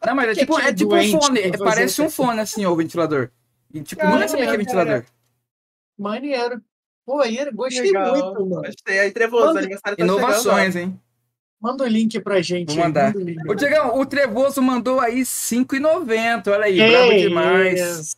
Não, 0.06 0.16
mas 0.16 0.30
é 0.30 0.36
tipo, 0.42 0.56
aquele 0.56 0.70
é 0.70 0.74
tipo 0.74 0.96
um 0.96 1.22
fone. 1.22 1.40
é- 1.40 1.58
parece 1.58 2.02
um 2.02 2.06
isso. 2.06 2.16
fone 2.16 2.40
assim, 2.40 2.66
o 2.66 2.76
ventilador. 2.76 3.30
E 3.74 3.82
tipo, 3.82 4.04
não 4.06 4.22
é 4.22 4.28
saber 4.28 4.48
que 4.48 4.54
é 4.54 4.58
ventilador. 4.58 5.04
Maneiro. 5.98 6.62
Pô, 7.06 7.20
aí, 7.22 7.38
gostei 7.52 7.82
Legal. 7.84 8.12
muito, 8.12 8.46
mano. 8.50 8.62
Gostei. 8.64 9.00
Aí, 9.00 9.12
Trevoso, 9.12 9.46
Manda- 9.48 9.60
aniversário 9.60 9.98
tá 9.98 10.04
chegando. 10.04 10.18
Inovações, 10.20 10.76
hein? 10.76 11.00
Manda 11.62 11.84
o 11.84 11.88
link 11.88 12.20
pra 12.20 12.42
gente. 12.42 12.76
Vou 12.76 12.84
mandar. 12.84 13.14
manda 13.14 13.52
o 13.52 13.56
Diegão, 13.56 14.00
o 14.00 14.06
Trevoso 14.06 14.62
mandou 14.62 15.00
aí 15.00 15.22
5,90. 15.26 16.48
Olha 16.52 16.66
aí, 16.66 16.78
brabo 16.78 17.10
Que 17.12 17.22
demais. 17.22 17.80
Isso, 18.00 18.18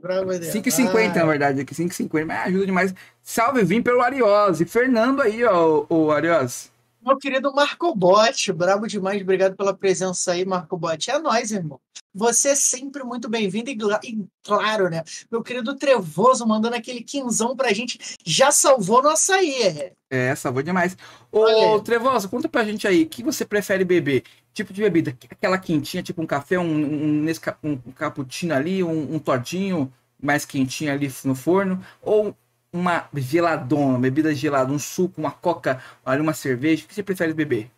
brabo 0.00 0.32
demais. 0.32 0.52
5,50 0.52 1.14
na 1.16 1.24
verdade, 1.26 1.60
aqui 1.60 1.74
5,50, 1.74 2.24
mas 2.26 2.46
ajuda 2.46 2.66
demais. 2.66 2.94
Salve, 3.22 3.62
vim 3.64 3.82
pelo 3.82 4.02
Ariose. 4.02 4.64
Fernando 4.64 5.22
aí, 5.22 5.44
ó, 5.44 5.84
o 5.88 6.10
Ariose. 6.10 6.70
Meu 7.04 7.16
querido 7.18 7.52
Marco 7.52 7.94
Bote, 7.96 8.52
brabo 8.52 8.86
demais, 8.86 9.20
obrigado 9.22 9.56
pela 9.56 9.74
presença 9.74 10.32
aí, 10.32 10.44
Marco 10.44 10.76
Bote. 10.76 11.10
É 11.10 11.18
nóis, 11.18 11.50
irmão. 11.50 11.80
Você 12.14 12.50
é 12.50 12.54
sempre 12.54 13.02
muito 13.02 13.28
bem-vindo 13.28 13.70
e, 13.70 13.78
e 14.04 14.24
claro, 14.44 14.88
né? 14.88 15.02
Meu 15.30 15.42
querido 15.42 15.74
Trevoso 15.74 16.46
mandando 16.46 16.76
aquele 16.76 17.02
quinzão 17.02 17.56
pra 17.56 17.72
gente, 17.72 17.98
já 18.24 18.52
salvou 18.52 19.02
no 19.02 19.08
açaí. 19.08 19.92
é. 20.10 20.34
Salvou 20.36 20.62
demais. 20.62 20.96
Ô, 21.32 21.44
aí. 21.44 21.82
Trevoso, 21.82 22.28
conta 22.28 22.48
pra 22.48 22.62
gente 22.64 22.86
aí, 22.86 23.02
o 23.02 23.08
que 23.08 23.22
você 23.24 23.44
prefere 23.44 23.84
beber? 23.84 24.22
Tipo 24.54 24.72
de 24.72 24.82
bebida, 24.82 25.16
aquela 25.30 25.58
quentinha, 25.58 26.02
tipo 26.02 26.20
um 26.22 26.26
café, 26.26 26.58
um, 26.58 26.64
um, 26.64 27.22
Nesca- 27.22 27.58
um 27.64 27.76
cappuccino 27.96 28.54
ali, 28.54 28.82
um, 28.84 29.14
um 29.14 29.18
todinho 29.18 29.92
mais 30.22 30.44
quentinho 30.44 30.92
ali 30.92 31.10
no 31.24 31.34
forno, 31.34 31.82
ou 32.02 32.36
uma 32.72 33.08
geladona, 33.14 33.98
bebida 33.98 34.34
gelada, 34.34 34.72
um 34.72 34.78
suco, 34.78 35.20
uma 35.20 35.30
coca, 35.30 35.82
uma 36.04 36.32
cerveja, 36.32 36.84
o 36.84 36.88
que 36.88 36.94
você 36.94 37.02
prefere 37.02 37.34
beber? 37.34 37.70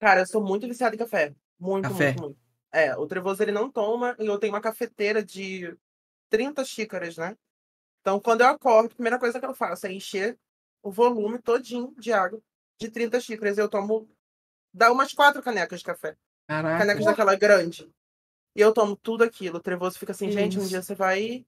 Cara, 0.00 0.20
eu 0.20 0.26
sou 0.26 0.42
muito 0.42 0.66
viciado 0.66 0.94
em 0.94 0.98
café. 0.98 1.32
Muito, 1.58 1.88
Café? 1.88 2.06
muito, 2.06 2.22
muito. 2.22 2.38
É, 2.72 2.96
o 2.96 3.06
Trevoso 3.06 3.42
ele 3.42 3.52
não 3.52 3.70
toma 3.70 4.16
e 4.18 4.26
eu 4.26 4.38
tenho 4.38 4.52
uma 4.52 4.60
cafeteira 4.60 5.22
de 5.22 5.76
30 6.28 6.64
xícaras, 6.64 7.16
né? 7.16 7.36
Então, 8.00 8.18
quando 8.18 8.40
eu 8.40 8.48
acordo, 8.48 8.86
a 8.86 8.94
primeira 8.94 9.18
coisa 9.18 9.38
que 9.38 9.46
eu 9.46 9.54
faço 9.54 9.86
é 9.86 9.92
encher 9.92 10.36
o 10.82 10.90
volume 10.90 11.38
todinho 11.38 11.94
de 11.96 12.12
água 12.12 12.40
de 12.80 12.90
30 12.90 13.20
xícaras. 13.20 13.58
Eu 13.58 13.68
tomo. 13.68 14.08
Dá 14.74 14.90
umas 14.90 15.12
quatro 15.12 15.42
canecas 15.42 15.80
de 15.80 15.84
café. 15.84 16.16
Caraca. 16.48 16.78
Canecas 16.78 17.04
daquela 17.04 17.36
grande. 17.36 17.88
E 18.56 18.60
eu 18.60 18.72
tomo 18.72 18.96
tudo 18.96 19.22
aquilo. 19.22 19.58
O 19.58 19.62
trevoso 19.62 19.98
fica 19.98 20.12
assim, 20.12 20.30
gente, 20.32 20.58
um 20.58 20.66
dia 20.66 20.82
você 20.82 20.94
vai. 20.94 21.46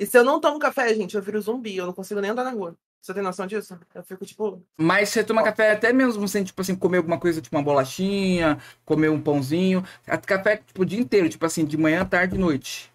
E 0.00 0.06
se 0.06 0.16
eu 0.16 0.24
não 0.24 0.40
tomo 0.40 0.58
café, 0.58 0.94
gente, 0.94 1.14
eu 1.14 1.20
viro 1.20 1.38
zumbi. 1.42 1.76
Eu 1.76 1.84
não 1.84 1.92
consigo 1.92 2.22
nem 2.22 2.30
andar 2.30 2.42
na 2.42 2.52
rua. 2.52 2.74
Você 3.02 3.12
tem 3.12 3.22
noção 3.22 3.46
disso? 3.46 3.78
Eu 3.94 4.02
fico 4.02 4.24
tipo. 4.24 4.62
Mas 4.78 5.10
você 5.10 5.22
toma 5.22 5.42
café 5.42 5.72
até 5.72 5.92
mesmo 5.92 6.26
sem, 6.26 6.42
tipo 6.42 6.60
assim, 6.62 6.74
comer 6.74 6.96
alguma 6.98 7.20
coisa, 7.20 7.40
tipo 7.42 7.54
uma 7.54 7.62
bolachinha, 7.62 8.58
comer 8.82 9.10
um 9.10 9.20
pãozinho. 9.20 9.84
Café, 10.26 10.56
tipo, 10.56 10.82
o 10.82 10.86
dia 10.86 10.98
inteiro, 10.98 11.28
tipo 11.28 11.44
assim, 11.44 11.66
de 11.66 11.76
manhã, 11.76 12.04
tarde 12.04 12.34
e 12.34 12.38
noite. 12.38 12.90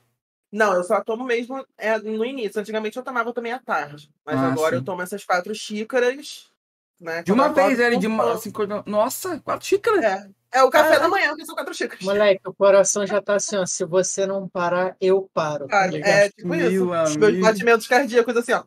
Não, 0.51 0.73
eu 0.73 0.83
só 0.83 1.03
tomo 1.03 1.23
mesmo 1.25 1.63
é, 1.77 1.97
no 1.99 2.25
início. 2.25 2.59
Antigamente 2.59 2.97
eu 2.97 3.03
tomava 3.03 3.33
também 3.33 3.51
à 3.51 3.59
tarde. 3.59 4.09
Mas 4.25 4.37
Ah, 4.37 4.51
agora 4.51 4.71
sim. 4.71 4.77
eu 4.77 4.83
tomo 4.83 5.01
essas 5.01 5.23
quatro 5.23 5.53
xícaras. 5.53 6.51
Né, 6.99 7.23
De 7.23 7.31
uma 7.33 7.49
vez, 7.49 7.77
ele 7.79 7.97
de 7.97 8.07
uma, 8.07 8.33
assim, 8.33 8.53
Nossa, 8.85 9.39
quatro 9.41 9.65
xícaras. 9.67 10.01
É, 10.03 10.29
é 10.53 10.63
o 10.63 10.69
café 10.69 10.95
Ah. 10.95 10.99
da 10.99 11.09
manhã, 11.09 11.35
que 11.35 11.45
são 11.45 11.53
quatro 11.53 11.73
xícaras. 11.73 12.01
Moleque, 12.03 12.41
o 12.47 12.53
coração 12.53 13.05
já 13.05 13.21
tá 13.21 13.35
assim, 13.35 13.57
ó. 13.57 13.65
Se 13.65 13.83
você 13.85 14.25
não 14.25 14.47
parar, 14.47 14.95
eu 15.01 15.29
paro. 15.33 15.67
tá 15.67 15.71
Cara, 15.89 15.97
é 15.97 16.29
tipo 16.29 16.47
Meu 16.47 16.71
isso. 16.71 16.83
Os 16.89 17.15
meus 17.17 17.29
amigo. 17.33 17.45
batimentos 17.45 17.87
cardíacos, 17.87 18.37
assim, 18.37 18.53
ó. 18.53 18.63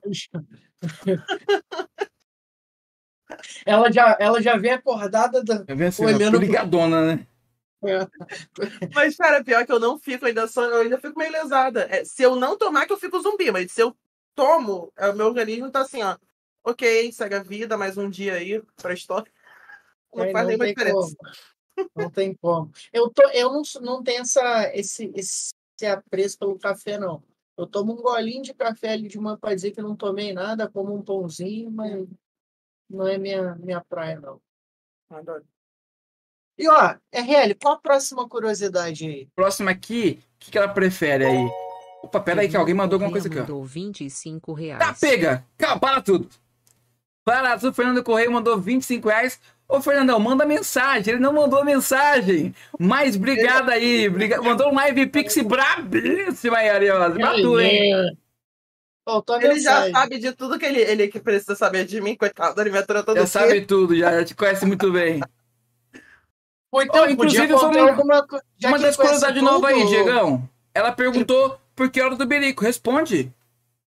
Ela 3.67 3.93
já, 3.93 4.17
ela 4.19 4.41
já 4.41 4.57
vem 4.57 4.73
acordada 4.73 5.43
da. 5.45 5.65
Eu 5.69 5.77
venho 5.77 5.89
assim, 5.89 6.05
Olhando 6.05 6.39
pro- 6.39 6.41
ligadona, 6.41 7.05
né? 7.15 7.27
Mas, 8.95 9.17
cara, 9.17 9.45
pior 9.45 9.65
que 9.67 9.71
eu 9.73 9.79
não 9.79 9.99
fico, 9.99 10.25
ainda 10.27 10.49
sou, 10.49 10.65
eu 10.65 10.81
ainda 10.83 10.99
fico 10.99 11.19
meio 11.19 11.31
lesada. 11.31 11.87
É, 11.91 12.05
se 12.05 12.23
eu 12.23 12.35
não 12.37 12.57
tomar, 12.57 12.87
que 12.87 12.93
eu 12.93 12.99
fico 12.99 13.21
zumbi, 13.21 13.51
mas 13.51 13.71
se 13.71 13.83
eu 13.83 13.95
tomo, 14.35 14.91
é, 14.97 15.11
o 15.11 15.15
meu 15.15 15.27
organismo 15.27 15.71
tá 15.71 15.83
assim, 15.83 16.03
ó. 16.03 16.17
Ok, 16.65 17.13
segue 17.13 17.35
a 17.35 17.43
vida, 17.43 17.77
mais 17.77 17.97
um 17.97 18.11
dia 18.11 18.35
aí 18.35 18.63
pra 18.77 18.93
história. 18.93 19.31
Não 20.15 20.25
Aí 20.25 20.33
faz 20.33 20.47
nenhuma 20.47 20.65
tem 20.65 20.75
diferença. 20.75 21.17
como. 21.17 21.91
Não 21.95 22.11
tem 22.11 22.35
como. 22.35 22.73
Eu, 22.93 23.09
tô, 23.11 23.29
eu 23.31 23.53
não, 23.53 23.63
não 23.81 24.03
tenho 24.03 24.23
essa, 24.23 24.71
esse, 24.75 25.13
esse 25.15 25.53
apreço 25.87 26.39
pelo 26.39 26.59
café, 26.59 26.99
não. 26.99 27.23
Eu 27.57 27.67
tomo 27.67 27.93
um 27.93 28.03
golinho 28.03 28.43
de 28.43 28.55
café 28.55 28.93
ali 28.93 29.09
de 29.09 29.19
uma 29.19 29.37
pra 29.37 29.55
dizer 29.55 29.73
que 29.73 29.83
não 29.83 29.97
tomei 29.97 30.33
nada, 30.33 30.69
como 30.69 30.95
um 30.95 31.03
pãozinho, 31.03 31.71
mas 31.71 32.07
não 32.89 33.07
é 33.07 33.19
minha, 33.19 33.55
minha 33.57 33.81
praia, 33.81 34.21
não. 34.21 34.41
Adoro. 35.11 35.45
E 36.57 36.69
ó, 36.69 36.97
RL, 37.13 37.55
qual 37.55 37.75
a 37.75 37.81
próxima 37.81 38.29
curiosidade 38.29 39.07
aí? 39.07 39.29
Próximo 39.35 39.71
aqui, 39.71 40.21
o 40.35 40.39
que, 40.39 40.51
que 40.51 40.59
ela 40.59 40.69
prefere 40.69 41.25
aí? 41.25 41.49
Opa, 42.03 42.21
pera 42.21 42.43
aí 42.43 42.49
que 42.49 42.57
alguém 42.57 42.75
mandou 42.75 42.97
alguma 42.97 43.13
coisa 43.13 43.29
aqui, 43.29 43.39
ó. 43.39 43.43
Mandou 43.43 43.65
25 43.65 44.53
reais. 44.53 44.79
Tá, 44.79 44.95
pega! 44.95 45.45
Calma, 45.57 45.81
para 45.81 46.03
tudo! 46.03 46.29
Para 47.29 47.59
tudo, 47.59 47.75
Fernando 47.75 48.03
Correia 48.03 48.31
mandou 48.31 48.59
25 48.59 49.07
reais. 49.07 49.39
Ô, 49.69 49.83
Fernandão, 49.83 50.19
manda 50.19 50.47
mensagem. 50.47 51.13
Ele 51.13 51.23
não 51.23 51.35
mandou 51.35 51.63
mensagem. 51.63 52.55
Mas 52.79 53.17
obrigado 53.17 53.69
aí. 53.69 54.09
Briga... 54.09 54.41
Mandou 54.41 54.71
um 54.71 54.75
live 54.75 55.07
pix 55.09 55.37
brabíssima 55.43 56.57
aí, 56.57 56.71
Ariosa. 56.71 57.19
Tu, 57.43 57.61
hein? 57.61 58.17
Ele 59.43 59.61
já 59.61 59.91
sabe 59.91 60.19
de 60.19 60.33
tudo 60.33 60.59
que 60.59 60.65
ele, 60.65 60.81
ele 60.81 61.09
que 61.09 61.21
precisa 61.21 61.55
saber 61.55 61.85
de 61.85 62.01
mim, 62.01 62.17
coitado, 62.17 62.59
ele 62.63 62.71
me 62.71 62.79
atura 62.79 63.03
todo 63.03 63.17
Já 63.17 63.23
dia. 63.23 63.31
sabe 63.31 63.61
tudo, 63.63 63.95
já, 63.97 64.11
já 64.13 64.25
te 64.25 64.35
conhece 64.35 64.65
muito 64.65 64.91
bem. 64.91 65.21
Ou 66.71 66.83
então, 66.83 67.01
podia 67.01 67.13
inclusive, 67.13 67.49
foi 67.49 67.69
uma- 67.69 67.91
alguma 67.91 68.27
Uma 68.65 68.79
das 68.79 68.97
curiosidades 68.97 69.43
novas 69.43 69.75
aí, 69.75 69.87
Diegão. 69.87 70.49
Ela 70.75 70.93
perguntou 70.93 71.59
por 71.77 71.91
que 71.91 72.01
hora 72.01 72.17
do 72.17 72.27
berico. 72.27 72.65
Responde. 72.65 73.33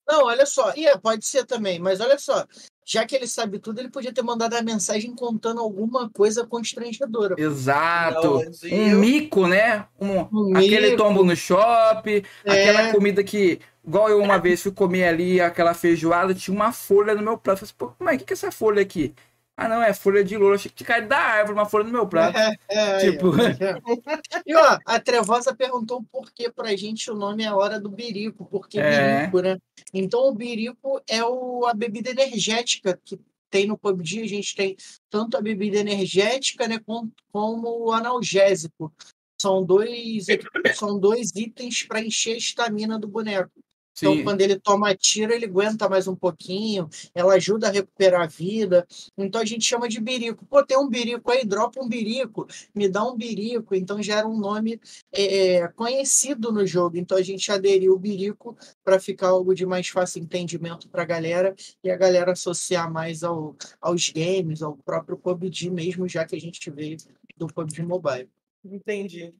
Não, 0.06 0.24
olha 0.26 0.44
só. 0.46 0.72
E 0.76 0.86
é, 0.86 0.96
pode 0.98 1.24
ser 1.24 1.44
também, 1.46 1.78
mas 1.78 2.00
olha 2.00 2.18
só. 2.18 2.46
Já 2.86 3.06
que 3.06 3.16
ele 3.16 3.26
sabe 3.26 3.58
tudo, 3.58 3.78
ele 3.80 3.88
podia 3.90 4.12
ter 4.12 4.22
mandado 4.22 4.54
a 4.54 4.62
mensagem 4.62 5.14
contando 5.14 5.60
alguma 5.60 6.10
coisa 6.10 6.46
constrangedora. 6.46 7.34
Exato. 7.38 8.22
Não, 8.22 8.36
Um 8.70 8.90
eu- 8.90 8.98
mico, 8.98 9.46
né? 9.46 9.86
Um, 9.98 10.18
Um 10.50 10.56
aquele 10.56 10.90
mico. 10.90 11.02
tombo 11.02 11.24
no 11.24 11.34
shopping. 11.34 12.22
É. 12.44 12.68
Aquela 12.68 12.92
comida 12.92 13.24
que, 13.24 13.58
igual 13.86 14.10
eu 14.10 14.20
uma 14.20 14.38
vez 14.38 14.62
fui 14.62 14.72
comer 14.72 15.04
ali, 15.04 15.40
aquela 15.40 15.72
feijoada, 15.72 16.34
tinha 16.34 16.54
uma 16.54 16.72
folha 16.72 17.14
no 17.14 17.22
meu 17.22 17.38
prato. 17.38 17.62
Eu 17.64 17.66
falei, 17.68 17.70
assim, 17.88 17.96
pô, 17.96 18.04
mas 18.04 18.16
o 18.16 18.18
que, 18.18 18.24
que 18.26 18.32
é 18.32 18.36
essa 18.36 18.52
folha 18.52 18.82
aqui? 18.82 19.14
Ah, 19.56 19.68
não, 19.68 19.80
é 19.82 19.94
folha 19.94 20.24
de 20.24 20.36
louro. 20.36 20.56
Achei 20.56 20.70
que 20.70 20.82
caído 20.84 21.08
da 21.08 21.16
árvore, 21.18 21.56
uma 21.58 21.66
folha 21.66 21.84
no 21.84 21.92
meu 21.92 22.08
prato. 22.08 22.36
É, 22.36 22.54
é, 22.68 22.98
Tipo- 23.10 23.28
ó. 23.28 23.32
E 24.46 24.54
ó, 24.54 24.78
a 24.84 24.98
Trevosa 25.00 25.54
perguntou 25.54 26.02
por 26.10 26.32
que 26.32 26.50
pra 26.50 26.74
gente 26.74 27.10
o 27.10 27.14
nome 27.14 27.44
é 27.44 27.46
a 27.46 27.54
hora 27.56 27.78
do 27.80 27.88
birico, 27.88 28.44
porque 28.46 28.80
É. 28.80 29.20
birico, 29.20 29.40
né? 29.40 29.58
Então 29.92 30.28
o 30.28 30.34
birico 30.34 31.00
é 31.08 31.22
o, 31.24 31.66
a 31.66 31.74
bebida 31.74 32.10
energética 32.10 32.98
que 33.04 33.18
tem 33.48 33.66
no 33.68 33.78
PUBG, 33.78 34.22
a 34.22 34.26
gente 34.28 34.56
tem 34.56 34.76
tanto 35.08 35.36
a 35.36 35.40
bebida 35.40 35.78
energética, 35.78 36.66
né, 36.66 36.80
como, 36.84 37.12
como 37.32 37.84
o 37.84 37.92
analgésico. 37.92 38.92
São 39.40 39.64
dois, 39.64 40.26
são 40.74 40.98
dois 40.98 41.30
itens 41.36 41.84
para 41.84 42.00
encher 42.00 42.34
a 42.34 42.38
estamina 42.38 42.98
do 42.98 43.06
boneco. 43.06 43.50
Então, 43.96 44.14
Sim. 44.14 44.24
quando 44.24 44.40
ele 44.40 44.58
toma 44.58 44.94
tiro, 44.94 45.32
ele 45.32 45.46
aguenta 45.46 45.88
mais 45.88 46.08
um 46.08 46.16
pouquinho, 46.16 46.88
ela 47.14 47.34
ajuda 47.34 47.68
a 47.68 47.70
recuperar 47.70 48.22
a 48.22 48.26
vida. 48.26 48.86
Então, 49.16 49.40
a 49.40 49.44
gente 49.44 49.64
chama 49.64 49.88
de 49.88 50.00
birico. 50.00 50.44
Pô, 50.46 50.64
tem 50.64 50.76
um 50.76 50.88
birico 50.88 51.30
aí, 51.30 51.44
dropa 51.44 51.80
um 51.80 51.88
birico, 51.88 52.46
me 52.74 52.88
dá 52.88 53.04
um 53.04 53.16
birico. 53.16 53.74
Então, 53.74 54.02
já 54.02 54.18
era 54.18 54.28
um 54.28 54.38
nome 54.38 54.80
é, 55.12 55.68
conhecido 55.68 56.52
no 56.52 56.66
jogo. 56.66 56.96
Então, 56.96 57.16
a 57.16 57.22
gente 57.22 57.50
aderiu 57.50 57.94
o 57.94 57.98
birico 57.98 58.56
para 58.82 58.98
ficar 58.98 59.28
algo 59.28 59.54
de 59.54 59.64
mais 59.64 59.88
fácil 59.88 60.22
entendimento 60.22 60.88
para 60.88 61.02
a 61.02 61.06
galera 61.06 61.54
e 61.82 61.90
a 61.90 61.96
galera 61.96 62.32
associar 62.32 62.92
mais 62.92 63.22
ao, 63.22 63.56
aos 63.80 64.08
games, 64.08 64.62
ao 64.62 64.76
próprio 64.76 65.16
PUBG 65.16 65.70
mesmo, 65.70 66.08
já 66.08 66.24
que 66.24 66.34
a 66.34 66.40
gente 66.40 66.70
veio 66.70 66.96
do 67.36 67.46
PUBG 67.46 67.82
Mobile. 67.82 68.28
Entendi. 68.64 69.34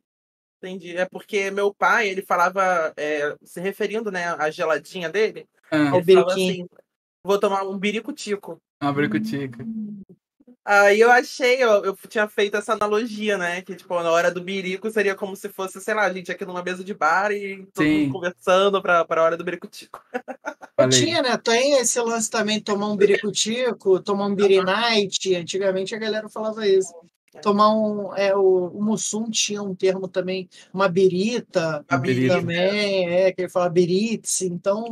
Entendi. 0.65 0.97
É 0.97 1.05
porque 1.05 1.51
meu 1.51 1.75
pai, 1.75 2.09
ele 2.09 2.23
falava, 2.23 2.93
é, 2.97 3.37
se 3.43 3.61
referindo, 3.61 4.11
né, 4.11 4.29
à 4.39 4.51
geladinha 4.51 5.11
dele, 5.11 5.47
Ah, 5.71 5.97
ele 5.97 6.15
falava 6.15 6.33
assim, 6.33 6.67
vou 7.23 7.39
tomar 7.39 7.62
um 7.65 7.79
birico-tico. 7.79 8.59
uma 8.83 8.93
bricotica. 8.93 9.65
Aí 10.67 10.99
eu 10.99 11.11
achei, 11.11 11.62
eu, 11.62 11.85
eu 11.85 11.97
tinha 12.09 12.27
feito 12.27 12.57
essa 12.57 12.73
analogia, 12.73 13.37
né? 13.37 13.61
Que, 13.61 13.75
tipo, 13.75 14.03
na 14.03 14.11
hora 14.11 14.31
do 14.31 14.41
birico 14.41 14.91
seria 14.91 15.15
como 15.15 15.37
se 15.37 15.51
fosse, 15.51 15.79
sei 15.79 15.93
lá, 15.93 16.05
a 16.05 16.12
gente 16.12 16.33
aqui 16.33 16.47
numa 16.47 16.62
mesa 16.62 16.83
de 16.83 16.95
bar 16.95 17.31
e 17.33 17.67
todo 17.75 17.85
Sim. 17.85 18.05
mundo 18.05 18.12
conversando 18.15 18.81
pra, 18.81 19.05
pra 19.05 19.23
hora 19.23 19.37
do 19.37 19.45
birico-tico. 19.45 20.03
Falei. 20.75 20.99
Tinha, 20.99 21.23
né? 21.23 21.37
Tem 21.37 21.79
esse 21.79 22.01
lance 22.01 22.31
também, 22.31 22.62
tomar 22.62 22.89
um 22.89 22.97
biricutico, 22.97 24.01
tomar 24.01 24.27
um 24.27 24.35
birinite. 24.35 25.37
Antigamente 25.37 25.95
a 25.95 25.99
galera 25.99 26.31
falava 26.31 26.67
isso. 26.67 26.95
Tomar 27.43 27.74
um. 27.74 28.14
É, 28.16 28.35
o, 28.35 28.68
o 28.68 28.82
Mussum 28.82 29.30
tinha 29.30 29.62
um 29.62 29.74
termo 29.74 30.09
também, 30.09 30.49
uma 30.72 30.89
birita 30.89 31.85
A 31.89 31.97
birita. 31.97 32.35
também, 32.37 33.09
é, 33.09 33.32
que 33.32 33.43
ele 33.43 33.49
fala 33.49 33.68
biritse. 33.68 34.47
Então, 34.47 34.85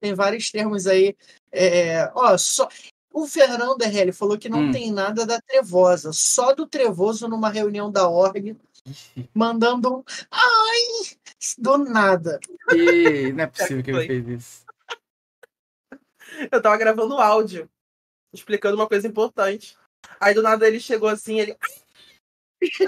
tem 0.00 0.14
vários 0.14 0.50
termos 0.50 0.86
aí. 0.86 1.16
É, 1.52 2.10
ó, 2.14 2.36
só. 2.38 2.68
O 3.12 3.26
Fernando 3.26 3.82
RL 3.82 4.12
falou 4.12 4.38
que 4.38 4.48
não 4.48 4.66
Hum. 4.68 4.70
tem 4.70 4.92
nada 4.92 5.26
da 5.26 5.40
Trevosa, 5.40 6.12
só 6.12 6.54
do 6.54 6.64
Trevoso 6.64 7.26
numa 7.28 7.50
reunião 7.50 7.90
da 7.90 8.08
org, 8.08 8.56
mandando 9.34 9.96
um. 9.98 10.04
Ai! 10.30 11.16
Do 11.58 11.78
nada. 11.78 12.38
E 12.72 13.32
não 13.32 13.44
é 13.44 13.46
possível 13.48 13.82
que 13.82 13.90
ele 13.90 14.06
fez 14.06 14.28
isso. 14.28 14.64
Eu 16.52 16.62
tava 16.62 16.76
gravando 16.76 17.18
áudio, 17.18 17.68
explicando 18.32 18.76
uma 18.76 18.86
coisa 18.86 19.08
importante. 19.08 19.76
Aí 20.20 20.34
do 20.34 20.42
nada 20.42 20.66
ele 20.66 20.80
chegou 20.80 21.08
assim, 21.08 21.40
ele. 21.40 21.56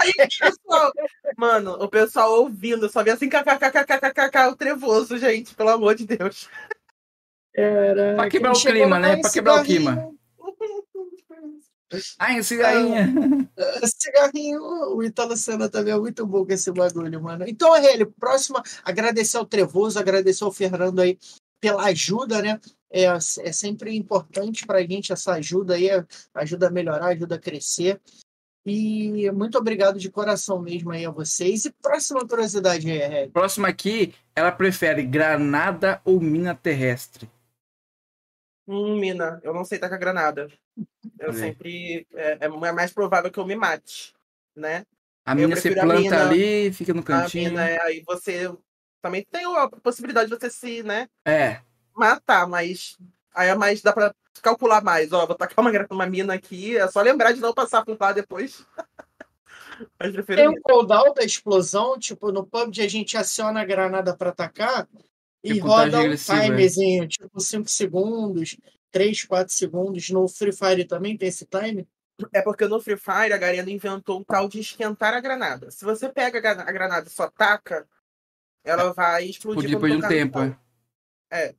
Aí, 0.01 0.11
o 0.11 0.27
pessoal... 0.39 0.91
Mano, 1.37 1.73
o 1.73 1.89
pessoal 1.89 2.41
ouvindo, 2.41 2.89
só 2.89 3.03
via 3.03 3.13
assim, 3.13 3.29
kkkkkk, 3.29 4.47
o 4.49 4.55
trevoso, 4.55 5.17
gente, 5.17 5.55
pelo 5.55 5.69
amor 5.69 5.95
de 5.95 6.05
Deus. 6.05 6.47
Era, 7.55 8.15
Pra 8.15 8.29
quebrar 8.29 8.53
o 8.53 8.59
clima, 8.59 8.99
né? 8.99 9.17
Pra 9.17 9.31
quebrar 9.31 9.61
o 9.61 9.63
clima. 9.63 10.13
Ai, 12.17 12.41
cigarrinha. 12.41 13.07
Cigarrinho, 13.83 14.61
o 14.95 15.03
Italo 15.03 15.37
Senna 15.37 15.69
também 15.69 15.93
é 15.93 15.97
muito 15.97 16.25
bom 16.25 16.45
com 16.45 16.51
esse 16.51 16.71
bagulho, 16.71 17.21
mano. 17.21 17.45
Então, 17.47 17.73
RL, 17.75 18.05
próxima, 18.19 18.63
agradecer 18.83 19.37
ao 19.37 19.45
Trevoso, 19.45 19.99
agradecer 19.99 20.43
ao 20.43 20.51
Fernando 20.51 20.99
aí 20.99 21.19
pela 21.59 21.85
ajuda, 21.85 22.41
né? 22.41 22.59
É, 22.93 23.05
é 23.05 23.51
sempre 23.51 23.95
importante 23.95 24.67
pra 24.67 24.83
gente 24.83 25.11
essa 25.11 25.33
ajuda 25.33 25.73
aí, 25.73 25.87
ajuda 26.35 26.67
a 26.67 26.71
melhorar, 26.71 27.07
ajuda 27.07 27.35
a 27.35 27.39
crescer. 27.39 27.99
E 28.65 29.29
muito 29.31 29.57
obrigado 29.57 29.99
de 29.99 30.11
coração 30.11 30.61
mesmo 30.61 30.91
aí 30.91 31.03
a 31.03 31.09
vocês. 31.09 31.65
E 31.65 31.71
próxima 31.81 32.25
curiosidade 32.25 32.89
aí, 32.89 32.99
RL. 32.99 33.31
Próximo 33.31 33.65
aqui, 33.65 34.13
ela 34.35 34.51
prefere 34.51 35.03
granada 35.03 35.99
ou 36.05 36.21
mina 36.21 36.53
terrestre? 36.55 37.29
Hum, 38.67 38.97
mina, 38.99 39.41
eu 39.43 39.53
não 39.53 39.65
sei 39.65 39.79
tacar 39.79 39.99
granada. 39.99 40.47
Eu 41.19 41.31
aí. 41.31 41.35
sempre. 41.35 42.07
É, 42.13 42.45
é 42.45 42.71
mais 42.71 42.93
provável 42.93 43.29
que 43.29 43.39
eu 43.39 43.45
me 43.45 43.55
mate, 43.55 44.13
né? 44.55 44.85
A 45.25 45.31
Eu 45.31 45.35
mina 45.35 45.55
você 45.55 45.69
a 45.77 45.81
planta 45.81 45.99
mina. 46.01 46.29
ali, 46.29 46.71
fica 46.71 46.93
no 46.93 47.01
A 47.01 47.03
cantinho. 47.03 47.49
mina, 47.49 47.67
é, 47.67 47.81
aí 47.81 48.03
você 48.05 48.49
também 49.01 49.25
tem 49.29 49.45
a 49.57 49.67
possibilidade 49.67 50.29
de 50.29 50.37
você 50.37 50.49
se, 50.49 50.83
né, 50.83 51.09
É, 51.25 51.59
matar, 51.95 52.47
mas 52.47 52.97
Aí 53.35 53.49
é 53.49 53.55
mais, 53.55 53.81
dá 53.81 53.91
pra 53.91 54.13
calcular 54.43 54.83
mais. 54.83 55.11
Ó, 55.11 55.25
vou 55.25 55.35
tacar 55.35 55.65
uma, 55.65 55.71
uma 55.89 56.05
mina 56.05 56.35
aqui, 56.35 56.77
é 56.77 56.87
só 56.87 57.01
lembrar 57.01 57.31
de 57.31 57.39
não 57.39 57.51
passar 57.53 57.83
por 57.83 57.97
lá 57.99 58.11
depois. 58.11 58.63
Tem 60.27 60.47
um 60.47 60.61
cooldown 60.61 61.13
da 61.15 61.23
explosão, 61.23 61.97
tipo, 61.97 62.31
no 62.31 62.45
PUBG 62.45 62.81
a 62.83 62.87
gente 62.87 63.17
aciona 63.17 63.61
a 63.61 63.65
granada 63.65 64.15
pra 64.15 64.29
atacar 64.29 64.87
e 65.43 65.55
Tipo, 65.55 65.67
roda 65.67 65.99
um 65.99 66.11
é. 66.11 66.15
timerzinho, 66.15 67.07
tipo 67.07 67.39
5 67.39 67.67
segundos, 67.67 68.55
3, 68.91 69.23
4 69.25 69.51
segundos. 69.51 70.09
No 70.11 70.27
Free 70.27 70.51
Fire 70.53 70.85
também 70.85 71.17
tem 71.17 71.27
esse 71.29 71.45
time? 71.47 71.87
É 72.31 72.41
porque 72.41 72.67
no 72.67 72.79
Free 72.79 72.97
Fire 72.97 73.33
a 73.33 73.37
Garena 73.37 73.69
inventou 73.71 74.19
um 74.19 74.23
tal 74.23 74.47
de 74.47 74.59
esquentar 74.59 75.15
a 75.15 75.19
granada. 75.19 75.71
Se 75.71 75.83
você 75.83 76.07
pega 76.07 76.37
a 76.37 76.41
gra- 76.41 76.61
a 76.69 76.71
granada 76.71 77.07
e 77.07 77.11
só 77.11 77.27
taca, 77.29 77.87
ela 78.63 78.93
vai 78.93 79.25
explodir 79.25 79.63
Podia 79.63 79.79
quando 79.79 80.01
perder 80.01 80.05
um 80.05 80.07
tempo, 80.07 80.39
chão. 80.39 80.57
é. 81.31 81.55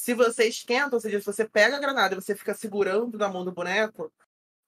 Se 0.00 0.14
você 0.14 0.44
esquenta, 0.44 0.94
ou 0.94 1.00
seja, 1.00 1.18
se 1.18 1.26
você 1.26 1.44
pega 1.44 1.76
a 1.76 1.80
granada 1.80 2.14
e 2.14 2.20
você 2.20 2.32
fica 2.36 2.54
segurando 2.54 3.18
na 3.18 3.28
mão 3.28 3.44
do 3.44 3.50
boneco 3.50 4.12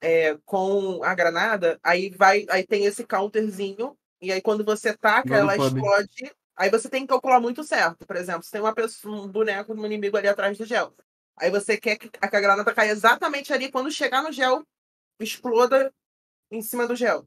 é, 0.00 0.36
com 0.44 1.04
a 1.04 1.14
granada, 1.14 1.78
aí 1.84 2.10
vai, 2.10 2.44
aí 2.50 2.66
tem 2.66 2.84
esse 2.84 3.06
counterzinho, 3.06 3.96
e 4.20 4.32
aí 4.32 4.42
quando 4.42 4.64
você 4.64 4.92
taca, 4.96 5.36
ela 5.36 5.54
PUBG. 5.56 5.78
explode. 5.78 6.32
Aí 6.56 6.68
você 6.68 6.90
tem 6.90 7.02
que 7.02 7.08
calcular 7.08 7.40
muito 7.40 7.62
certo. 7.62 8.04
Por 8.04 8.16
exemplo, 8.16 8.42
se 8.42 8.50
tem 8.50 8.60
uma 8.60 8.74
pessoa, 8.74 9.22
um 9.22 9.28
boneco, 9.28 9.72
um 9.72 9.86
inimigo 9.86 10.16
ali 10.16 10.26
atrás 10.26 10.58
do 10.58 10.64
gel. 10.66 10.92
Aí 11.36 11.48
você 11.48 11.76
quer 11.76 11.96
que 11.96 12.10
a 12.20 12.26
granada 12.28 12.74
caia 12.74 12.90
exatamente 12.90 13.52
ali 13.52 13.70
quando 13.70 13.90
chegar 13.92 14.22
no 14.22 14.32
gel, 14.32 14.64
exploda 15.20 15.92
em 16.50 16.62
cima 16.62 16.86
do 16.88 16.96
gel. 16.96 17.26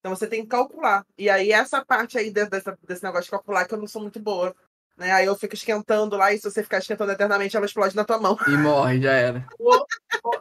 Então 0.00 0.14
você 0.14 0.26
tem 0.26 0.42
que 0.42 0.48
calcular. 0.48 1.06
E 1.16 1.30
aí 1.30 1.52
essa 1.52 1.84
parte 1.84 2.18
aí 2.18 2.30
de- 2.30 2.46
dessa- 2.46 2.76
desse 2.82 3.02
negócio 3.04 3.24
de 3.26 3.30
calcular 3.30 3.66
que 3.66 3.74
eu 3.74 3.78
não 3.78 3.86
sou 3.86 4.02
muito 4.02 4.20
boa. 4.20 4.54
Né? 4.96 5.10
Aí 5.10 5.26
eu 5.26 5.34
fico 5.34 5.54
esquentando 5.54 6.16
lá, 6.16 6.32
e 6.32 6.38
se 6.38 6.48
você 6.48 6.62
ficar 6.62 6.78
esquentando 6.78 7.10
eternamente, 7.10 7.56
ela 7.56 7.66
explode 7.66 7.96
na 7.96 8.04
tua 8.04 8.18
mão. 8.18 8.36
E 8.46 8.56
morre, 8.56 9.00
já 9.00 9.12
era. 9.12 9.46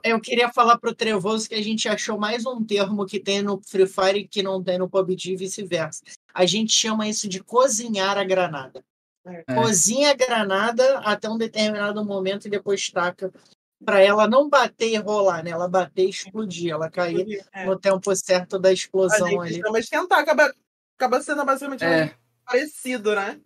Eu 0.04 0.20
queria 0.20 0.49
falar 0.51 0.78
pro 0.78 0.93
Trevoso 0.93 1.49
que 1.49 1.56
a 1.56 1.64
gente 1.64 1.88
achou 1.89 2.20
mais 2.20 2.45
um 2.45 2.64
termo 2.64 3.06
que 3.06 3.20
tem 3.20 3.41
no 3.41 3.60
Free 3.66 3.88
Fire 3.88 4.28
que 4.28 4.43
não 4.43 4.64
tem 4.64 4.78
no 4.78 4.89
PUBG 4.89 5.32
e 5.34 5.36
vice-versa. 5.36 6.01
A 6.34 6.45
gente 6.45 6.72
chama 6.72 7.08
isso 7.08 7.28
de 7.28 7.43
cozinhar 7.43 8.18
a 8.18 8.24
granada. 8.24 8.84
É. 9.26 9.43
Cozinha 9.56 10.12
a 10.12 10.14
granada 10.14 10.99
até 10.99 11.30
um 11.30 11.38
determinado 11.38 12.04
momento 12.06 12.45
e 12.47 12.51
depois 12.51 12.89
taca 12.89 13.32
para 13.84 13.99
ela 14.01 14.28
não 14.28 14.49
bater 14.49 14.89
e 14.91 14.97
rolar, 14.97 15.43
né? 15.43 15.49
Ela 15.51 15.68
bater 15.68 16.06
e 16.06 16.10
explodir, 16.10 16.72
ela 16.72 16.89
cair 16.89 17.41
É. 17.54 17.66
no 17.66 17.78
tempo 17.80 18.16
certo 18.16 18.60
da 18.60 18.70
A 18.70 18.74
explosão 18.74 19.28
gente 19.28 19.39
ali. 19.39 19.62
chama 19.62 19.80
esquentar, 19.80 20.20
acaba, 20.20 20.54
acaba 20.97 21.22
sendo 21.22 21.43
basicamente 21.43 21.84
É. 21.84 22.14
parecido, 22.45 23.16
né? 23.16 23.39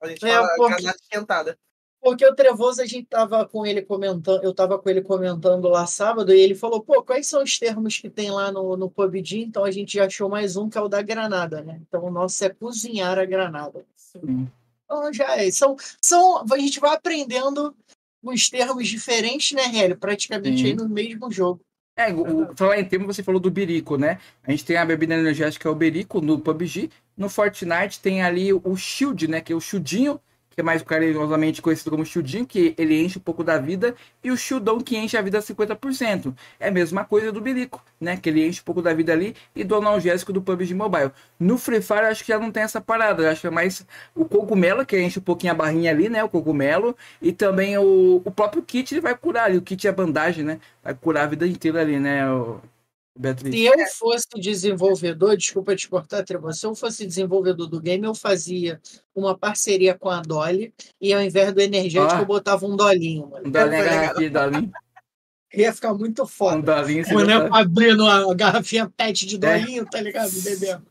A 0.00 0.08
gente 0.08 0.24
É, 0.24 0.32
fala 0.34 0.48
porque- 0.56 0.74
granada 0.74 0.98
esquentada. 1.02 1.58
Porque 2.00 2.24
o 2.24 2.32
Trevoso, 2.34 2.80
a 2.80 2.86
gente 2.86 3.06
tava 3.06 3.44
com 3.44 3.66
ele 3.66 3.82
comentando, 3.82 4.44
eu 4.44 4.54
tava 4.54 4.78
com 4.78 4.88
ele 4.88 5.02
comentando 5.02 5.68
lá 5.68 5.84
sábado, 5.84 6.32
e 6.32 6.40
ele 6.40 6.54
falou, 6.54 6.80
pô, 6.80 7.02
quais 7.02 7.26
são 7.26 7.42
os 7.42 7.58
termos 7.58 7.98
que 7.98 8.08
tem 8.08 8.30
lá 8.30 8.52
no, 8.52 8.76
no 8.76 8.88
PUBG? 8.88 9.40
Então 9.42 9.64
a 9.64 9.70
gente 9.72 9.98
achou 9.98 10.28
mais 10.28 10.54
um, 10.56 10.68
que 10.70 10.78
é 10.78 10.80
o 10.80 10.86
da 10.88 11.02
granada, 11.02 11.60
né? 11.60 11.80
Então 11.88 12.04
o 12.04 12.10
nosso 12.10 12.44
é 12.44 12.50
cozinhar 12.50 13.18
a 13.18 13.24
granada. 13.24 13.84
Sim. 13.96 14.48
Então 14.84 15.12
já 15.12 15.36
é. 15.36 15.50
São, 15.50 15.76
são, 16.00 16.44
a 16.48 16.58
gente 16.58 16.78
vai 16.78 16.94
aprendendo 16.94 17.74
uns 18.22 18.48
termos 18.48 18.86
diferentes, 18.86 19.50
né, 19.52 19.64
Hélio? 19.76 19.98
Praticamente 19.98 20.58
Sim. 20.58 20.66
aí 20.66 20.74
no 20.74 20.88
mesmo 20.88 21.30
jogo. 21.32 21.60
É, 21.98 22.12
o, 22.12 22.54
falar 22.54 22.78
em 22.78 22.84
termo, 22.84 23.06
você 23.06 23.24
falou 23.24 23.40
do 23.40 23.50
Birico, 23.50 23.96
né? 23.96 24.20
A 24.44 24.52
gente 24.52 24.64
tem 24.64 24.76
a 24.76 24.86
bebida 24.86 25.14
energética, 25.14 25.68
é 25.68 25.72
o 25.72 25.74
Berico, 25.74 26.20
no 26.20 26.38
PUBG. 26.38 26.90
No 27.16 27.28
Fortnite 27.28 27.98
tem 28.00 28.22
ali 28.22 28.52
o 28.52 28.76
Shield, 28.76 29.26
né? 29.26 29.40
Que 29.40 29.52
é 29.52 29.56
o 29.56 29.60
Shieldinho, 29.60 30.20
que 30.58 30.60
é 30.60 30.64
mais 30.64 30.82
carinhosamente 30.82 31.62
conhecido 31.62 31.88
como 31.88 32.04
Shieldinho, 32.04 32.44
que 32.44 32.74
ele 32.76 33.00
enche 33.00 33.16
um 33.16 33.22
pouco 33.22 33.44
da 33.44 33.58
vida. 33.58 33.94
E 34.24 34.32
o 34.32 34.36
Shieldão, 34.36 34.80
que 34.80 34.96
enche 34.96 35.16
a 35.16 35.22
vida 35.22 35.38
a 35.38 35.40
50%. 35.40 36.34
É 36.58 36.66
a 36.66 36.70
mesma 36.72 37.04
coisa 37.04 37.30
do 37.30 37.40
Birico, 37.40 37.80
né? 38.00 38.16
Que 38.16 38.28
ele 38.28 38.44
enche 38.44 38.60
um 38.60 38.64
pouco 38.64 38.82
da 38.82 38.92
vida 38.92 39.12
ali. 39.12 39.36
E 39.54 39.62
do 39.62 39.76
analgésico 39.76 40.32
do 40.32 40.42
PUBG 40.42 40.74
Mobile. 40.74 41.12
No 41.38 41.56
Free 41.58 41.80
Fire, 41.80 42.06
acho 42.06 42.24
que 42.24 42.32
já 42.32 42.40
não 42.40 42.50
tem 42.50 42.64
essa 42.64 42.80
parada. 42.80 43.30
Acho 43.30 43.42
que 43.42 43.46
é 43.46 43.50
mais 43.50 43.86
o 44.16 44.24
cogumelo, 44.24 44.84
que 44.84 45.00
enche 45.00 45.20
um 45.20 45.22
pouquinho 45.22 45.52
a 45.52 45.54
barrinha 45.54 45.92
ali, 45.92 46.08
né? 46.08 46.24
O 46.24 46.28
cogumelo. 46.28 46.96
E 47.22 47.32
também 47.32 47.78
o, 47.78 48.20
o 48.24 48.30
próprio 48.32 48.60
kit, 48.60 48.92
ele 48.92 49.00
vai 49.00 49.16
curar 49.16 49.44
ali. 49.44 49.58
O 49.58 49.62
kit 49.62 49.86
é 49.86 49.90
a 49.90 49.92
bandagem, 49.92 50.44
né? 50.44 50.58
Vai 50.82 50.92
curar 50.92 51.22
a 51.22 51.26
vida 51.28 51.46
inteira 51.46 51.82
ali, 51.82 52.00
né, 52.00 52.28
o 52.28 52.60
Beatriz? 53.18 53.52
Se 53.54 53.64
eu 53.64 53.86
fosse 53.88 54.26
desenvolvedor, 54.36 55.36
desculpa 55.36 55.74
te 55.74 55.88
cortar, 55.88 56.22
Trevoso, 56.24 56.58
se 56.58 56.66
eu 56.66 56.74
fosse 56.74 57.04
desenvolvedor 57.06 57.66
do 57.66 57.80
game, 57.80 58.06
eu 58.06 58.14
fazia 58.14 58.80
uma 59.14 59.36
parceria 59.36 59.94
com 59.98 60.08
a 60.08 60.20
Dolly 60.22 60.72
e 61.00 61.12
ao 61.12 61.20
invés 61.20 61.52
do 61.52 61.60
energético, 61.60 62.14
Ah. 62.14 62.20
eu 62.20 62.26
botava 62.26 62.64
um 62.66 62.76
dolinho, 62.76 63.28
mano. 63.28 63.48
Um 63.48 63.50
dolinho, 63.50 63.74
a 63.74 63.78
Foi 63.78 63.84
legal. 63.90 64.00
garrafinha, 64.00 64.30
dolinho. 64.30 64.72
Ia 65.54 65.72
ficar 65.72 65.94
muito 65.94 66.22
Um 66.22 66.26
foda. 66.26 66.76
dolinho, 66.76 67.04
você 67.04 67.14
O 67.14 67.18
boneco 67.18 67.44
botar- 67.46 67.58
abrindo 67.60 68.06
a 68.06 68.34
garrafinha 68.34 68.92
pet 68.96 69.26
de 69.26 69.38
dolinho, 69.38 69.84
tá 69.86 70.00
ligado? 70.00 70.30
Bebendo. 70.42 70.86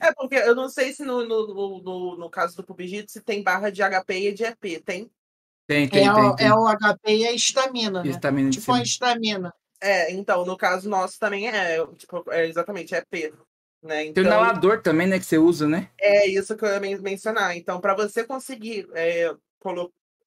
É 0.00 0.12
porque 0.12 0.34
eu 0.34 0.54
não 0.54 0.68
sei 0.68 0.92
se 0.92 1.02
no, 1.04 1.26
no, 1.26 1.80
no, 1.82 2.16
no- 2.18 2.30
caso 2.30 2.54
do 2.56 2.62
PUBG 2.62 3.04
se 3.08 3.20
tem 3.22 3.42
barra 3.42 3.70
de 3.70 3.80
HP 3.82 4.28
e 4.28 4.32
de 4.34 4.44
EP. 4.44 4.78
Tem? 4.84 5.10
Tem, 5.66 5.88
tem, 5.88 6.06
É, 6.08 6.12
tem. 6.12 6.22
o, 6.22 6.36
tem. 6.36 6.46
é 6.46 6.52
o 6.54 6.66
HP 6.68 7.16
e 7.16 7.26
a 7.26 7.32
estamina, 7.32 8.02
né? 8.04 8.10
Estamina 8.10 8.50
Tipo 8.50 8.70
uma 8.70 8.76
cima. 8.78 8.84
estamina. 8.84 9.54
É, 9.80 10.10
então, 10.12 10.44
no 10.44 10.56
caso 10.56 10.88
nosso 10.88 11.18
também 11.18 11.48
é, 11.48 11.84
tipo, 11.96 12.24
é 12.32 12.46
exatamente, 12.46 12.94
é 12.94 12.98
EP. 12.98 13.32
Né? 13.82 13.96
Tem 13.96 14.08
Então, 14.10 14.24
o 14.24 14.26
inalador 14.26 14.82
também, 14.82 15.06
né, 15.06 15.18
que 15.18 15.24
você 15.24 15.38
usa, 15.38 15.68
né? 15.68 15.88
É 16.00 16.26
isso 16.28 16.56
que 16.56 16.64
eu 16.64 16.68
ia 16.68 16.80
men- 16.80 17.00
mencionar. 17.00 17.56
Então, 17.56 17.80
para 17.80 17.94
você 17.94 18.24
conseguir 18.24 18.88
é, 18.94 19.32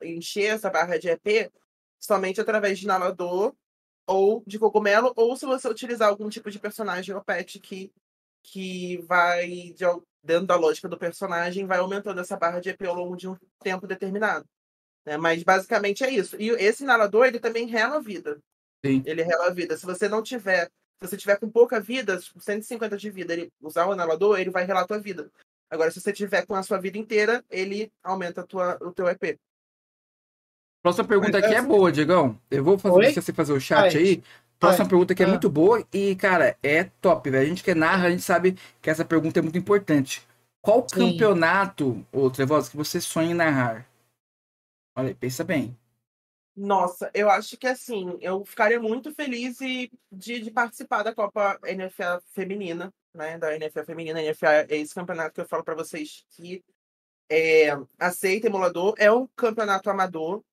encher 0.04 0.56
essa 0.56 0.70
barra 0.70 0.98
de 0.98 1.10
EP, 1.10 1.52
somente 2.00 2.40
através 2.42 2.80
de 2.80 2.86
inalador 2.86 3.54
ou 4.08 4.44
de 4.48 4.58
cogumelo, 4.58 5.14
ou 5.16 5.36
se 5.36 5.46
você 5.46 5.68
utilizar 5.68 6.10
algum 6.10 6.30
tipo 6.30 6.50
de 6.50 6.60
personagem 6.60 7.14
ou 7.16 7.24
pet 7.24 7.60
que, 7.60 7.92
que 8.44 8.98
vai, 9.08 9.48
de 9.76 9.86
dentro 10.24 10.48
da 10.48 10.56
lógica 10.56 10.88
do 10.88 10.98
personagem, 10.98 11.66
vai 11.66 11.80
aumentando 11.80 12.22
essa 12.22 12.38
barra 12.38 12.60
de 12.60 12.70
EP 12.70 12.86
ao 12.88 12.96
longo 12.96 13.16
de 13.16 13.28
um 13.28 13.36
tempo 13.64 13.88
determinado. 13.88 14.46
né? 15.06 15.18
Mas 15.18 15.44
basicamente 15.44 16.04
é 16.04 16.10
isso. 16.12 16.36
E 16.40 16.50
esse 16.52 16.84
inalador, 16.84 17.26
ele 17.26 17.40
também 17.40 17.68
rela 17.68 17.98
a 17.98 18.02
vida. 18.02 18.40
Sim. 18.86 19.04
Ele 19.06 19.24
rela 19.24 19.48
a 19.48 19.54
vida. 19.54 19.78
Se 19.78 19.86
você 19.86 20.10
não 20.10 20.24
tiver, 20.24 20.66
se 21.02 21.08
você 21.08 21.18
tiver 21.18 21.38
com 21.38 21.50
pouca 21.50 21.80
vida, 21.80 22.18
tipo, 22.18 22.40
150 22.40 22.98
de 22.98 23.10
vida, 23.10 23.34
ele 23.34 23.52
usar 23.62 23.88
o 23.88 23.94
inalador, 23.94 24.40
ele 24.40 24.50
vai 24.50 24.66
relar 24.66 24.82
a 24.82 24.88
tua 24.88 25.00
vida. 25.00 25.32
Agora, 25.70 25.90
se 25.92 26.02
você 26.02 26.12
tiver 26.12 26.46
com 26.46 26.56
a 26.56 26.64
sua 26.64 26.80
vida 26.80 26.98
inteira, 26.98 27.44
ele 27.50 27.92
aumenta 28.04 28.42
a 28.42 28.46
tua, 28.46 28.78
o 28.82 28.92
teu 28.92 29.08
EP. 29.08 29.40
Próxima 30.84 31.08
pergunta 31.08 31.38
aqui 31.38 31.54
é 31.54 31.62
boa, 31.62 31.92
Diegão. 31.92 32.40
Eu 32.50 32.64
vou 32.64 32.78
fazer, 32.78 32.96
Oi? 32.96 33.02
deixa 33.06 33.22
você 33.22 33.32
fazer 33.32 33.54
o 33.54 33.60
chat 33.60 33.82
Faz. 33.82 33.96
aí. 33.96 34.24
Próxima 34.60 34.84
Vai. 34.86 34.90
pergunta 34.90 35.14
aqui 35.14 35.24
é 35.24 35.26
Ah. 35.26 35.30
muito 35.30 35.50
boa 35.50 35.86
e, 35.94 36.16
cara, 36.16 36.58
é 36.62 36.84
top, 36.84 37.30
velho. 37.30 37.44
A 37.44 37.50
gente 37.50 37.64
que 37.64 37.74
narra, 37.74 38.08
a 38.08 38.12
gente 38.12 38.24
sabe 38.24 38.58
que 38.82 38.90
essa 38.90 39.06
pergunta 39.06 39.40
é 39.40 39.42
muito 39.42 39.58
importante. 39.58 40.28
Qual 40.62 40.86
Sim. 40.88 41.12
campeonato, 41.12 42.06
ô 42.12 42.30
Trevosa, 42.30 42.70
que 42.70 42.78
você 42.78 43.00
sonha 43.00 43.32
em 43.32 43.34
narrar? 43.34 43.88
Olha 44.96 45.10
aí, 45.10 45.16
pensa 45.16 45.44
bem. 45.44 45.76
Nossa, 46.56 47.10
eu 47.14 47.30
acho 47.30 47.58
que 47.58 47.66
assim, 47.66 48.18
eu 48.22 48.44
ficaria 48.44 48.80
muito 48.80 49.14
feliz 49.16 49.58
de, 49.58 49.90
de 50.12 50.52
participar 50.52 51.02
da 51.04 51.16
Copa 51.16 51.58
NFA 51.64 52.22
feminina, 52.34 52.94
né? 53.14 53.38
Da 53.38 53.58
NFA 53.58 53.86
feminina. 53.86 54.22
NFA 54.22 54.68
é 54.70 54.78
esse 54.78 54.94
campeonato 54.94 55.34
que 55.34 55.42
eu 55.42 55.48
falo 55.48 55.64
para 55.64 55.76
vocês 55.76 56.26
que 56.32 56.64
é, 57.30 57.70
aceita 57.98 58.48
emulador. 58.48 58.94
É 58.98 59.12
um 59.12 59.28
campeonato 59.28 59.90
amador, 59.90 60.44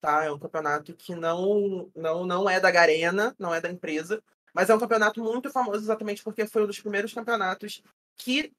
tá? 0.00 0.24
É 0.24 0.30
um 0.30 0.38
campeonato 0.38 0.94
que 0.94 1.14
não, 1.14 1.90
não, 1.96 2.26
não 2.26 2.48
é 2.48 2.60
da 2.60 2.70
Garena, 2.70 3.34
não 3.38 3.54
é 3.54 3.60
da 3.60 3.70
empresa, 3.70 4.22
mas 4.52 4.68
é 4.68 4.74
um 4.74 4.78
campeonato 4.78 5.22
muito 5.22 5.50
famoso 5.50 5.82
exatamente 5.82 6.22
porque 6.22 6.46
foi 6.46 6.64
um 6.64 6.66
dos 6.66 6.80
primeiros 6.80 7.14
campeonatos 7.14 7.82
que 8.16 8.52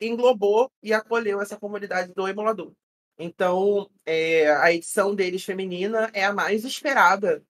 englobou 0.00 0.72
e 0.82 0.92
acolheu 0.92 1.40
essa 1.40 1.58
comunidade 1.58 2.12
do 2.14 2.26
emulador. 2.26 2.72
Então, 3.18 3.90
é, 4.04 4.50
a 4.56 4.72
edição 4.72 5.14
deles 5.14 5.44
feminina 5.44 6.10
é 6.12 6.24
a 6.24 6.32
mais 6.32 6.64
esperada 6.64 7.44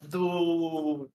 do, 0.00 1.08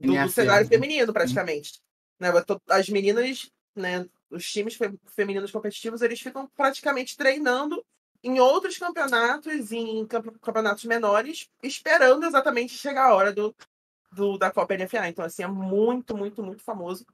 do, 0.00 0.12
do 0.24 0.28
cenário 0.30 0.66
feminino, 0.68 1.12
praticamente. 1.12 1.80
Né, 2.18 2.28
As 2.68 2.88
meninas, 2.88 3.50
né, 3.74 4.06
os 4.30 4.50
times 4.50 4.74
fe- 4.76 4.94
femininos 5.14 5.50
competitivos, 5.50 6.02
eles 6.02 6.20
ficam 6.20 6.48
praticamente 6.56 7.16
treinando 7.16 7.84
em 8.22 8.40
outros 8.40 8.78
campeonatos, 8.78 9.70
em 9.72 10.06
campe- 10.06 10.38
campeonatos 10.40 10.84
menores, 10.84 11.48
esperando 11.62 12.24
exatamente 12.26 12.72
chegar 12.74 13.06
a 13.06 13.14
hora 13.14 13.32
do, 13.32 13.54
do- 14.12 14.38
da 14.38 14.50
Copa 14.50 14.74
NFA. 14.74 15.08
Então, 15.08 15.24
assim, 15.24 15.42
é 15.42 15.46
muito, 15.48 16.16
muito, 16.16 16.42
muito 16.42 16.62
famoso 16.62 17.04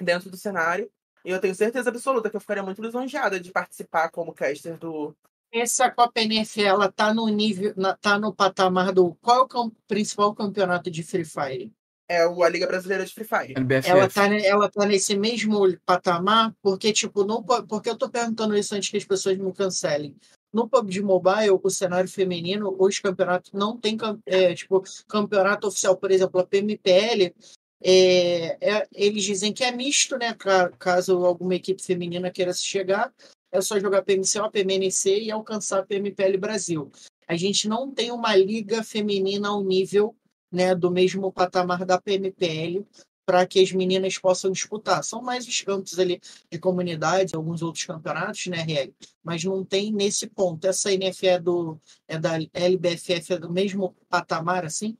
dentro 0.00 0.30
do 0.30 0.36
cenário. 0.36 0.90
E 1.24 1.30
eu 1.30 1.40
tenho 1.40 1.54
certeza 1.54 1.90
absoluta 1.90 2.30
que 2.30 2.36
eu 2.36 2.40
ficaria 2.40 2.62
muito 2.62 2.80
lisonjeada 2.80 3.40
de 3.40 3.50
participar 3.50 4.10
como 4.10 4.32
caster 4.32 4.78
do, 4.78 5.16
Essa 5.52 5.90
Copa 5.90 6.20
NFL, 6.20 6.60
ela 6.66 6.92
tá 6.92 7.14
no 7.14 7.28
nível, 7.28 7.72
na- 7.76 7.96
tá 7.96 8.18
no 8.18 8.34
patamar 8.34 8.92
do 8.92 9.14
qual 9.22 9.48
é 9.52 9.58
o 9.58 9.70
principal 9.88 10.34
campeonato 10.34 10.90
de 10.90 11.02
Free 11.02 11.24
Fire? 11.24 11.72
é 12.08 12.24
o, 12.24 12.44
a 12.44 12.48
Liga 12.48 12.68
Brasileira 12.68 13.04
de 13.04 13.12
Free 13.12 13.24
Fire. 13.24 13.54
LBFF. 13.56 13.90
Ela 13.90 14.08
tá, 14.08 14.32
ela 14.32 14.70
tá 14.70 14.86
nesse 14.86 15.16
mesmo 15.18 15.76
patamar, 15.84 16.54
porque 16.62 16.92
tipo, 16.92 17.24
não 17.24 17.42
po- 17.42 17.66
porque 17.66 17.90
eu 17.90 17.96
tô 17.96 18.08
perguntando 18.08 18.56
isso 18.56 18.76
antes 18.76 18.88
que 18.90 18.96
as 18.96 19.04
pessoas 19.04 19.36
me 19.36 19.52
cancelem. 19.52 20.14
no 20.52 20.68
PUBG 20.68 21.02
Mobile, 21.02 21.58
o 21.60 21.68
cenário 21.68 22.08
feminino, 22.08 22.74
os 22.78 22.98
campeonatos 23.00 23.52
não 23.52 23.76
tem 23.76 23.98
é, 24.24 24.54
tipo 24.54 24.82
campeonato 25.08 25.66
oficial, 25.66 25.96
por 25.96 26.10
exemplo, 26.12 26.40
a 26.40 26.46
PMPL, 26.46 27.34
é, 27.82 28.56
é, 28.60 28.88
eles 28.94 29.24
dizem 29.24 29.52
que 29.52 29.64
é 29.64 29.72
misto, 29.72 30.16
né? 30.16 30.34
Caso 30.78 31.24
alguma 31.26 31.56
equipe 31.56 31.82
feminina 31.82 32.30
queira 32.30 32.52
se 32.54 32.64
chegar, 32.64 33.12
é 33.52 33.60
só 33.60 33.78
jogar 33.78 34.02
PMCO, 34.02 34.50
PMNC 34.50 35.22
e 35.22 35.30
alcançar 35.30 35.80
a 35.80 35.86
PMPL 35.86 36.38
Brasil. 36.38 36.90
A 37.26 37.36
gente 37.36 37.68
não 37.68 37.92
tem 37.92 38.10
uma 38.10 38.34
liga 38.36 38.82
feminina 38.82 39.48
ao 39.48 39.62
nível 39.62 40.14
né, 40.50 40.74
do 40.74 40.90
mesmo 40.90 41.32
patamar 41.32 41.84
da 41.84 42.00
PMPL 42.00 42.86
para 43.24 43.44
que 43.44 43.60
as 43.60 43.72
meninas 43.72 44.16
possam 44.18 44.52
disputar. 44.52 45.02
São 45.02 45.20
mais 45.20 45.48
os 45.48 45.60
campos 45.60 45.98
ali 45.98 46.20
de 46.50 46.58
comunidade, 46.60 47.34
alguns 47.34 47.60
outros 47.60 47.84
campeonatos, 47.84 48.46
né, 48.46 48.62
RL? 48.62 48.94
Mas 49.22 49.42
não 49.42 49.64
tem 49.64 49.92
nesse 49.92 50.28
ponto. 50.28 50.64
Essa 50.64 50.90
NFA 50.90 51.26
é, 51.26 51.38
do, 51.40 51.80
é 52.06 52.18
da 52.18 52.34
LBFF, 52.54 53.32
é 53.32 53.38
do 53.38 53.52
mesmo 53.52 53.96
patamar, 54.08 54.64
assim? 54.64 54.96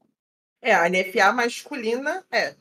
É, 0.61 0.75
a 0.75 0.89
NFA 0.89 1.33
masculina 1.33 2.27
é, 2.33 2.57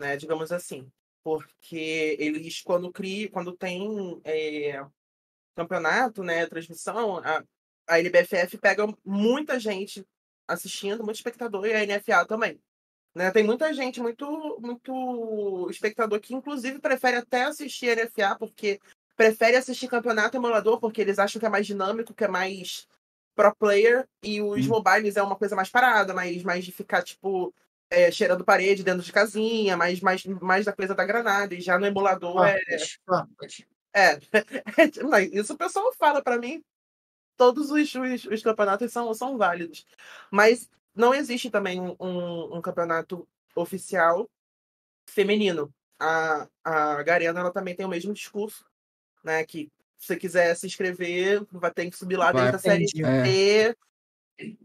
né, 0.00 0.16
digamos 0.16 0.50
assim. 0.50 0.90
Porque 1.22 2.16
eles, 2.18 2.62
quando 2.62 2.90
criam, 2.90 3.30
quando 3.30 3.52
tem 3.52 4.20
é, 4.24 4.82
campeonato, 5.54 6.22
né, 6.22 6.46
transmissão, 6.46 7.18
a, 7.18 7.42
a 7.86 7.98
LBFF 7.98 8.58
pega 8.58 8.86
muita 9.04 9.58
gente 9.58 10.06
assistindo, 10.46 11.04
muito 11.04 11.16
espectador, 11.16 11.66
e 11.66 11.72
a 11.72 11.86
NFA 11.86 12.24
também. 12.26 12.60
Né? 13.14 13.30
Tem 13.30 13.42
muita 13.42 13.72
gente, 13.72 14.00
muito, 14.00 14.58
muito 14.60 15.68
espectador 15.70 16.20
que, 16.20 16.34
inclusive, 16.34 16.78
prefere 16.78 17.16
até 17.16 17.44
assistir 17.44 17.90
a 17.90 18.04
NFA, 18.04 18.36
porque 18.38 18.80
prefere 19.16 19.56
assistir 19.56 19.88
campeonato 19.88 20.36
emulador, 20.36 20.78
porque 20.80 21.00
eles 21.00 21.18
acham 21.18 21.38
que 21.38 21.46
é 21.46 21.48
mais 21.48 21.66
dinâmico, 21.66 22.14
que 22.14 22.24
é 22.24 22.28
mais 22.28 22.86
pro 23.34 23.54
player, 23.54 24.08
e 24.22 24.40
os 24.40 24.66
hum. 24.66 24.70
mobiles 24.70 25.16
é 25.16 25.22
uma 25.22 25.36
coisa 25.36 25.56
mais 25.56 25.68
parada, 25.68 26.14
mais, 26.14 26.42
mais 26.42 26.64
de 26.64 26.72
ficar, 26.72 27.02
tipo, 27.02 27.54
é, 27.90 28.10
cheirando 28.10 28.44
parede 28.44 28.84
dentro 28.84 29.02
de 29.02 29.12
casinha, 29.12 29.76
mais, 29.76 30.00
mais, 30.00 30.24
mais 30.24 30.64
da 30.64 30.72
coisa 30.72 30.94
da 30.94 31.04
granada, 31.04 31.54
e 31.54 31.60
já 31.60 31.78
no 31.78 31.86
emulador 31.86 32.42
ah, 32.42 32.50
é. 32.50 32.76
É, 33.94 34.18
isso 35.32 35.52
o 35.52 35.58
pessoal 35.58 35.92
fala 35.94 36.22
para 36.22 36.38
mim. 36.38 36.62
Todos 37.36 37.70
os, 37.70 37.94
os, 37.94 38.24
os, 38.26 38.42
campeonatos 38.42 38.92
são, 38.92 39.12
são 39.14 39.38
válidos. 39.38 39.86
Mas 40.30 40.68
não 40.94 41.14
existe 41.14 41.50
também 41.50 41.80
um, 41.80 42.56
um 42.56 42.60
campeonato 42.60 43.26
oficial 43.54 44.28
feminino. 45.06 45.72
A, 45.98 46.46
a 46.62 47.02
Garena 47.02 47.40
ela 47.40 47.52
também 47.52 47.74
tem 47.74 47.86
o 47.86 47.88
mesmo 47.88 48.12
discurso, 48.12 48.64
né? 49.24 49.44
Que 49.44 49.70
se 49.98 50.06
você 50.06 50.16
quiser 50.16 50.54
se 50.54 50.66
inscrever, 50.66 51.44
vai 51.50 51.70
ter 51.70 51.90
que 51.90 51.96
subir 51.96 52.16
lá 52.16 52.32
dentro 52.32 52.52
da 52.52 52.58
série 52.58 52.86
é. 53.02 53.22
B, 53.22 53.76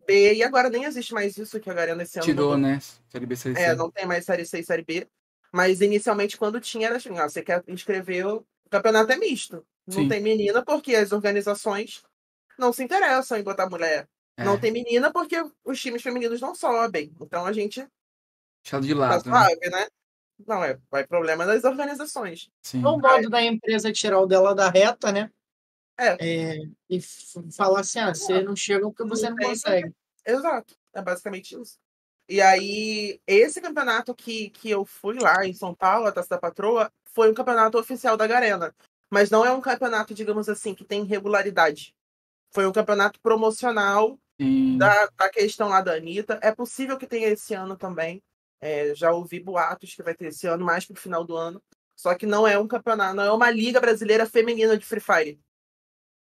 B, 0.07 0.33
e 0.35 0.43
agora 0.43 0.69
nem 0.69 0.85
existe 0.85 1.13
mais 1.13 1.37
isso 1.37 1.59
que 1.59 1.69
a 1.69 1.73
Garena 1.73 2.03
esse 2.03 2.17
ano. 2.17 2.25
Tirou, 2.25 2.57
né? 2.57 2.79
Série 3.09 3.25
B, 3.25 3.35
série 3.35 3.55
C. 3.55 3.61
É, 3.61 3.75
não 3.75 3.91
tem 3.91 4.05
mais 4.05 4.23
série 4.25 4.45
C 4.45 4.59
e 4.59 4.63
série 4.63 4.83
B. 4.83 5.07
Mas 5.51 5.81
inicialmente, 5.81 6.37
quando 6.37 6.59
tinha, 6.59 6.87
era 6.87 6.97
assim, 6.97 7.17
ó, 7.17 7.27
você 7.27 7.41
quer 7.41 7.63
inscrever, 7.67 8.25
o 8.65 8.69
campeonato 8.69 9.11
é 9.11 9.17
misto. 9.17 9.65
Não 9.87 10.03
Sim. 10.03 10.09
tem 10.09 10.21
menina, 10.21 10.63
porque 10.63 10.95
as 10.95 11.11
organizações 11.11 12.03
não 12.57 12.73
se 12.73 12.83
interessam 12.83 13.37
em 13.37 13.43
botar 13.43 13.69
mulher. 13.69 14.07
É. 14.37 14.43
Não 14.43 14.59
tem 14.59 14.71
menina 14.71 15.11
porque 15.11 15.35
os 15.63 15.79
times 15.79 16.01
femininos 16.01 16.41
não 16.41 16.55
sobem. 16.55 17.13
Então 17.21 17.45
a 17.45 17.53
gente. 17.53 17.87
Deixa 18.63 18.81
de 18.81 18.93
lado. 18.93 19.23
Tá 19.23 19.29
suave, 19.29 19.69
né? 19.69 19.69
né? 19.69 19.87
Não, 20.45 20.63
é, 20.63 20.77
é 20.93 21.03
problema 21.03 21.45
das 21.45 21.63
organizações. 21.63 22.49
Sim. 22.61 22.83
É 22.83 22.87
o 22.87 22.97
modo 22.97 23.29
da 23.29 23.41
empresa 23.41 23.93
tirar 23.93 24.19
o 24.19 24.25
dela 24.25 24.53
da 24.53 24.69
reta, 24.69 25.11
né? 25.11 25.31
É. 25.97 26.17
é 26.19 26.67
e 26.89 26.99
falar 27.55 27.81
assim: 27.81 27.99
ah, 27.99 28.13
você 28.13 28.41
não 28.41 28.55
chega 28.55 28.85
porque 28.85 29.05
você 29.05 29.29
não 29.29 29.37
consegue. 29.37 29.93
Exato. 30.25 30.75
É 30.93 31.01
basicamente 31.01 31.59
isso. 31.59 31.77
E 32.27 32.41
aí, 32.41 33.21
esse 33.27 33.61
campeonato 33.61 34.15
que, 34.15 34.49
que 34.49 34.69
eu 34.69 34.83
fui 34.83 35.19
lá 35.19 35.45
em 35.45 35.53
São 35.53 35.75
Paulo, 35.75 36.07
a 36.07 36.11
Taça 36.11 36.29
da 36.29 36.39
Patroa, 36.39 36.91
foi 37.15 37.31
um 37.31 37.33
campeonato 37.33 37.79
oficial 37.79 38.17
da 38.17 38.27
Garena. 38.27 38.75
Mas 39.09 39.29
não 39.29 39.45
é 39.45 39.51
um 39.51 39.61
campeonato, 39.61 40.13
digamos 40.13 40.49
assim, 40.49 40.75
que 40.75 40.83
tem 40.83 41.05
regularidade. 41.05 41.95
Foi 42.53 42.67
um 42.67 42.73
campeonato 42.73 43.19
promocional 43.21 44.19
da, 44.77 45.07
da 45.07 45.29
questão 45.29 45.69
lá 45.69 45.79
da 45.79 45.93
Anitta. 45.93 46.37
É 46.41 46.53
possível 46.53 46.97
que 46.97 47.07
tenha 47.07 47.29
esse 47.29 47.53
ano 47.53 47.77
também. 47.77 48.21
É, 48.59 48.93
já 48.93 49.11
ouvi 49.11 49.39
boatos 49.39 49.95
que 49.95 50.03
vai 50.03 50.13
ter 50.13 50.27
esse 50.27 50.45
ano, 50.47 50.65
mais 50.65 50.85
pro 50.85 50.99
final 50.99 51.23
do 51.23 51.37
ano. 51.37 51.61
Só 51.95 52.13
que 52.15 52.25
não 52.25 52.45
é 52.45 52.59
um 52.59 52.67
campeonato, 52.67 53.15
não 53.15 53.23
é 53.23 53.31
uma 53.31 53.49
liga 53.49 53.79
brasileira 53.79 54.25
feminina 54.25 54.77
de 54.77 54.85
Free 54.85 54.99
Fire. 54.99 55.39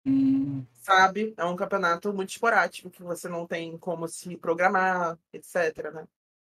Hum. 0.06 0.64
Sabe? 0.74 1.34
É 1.36 1.44
um 1.44 1.56
campeonato 1.56 2.12
muito 2.12 2.30
esporádico, 2.30 2.90
que 2.90 3.02
você 3.02 3.28
não 3.28 3.46
tem 3.46 3.76
como 3.78 4.06
se 4.06 4.36
programar, 4.36 5.18
etc. 5.32 5.92
Né? 5.92 6.06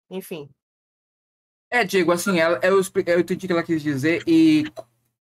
Enfim. 0.10 0.50
É, 1.74 1.84
Diego, 1.86 2.12
assim, 2.12 2.38
ela, 2.40 2.60
eu, 2.64 2.82
eu 3.08 3.20
entendi 3.20 3.46
o 3.46 3.48
que 3.48 3.54
ela 3.54 3.64
quis 3.64 3.82
dizer, 3.82 4.24
e 4.28 4.66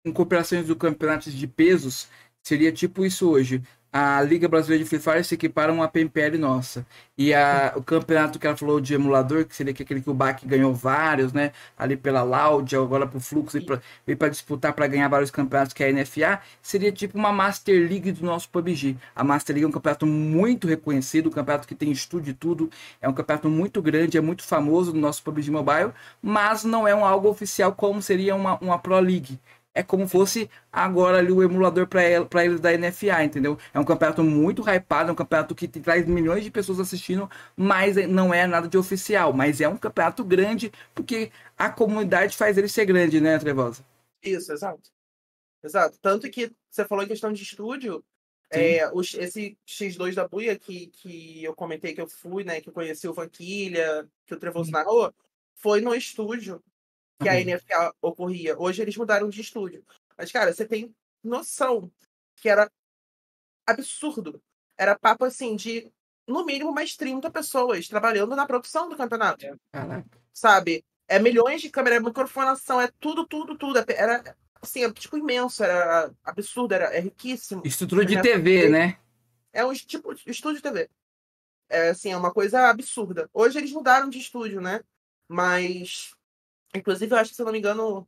em 0.06 0.14
comparações 0.14 0.68
do 0.68 0.76
campeonatos 0.76 1.34
de 1.34 1.48
pesos, 1.48 2.08
seria 2.44 2.72
tipo 2.72 3.06
isso 3.06 3.30
hoje 3.30 3.62
a 3.94 4.24
Liga 4.24 4.48
Brasileira 4.48 4.84
de 4.84 4.90
Free 4.90 5.00
Fire 5.00 5.24
se 5.24 5.36
equipara 5.36 5.72
a 5.72 5.76
uma 5.76 5.88
PMPL 5.88 6.36
nossa. 6.40 6.84
E 7.16 7.32
a, 7.32 7.74
o 7.76 7.84
campeonato 7.84 8.40
que 8.40 8.48
ela 8.48 8.58
falou 8.58 8.82
de 8.82 8.96
emulador, 8.96 9.46
que 9.46 9.56
seria 9.56 9.72
aquele 9.72 10.02
que 10.02 10.10
o 10.10 10.16
BAC 10.16 10.48
ganhou 10.48 10.74
vários, 10.74 11.32
né? 11.32 11.52
Ali 11.78 11.96
pela 11.96 12.24
Loud, 12.24 12.76
agora 12.76 13.06
pro 13.06 13.20
Fluxo, 13.20 13.60
veio 14.06 14.18
para 14.18 14.30
disputar 14.30 14.74
para 14.74 14.88
ganhar 14.88 15.08
vários 15.08 15.30
campeonatos, 15.30 15.74
que 15.74 15.84
é 15.84 15.90
a 15.90 15.94
NFA, 15.94 16.42
seria 16.60 16.92
tipo 16.92 17.16
uma 17.20 17.32
Master 17.32 17.88
League 17.88 18.12
do 18.14 18.26
nosso 18.26 18.50
PUBG. 18.50 18.98
A 19.16 19.24
Master 19.24 19.54
League 19.56 19.66
é 19.66 19.68
um 19.68 19.72
campeonato 19.72 20.08
muito 20.08 20.68
reconhecido, 20.68 21.28
um 21.28 21.32
campeonato 21.32 21.68
que 21.68 21.76
tem 21.76 21.92
estúdio 21.92 22.32
e 22.32 22.34
tudo, 22.34 22.72
é 23.00 23.08
um 23.08 23.14
campeonato 23.14 23.48
muito 23.48 23.80
grande, 23.80 24.18
é 24.18 24.22
muito 24.22 24.44
famoso 24.44 24.92
no 24.92 25.00
nosso 25.00 25.22
PUBG 25.22 25.52
Mobile, 25.52 25.92
mas 26.20 26.64
não 26.64 26.88
é 26.88 26.96
um 26.96 27.06
algo 27.06 27.30
oficial 27.30 27.74
como 27.74 28.02
seria 28.02 28.34
uma, 28.36 28.58
uma 28.58 28.80
Pro 28.80 29.00
League 29.00 29.40
é 29.74 29.82
como 29.82 30.08
fosse 30.08 30.50
agora 30.72 31.18
ali 31.18 31.32
o 31.32 31.42
emulador 31.42 31.88
para 31.88 32.46
eles 32.46 32.60
da 32.60 32.78
NFA, 32.78 33.24
entendeu? 33.24 33.58
É 33.74 33.80
um 33.80 33.84
campeonato 33.84 34.24
muito 34.24 34.62
hypado, 34.62 35.10
é 35.10 35.14
um 35.14 35.16
campeonato 35.16 35.56
que 35.56 35.68
traz 35.68 36.06
milhões 36.06 36.44
de 36.44 36.52
pessoas 36.52 36.80
assistindo, 36.80 37.30
mas 37.56 37.96
não 38.08 38.34
é 38.34 38.46
nada 38.46 38.68
de 38.68 38.78
oficial. 38.78 39.34
Mas 39.34 39.62
é 39.62 39.68
um 39.68 39.78
campeonato 39.78 40.24
grande, 40.24 40.72
porque 40.94 41.32
a 41.58 41.70
comunidade 41.70 42.38
faz 42.38 42.58
ele 42.58 42.68
ser 42.68 42.86
grande, 42.86 43.20
né, 43.20 43.40
Trevosa? 43.40 43.84
Isso, 44.22 44.52
exato. 44.52 44.92
Exato. 45.64 45.98
Tanto 46.02 46.30
que 46.30 46.52
você 46.70 46.86
falou 46.86 47.04
em 47.04 47.08
questão 47.08 47.34
de 47.34 47.42
estúdio, 47.42 48.04
é, 48.52 48.92
os, 48.94 49.16
esse 49.16 49.58
X2 49.68 50.14
da 50.14 50.28
Buia 50.28 50.58
que, 50.58 50.88
que 50.88 51.44
eu 51.44 51.56
comentei 51.56 51.94
que 51.96 52.02
eu 52.02 52.08
fui, 52.08 52.44
né, 52.44 52.62
que 52.62 52.70
eu 52.70 52.74
conheci 52.74 53.08
o 53.08 53.14
Vanquilha, 53.14 54.08
que 54.28 54.36
o 54.36 54.40
Trevoso 54.40 54.72
narrou, 54.72 55.12
foi 55.56 55.82
no 55.82 55.96
estúdio 55.96 56.62
que 57.22 57.30
a 57.30 57.34
NFA 57.34 57.94
ocorria. 58.02 58.58
Hoje 58.58 58.82
eles 58.82 58.98
mudaram 58.98 59.30
de 59.30 59.42
estúdio. 59.42 59.84
Mas, 60.18 60.32
cara, 60.32 60.54
você 60.54 60.66
tem 60.66 60.94
noção 61.24 61.92
que 62.36 62.50
era 62.50 62.70
absurdo. 63.66 64.42
Era 64.78 64.98
papo 64.98 65.26
assim 65.26 65.56
de 65.56 65.92
no 66.28 66.46
mínimo 66.46 66.72
mais 66.72 66.96
30 66.96 67.30
pessoas 67.32 67.88
trabalhando 67.88 68.36
na 68.36 68.46
produção 68.46 68.90
do 68.90 68.96
campeonato. 68.96 69.46
Caraca. 69.72 70.20
Sabe? 70.34 70.84
É 71.08 71.20
milhões 71.20 71.62
de 71.62 71.70
câmeras, 71.70 72.00
é 72.00 72.02
microfonação, 72.02 72.82
é 72.82 72.90
tudo, 73.00 73.26
tudo, 73.26 73.58
tudo. 73.58 73.80
É, 73.80 73.86
era 73.90 74.36
assim, 74.62 74.84
é, 74.84 74.92
tipo 74.92 75.18
imenso, 75.18 75.64
era 75.64 76.12
absurdo, 76.24 76.74
era 76.74 76.86
é 76.86 77.00
riquíssimo. 77.00 77.62
Estrutura 77.66 78.06
de 78.06 78.22
TV, 78.22 78.70
né? 78.70 78.98
É 79.52 79.66
um 79.66 79.74
tipo 79.74 80.14
estúdio 80.26 80.58
de 80.58 80.64
TV. 80.64 80.90
É 81.70 81.90
assim, 81.90 82.12
é 82.12 82.18
uma 82.18 82.34
coisa 82.34 82.70
absurda. 82.70 83.30
Hoje 83.34 83.58
eles 83.58 83.72
mudaram 83.72 84.10
de 84.10 84.18
estúdio, 84.18 84.62
né? 84.62 84.82
Mas 85.28 86.14
Inclusive, 86.76 87.14
eu 87.14 87.18
acho 87.18 87.30
que, 87.32 87.36
se 87.36 87.42
eu 87.42 87.46
não 87.46 87.54
me 87.54 87.60
engano. 87.60 88.08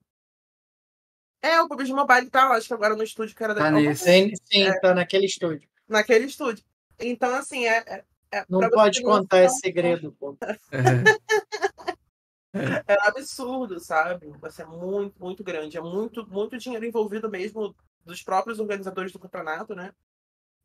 É, 1.41 1.61
o 1.61 1.67
PUBG 1.67 1.93
Mobile 1.93 2.29
tá, 2.29 2.49
acho 2.49 2.67
que 2.67 2.73
agora 2.73 2.95
no 2.95 3.03
estúdio 3.03 3.35
que 3.35 3.43
era 3.43 3.53
da. 3.53 3.71
Tá 3.71 3.95
sim, 3.95 4.31
sim, 4.43 4.63
é, 4.63 4.79
tá 4.79 4.95
naquele 4.95 5.25
estúdio. 5.25 5.67
Naquele 5.87 6.25
estúdio. 6.25 6.63
Então, 6.99 7.35
assim, 7.35 7.65
é. 7.65 7.83
é, 7.85 8.03
é 8.31 8.45
não 8.49 8.67
pode 8.69 9.03
contar 9.03 9.43
esse 9.43 9.59
segredo, 9.59 10.11
pô. 10.13 10.37
É. 12.55 12.93
é 12.93 13.07
absurdo, 13.07 13.81
sabe? 13.81 14.29
Vai 14.39 14.49
ser 14.49 14.65
muito, 14.65 15.21
muito 15.21 15.43
grande. 15.43 15.77
É 15.77 15.81
muito, 15.81 16.25
muito 16.25 16.57
dinheiro 16.57 16.85
envolvido 16.85 17.29
mesmo 17.29 17.75
dos 18.05 18.23
próprios 18.23 18.61
organizadores 18.61 19.11
do 19.11 19.19
campeonato, 19.19 19.75
né? 19.75 19.91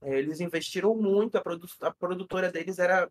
É, 0.01 0.17
eles 0.17 0.41
investiram 0.41 0.95
muito, 0.95 1.37
a, 1.37 1.41
produ 1.41 1.67
a 1.81 1.91
produtora 1.91 2.51
deles 2.51 2.79
era 2.79 3.11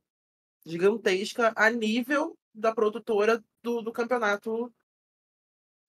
gigantesca 0.65 1.51
a 1.55 1.69
nível 1.69 2.37
da 2.53 2.73
produtora 2.73 3.43
do, 3.61 3.81
do 3.81 3.91
campeonato 3.91 4.71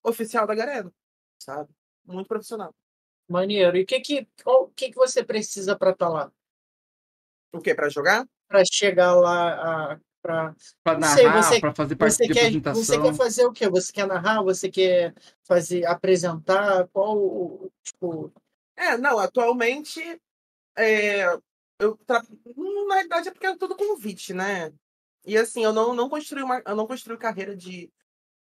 oficial 0.02 0.46
da 0.46 0.54
Garena, 0.54 0.92
sabe? 1.38 1.70
Muito 2.04 2.28
profissional. 2.28 2.74
Maneiro. 3.28 3.76
E 3.76 3.82
o 3.82 3.86
que 3.86 4.00
que, 4.00 4.28
o 4.44 4.68
que 4.68 4.90
que 4.90 4.96
você 4.96 5.24
precisa 5.24 5.76
para 5.76 5.90
estar 5.90 6.06
tá 6.06 6.12
lá? 6.12 6.32
O 7.52 7.60
que 7.60 7.74
para 7.74 7.88
jogar? 7.88 8.26
Para 8.48 8.64
chegar 8.64 9.14
lá 9.14 9.92
a 9.92 10.00
para 10.22 10.54
narrar, 10.98 11.60
para 11.60 11.74
fazer 11.74 11.96
parte 11.96 12.16
você 12.16 12.26
de 12.26 12.34
quer, 12.34 12.40
apresentação. 12.40 12.84
Você 12.84 13.00
quer 13.00 13.14
fazer 13.14 13.46
o 13.46 13.52
quê? 13.52 13.68
Você 13.68 13.92
quer 13.92 14.06
narrar? 14.06 14.42
Você 14.42 14.70
quer 14.70 15.14
fazer 15.44 15.86
apresentar? 15.86 16.86
Qual 16.88 17.70
tipo? 17.82 18.32
É, 18.76 18.98
não. 18.98 19.18
Atualmente, 19.18 20.00
é, 20.76 21.24
eu 21.78 21.96
tra... 22.06 22.22
Na 22.88 22.94
realidade 22.96 23.28
é 23.28 23.30
porque 23.30 23.46
é 23.46 23.56
tudo 23.56 23.76
convite, 23.76 24.34
né? 24.34 24.72
E 25.24 25.36
assim, 25.36 25.64
eu 25.64 25.72
não, 25.72 25.94
não 25.94 26.08
construí 26.08 26.42
uma. 26.42 26.62
Eu 26.66 26.76
não 26.76 26.86
construí 26.86 27.16
carreira 27.16 27.56
de 27.56 27.90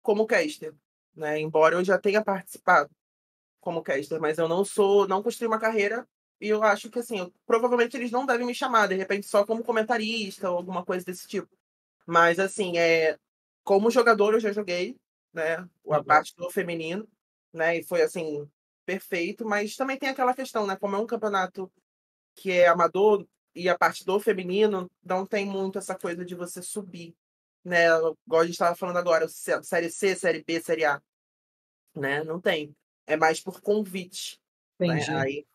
como 0.01 0.25
caster, 0.25 0.73
né? 1.17 1.39
Embora 1.39 1.75
eu 1.75 1.83
já 1.83 1.97
tenha 1.97 2.23
participado 2.23 2.89
como 3.59 3.81
caster, 3.81 4.19
mas 4.21 4.37
eu 4.37 4.47
não 4.47 4.63
sou, 4.63 5.07
não 5.07 5.23
construí 5.23 5.47
uma 5.47 5.59
carreira 5.59 6.07
e 6.39 6.47
eu 6.49 6.63
acho 6.63 6.89
que 6.89 6.99
assim, 6.99 7.19
eu, 7.19 7.33
provavelmente 7.45 7.97
eles 7.97 8.11
não 8.11 8.25
devem 8.25 8.45
me 8.45 8.55
chamar, 8.55 8.87
de 8.87 8.95
repente 8.95 9.27
só 9.27 9.45
como 9.45 9.63
comentarista 9.63 10.49
ou 10.49 10.57
alguma 10.57 10.85
coisa 10.85 11.03
desse 11.03 11.27
tipo. 11.27 11.49
Mas 12.05 12.39
assim, 12.39 12.77
é 12.77 13.17
como 13.63 13.91
jogador 13.91 14.33
eu 14.33 14.39
já 14.39 14.51
joguei, 14.53 14.95
né? 15.33 15.67
A 15.89 16.03
parte 16.03 16.35
do 16.35 16.49
feminino, 16.49 17.07
né? 17.51 17.77
E 17.79 17.83
foi 17.83 18.01
assim 18.01 18.49
perfeito, 18.85 19.45
mas 19.45 19.75
também 19.75 19.97
tem 19.97 20.09
aquela 20.09 20.33
questão, 20.33 20.65
né? 20.65 20.77
Como 20.77 20.95
é 20.95 20.99
um 20.99 21.07
campeonato 21.07 21.69
que 22.35 22.51
é 22.51 22.67
amador 22.67 23.27
e 23.53 23.67
a 23.67 23.77
parte 23.77 24.05
do 24.05 24.19
feminino 24.19 24.89
não 25.03 25.25
tem 25.25 25.45
muito 25.45 25.77
essa 25.79 25.95
coisa 25.95 26.23
de 26.23 26.35
você 26.35 26.61
subir, 26.61 27.15
né? 27.67 27.85
Igual 28.25 28.41
a 28.41 28.45
gente 28.45 28.53
estava 28.53 28.75
falando 28.75 28.97
agora, 28.97 29.27
série 29.27 29.89
C, 29.89 30.15
série 30.15 30.43
B, 30.43 30.61
série 30.61 30.85
A, 30.85 31.01
né? 31.95 32.23
Não 32.23 32.39
tem. 32.39 32.73
É 33.05 33.17
mais 33.17 33.41
por 33.41 33.61
convite. 33.61 34.39
Né? 34.79 34.93
Aí, 35.21 35.45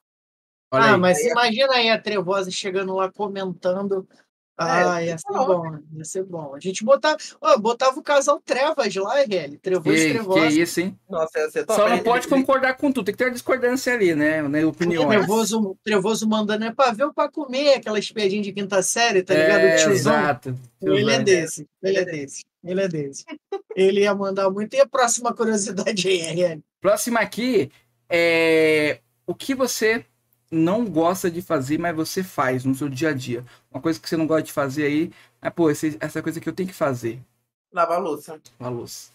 ah, 0.70 0.92
aí, 0.92 0.98
mas 0.98 1.18
aí, 1.18 1.28
imagina 1.28 1.74
aí 1.74 1.90
a 1.90 2.00
Trevosa 2.00 2.50
chegando 2.50 2.94
lá 2.94 3.10
comentando 3.10 4.06
ah, 4.64 5.02
é, 5.02 5.06
ia 5.06 5.18
ser 5.18 5.32
bom, 5.32 5.78
ia 5.92 6.04
ser 6.04 6.24
bom. 6.24 6.54
A 6.54 6.60
gente 6.60 6.84
botava, 6.84 7.16
ó, 7.40 7.58
botava 7.58 7.98
o 7.98 8.02
casal 8.02 8.40
Trevas 8.44 8.94
lá, 8.94 9.22
Helly. 9.22 9.58
Trevoso 9.58 9.96
e 9.96 10.10
Trevosa. 10.10 10.48
Que 10.48 10.60
isso, 10.60 10.80
hein? 10.80 10.98
Nossa, 11.08 11.38
ia 11.38 11.50
ser 11.50 11.66
top. 11.66 11.80
Só 11.80 11.88
não 11.88 11.98
pode 12.00 12.28
concordar 12.28 12.74
com 12.74 12.92
tudo, 12.92 13.06
tem 13.06 13.14
que 13.14 13.18
ter 13.18 13.24
uma 13.24 13.32
discordância 13.32 13.92
ali, 13.92 14.14
né? 14.14 14.42
né 14.42 14.64
opiniões. 14.64 15.08
Trevoso, 15.08 15.76
Trevoso 15.84 16.28
mandando 16.28 16.64
é 16.64 16.72
pra 16.72 16.92
ver 16.92 17.04
ou 17.04 17.12
pra 17.12 17.28
comer 17.28 17.74
aquela 17.74 17.98
espiadinha 17.98 18.42
de 18.42 18.52
quinta 18.52 18.82
série, 18.82 19.22
tá 19.22 19.34
ligado? 19.34 19.60
É, 19.60 19.84
exato. 19.84 20.54
Ele 20.80 21.10
é 21.10 21.20
desse, 21.20 21.66
ele 21.82 21.98
é 21.98 22.04
desse, 22.04 22.44
ele 22.64 22.80
é 22.80 22.88
desse. 22.88 23.24
Ele 23.74 24.00
ia 24.00 24.14
mandar 24.14 24.50
muito. 24.50 24.74
E 24.74 24.80
a 24.80 24.86
próxima 24.86 25.32
curiosidade 25.32 26.08
aí, 26.08 26.20
Helly? 26.20 26.62
Próxima 26.80 27.20
aqui 27.20 27.70
é 28.08 29.00
o 29.26 29.34
que 29.34 29.54
você 29.54 30.04
não 30.52 30.84
gosta 30.84 31.30
de 31.30 31.40
fazer, 31.40 31.78
mas 31.78 31.96
você 31.96 32.22
faz 32.22 32.62
no 32.64 32.74
seu 32.74 32.88
dia 32.88 33.08
a 33.08 33.14
dia. 33.14 33.42
Uma 33.70 33.80
coisa 33.80 33.98
que 33.98 34.06
você 34.06 34.18
não 34.18 34.26
gosta 34.26 34.42
de 34.42 34.52
fazer 34.52 34.84
aí, 34.84 35.10
é, 35.40 35.48
pô, 35.48 35.70
esse, 35.70 35.96
essa 35.98 36.22
coisa 36.22 36.38
que 36.38 36.48
eu 36.48 36.52
tenho 36.52 36.68
que 36.68 36.74
fazer. 36.74 37.20
Lavar 37.72 38.00
louça. 38.00 38.38
Lavar 38.60 38.78
louça. 38.78 39.10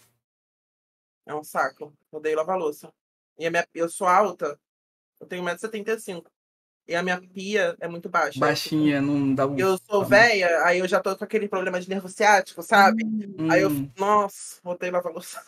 É 1.24 1.32
um 1.32 1.44
saco. 1.44 1.92
Odeio 2.10 2.36
lavar 2.36 2.58
louça. 2.58 2.92
E 3.38 3.46
a 3.46 3.50
minha, 3.52 3.64
eu 3.72 3.88
sou 3.88 4.08
alta, 4.08 4.58
eu 5.20 5.26
tenho 5.28 5.44
1,75m. 5.44 6.24
E 6.88 6.96
a 6.96 7.02
minha 7.02 7.20
pia 7.20 7.76
é 7.78 7.86
muito 7.86 8.08
baixa. 8.08 8.40
Baixinha, 8.40 9.00
não 9.00 9.34
dá 9.34 9.46
um... 9.46 9.56
Eu 9.56 9.78
sou 9.78 10.04
velha, 10.04 10.64
aí 10.64 10.80
eu 10.80 10.88
já 10.88 11.00
tô 11.00 11.14
com 11.14 11.22
aquele 11.22 11.46
problema 11.46 11.78
de 11.78 11.88
nervo 11.88 12.08
ciático, 12.08 12.62
sabe? 12.62 13.04
Hum. 13.04 13.48
Aí 13.50 13.62
eu, 13.62 13.70
nossa, 13.96 14.58
odeio 14.64 14.92
lavar 14.92 15.12
louça 15.12 15.40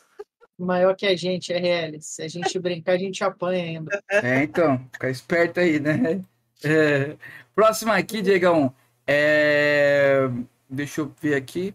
maior 0.65 0.95
que 0.95 1.07
a 1.07 1.17
gente, 1.17 1.53
RL. 1.53 2.01
Se 2.01 2.23
a 2.23 2.29
gente 2.29 2.59
brincar, 2.59 2.93
a 2.93 2.99
gente 2.99 3.23
apanha 3.25 3.65
ainda. 3.65 4.03
É, 4.11 4.43
então, 4.43 4.79
fica 4.93 5.11
esperto 5.11 5.61
aí, 5.61 5.81
né? 5.81 6.23
É. 6.63 7.17
Próximo 7.55 7.93
aqui, 7.93 8.23
Diegão. 8.23 8.75
É... 9.07 10.29
Deixa 10.69 11.01
eu 11.01 11.13
ver 11.21 11.35
aqui. 11.35 11.75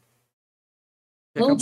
Um... 1.36 1.57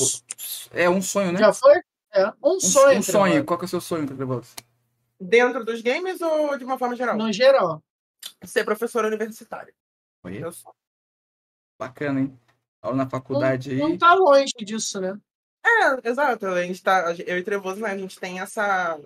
É 0.72 0.90
um 0.90 1.02
sonho, 1.02 1.32
né? 1.32 1.40
Já 1.40 1.54
foi? 1.54 1.82
É, 2.14 2.28
um, 2.28 2.34
um 2.44 2.60
sonho. 2.60 3.00
Um 3.00 3.02
sonho. 3.02 3.44
Qual 3.44 3.58
que 3.58 3.66
é 3.66 3.68
o 3.68 3.70
seu 3.70 3.82
sonho, 3.82 4.06
Trevoso? 4.06 4.54
Dentro 5.20 5.66
dos 5.66 5.82
games 5.82 6.22
ou 6.22 6.58
de 6.58 6.64
uma 6.64 6.78
forma 6.78 6.95
geral? 6.95 7.18
No 7.18 7.32
geral. 7.34 7.82
Ser 8.44 8.64
professora 8.64 9.08
universitária. 9.08 9.74
Oi? 10.24 10.41
Bacana, 11.80 12.20
hein? 12.20 12.40
Aula 12.82 12.98
na 12.98 13.10
faculdade 13.10 13.74
não, 13.76 13.86
aí. 13.86 13.91
Não 13.91 13.98
tá 13.98 14.14
longe 14.14 14.54
disso, 14.60 15.02
né? 15.02 15.18
É, 15.65 16.10
exato. 16.10 16.48
A 16.48 16.64
gente 16.64 16.81
tá, 16.84 17.14
eu 17.26 17.38
e 17.38 17.44
Trevoso, 17.44 17.81
né, 17.81 17.91
a 17.91 17.98
gente 17.98 18.19
tem 18.19 18.40
essa. 18.40 18.99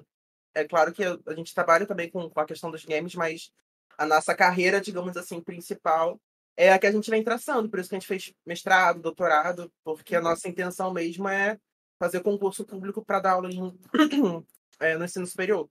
É 0.56 0.64
claro 0.64 0.92
que 0.92 1.04
a 1.04 1.34
gente 1.36 1.54
trabalha 1.54 1.86
também 1.86 2.10
com, 2.10 2.30
com 2.30 2.40
a 2.40 2.46
questão 2.46 2.72
dos 2.72 2.84
games, 2.84 3.14
mas 3.14 3.52
a 3.98 4.06
nossa 4.06 4.36
carreira, 4.36 4.82
digamos 4.82 5.16
assim, 5.16 5.40
principal 5.42 6.20
é 6.56 6.74
a 6.74 6.80
que 6.80 6.88
a 6.88 6.92
gente 6.92 7.10
vem 7.10 7.24
traçando. 7.24 7.70
Por 7.70 7.80
isso 7.80 7.90
que 7.90 7.96
a 7.96 8.00
gente 8.00 8.08
fez 8.08 8.34
mestrado, 8.46 9.02
doutorado, 9.02 9.72
porque 9.84 10.16
a 10.16 10.22
nossa 10.22 10.50
intenção 10.50 10.92
mesmo 10.92 11.28
é 11.28 11.58
fazer 12.00 12.22
concurso 12.22 12.66
público 12.66 13.06
para 13.06 13.20
dar 13.20 13.32
aula 13.34 13.50
em, 13.52 13.78
é, 14.80 14.98
no 14.98 15.06
ensino 15.06 15.28
superior. 15.28 15.70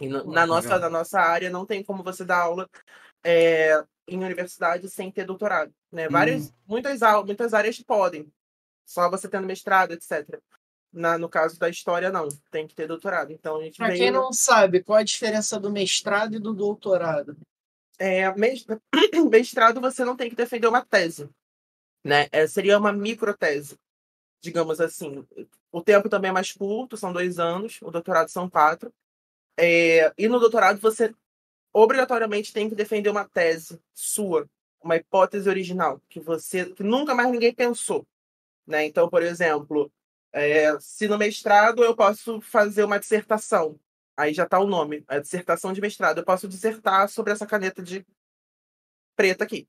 E 0.00 0.08
no, 0.08 0.30
na, 0.30 0.46
nossa, 0.46 0.78
na 0.78 0.90
nossa 0.90 1.20
área 1.20 1.50
não 1.50 1.64
tem 1.64 1.82
como 1.82 2.02
você 2.02 2.24
dar 2.24 2.40
aula 2.40 2.68
é, 3.24 3.82
em 4.08 4.22
universidade 4.22 4.88
sem 4.90 5.10
ter 5.10 5.24
doutorado. 5.24 5.72
Né? 5.90 6.08
Várias, 6.08 6.48
hum. 6.48 6.52
muitas, 6.66 7.00
muitas 7.24 7.54
áreas 7.54 7.78
podem, 7.82 8.30
só 8.86 9.10
você 9.10 9.28
tendo 9.28 9.46
mestrado, 9.46 9.92
etc. 9.92 10.40
Na, 10.92 11.18
no 11.18 11.28
caso 11.28 11.58
da 11.58 11.68
história, 11.68 12.10
não. 12.10 12.28
Tem 12.50 12.66
que 12.66 12.74
ter 12.74 12.86
doutorado. 12.86 13.32
Então, 13.32 13.58
a 13.58 13.64
gente 13.64 13.76
Para 13.76 13.88
veio... 13.88 13.98
quem 13.98 14.10
não 14.10 14.32
sabe, 14.32 14.82
qual 14.82 14.98
a 14.98 15.02
diferença 15.02 15.58
do 15.58 15.70
mestrado 15.70 16.36
e 16.36 16.38
do 16.38 16.54
doutorado? 16.54 17.36
É, 17.98 18.32
mestrado 19.28 19.80
você 19.80 20.04
não 20.04 20.16
tem 20.16 20.30
que 20.30 20.36
defender 20.36 20.68
uma 20.68 20.84
tese. 20.84 21.28
Né? 22.04 22.28
É, 22.30 22.46
seria 22.46 22.78
uma 22.78 22.92
microtese, 22.92 23.76
digamos 24.40 24.80
assim. 24.80 25.26
O 25.72 25.82
tempo 25.82 26.08
também 26.08 26.28
é 26.28 26.32
mais 26.32 26.52
curto, 26.52 26.96
são 26.96 27.12
dois 27.12 27.38
anos. 27.38 27.80
O 27.82 27.90
doutorado 27.90 28.28
são 28.28 28.48
quatro. 28.48 28.92
É, 29.58 30.12
e 30.16 30.28
no 30.28 30.38
doutorado 30.38 30.78
você 30.78 31.12
obrigatoriamente 31.72 32.52
tem 32.52 32.68
que 32.68 32.74
defender 32.74 33.10
uma 33.10 33.28
tese 33.28 33.80
sua, 33.92 34.48
uma 34.82 34.96
hipótese 34.96 35.48
original 35.48 36.00
que 36.08 36.20
você 36.20 36.66
que 36.72 36.82
nunca 36.82 37.14
mais 37.14 37.30
ninguém 37.30 37.52
pensou. 37.52 38.06
Né? 38.66 38.86
Então, 38.86 39.08
por 39.08 39.22
exemplo, 39.22 39.90
é, 40.32 40.78
se 40.80 41.06
no 41.06 41.16
mestrado 41.16 41.84
eu 41.84 41.94
posso 41.94 42.40
fazer 42.40 42.84
uma 42.84 42.98
dissertação, 42.98 43.78
aí 44.16 44.34
já 44.34 44.44
está 44.44 44.58
o 44.58 44.66
nome, 44.66 45.04
a 45.06 45.18
dissertação 45.18 45.72
de 45.72 45.80
mestrado, 45.80 46.18
eu 46.18 46.24
posso 46.24 46.48
dissertar 46.48 47.08
sobre 47.08 47.32
essa 47.32 47.46
caneta 47.46 47.82
de 47.82 48.04
preta 49.14 49.44
aqui. 49.44 49.68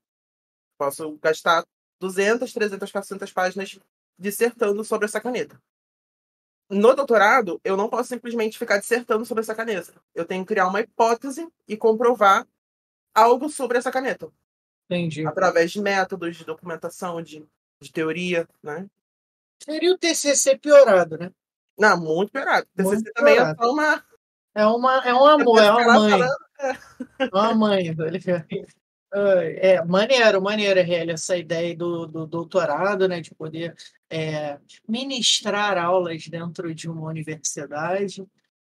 Posso 0.76 1.16
gastar 1.18 1.64
200, 2.00 2.52
300, 2.52 2.92
400 2.92 3.32
páginas 3.32 3.78
dissertando 4.18 4.84
sobre 4.84 5.06
essa 5.06 5.20
caneta. 5.20 5.60
No 6.70 6.94
doutorado, 6.94 7.60
eu 7.64 7.76
não 7.76 7.88
posso 7.88 8.10
simplesmente 8.10 8.58
ficar 8.58 8.78
dissertando 8.78 9.24
sobre 9.24 9.42
essa 9.42 9.54
caneta. 9.54 9.94
Eu 10.14 10.26
tenho 10.26 10.44
que 10.44 10.48
criar 10.48 10.66
uma 10.66 10.80
hipótese 10.80 11.48
e 11.66 11.76
comprovar 11.76 12.46
algo 13.14 13.48
sobre 13.48 13.78
essa 13.78 13.90
caneta. 13.90 14.30
Entendi. 14.84 15.26
Através 15.26 15.70
de 15.70 15.80
métodos 15.80 16.36
de 16.36 16.44
documentação, 16.44 17.22
de 17.22 17.46
de 17.80 17.92
teoria, 17.92 18.48
né? 18.62 18.86
Seria 19.62 19.92
o 19.92 19.98
TCC 19.98 20.58
piorado, 20.58 21.18
né? 21.18 21.30
Não, 21.78 22.00
muito 22.00 22.32
piorado. 22.32 22.66
O 22.72 22.76
TCC 22.76 22.94
muito 22.94 23.12
também 23.12 23.34
piorado. 23.36 23.62
é 23.62 23.66
uma... 23.66 24.04
É, 24.54 24.66
uma, 24.66 24.96
é 25.06 25.14
um 25.14 25.24
amor, 25.24 25.62
é 25.62 25.70
uma 25.70 26.00
mãe. 26.00 26.20
É 27.18 27.26
uma 27.32 27.54
mãe. 27.54 27.94
É, 29.10 29.84
maneiro, 29.84 30.42
maneiro, 30.42 30.82
Relha, 30.82 31.12
essa 31.12 31.36
ideia 31.36 31.74
do, 31.74 32.06
do 32.06 32.26
doutorado, 32.26 33.08
né, 33.08 33.20
de 33.20 33.34
poder 33.34 33.74
é, 34.10 34.58
ministrar 34.86 35.78
aulas 35.78 36.26
dentro 36.26 36.74
de 36.74 36.90
uma 36.90 37.08
universidade. 37.08 38.26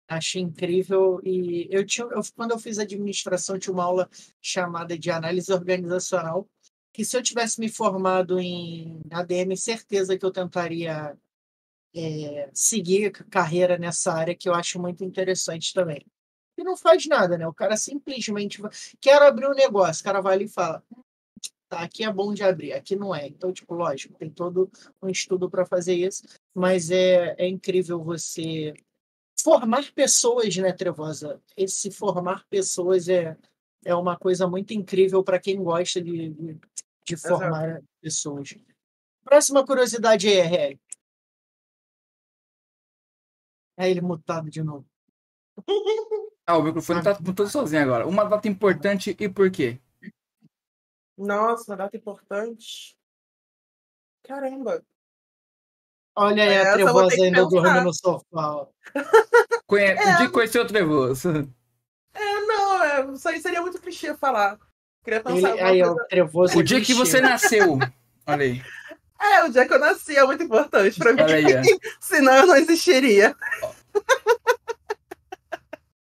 Achei 0.08 0.42
incrível. 0.42 1.20
E 1.24 1.68
eu 1.72 1.86
tinha, 1.86 2.08
eu, 2.08 2.22
quando 2.36 2.52
eu 2.52 2.60
fiz 2.60 2.78
administração, 2.78 3.58
tinha 3.58 3.74
uma 3.74 3.84
aula 3.84 4.10
chamada 4.42 4.98
de 4.98 5.10
análise 5.10 5.52
organizacional, 5.52 6.48
que 6.98 7.06
se 7.06 7.16
eu 7.16 7.22
tivesse 7.22 7.60
me 7.60 7.70
formado 7.70 8.40
em 8.40 9.00
ADM, 9.12 9.56
certeza 9.56 10.18
que 10.18 10.26
eu 10.26 10.32
tentaria 10.32 11.16
é, 11.96 12.50
seguir 12.52 13.12
carreira 13.30 13.78
nessa 13.78 14.12
área 14.12 14.34
que 14.34 14.50
eu 14.50 14.56
acho 14.56 14.82
muito 14.82 15.04
interessante 15.04 15.76
também. 15.76 16.04
E 16.58 16.64
não 16.64 16.76
faz 16.76 17.06
nada, 17.06 17.38
né? 17.38 17.48
O 17.48 17.54
cara 17.54 17.78
simplesmente 17.78 18.60
quer 19.00 19.22
abrir 19.22 19.48
um 19.48 19.54
negócio, 19.54 20.02
o 20.02 20.04
cara 20.06 20.22
vai 20.22 20.34
ali 20.34 20.46
e 20.46 20.50
fala: 20.50 20.84
tá, 21.70 21.82
aqui 21.82 22.04
é 22.04 22.12
bom 22.12 22.34
de 22.34 22.42
abrir, 22.42 22.74
aqui 22.74 22.96
não 22.96 23.14
é. 23.14 23.28
Então, 23.28 23.54
tipo, 23.54 23.76
lógico, 23.76 24.18
tem 24.18 24.32
todo 24.32 24.68
um 25.00 25.08
estudo 25.08 25.48
para 25.52 25.68
fazer 25.68 25.94
isso, 25.94 26.24
mas 26.52 26.90
é, 26.90 27.36
é 27.38 27.48
incrível 27.48 28.04
você 28.04 28.74
formar 29.44 29.94
pessoas, 29.94 30.58
né, 30.58 30.72
Trevosa? 30.74 31.40
Esse 31.56 31.92
formar 31.92 32.44
pessoas 32.50 33.08
é, 33.08 33.38
é 33.86 33.94
uma 33.94 34.18
coisa 34.18 34.48
muito 34.48 34.74
incrível 34.74 35.24
para 35.24 35.38
quem 35.38 35.62
gosta 35.62 36.02
de, 36.02 36.30
de, 36.30 36.60
de 37.08 37.16
formar 37.16 37.70
Exato. 37.70 37.86
pessoas. 38.02 38.56
Próxima 39.24 39.66
curiosidade 39.66 40.28
aí, 40.28 40.42
RL. 40.42 40.80
É 43.78 43.90
ele 43.90 44.02
mutado 44.02 44.50
de 44.50 44.62
novo. 44.62 44.86
Ah, 46.50 46.58
o 46.58 46.64
microfone 46.64 47.04
tá 47.04 47.14
mutando 47.20 47.50
sozinho 47.50 47.84
agora. 47.84 48.08
Uma 48.08 48.24
data 48.24 48.48
importante 48.48 49.14
e 49.20 49.28
por 49.28 49.52
quê? 49.52 49.82
Nossa, 51.18 51.70
uma 51.70 51.76
data 51.76 51.98
importante. 51.98 52.98
Caramba. 54.24 54.82
Olha 56.16 56.44
aí 56.44 56.58
a 56.58 56.74
trevosa 56.74 57.22
ainda 57.22 57.46
dormindo 57.46 57.84
no 57.84 57.94
sofá. 57.94 58.66
Conhe... 59.68 59.88
É, 59.88 60.20
de 60.20 60.32
conhecer 60.32 60.62
o 60.62 60.66
trevoso. 60.66 61.30
É, 62.14 62.40
não, 62.46 62.84
é, 62.84 63.12
isso 63.12 63.28
aí 63.28 63.42
seria 63.42 63.62
muito 63.62 63.82
clichê 63.82 64.16
falar. 64.16 64.58
Queria 65.08 65.24
pensar 65.24 65.52
Ele, 65.52 65.62
aí, 65.62 65.82
coisa- 65.82 66.06
trevoso. 66.10 66.60
O 66.60 66.62
dia 66.64 66.82
que 66.82 66.94
você 66.94 67.22
nasceu. 67.22 67.80
Olha 68.26 68.44
aí. 68.44 68.62
É, 69.22 69.42
o 69.46 69.50
dia 69.50 69.66
que 69.66 69.74
eu 69.74 69.80
nasci 69.80 70.18
é 70.18 70.26
muito 70.26 70.44
importante 70.44 71.00
pra 71.00 71.14
mim. 71.14 71.22
Olha 71.22 71.36
aí. 71.38 71.46
Senão 72.02 72.34
eu 72.36 72.46
não 72.46 72.58
existiria. 72.58 73.34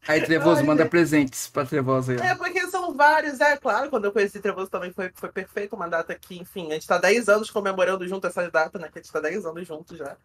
Aí, 0.06 0.22
Trevoso, 0.26 0.60
Ai, 0.60 0.66
manda 0.66 0.84
gente. 0.84 0.90
presentes 0.92 1.48
pra 1.48 1.66
Trevoso 1.66 2.12
aí. 2.12 2.18
É, 2.18 2.36
porque 2.36 2.68
são 2.68 2.94
vários, 2.94 3.40
é 3.40 3.56
claro. 3.56 3.90
Quando 3.90 4.04
eu 4.04 4.12
conheci 4.12 4.42
Trevoso 4.42 4.70
também 4.70 4.92
foi, 4.92 5.10
foi 5.16 5.32
perfeito, 5.32 5.78
uma 5.78 5.88
data 5.88 6.14
que, 6.14 6.38
enfim, 6.38 6.68
a 6.72 6.74
gente 6.74 6.86
tá 6.88 6.98
10 6.98 7.30
anos 7.30 7.50
comemorando 7.50 8.06
junto 8.06 8.28
essas 8.28 8.52
datas, 8.52 8.82
né? 8.82 8.90
Que 8.92 9.00
a 9.00 9.02
gente 9.02 9.12
tá 9.14 9.22
10 9.22 9.46
anos 9.46 9.66
juntos 9.66 9.98
já. 9.98 10.18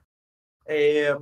É, 0.66 1.16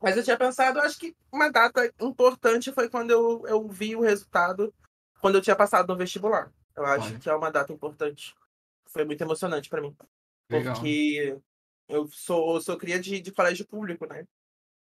Mas 0.00 0.16
eu 0.16 0.22
tinha 0.22 0.36
pensado, 0.36 0.78
eu 0.78 0.82
acho 0.84 0.96
que 0.98 1.16
uma 1.32 1.50
data 1.50 1.90
importante 1.98 2.70
foi 2.72 2.88
quando 2.88 3.10
eu, 3.10 3.42
eu 3.48 3.66
vi 3.66 3.96
o 3.96 4.00
resultado, 4.00 4.72
quando 5.20 5.34
eu 5.34 5.42
tinha 5.42 5.56
passado 5.56 5.88
no 5.88 5.96
vestibular. 5.96 6.52
Eu 6.78 6.86
acho 6.86 7.08
Olha. 7.08 7.18
que 7.18 7.28
é 7.28 7.34
uma 7.34 7.50
data 7.50 7.72
importante. 7.72 8.34
Foi 8.86 9.04
muito 9.04 9.20
emocionante 9.20 9.68
pra 9.68 9.80
mim. 9.80 9.94
Legal. 10.48 10.74
Porque 10.74 11.36
eu 11.88 12.08
sou, 12.08 12.60
sou 12.60 12.76
cria 12.78 13.00
de, 13.00 13.20
de 13.20 13.32
colégio 13.32 13.66
público, 13.66 14.06
né? 14.06 14.26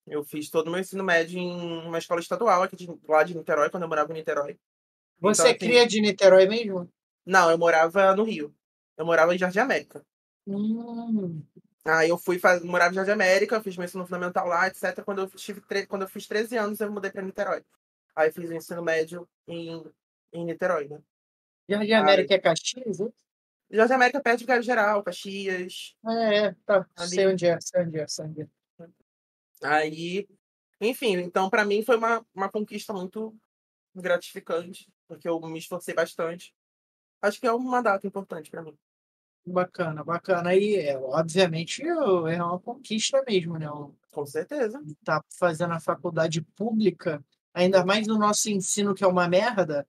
Eu 0.06 0.24
fiz 0.24 0.48
todo 0.48 0.68
o 0.68 0.70
meu 0.70 0.80
ensino 0.80 1.02
médio 1.04 1.38
em 1.38 1.86
uma 1.86 1.98
escola 1.98 2.20
estadual 2.20 2.62
aqui 2.62 2.76
de, 2.76 2.88
lá 3.08 3.22
de 3.22 3.36
Niterói, 3.36 3.70
quando 3.70 3.82
eu 3.84 3.88
morava 3.88 4.12
em 4.12 4.16
Niterói. 4.16 4.58
Você 5.20 5.42
Então, 5.42 5.50
assim, 5.50 5.58
cria 5.58 5.86
de 5.86 6.00
Niterói 6.00 6.46
mesmo? 6.46 6.88
Não, 7.24 7.50
eu 7.50 7.58
morava 7.58 8.14
no 8.16 8.24
Rio. 8.24 8.54
Eu 8.96 9.04
morava 9.04 9.34
em 9.34 9.38
Jardim 9.38 9.60
América. 9.60 10.04
Hum, 10.46 11.42
Aí 11.84 12.08
eu 12.08 12.18
fui 12.18 12.38
fazer, 12.38 12.64
morava 12.64 12.92
em 12.92 12.94
Jardim 12.94 13.12
América, 13.12 13.62
fiz 13.62 13.76
meu 13.76 13.84
ensino 13.84 14.04
fundamental 14.04 14.46
lá, 14.46 14.66
etc. 14.68 15.02
Quando 15.04 15.22
eu, 15.22 15.28
tive, 15.30 15.60
tre- 15.60 15.86
quando 15.86 16.02
eu 16.02 16.08
fiz 16.08 16.26
13 16.26 16.56
anos, 16.56 16.80
eu 16.80 16.90
mudei 16.90 17.10
pra 17.10 17.22
Niterói. 17.22 17.64
Aí 18.14 18.28
eu 18.28 18.32
fiz 18.32 18.50
o 18.50 18.54
ensino 18.54 18.82
médio 18.82 19.28
em, 19.46 19.84
em 20.32 20.44
Niterói, 20.44 20.88
né? 20.88 21.00
Jardim 21.68 21.92
América 21.92 22.34
é 22.34 22.38
Caxias? 22.38 23.00
é? 23.00 23.08
Jardim 23.70 23.94
América 23.94 24.20
perto 24.20 24.38
de 24.40 24.46
Caio 24.46 24.62
Geral, 24.62 25.02
Caxias. 25.02 25.96
É, 26.06 26.36
é, 26.46 26.56
tá. 26.66 26.86
Ali. 26.96 27.08
Sei 27.10 27.26
onde 27.26 27.46
é, 27.46 27.58
sei 27.60 27.82
onde 27.82 28.00
é, 28.00 28.06
sei 28.06 28.24
onde 28.26 28.40
é. 28.42 28.48
Aí, 29.62 30.28
enfim, 30.80 31.12
então 31.18 31.48
pra 31.48 31.64
mim 31.64 31.84
foi 31.84 31.96
uma, 31.96 32.26
uma 32.34 32.48
conquista 32.50 32.92
muito 32.92 33.34
gratificante, 33.94 34.88
porque 35.06 35.28
eu 35.28 35.40
me 35.40 35.58
esforcei 35.58 35.94
bastante. 35.94 36.52
Acho 37.20 37.38
que 37.40 37.46
é 37.46 37.52
uma 37.52 37.80
data 37.80 38.06
importante 38.06 38.50
pra 38.50 38.62
mim. 38.62 38.76
Bacana, 39.46 40.02
bacana. 40.04 40.54
E, 40.54 40.76
é, 40.76 40.96
obviamente, 40.98 41.82
eu- 41.82 42.26
é 42.26 42.42
uma 42.42 42.58
conquista 42.58 43.22
mesmo, 43.26 43.58
né? 43.58 43.70
O- 43.70 43.94
Com 44.10 44.26
certeza. 44.26 44.82
Tá 45.04 45.22
fazendo 45.38 45.72
a 45.74 45.80
faculdade 45.80 46.42
pública, 46.42 47.24
ainda 47.54 47.84
mais 47.84 48.06
no 48.06 48.18
nosso 48.18 48.50
ensino, 48.50 48.94
que 48.94 49.02
é 49.04 49.06
uma 49.06 49.28
merda, 49.28 49.86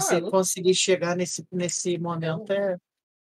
você 0.00 0.16
Ah, 0.16 0.18
eu- 0.18 0.30
conseguir 0.30 0.74
chegar 0.74 1.16
nesse, 1.16 1.46
nesse 1.52 1.96
momento 1.98 2.52
é, 2.52 2.76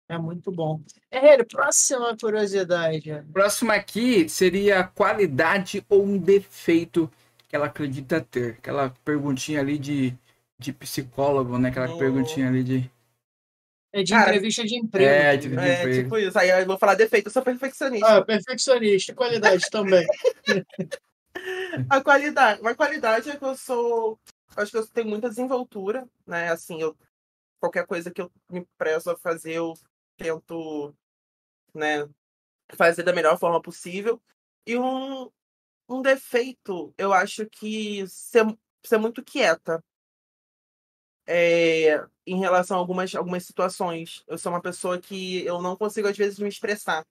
é 0.07 0.17
muito 0.17 0.51
bom. 0.51 0.81
É, 1.11 1.43
próxima 1.43 2.15
curiosidade. 2.17 3.11
Próximo 3.33 3.71
aqui 3.71 4.27
seria 4.29 4.83
qualidade 4.83 5.83
ou 5.89 6.03
um 6.03 6.17
defeito 6.17 7.09
que 7.47 7.55
ela 7.55 7.65
acredita 7.65 8.21
ter. 8.21 8.53
Aquela 8.59 8.89
perguntinha 9.03 9.59
ali 9.59 9.77
de, 9.77 10.15
de 10.57 10.71
psicólogo, 10.71 11.57
né? 11.57 11.69
Aquela 11.69 11.89
Hum. 11.93 11.97
perguntinha 11.97 12.47
ali 12.47 12.63
de. 12.63 12.91
É 13.91 14.03
de 14.03 14.11
Cara, 14.11 14.29
entrevista 14.29 14.63
de 14.63 14.75
emprego. 14.77 15.09
É, 15.09 15.35
de- 15.35 15.47
ligado? 15.49 15.65
É, 15.65 15.79
emprego. 15.81 16.03
tipo 16.03 16.17
isso. 16.19 16.37
Aí 16.37 16.49
eu 16.49 16.65
vou 16.67 16.77
falar 16.77 16.93
defeito, 16.93 17.25
eu 17.27 17.31
sou 17.31 17.41
perfeccionista. 17.41 18.17
Ah, 18.17 18.23
perfeccionista, 18.23 19.15
qualidade 19.15 19.67
também. 19.71 20.05
A 21.89 22.01
qualidade. 22.01 22.59
A 22.65 22.75
qualidade 22.75 23.29
é 23.29 23.35
que 23.37 23.43
eu 23.45 23.55
sou. 23.55 24.19
Acho 24.61 24.71
que 24.71 24.77
eu 24.77 24.87
tenho 24.87 25.07
muita 25.09 25.29
desenvoltura, 25.29 26.07
né? 26.25 26.49
Assim, 26.51 26.81
eu, 26.81 26.97
qualquer 27.59 27.85
coisa 27.87 28.11
que 28.11 28.21
eu 28.21 28.31
me 28.49 28.65
prezo 28.77 29.11
a 29.11 29.17
fazer, 29.17 29.53
eu 29.55 29.73
tento, 30.17 30.95
né, 31.73 32.07
fazer 32.75 33.03
da 33.03 33.13
melhor 33.13 33.37
forma 33.39 33.61
possível. 33.61 34.21
E 34.65 34.77
um, 34.77 35.31
um 35.89 36.01
defeito, 36.01 36.93
eu 36.97 37.13
acho 37.13 37.47
que 37.47 38.07
ser, 38.07 38.45
ser 38.85 38.97
muito 38.99 39.23
quieta. 39.23 39.83
É, 41.27 42.03
em 42.25 42.39
relação 42.39 42.77
a 42.77 42.79
algumas, 42.79 43.13
algumas 43.13 43.45
situações. 43.45 44.23
Eu 44.27 44.37
sou 44.37 44.51
uma 44.51 44.61
pessoa 44.61 44.99
que 44.99 45.45
eu 45.45 45.61
não 45.61 45.75
consigo, 45.75 46.07
às 46.07 46.17
vezes, 46.17 46.39
me 46.39 46.49
expressar 46.49 47.05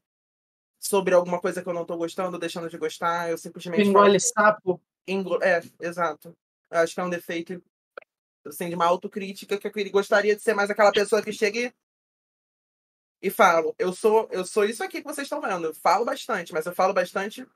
sobre 0.81 1.15
alguma 1.15 1.41
coisa 1.41 1.62
que 1.62 1.69
eu 1.69 1.75
não 1.75 1.85
tô 1.85 1.97
gostando, 1.97 2.35
ou 2.35 2.41
deixando 2.41 2.69
de 2.69 2.79
gostar. 2.79 3.31
Eu 3.31 3.39
simplesmente 3.39 3.93
falo 3.93 4.07
Engole 4.07 4.20
sapo. 4.20 4.81
Engo- 5.07 5.43
É, 5.43 5.61
exato. 5.81 6.35
Eu 6.70 6.78
acho 6.81 6.95
que 6.95 7.01
é 7.01 7.05
um 7.05 7.11
defeito 7.11 7.62
assim, 8.47 8.69
de 8.69 8.74
uma 8.74 8.86
autocrítica 8.86 9.59
que 9.59 9.66
eu 9.66 9.90
gostaria 9.90 10.35
de 10.35 10.43
ser 10.43 10.55
mais 10.55 10.70
aquela 10.70 10.93
pessoa 10.93 11.23
que 11.23 11.32
chega 11.32 11.59
e, 11.59 11.74
e 13.23 13.31
falo, 13.31 13.74
eu 13.78 13.93
sou, 13.93 14.28
eu 14.31 14.45
sou 14.45 14.65
isso 14.65 14.82
aqui 14.82 14.99
que 14.99 15.07
vocês 15.07 15.27
estão 15.27 15.40
vendo. 15.40 15.66
Eu 15.66 15.74
falo 15.74 16.05
bastante, 16.05 16.53
mas 16.53 16.66
eu 16.66 16.74
falo 16.74 16.95
bastante 16.95 17.47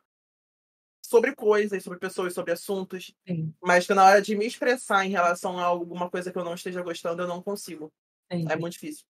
sobre 1.05 1.34
coisas, 1.34 1.82
sobre 1.82 1.98
pessoas, 1.98 2.32
sobre 2.32 2.52
assuntos, 2.52 3.14
Sim, 3.26 3.55
mas 3.60 3.86
que 3.86 3.94
na 3.94 4.05
hora 4.05 4.22
de 4.22 4.34
me 4.34 4.47
expressar 4.47 5.05
em 5.05 5.10
relação 5.10 5.59
a 5.59 5.64
alguma 5.64 6.09
coisa 6.09 6.32
que 6.32 6.39
eu 6.39 6.44
não 6.44 6.55
esteja 6.55 6.82
gostando, 6.82 7.22
eu 7.22 7.28
não 7.28 7.43
consigo. 7.43 7.93
entendi. 8.30 8.52
É 8.52 8.56
muito 8.56 8.74
difícil. 8.74 9.05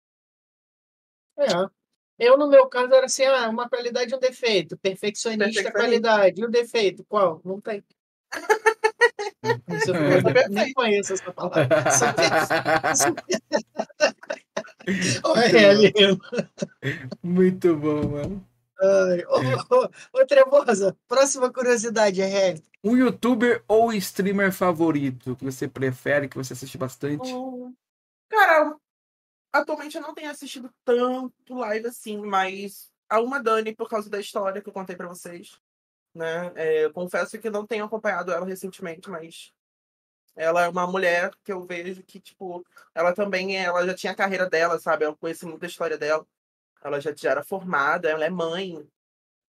É. 1.38 1.70
Eu, 2.18 2.38
no 2.38 2.48
meu 2.48 2.68
caso, 2.68 2.94
era 2.94 3.06
assim, 3.06 3.24
ah, 3.24 3.50
uma 3.50 3.68
qualidade 3.70 4.14
e 4.14 4.16
um 4.16 4.20
defeito. 4.20 4.78
Perfeccionista, 4.78 5.46
Perfeccionista. 5.46 5.72
qualidade. 5.72 6.42
E 6.42 6.46
o 6.46 6.50
defeito, 6.50 7.04
qual? 7.06 7.42
Não 7.44 7.60
tem. 7.60 7.84
Isso 9.44 9.92
eu 9.92 10.22
nem- 10.34 10.50
nem 10.50 10.74
conheço 10.74 11.14
essa 11.14 11.32
palavra. 11.34 11.68
Olha. 15.24 15.92
Muito 17.24 17.76
bom, 17.76 18.08
mano. 18.10 18.48
Ai, 18.84 19.24
Ô, 19.26 19.76
ô, 19.76 19.90
ô, 20.22 20.26
Trevosa, 20.26 20.98
próxima 21.08 21.52
curiosidade, 21.54 22.20
RL. 22.22 22.62
Um 22.84 22.98
youtuber 22.98 23.64
ou 23.68 23.94
streamer 23.94 24.52
favorito 24.52 25.36
que 25.36 25.46
você 25.46 25.68
prefere, 25.68 26.28
que 26.28 26.36
você 26.38 26.54
assiste 26.54 26.78
bastante? 26.80 27.32
Hum, 27.32 27.76
Cara, 28.28 28.76
atualmente 29.54 29.98
eu 29.98 30.02
não 30.02 30.16
tenho 30.16 30.32
assistido 30.32 30.70
tanto 30.84 31.54
live 31.54 31.88
assim, 31.88 32.18
mas 32.18 32.90
a 33.08 33.20
uma 33.20 33.42
Dani, 33.42 33.76
por 33.76 33.88
causa 33.88 34.10
da 34.10 34.20
história 34.20 34.62
que 34.62 34.70
eu 34.70 34.74
contei 34.74 34.96
pra 34.96 35.08
vocês, 35.08 35.60
né? 36.14 36.52
É, 36.56 36.86
eu 36.86 36.94
confesso 36.94 37.40
que 37.40 37.50
não 37.50 37.66
tenho 37.66 37.86
acompanhado 37.86 38.32
ela 38.32 38.46
recentemente, 38.46 39.10
mas 39.10 39.54
ela 40.36 40.64
é 40.64 40.70
uma 40.70 40.88
mulher 40.88 41.32
que 41.44 41.52
eu 41.52 41.66
vejo 41.66 42.04
que, 42.04 42.20
tipo, 42.20 42.66
ela 42.96 43.14
também 43.14 43.58
é, 43.58 43.64
ela 43.64 43.86
já 43.86 43.94
tinha 43.94 44.14
a 44.14 44.16
carreira 44.16 44.50
dela, 44.50 44.80
sabe? 44.80 45.06
Eu 45.06 45.16
conheci 45.16 45.46
muito 45.46 45.64
a 45.64 45.68
história 45.68 45.98
dela. 45.98 46.26
Ela 46.84 47.00
já, 47.00 47.14
já 47.16 47.32
era 47.32 47.44
formada, 47.44 48.10
ela 48.10 48.26
é 48.26 48.30
mãe. 48.30 48.88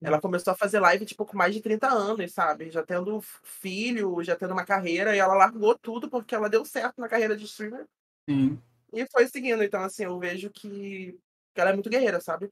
Ela 0.02 0.20
começou 0.20 0.52
a 0.52 0.56
fazer 0.56 0.80
live, 0.80 1.06
tipo, 1.06 1.24
com 1.24 1.36
mais 1.36 1.55
de 1.55 1.60
30 1.60 1.89
anos, 1.89 2.32
sabe? 2.32 2.70
Já 2.70 2.82
tendo 2.82 3.20
filho, 3.20 4.22
já 4.24 4.34
tendo 4.34 4.52
uma 4.52 4.64
carreira, 4.64 5.14
e 5.14 5.20
ela 5.20 5.34
largou 5.34 5.78
tudo 5.78 6.10
porque 6.10 6.34
ela 6.34 6.51
deu 6.51 6.64
certo 6.64 7.01
na 7.01 7.09
carreira 7.09 7.36
de 7.36 7.44
streamer. 7.44 7.86
Sim. 8.28 8.60
E 8.93 9.06
foi 9.06 9.28
seguindo. 9.28 9.62
Então, 9.62 9.82
assim, 9.82 10.05
eu 10.05 10.18
vejo 10.18 10.51
que, 10.51 11.16
que 11.55 11.60
ela 11.60 11.70
é 11.70 11.72
muito 11.72 11.89
guerreira, 11.89 12.20
sabe? 12.20 12.51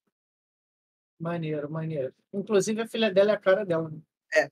Maneiro, 1.20 1.70
maneiro. 1.70 2.14
Inclusive, 2.32 2.80
a 2.82 2.86
filha 2.88 3.12
dela 3.12 3.32
é 3.32 3.34
a 3.34 3.38
cara 3.38 3.64
dela. 3.64 3.90
né? 3.90 4.48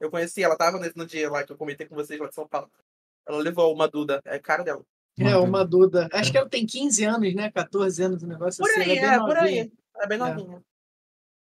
Eu 0.00 0.10
conheci, 0.10 0.42
ela 0.42 0.56
tava 0.56 0.78
nesse- 0.78 0.96
no 0.96 1.04
dia 1.06 1.30
lá 1.30 1.44
que 1.44 1.52
eu 1.52 1.56
comentei 1.58 1.86
com 1.86 1.94
vocês 1.94 2.18
lá 2.18 2.26
de 2.26 2.34
São 2.34 2.48
Paulo. 2.48 2.70
Ela 3.28 3.36
levou 3.38 3.72
uma 3.74 3.86
Duda, 3.86 4.20
é 4.24 4.36
a 4.36 4.40
cara 4.40 4.62
dela. 4.62 4.82
É, 5.18 5.36
uma 5.36 5.62
Duda. 5.62 6.08
Acho 6.10 6.32
que 6.32 6.38
ela 6.38 6.48
tem 6.48 6.64
15 6.64 7.04
anos, 7.04 7.34
né? 7.34 7.50
14 7.50 8.02
anos, 8.02 8.22
um 8.22 8.26
negócio 8.26 8.64
Por 8.64 8.70
assim. 8.70 8.80
aí, 8.92 8.96
ela 8.98 9.12
é 9.12 9.14
é, 9.14 9.18
bem 9.18 9.18
por 9.26 9.34
novinha. 9.36 9.62
aí. 9.64 9.72
Ela 9.94 10.04
é 10.04 10.06
bem 10.08 10.16
É. 10.16 10.20
novinha. 10.20 10.62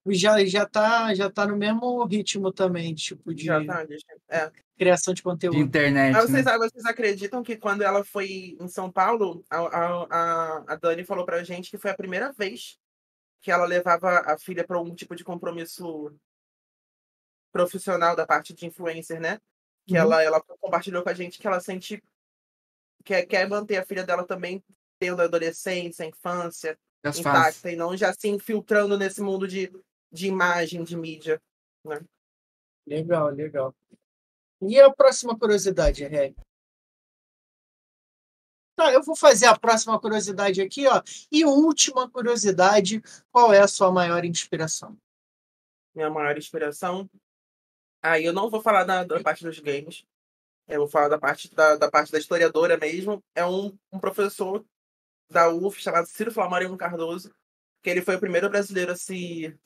E 0.07 0.15
Já, 0.15 0.45
já, 0.45 0.67
tá, 0.67 1.13
já 1.15 1.29
tá 1.31 1.47
no 1.47 1.57
mesmo 1.57 2.05
ritmo 2.05 2.53
também, 2.53 2.95
tipo, 2.95 3.35
de 3.35 3.45
Já 3.47 3.65
tá, 3.65 3.85
gente. 3.87 4.05
É. 4.31 4.53
criação 4.79 5.13
de 5.15 5.19
De 5.19 5.23
conteúdo. 5.25 5.59
internet, 5.59 6.13
Mas 6.13 6.31
né? 6.31 6.43
vocês, 6.43 6.59
vocês 6.59 6.85
acreditam 6.85 7.43
que 7.43 7.57
quando 7.57 7.83
ela 7.83 8.05
foi 8.05 8.57
em 8.61 8.69
São 8.69 8.89
Paulo, 8.93 9.43
a, 9.51 9.57
a, 9.59 10.05
a, 10.05 10.65
a 10.75 10.77
Dani 10.77 11.05
falou 11.05 11.25
pra 11.25 11.43
gente 11.43 11.71
que 11.71 11.79
foi 11.79 11.91
a 11.91 11.97
primeira 11.97 12.31
vez 12.33 12.79
que 13.45 13.53
ela 13.53 13.67
levava 13.67 14.21
a 14.21 14.39
filha 14.39 14.67
para 14.67 14.79
algum 14.79 14.95
tipo 14.95 15.15
de 15.15 15.23
compromisso 15.23 16.11
profissional 17.53 18.17
da 18.17 18.27
parte 18.27 18.55
de 18.55 18.65
influencer, 18.65 19.21
né? 19.21 19.39
Que 19.87 19.93
Uhum. 19.93 20.01
ela, 20.01 20.23
ela 20.23 20.41
compartilhou 20.41 21.03
com 21.03 21.11
a 21.11 21.15
gente 21.15 21.39
que 21.39 21.47
ela 21.47 21.61
sente 21.61 22.03
que 23.05 23.27
quer 23.27 23.47
manter 23.47 23.77
a 23.77 23.85
filha 23.85 24.03
dela 24.03 24.27
também 24.27 24.65
tendo 24.99 25.21
a 25.21 25.27
adolescência, 25.27 26.07
a 26.07 26.09
infância 26.09 26.79
intacta 27.05 27.71
e 27.71 27.77
não 27.77 27.95
já 27.95 28.15
se 28.15 28.29
infiltrando 28.29 28.97
nesse 28.97 29.21
mundo 29.21 29.47
de, 29.47 29.71
de 30.11 30.27
imagem, 30.27 30.83
de 30.83 30.97
mídia. 30.97 31.39
Legal, 32.87 33.29
legal. 33.29 33.75
E 34.63 34.81
a 34.81 34.91
próxima 34.91 35.39
curiosidade, 35.39 36.03
Reg? 36.07 36.35
Tá, 38.77 38.93
eu 38.93 39.03
vou 39.03 39.15
fazer 39.15 39.47
a 39.47 39.57
próxima 39.57 39.99
curiosidade 40.01 40.61
aqui, 40.61 40.87
ó. 40.87 41.01
E 41.31 41.45
última 41.45 42.11
curiosidade, 42.11 43.01
qual 43.31 43.53
é 43.53 43.61
a 43.61 43.69
sua 43.69 43.93
maior 43.93 44.25
inspiração? 44.25 44.99
minha 45.95 46.11
maior 46.11 46.37
inspiração. 46.37 47.09
Aí 48.03 48.25
eu 48.25 48.33
não 48.33 48.51
vou 48.51 48.61
falar 48.61 48.85
da, 48.85 49.05
da 49.05 49.23
parte 49.23 49.45
dos 49.45 49.59
games. 49.61 50.05
Eu 50.67 50.81
vou 50.81 50.89
falar 50.89 51.09
da 51.09 51.19
parte 51.19 51.55
da, 51.55 51.77
da 51.77 51.91
parte 51.91 52.11
da 52.11 52.19
historiadora 52.19 52.77
mesmo. 52.77 53.23
É 53.35 53.47
um, 53.47 53.77
um 53.93 53.99
professor 53.99 54.65
da 55.31 55.49
UF 55.49 55.81
chamado 55.81 56.07
Ciro 56.07 56.33
Flamarino 56.33 56.77
Cardoso, 56.77 57.35
que 57.83 57.91
ele 57.91 58.03
foi 58.03 58.17
o 58.17 58.21
primeiro 58.21 58.51
brasileiro 58.51 58.93
a 58.93 58.97
se, 58.97 59.57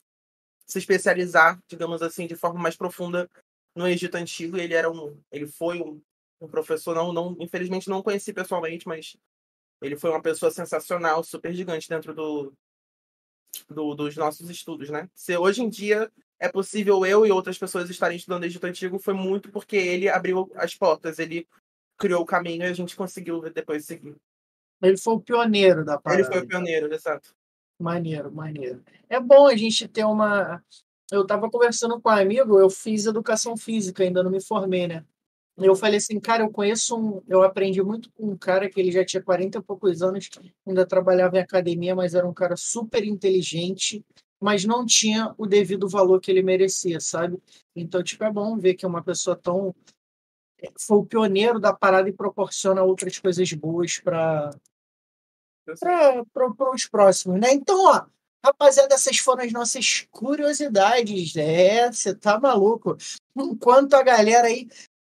se 0.65 0.77
especializar, 0.77 1.59
digamos 1.67 2.01
assim, 2.01 2.27
de 2.27 2.35
forma 2.35 2.59
mais 2.59 2.75
profunda 2.75 3.29
no 3.75 3.87
Egito 3.87 4.15
Antigo. 4.15 4.57
Ele 4.57 4.73
era 4.73 4.89
um, 4.89 5.21
ele 5.31 5.47
foi 5.47 5.81
um, 5.81 6.01
um 6.41 6.47
professor, 6.47 6.95
não, 6.95 7.11
não, 7.11 7.35
infelizmente 7.39 7.89
não 7.89 8.01
conheci 8.01 8.33
pessoalmente, 8.33 8.87
mas 8.87 9.17
ele 9.81 9.95
foi 9.95 10.09
uma 10.09 10.21
pessoa 10.21 10.51
sensacional, 10.51 11.23
super 11.23 11.53
gigante 11.53 11.89
dentro 11.89 12.13
do, 12.13 12.53
do, 13.69 13.95
dos 13.95 14.15
nossos 14.15 14.49
estudos, 14.49 14.89
né? 14.89 15.09
Se 15.13 15.35
hoje 15.37 15.63
em 15.63 15.69
dia 15.69 16.11
é 16.39 16.49
possível 16.49 17.05
eu 17.05 17.25
e 17.25 17.31
outras 17.31 17.57
pessoas 17.57 17.89
estarem 17.89 18.17
estudando 18.17 18.45
Egito 18.45 18.65
Antigo, 18.65 18.99
foi 18.99 19.13
muito 19.13 19.51
porque 19.51 19.75
ele 19.75 20.07
abriu 20.07 20.49
as 20.55 20.75
portas, 20.75 21.19
ele 21.19 21.47
criou 21.97 22.21
o 22.21 22.25
caminho 22.25 22.63
e 22.63 22.67
a 22.67 22.73
gente 22.73 22.95
conseguiu 22.95 23.41
depois 23.51 23.85
seguir. 23.85 24.15
Ele 24.81 24.97
foi 24.97 25.15
o 25.15 25.19
pioneiro 25.19 25.83
da 25.83 25.99
parada. 25.99 26.21
Ele 26.21 26.31
foi 26.31 26.41
o 26.41 26.47
pioneiro, 26.47 26.93
exato. 26.93 27.35
Maneiro, 27.77 28.31
maneiro. 28.31 28.81
É 29.09 29.19
bom 29.19 29.47
a 29.47 29.55
gente 29.55 29.87
ter 29.87 30.05
uma. 30.05 30.63
Eu 31.11 31.23
estava 31.23 31.49
conversando 31.49 31.99
com 31.99 32.09
um 32.09 32.13
amigo, 32.13 32.59
eu 32.59 32.69
fiz 32.69 33.05
educação 33.05 33.57
física, 33.57 34.03
ainda 34.03 34.23
não 34.23 34.31
me 34.31 34.41
formei, 34.41 34.87
né? 34.87 35.05
Eu 35.61 35.75
falei 35.75 35.97
assim, 35.97 36.19
cara, 36.19 36.43
eu 36.43 36.51
conheço 36.51 36.97
um. 36.97 37.21
Eu 37.27 37.43
aprendi 37.43 37.81
muito 37.81 38.11
com 38.11 38.31
um 38.31 38.37
cara 38.37 38.69
que 38.69 38.79
ele 38.79 38.91
já 38.91 39.03
tinha 39.03 39.21
40 39.21 39.57
e 39.57 39.61
poucos 39.61 40.01
anos, 40.01 40.29
ainda 40.65 40.85
trabalhava 40.85 41.37
em 41.37 41.41
academia, 41.41 41.95
mas 41.95 42.13
era 42.13 42.27
um 42.27 42.33
cara 42.33 42.55
super 42.55 43.03
inteligente, 43.03 44.03
mas 44.39 44.63
não 44.65 44.85
tinha 44.85 45.33
o 45.37 45.45
devido 45.45 45.87
valor 45.87 46.21
que 46.21 46.31
ele 46.31 46.41
merecia, 46.41 46.99
sabe? 46.99 47.37
Então, 47.75 48.01
tipo, 48.01 48.23
é 48.23 48.31
bom 48.31 48.57
ver 48.57 48.75
que 48.75 48.85
uma 48.85 49.03
pessoa 49.03 49.35
tão. 49.35 49.75
Foi 50.77 50.97
o 50.97 51.05
pioneiro 51.05 51.59
da 51.59 51.73
parada 51.73 52.09
e 52.09 52.13
proporciona 52.13 52.83
outras 52.83 53.17
coisas 53.17 53.51
boas 53.53 53.99
para 53.99 54.51
para 56.33 56.73
os 56.73 56.87
próximos, 56.87 57.39
né? 57.39 57.53
Então, 57.53 57.77
ó, 57.85 58.05
rapaziada, 58.43 58.95
essas 58.95 59.17
foram 59.17 59.43
as 59.43 59.51
nossas 59.51 60.07
curiosidades. 60.11 61.35
É, 61.35 61.91
você 61.91 62.15
tá 62.15 62.39
maluco. 62.39 62.97
Enquanto 63.35 63.93
a 63.93 64.03
galera 64.03 64.47
aí 64.47 64.67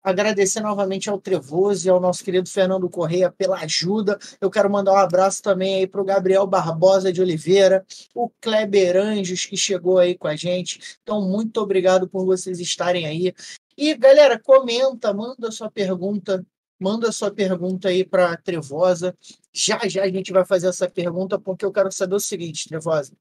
agradecer 0.05 0.61
novamente 0.61 1.09
ao 1.09 1.19
Trevoso 1.19 1.87
e 1.87 1.91
ao 1.91 1.99
nosso 1.99 2.23
querido 2.23 2.49
Fernando 2.49 2.89
Correia 2.91 3.33
pela 3.33 3.59
ajuda. 3.61 4.19
Eu 4.39 4.51
quero 4.51 4.71
mandar 4.71 4.93
um 4.93 4.99
abraço 4.99 5.43
também 5.43 5.77
aí 5.77 5.87
para 5.87 6.03
o 6.03 6.05
Gabriel 6.05 6.47
Barbosa 6.47 7.11
de 7.11 7.23
Oliveira, 7.23 7.85
o 8.15 8.29
Kleber 8.39 8.99
Anjos, 8.99 9.47
que 9.47 9.57
chegou 9.57 9.99
aí 9.99 10.15
com 10.15 10.29
a 10.29 10.37
gente. 10.37 10.99
Então, 11.03 11.23
muito 11.23 11.59
obrigado 11.59 12.07
por 12.07 12.27
vocês 12.27 12.61
estarem 12.61 13.07
aí. 13.07 13.35
E, 13.79 13.95
galera, 13.95 14.39
comenta, 14.39 15.15
manda 15.15 15.51
sua 15.51 15.71
pergunta, 15.71 16.47
manda 16.79 17.11
sua 17.11 17.31
pergunta 17.31 17.89
aí 17.89 18.05
para 18.05 18.37
Trevosa. 18.37 19.17
Já 19.55 19.89
já 19.89 20.05
a 20.05 20.09
gente 20.09 20.33
vai 20.33 20.45
fazer 20.45 20.69
essa 20.69 20.89
pergunta, 20.89 21.39
porque 21.39 21.65
eu 21.65 21.73
quero 21.73 21.91
saber 21.91 22.17
o 22.17 22.21
seguinte, 22.21 22.69
Trevosa. 22.69 23.13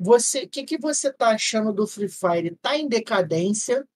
Você, 0.00 0.42
o 0.42 0.48
que, 0.48 0.64
que 0.64 0.78
você 0.78 1.08
está 1.08 1.28
achando 1.28 1.72
do 1.72 1.86
Free 1.86 2.08
Fire? 2.08 2.48
Está 2.48 2.76
em 2.76 2.88
decadência 2.88 3.86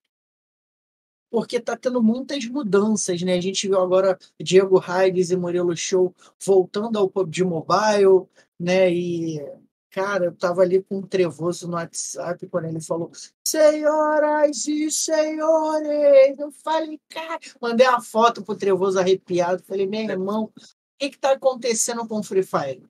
porque 1.35 1.57
está 1.57 1.77
tendo 1.77 2.01
muitas 2.01 2.45
mudanças, 2.47 3.21
né? 3.23 3.35
A 3.35 3.41
gente 3.41 3.67
viu 3.67 3.81
agora 3.81 4.17
Diego 4.41 4.79
Raides 4.79 5.33
e 5.33 5.37
Murilo 5.37 5.77
Show 5.77 6.15
voltando 6.41 6.97
ao 6.97 7.11
PUBG 7.11 7.43
Mobile, 7.43 8.29
né? 8.57 8.89
E, 8.95 9.45
cara, 9.91 10.27
eu 10.27 10.37
tava 10.37 10.63
ali 10.63 10.81
com 10.85 10.99
um 10.99 11.03
trevoso 11.03 11.67
no 11.67 11.75
WhatsApp 11.75 12.47
quando 12.47 12.67
ele 12.67 12.81
falou 12.81 13.11
senhoras 13.45 14.65
e 14.69 14.89
senhores, 14.93 16.39
eu 16.39 16.53
falei, 16.53 17.01
cara, 17.09 17.41
mandei 17.61 17.89
a 17.89 18.01
foto 18.01 18.45
pro 18.45 18.55
trevoso 18.55 19.01
arrepiado, 19.01 19.65
falei, 19.65 19.89
meu 19.89 20.03
irmão, 20.03 20.45
o 20.45 20.53
que 21.01 21.11
que 21.11 21.19
tá 21.19 21.33
acontecendo 21.33 22.07
com 22.07 22.21
o 22.21 22.23
Free 22.23 22.45
Fire? 22.45 22.87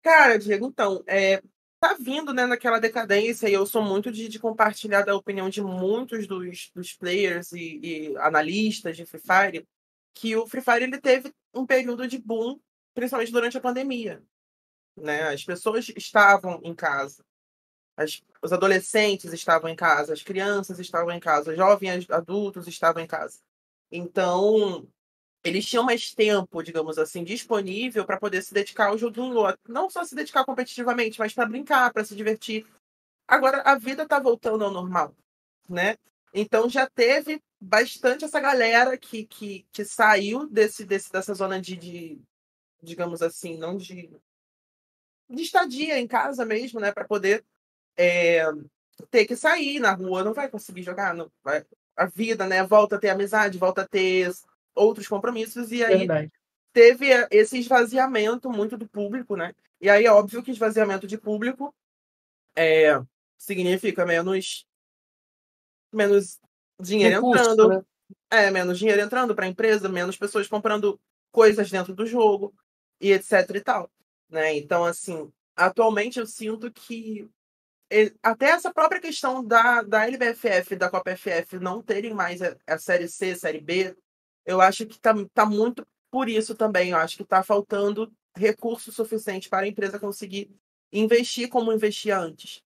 Cara, 0.00 0.38
Diego, 0.38 0.66
então, 0.68 1.02
é, 1.08 1.42
tá 1.82 1.94
vindo 1.98 2.32
né, 2.32 2.46
naquela 2.46 2.78
decadência, 2.78 3.48
e 3.48 3.52
eu 3.52 3.66
sou 3.66 3.82
muito 3.82 4.12
de, 4.12 4.28
de 4.28 4.38
compartilhar 4.38 5.02
da 5.02 5.16
opinião 5.16 5.50
de 5.50 5.60
muitos 5.60 6.28
dos, 6.28 6.70
dos 6.72 6.92
players 6.92 7.50
e, 7.50 7.80
e, 7.82 8.16
analistas 8.18 8.96
de 8.96 9.04
Free 9.04 9.20
Fire, 9.20 9.68
que 10.14 10.36
o 10.36 10.46
Free 10.46 10.62
Fire 10.62 10.84
ele 10.84 11.00
teve 11.00 11.34
um 11.52 11.66
período 11.66 12.06
de 12.06 12.18
boom, 12.18 12.60
principalmente 12.94 13.32
durante 13.32 13.58
a 13.58 13.60
pandemia. 13.60 14.22
Né? 14.96 15.22
As 15.24 15.42
pessoas 15.42 15.88
estavam 15.96 16.60
em 16.62 16.72
casa, 16.72 17.24
as, 17.96 18.22
os 18.40 18.52
adolescentes 18.52 19.32
estavam 19.32 19.68
em 19.68 19.74
casa, 19.74 20.12
as 20.12 20.22
crianças 20.22 20.78
estavam 20.78 21.10
em 21.10 21.18
casa, 21.18 21.56
jovens 21.56 22.08
adultos 22.08 22.68
estavam 22.68 23.02
em 23.02 23.08
casa. 23.08 23.40
Então, 23.90 24.86
eles 25.44 25.66
tinham 25.66 25.84
mais 25.84 26.14
tempo, 26.14 26.62
digamos 26.62 26.98
assim, 26.98 27.24
disponível 27.24 28.04
para 28.04 28.18
poder 28.18 28.42
se 28.42 28.54
dedicar 28.54 28.88
ao 28.88 28.98
jogo 28.98 29.12
do 29.12 29.38
outro. 29.38 29.58
Não 29.68 29.90
só 29.90 30.04
se 30.04 30.14
dedicar 30.14 30.44
competitivamente, 30.44 31.18
mas 31.18 31.34
para 31.34 31.46
brincar, 31.46 31.92
para 31.92 32.04
se 32.04 32.14
divertir. 32.14 32.66
Agora, 33.26 33.62
a 33.62 33.76
vida 33.76 34.04
está 34.04 34.20
voltando 34.20 34.64
ao 34.64 34.70
normal, 34.70 35.14
né? 35.68 35.96
Então 36.32 36.68
já 36.68 36.88
teve 36.88 37.42
bastante 37.60 38.24
essa 38.24 38.40
galera 38.40 38.96
que, 38.96 39.26
que, 39.26 39.66
que 39.72 39.84
saiu 39.84 40.48
desse, 40.48 40.84
desse, 40.84 41.10
dessa 41.12 41.34
zona 41.34 41.60
de, 41.60 41.76
de, 41.76 42.20
digamos 42.82 43.20
assim, 43.20 43.56
não 43.58 43.76
de, 43.76 44.10
de 45.28 45.42
estadia 45.42 45.98
em 45.98 46.06
casa 46.06 46.44
mesmo, 46.44 46.80
né? 46.80 46.92
Para 46.92 47.04
poder 47.04 47.44
é, 47.96 48.44
ter 49.10 49.26
que 49.26 49.36
sair 49.36 49.80
na 49.80 49.92
rua, 49.92 50.24
não 50.24 50.32
vai 50.32 50.48
conseguir 50.48 50.82
jogar, 50.82 51.14
não 51.14 51.30
vai, 51.42 51.64
a 51.96 52.06
vida, 52.06 52.46
né? 52.46 52.62
Volta 52.64 52.96
a 52.96 52.98
ter 52.98 53.10
amizade, 53.10 53.58
volta 53.58 53.82
a 53.82 53.88
ter 53.88 54.30
outros 54.74 55.08
compromissos, 55.08 55.70
e 55.72 55.84
aí 55.84 55.98
Verdade. 55.98 56.32
teve 56.72 57.08
esse 57.30 57.58
esvaziamento 57.58 58.50
muito 58.50 58.76
do 58.76 58.88
público, 58.88 59.36
né? 59.36 59.54
E 59.80 59.90
aí 59.90 60.06
é 60.06 60.12
óbvio 60.12 60.42
que 60.42 60.50
esvaziamento 60.50 61.06
de 61.06 61.18
público 61.18 61.74
é, 62.56 63.00
significa 63.36 64.06
menos, 64.06 64.66
menos 65.92 66.38
dinheiro 66.80 67.16
Recurso, 67.16 67.50
entrando. 67.52 67.68
Né? 67.68 67.82
É, 68.30 68.50
menos 68.50 68.78
dinheiro 68.78 69.00
entrando 69.00 69.34
para 69.34 69.46
a 69.46 69.48
empresa, 69.48 69.88
menos 69.88 70.16
pessoas 70.16 70.46
comprando 70.46 71.00
coisas 71.30 71.70
dentro 71.70 71.94
do 71.94 72.06
jogo 72.06 72.54
e 73.00 73.12
etc 73.12 73.50
e 73.54 73.60
tal. 73.60 73.90
Né? 74.28 74.56
Então, 74.56 74.84
assim, 74.84 75.32
atualmente 75.56 76.18
eu 76.18 76.26
sinto 76.26 76.70
que 76.70 77.28
até 78.22 78.46
essa 78.46 78.72
própria 78.72 79.00
questão 79.00 79.44
da, 79.44 79.82
da 79.82 80.06
LBFF, 80.06 80.76
da 80.76 80.88
Copa 80.88 81.14
FF 81.14 81.58
não 81.60 81.82
terem 81.82 82.14
mais 82.14 82.40
a, 82.40 82.56
a 82.66 82.78
Série 82.78 83.08
C, 83.08 83.34
Série 83.34 83.60
B, 83.60 83.94
eu 84.44 84.60
acho 84.60 84.86
que 84.86 84.94
está 84.94 85.14
tá 85.32 85.46
muito 85.46 85.86
por 86.10 86.28
isso 86.28 86.54
também. 86.54 86.90
Eu 86.90 86.98
acho 86.98 87.16
que 87.16 87.22
está 87.22 87.42
faltando 87.42 88.12
recurso 88.36 88.92
suficiente 88.92 89.48
para 89.48 89.66
a 89.66 89.68
empresa 89.68 89.98
conseguir 89.98 90.50
investir 90.92 91.48
como 91.48 91.72
investia 91.72 92.18
antes. 92.18 92.62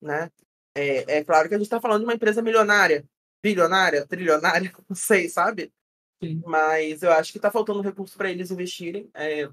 Né? 0.00 0.30
É, 0.74 1.18
é 1.18 1.24
claro 1.24 1.48
que 1.48 1.54
a 1.54 1.58
gente 1.58 1.66
está 1.66 1.80
falando 1.80 2.00
de 2.00 2.06
uma 2.06 2.14
empresa 2.14 2.42
milionária, 2.42 3.04
bilionária, 3.42 4.06
trilionária, 4.06 4.72
não 4.88 4.96
sei, 4.96 5.28
sabe? 5.28 5.72
Sim. 6.22 6.42
Mas 6.44 7.02
eu 7.02 7.12
acho 7.12 7.32
que 7.32 7.38
está 7.38 7.50
faltando 7.50 7.80
recurso 7.80 8.16
para 8.16 8.30
eles 8.30 8.50
investirem. 8.50 9.10
É... 9.14 9.48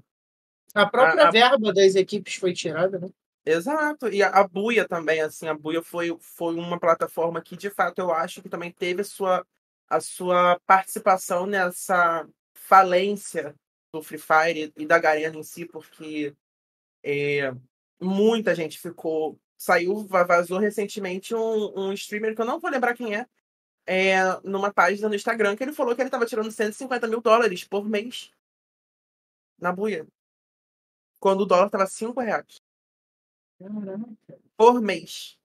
A 0.74 0.86
própria 0.86 1.24
a, 1.24 1.28
a... 1.28 1.30
verba 1.30 1.72
das 1.72 1.94
equipes 1.94 2.34
foi 2.34 2.52
tirada, 2.52 2.98
né? 2.98 3.08
Exato. 3.44 4.08
E 4.08 4.22
a, 4.22 4.28
a 4.28 4.46
Buia 4.46 4.86
também, 4.86 5.22
assim, 5.22 5.48
a 5.48 5.54
Buia 5.54 5.82
foi, 5.82 6.14
foi 6.20 6.54
uma 6.54 6.78
plataforma 6.78 7.40
que, 7.40 7.56
de 7.56 7.70
fato, 7.70 7.98
eu 7.98 8.12
acho 8.12 8.42
que 8.42 8.48
também 8.48 8.70
teve 8.70 9.02
sua 9.02 9.46
a 9.88 10.00
sua 10.00 10.60
participação 10.66 11.46
nessa 11.46 12.28
falência 12.54 13.54
do 13.92 14.02
Free 14.02 14.18
Fire 14.18 14.72
e 14.76 14.86
da 14.86 14.98
Garena 14.98 15.36
em 15.36 15.42
si, 15.42 15.64
porque 15.64 16.36
é, 17.02 17.52
muita 18.00 18.54
gente 18.54 18.78
ficou. 18.78 19.38
Saiu, 19.56 20.06
vazou 20.06 20.58
recentemente 20.58 21.34
um, 21.34 21.76
um 21.76 21.92
streamer 21.92 22.34
que 22.34 22.40
eu 22.40 22.46
não 22.46 22.60
vou 22.60 22.70
lembrar 22.70 22.94
quem 22.94 23.16
é, 23.16 23.26
é, 23.86 24.20
numa 24.44 24.72
página 24.72 25.08
no 25.08 25.14
Instagram, 25.14 25.56
que 25.56 25.64
ele 25.64 25.72
falou 25.72 25.96
que 25.96 26.00
ele 26.00 26.08
estava 26.08 26.26
tirando 26.26 26.52
150 26.52 27.08
mil 27.08 27.20
dólares 27.20 27.64
por 27.64 27.88
mês 27.88 28.30
na 29.58 29.72
buia. 29.72 30.06
Quando 31.18 31.40
o 31.40 31.46
dólar 31.46 31.66
estava 31.66 31.86
5 31.86 32.20
reais. 32.20 32.60
Por 34.56 34.80
mês. 34.80 35.36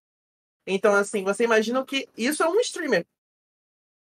Então, 0.66 0.94
assim, 0.94 1.24
você 1.24 1.44
imagina 1.44 1.84
que 1.84 2.08
isso 2.16 2.42
é 2.42 2.48
um 2.48 2.60
streamer. 2.60 3.04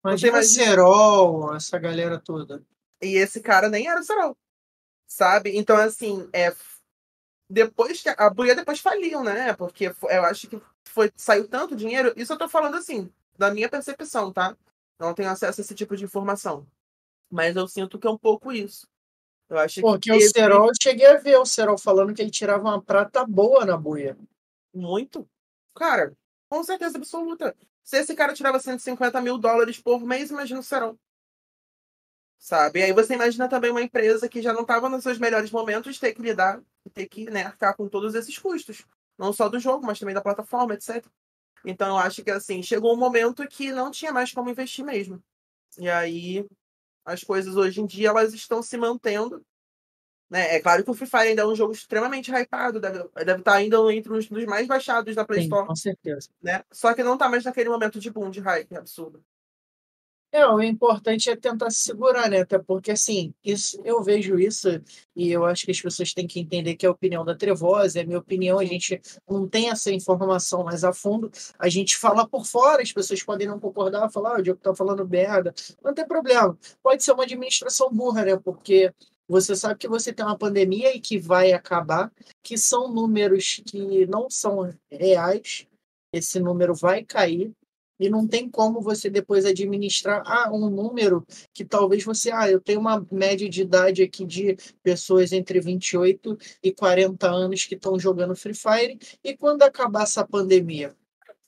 Imagina 0.04 0.38
imagina... 0.38 0.64
Serol, 0.64 1.54
essa 1.54 1.78
galera 1.78 2.18
toda. 2.18 2.62
E 3.02 3.16
esse 3.16 3.40
cara 3.40 3.68
nem 3.68 3.88
era 3.88 4.00
o 4.00 4.02
Serol. 4.02 4.36
Sabe? 5.06 5.56
Então, 5.56 5.76
assim, 5.76 6.28
é. 6.32 6.54
Depois 7.48 8.00
que. 8.00 8.08
A 8.08 8.30
Buia 8.30 8.54
depois 8.54 8.80
faliu, 8.80 9.22
né? 9.22 9.52
Porque 9.54 9.86
eu 10.08 10.24
acho 10.24 10.48
que 10.48 10.60
foi, 10.84 11.10
saiu 11.16 11.48
tanto 11.48 11.74
dinheiro. 11.74 12.12
Isso 12.16 12.32
eu 12.32 12.38
tô 12.38 12.48
falando 12.48 12.76
assim, 12.76 13.12
da 13.36 13.52
minha 13.52 13.68
percepção, 13.68 14.32
tá? 14.32 14.56
Não 14.98 15.14
tenho 15.14 15.30
acesso 15.30 15.60
a 15.60 15.62
esse 15.62 15.74
tipo 15.74 15.96
de 15.96 16.04
informação. 16.04 16.66
Mas 17.30 17.56
eu 17.56 17.66
sinto 17.66 17.98
que 17.98 18.06
é 18.06 18.10
um 18.10 18.18
pouco 18.18 18.52
isso. 18.52 18.86
Eu 19.48 19.58
acho 19.58 19.80
Porque 19.80 20.10
que 20.10 20.16
o 20.16 20.20
Serol, 20.20 20.68
eu 20.68 20.72
cheguei 20.80 21.06
a 21.06 21.16
ver 21.16 21.36
o 21.38 21.44
Serol 21.44 21.76
falando 21.76 22.14
que 22.14 22.22
ele 22.22 22.30
tirava 22.30 22.62
uma 22.62 22.80
prata 22.80 23.26
boa 23.26 23.64
na 23.64 23.76
buia. 23.76 24.16
Muito. 24.72 25.28
Cara, 25.74 26.12
com 26.48 26.62
certeza 26.62 26.98
absoluta. 26.98 27.56
Se 27.82 27.96
esse 27.98 28.14
cara 28.14 28.32
tirava 28.34 28.58
150 28.58 29.20
mil 29.20 29.38
dólares 29.38 29.80
por 29.80 30.04
mês, 30.04 30.30
imagina 30.30 30.60
o 30.60 30.62
Serol. 30.62 30.98
Sabe? 32.38 32.80
E 32.80 32.82
aí 32.84 32.92
você 32.92 33.14
imagina 33.14 33.48
também 33.48 33.70
uma 33.70 33.82
empresa 33.82 34.28
que 34.28 34.40
já 34.40 34.52
não 34.52 34.62
estava 34.62 34.88
nos 34.88 35.02
seus 35.02 35.18
melhores 35.18 35.50
momentos 35.50 35.98
ter 35.98 36.14
que 36.14 36.22
lidar, 36.22 36.62
ter 36.94 37.06
que 37.06 37.30
né, 37.30 37.50
ficar 37.50 37.74
com 37.74 37.88
todos 37.88 38.14
esses 38.14 38.38
custos. 38.38 38.86
Não 39.18 39.32
só 39.32 39.48
do 39.48 39.58
jogo, 39.58 39.86
mas 39.86 39.98
também 39.98 40.14
da 40.14 40.22
plataforma, 40.22 40.74
etc. 40.74 41.04
Então 41.64 41.88
eu 41.88 41.98
acho 41.98 42.24
que 42.24 42.30
assim, 42.30 42.62
chegou 42.62 42.94
um 42.94 42.98
momento 42.98 43.46
que 43.46 43.70
não 43.72 43.90
tinha 43.90 44.12
mais 44.12 44.32
como 44.32 44.48
investir 44.48 44.84
mesmo. 44.84 45.22
E 45.78 45.88
aí 45.90 46.46
as 47.04 47.22
coisas 47.22 47.56
hoje 47.56 47.80
em 47.80 47.86
dia 47.86 48.08
elas 48.08 48.32
estão 48.32 48.62
se 48.62 48.76
mantendo. 48.78 49.44
Né? 50.30 50.54
É 50.54 50.60
claro 50.60 50.84
que 50.84 50.90
o 50.90 50.94
Free 50.94 51.08
Fire 51.08 51.28
ainda 51.28 51.42
é 51.42 51.46
um 51.46 51.56
jogo 51.56 51.72
extremamente 51.72 52.30
hypado, 52.30 52.80
deve, 52.80 53.04
deve 53.24 53.40
estar 53.40 53.54
ainda 53.54 53.76
entre 53.92 54.12
os 54.12 54.28
dos 54.28 54.44
mais 54.44 54.66
baixados 54.66 55.16
da 55.16 55.24
Play 55.24 55.40
Sim, 55.40 55.46
Store. 55.46 55.66
com 55.66 55.74
certeza. 55.74 56.28
Né? 56.40 56.62
Só 56.72 56.94
que 56.94 57.02
não 57.02 57.18
tá 57.18 57.28
mais 57.28 57.44
naquele 57.44 57.68
momento 57.68 57.98
de 57.98 58.10
boom, 58.10 58.30
de 58.30 58.38
hype 58.38 58.76
absurdo. 58.76 59.22
É, 60.32 60.46
o 60.46 60.62
importante 60.62 61.28
é 61.28 61.34
tentar 61.34 61.70
se 61.70 61.80
segurar, 61.82 62.30
né? 62.30 62.42
Até 62.42 62.56
porque, 62.56 62.92
assim, 62.92 63.34
isso, 63.44 63.80
eu 63.84 64.00
vejo 64.00 64.38
isso 64.38 64.68
e 65.16 65.28
eu 65.28 65.44
acho 65.44 65.64
que 65.64 65.72
as 65.72 65.80
pessoas 65.80 66.14
têm 66.14 66.24
que 66.24 66.38
entender 66.38 66.76
que 66.76 66.86
é 66.86 66.88
a 66.88 66.92
opinião 66.92 67.24
da 67.24 67.34
Trevosa, 67.34 67.98
é 67.98 68.02
a 68.02 68.06
minha 68.06 68.18
opinião, 68.20 68.60
a 68.60 68.64
gente 68.64 69.00
não 69.28 69.48
tem 69.48 69.70
essa 69.70 69.90
informação 69.90 70.62
mais 70.62 70.84
a 70.84 70.92
fundo, 70.92 71.32
a 71.58 71.68
gente 71.68 71.96
fala 71.96 72.28
por 72.28 72.46
fora, 72.46 72.80
as 72.80 72.92
pessoas 72.92 73.20
podem 73.24 73.48
não 73.48 73.58
concordar, 73.58 74.08
falar, 74.08 74.36
ah, 74.36 74.38
o 74.38 74.42
Diogo 74.42 74.60
tá 74.60 74.72
falando 74.72 75.04
merda, 75.04 75.52
não 75.82 75.92
tem 75.92 76.06
problema. 76.06 76.56
Pode 76.80 77.02
ser 77.02 77.10
uma 77.10 77.24
administração 77.24 77.90
burra, 77.92 78.24
né? 78.24 78.36
Porque 78.36 78.94
você 79.30 79.54
sabe 79.54 79.78
que 79.78 79.86
você 79.86 80.12
tem 80.12 80.26
uma 80.26 80.36
pandemia 80.36 80.94
e 80.94 81.00
que 81.00 81.16
vai 81.16 81.52
acabar, 81.52 82.12
que 82.42 82.58
são 82.58 82.92
números 82.92 83.62
que 83.64 84.04
não 84.06 84.28
são 84.28 84.74
reais, 84.90 85.68
esse 86.12 86.40
número 86.40 86.74
vai 86.74 87.04
cair, 87.04 87.52
e 88.00 88.08
não 88.08 88.26
tem 88.26 88.50
como 88.50 88.80
você 88.80 89.08
depois 89.08 89.44
administrar 89.44 90.22
ah, 90.26 90.50
um 90.52 90.68
número 90.68 91.24
que 91.52 91.64
talvez 91.64 92.02
você, 92.02 92.32
ah, 92.32 92.50
eu 92.50 92.60
tenho 92.60 92.80
uma 92.80 93.06
média 93.12 93.48
de 93.48 93.62
idade 93.62 94.02
aqui 94.02 94.24
de 94.24 94.56
pessoas 94.82 95.32
entre 95.32 95.60
28 95.60 96.36
e 96.60 96.72
40 96.72 97.30
anos 97.30 97.64
que 97.66 97.76
estão 97.76 97.96
jogando 98.00 98.34
Free 98.34 98.54
Fire, 98.54 98.98
e 99.22 99.36
quando 99.36 99.62
acabar 99.62 100.02
essa 100.02 100.26
pandemia, 100.26 100.96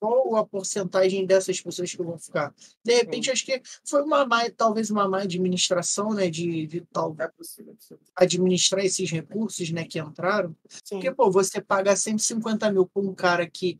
qual 0.02 0.34
a 0.34 0.44
porcentagem 0.44 1.24
dessas 1.24 1.60
pessoas 1.60 1.94
que 1.94 2.02
vão 2.02 2.18
ficar? 2.18 2.52
De 2.84 2.92
repente, 2.92 3.30
acho 3.30 3.46
que 3.46 3.62
foi 3.84 4.02
uma 4.02 4.26
má, 4.26 4.50
talvez 4.50 4.90
uma 4.90 5.08
má 5.08 5.22
administração, 5.22 6.12
né, 6.12 6.28
de, 6.28 6.66
de 6.66 6.80
tal, 6.92 7.14
É 7.20 7.28
possível. 7.28 7.76
sim. 7.78 7.94
administrar 8.16 8.84
esses 8.84 9.08
recursos, 9.08 9.70
né, 9.70 9.84
que 9.84 10.00
entraram. 10.00 10.56
Sim. 10.68 10.96
Porque, 10.96 11.12
pô, 11.12 11.30
você 11.30 11.60
pagar 11.60 11.94
150 11.94 12.72
mil 12.72 12.84
por 12.84 13.04
um 13.04 13.14
cara 13.14 13.48
que 13.48 13.78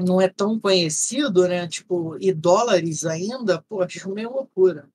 não 0.00 0.22
é 0.22 0.28
tão 0.28 0.58
conhecido, 0.58 1.46
né? 1.46 1.68
Tipo, 1.68 2.16
e 2.18 2.32
dólares 2.32 3.04
ainda, 3.04 3.60
pô, 3.60 3.82
acho 3.82 4.08
meio 4.08 4.32
loucura. 4.32 4.88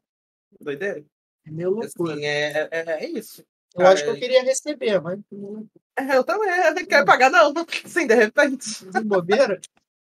Doideira? 0.60 1.06
É 1.46 1.52
meio 1.52 1.70
loucura. 1.70 2.14
Assim, 2.14 2.26
é, 2.26 2.68
é, 2.72 3.06
é 3.06 3.10
isso. 3.10 3.46
Eu 3.76 3.88
acho 3.88 4.04
que 4.04 4.10
eu 4.10 4.18
queria 4.18 4.44
receber, 4.44 5.00
mas 5.02 5.20
É, 5.98 6.18
Eu 6.18 6.24
também, 6.24 6.50
eu 6.50 6.74
não 6.76 6.86
quero 6.86 7.06
pagar, 7.06 7.30
não. 7.30 7.54
Sim, 7.86 8.08
de 8.08 8.16
repente. 8.16 8.86
de 8.86 9.04
bobeira. 9.04 9.60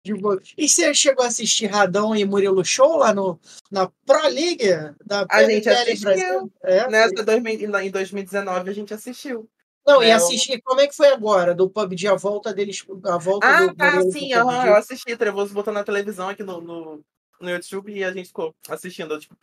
De 0.05 0.15
bo... 0.15 0.41
E 0.57 0.69
você 0.69 0.95
chegou 0.95 1.25
a 1.25 1.29
assistir 1.29 1.67
Radão 1.67 2.15
e 2.15 2.25
Murilo 2.25 2.65
Show 2.65 2.97
lá 2.97 3.13
no, 3.13 3.41
na 3.71 3.91
Pro 4.07 4.23
League 4.29 4.65
da 5.05 5.27
A 5.29 5.43
gente 5.45 5.65
PNL 5.65 5.83
assistiu. 5.93 6.01
Brasil? 6.01 6.53
É, 6.63 6.89
Nessa 6.89 7.25
2000, 7.25 7.77
em 7.81 7.91
2019 7.91 8.71
a 8.71 8.73
gente 8.73 8.95
assistiu. 8.95 9.51
Não, 9.85 10.03
e 10.03 10.07
né, 10.07 10.13
assistir, 10.15 10.61
como 10.63 10.81
é 10.81 10.87
que 10.87 10.95
foi 10.97 11.09
agora? 11.09 11.55
Do 11.55 11.71
PUBG, 11.71 12.09
a 12.09 12.15
volta 12.15 12.53
deles, 12.53 12.85
a 13.05 13.19
volta 13.19 13.47
Ah, 13.47 13.67
do 13.67 13.75
tá, 13.75 14.03
sim, 14.11 14.33
aham, 14.33 14.47
PUBG. 14.47 14.67
eu 14.69 14.75
assisti. 14.75 15.17
Trevoso 15.17 15.55
botou 15.55 15.73
na 15.73 15.85
televisão 15.85 16.29
aqui 16.29 16.43
no, 16.43 16.61
no, 16.61 17.05
no 17.41 17.51
YouTube 17.51 17.93
e 17.93 18.03
a 18.05 18.13
gente 18.13 18.29
ficou 18.29 18.55
assistindo. 18.69 19.15
eu, 19.15 19.21
Tipo, 19.21 19.37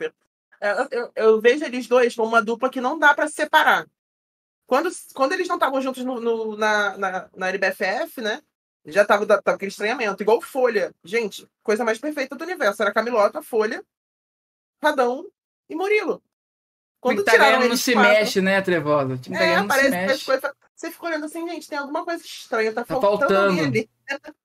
É, 0.61 0.71
eu, 0.71 0.87
eu- 0.91 1.11
eu 1.15 1.41
vejo 1.41 1.63
eles 1.65 1.87
dois 1.87 2.15
como 2.15 2.27
uma 2.27 2.41
dupla 2.41 2.69
que 2.69 2.79
não 2.81 2.97
dá 2.99 3.13
pra 3.13 3.27
se 3.27 3.33
separar. 3.33 3.85
Quando, 4.67 4.89
quando 5.13 5.33
eles 5.33 5.47
não 5.47 5.55
estavam 5.57 5.81
juntos 5.81 6.03
no, 6.03 6.19
no- 6.19 6.57
na, 6.57 6.97
na, 6.97 7.29
na 7.35 7.49
LBFF, 7.49 8.21
né? 8.21 8.41
Já 8.85 9.05
tava, 9.05 9.25
tava 9.25 9.55
aquele 9.55 9.69
estranhamento. 9.71 10.21
Igual 10.23 10.41
Folha. 10.41 10.93
Gente, 11.03 11.47
coisa 11.61 11.83
mais 11.85 11.99
perfeita 11.99 12.35
do 12.35 12.43
universo. 12.43 12.81
Era 12.81 12.93
Camilota, 12.93 13.41
Folha, 13.41 13.83
Radão 14.83 15.25
e 15.69 15.75
Murilo. 15.75 16.21
Quando 16.99 17.23
tá 17.23 17.31
tiraram 17.33 17.57
ganhando 17.57 17.69
não 17.71 17.77
se 17.77 17.93
quatro- 17.93 18.11
mexe, 18.11 18.41
né, 18.41 18.61
Trevosa? 18.61 19.13
O 19.13 19.17
time 19.17 19.35
É, 19.35 19.39
ganhando 19.39 19.67
não 19.67 19.75
se 19.75 19.81
parece 19.81 19.89
mexe. 20.07 20.25
coisas. 20.25 20.51
Você 20.75 20.91
fica 20.91 21.05
olhando 21.05 21.25
assim, 21.25 21.47
gente, 21.49 21.67
tem 21.69 21.77
alguma 21.77 22.03
coisa 22.05 22.23
estranha, 22.25 22.73
tá, 22.73 22.83
Tá 22.83 22.99
faltando, 22.99 23.19
faltando. 23.33 23.61
ali. 23.61 23.89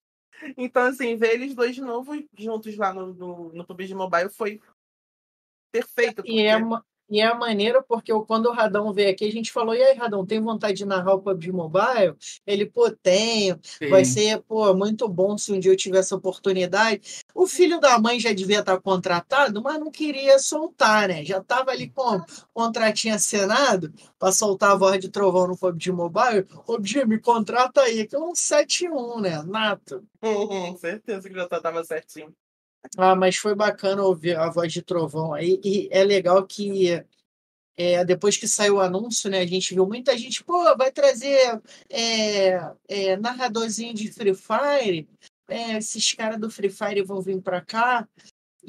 então, 0.57 0.83
assim, 0.85 1.17
ver 1.17 1.35
eles 1.35 1.55
dois 1.55 1.75
de 1.75 1.81
novo 1.81 2.13
juntos 2.37 2.77
lá 2.77 2.93
no, 2.93 3.15
no, 3.15 3.53
no 3.53 3.65
PUBG 3.65 3.95
Mobile 3.95 4.29
foi 4.29 4.61
perfeito. 5.73 6.23
E 6.27 6.43
é, 6.43 6.53
porque- 6.59 6.65
ma- 6.69 6.85
e 7.11 7.21
é 7.21 7.33
maneiro 7.35 7.85
porque 7.89 8.13
eu- 8.13 8.25
quando 8.25 8.47
o 8.47 8.53
Radão 8.53 8.93
veio 8.93 9.11
aqui, 9.11 9.25
a 9.27 9.33
gente 9.33 9.51
falou: 9.53 9.75
e 9.75 9.83
aí, 9.83 9.97
Radão, 9.97 10.27
tem 10.27 10.41
vontade 10.41 10.79
de 10.79 10.85
narrar 10.85 11.15
o 11.15 11.21
PUBG 11.21 11.53
Mobile? 11.53 12.15
Ele, 12.47 12.67
pô, 12.67 12.91
tenho. 12.91 13.59
Vai 13.89 14.05
Sim. 14.05 14.13
ser, 14.13 14.43
pô, 14.43 14.75
muito 14.75 15.09
bom 15.09 15.37
se 15.39 15.53
um 15.53 15.59
dia 15.59 15.73
eu 15.73 15.77
tiver 15.77 15.99
essa 15.99 16.15
oportunidade. 16.17 17.23
O 17.35 17.47
filho 17.47 17.81
da 17.81 17.99
mãe 17.99 18.19
já 18.21 18.33
devia 18.33 18.61
estar 18.61 18.81
contratado, 18.81 19.63
mas 19.63 19.79
não 19.79 19.91
queria 19.91 20.39
soltar, 20.39 21.09
né? 21.09 21.25
Já 21.25 21.39
estava 21.39 21.71
ali 21.71 21.89
com 21.91 22.17
o 22.17 22.25
contratinho 22.53 23.15
assinado 23.15 23.93
para 24.19 24.33
soltar 24.33 24.73
a 24.73 24.77
voz 24.77 24.99
de 25.01 25.09
trovão 25.09 25.47
no 25.47 25.57
PUBG 25.57 25.93
Mobile. 25.93 26.47
Ô, 26.67 26.79
Bia, 26.79 27.07
me 27.07 27.19
contrata 27.21 27.83
aí, 27.83 28.07
que 28.07 28.17
é 28.17 28.19
um 28.19 28.35
7-1, 28.35 29.21
né? 29.21 29.43
Nato. 29.47 30.03
Uhum, 30.21 30.77
certeza 30.77 31.29
que 31.29 31.35
já 31.35 31.47
tava 31.49 31.85
certinho. 31.85 32.35
Ah, 32.97 33.15
mas 33.15 33.37
foi 33.37 33.55
bacana 33.55 34.03
ouvir 34.03 34.37
a 34.37 34.51
voz 34.51 34.73
de 34.73 34.83
trovão 34.83 35.33
aí. 35.35 35.61
E 35.65 35.89
é 35.91 36.05
legal 36.05 36.47
que 36.47 37.05
é, 37.77 38.05
depois 38.05 38.37
que 38.37 38.49
saiu 38.49 38.77
o 38.77 38.81
anúncio, 38.81 39.31
né, 39.31 39.39
a 39.39 39.47
gente 39.47 39.73
viu 39.73 39.87
muita 39.87 40.19
gente, 40.19 40.43
pô, 40.43 40.77
vai 40.77 40.91
trazer 40.91 41.63
é, 41.89 42.75
é, 42.89 43.17
narradorzinho 43.17 43.95
de 43.95 44.11
Free 44.11 44.35
Fire. 44.35 45.09
É, 45.49 45.79
esses 45.79 46.13
caras 46.13 46.41
do 46.41 46.51
Free 46.51 46.71
Fire 46.71 47.03
vão 47.03 47.23
vir 47.23 47.41
para 47.41 47.61
cá. 47.61 48.09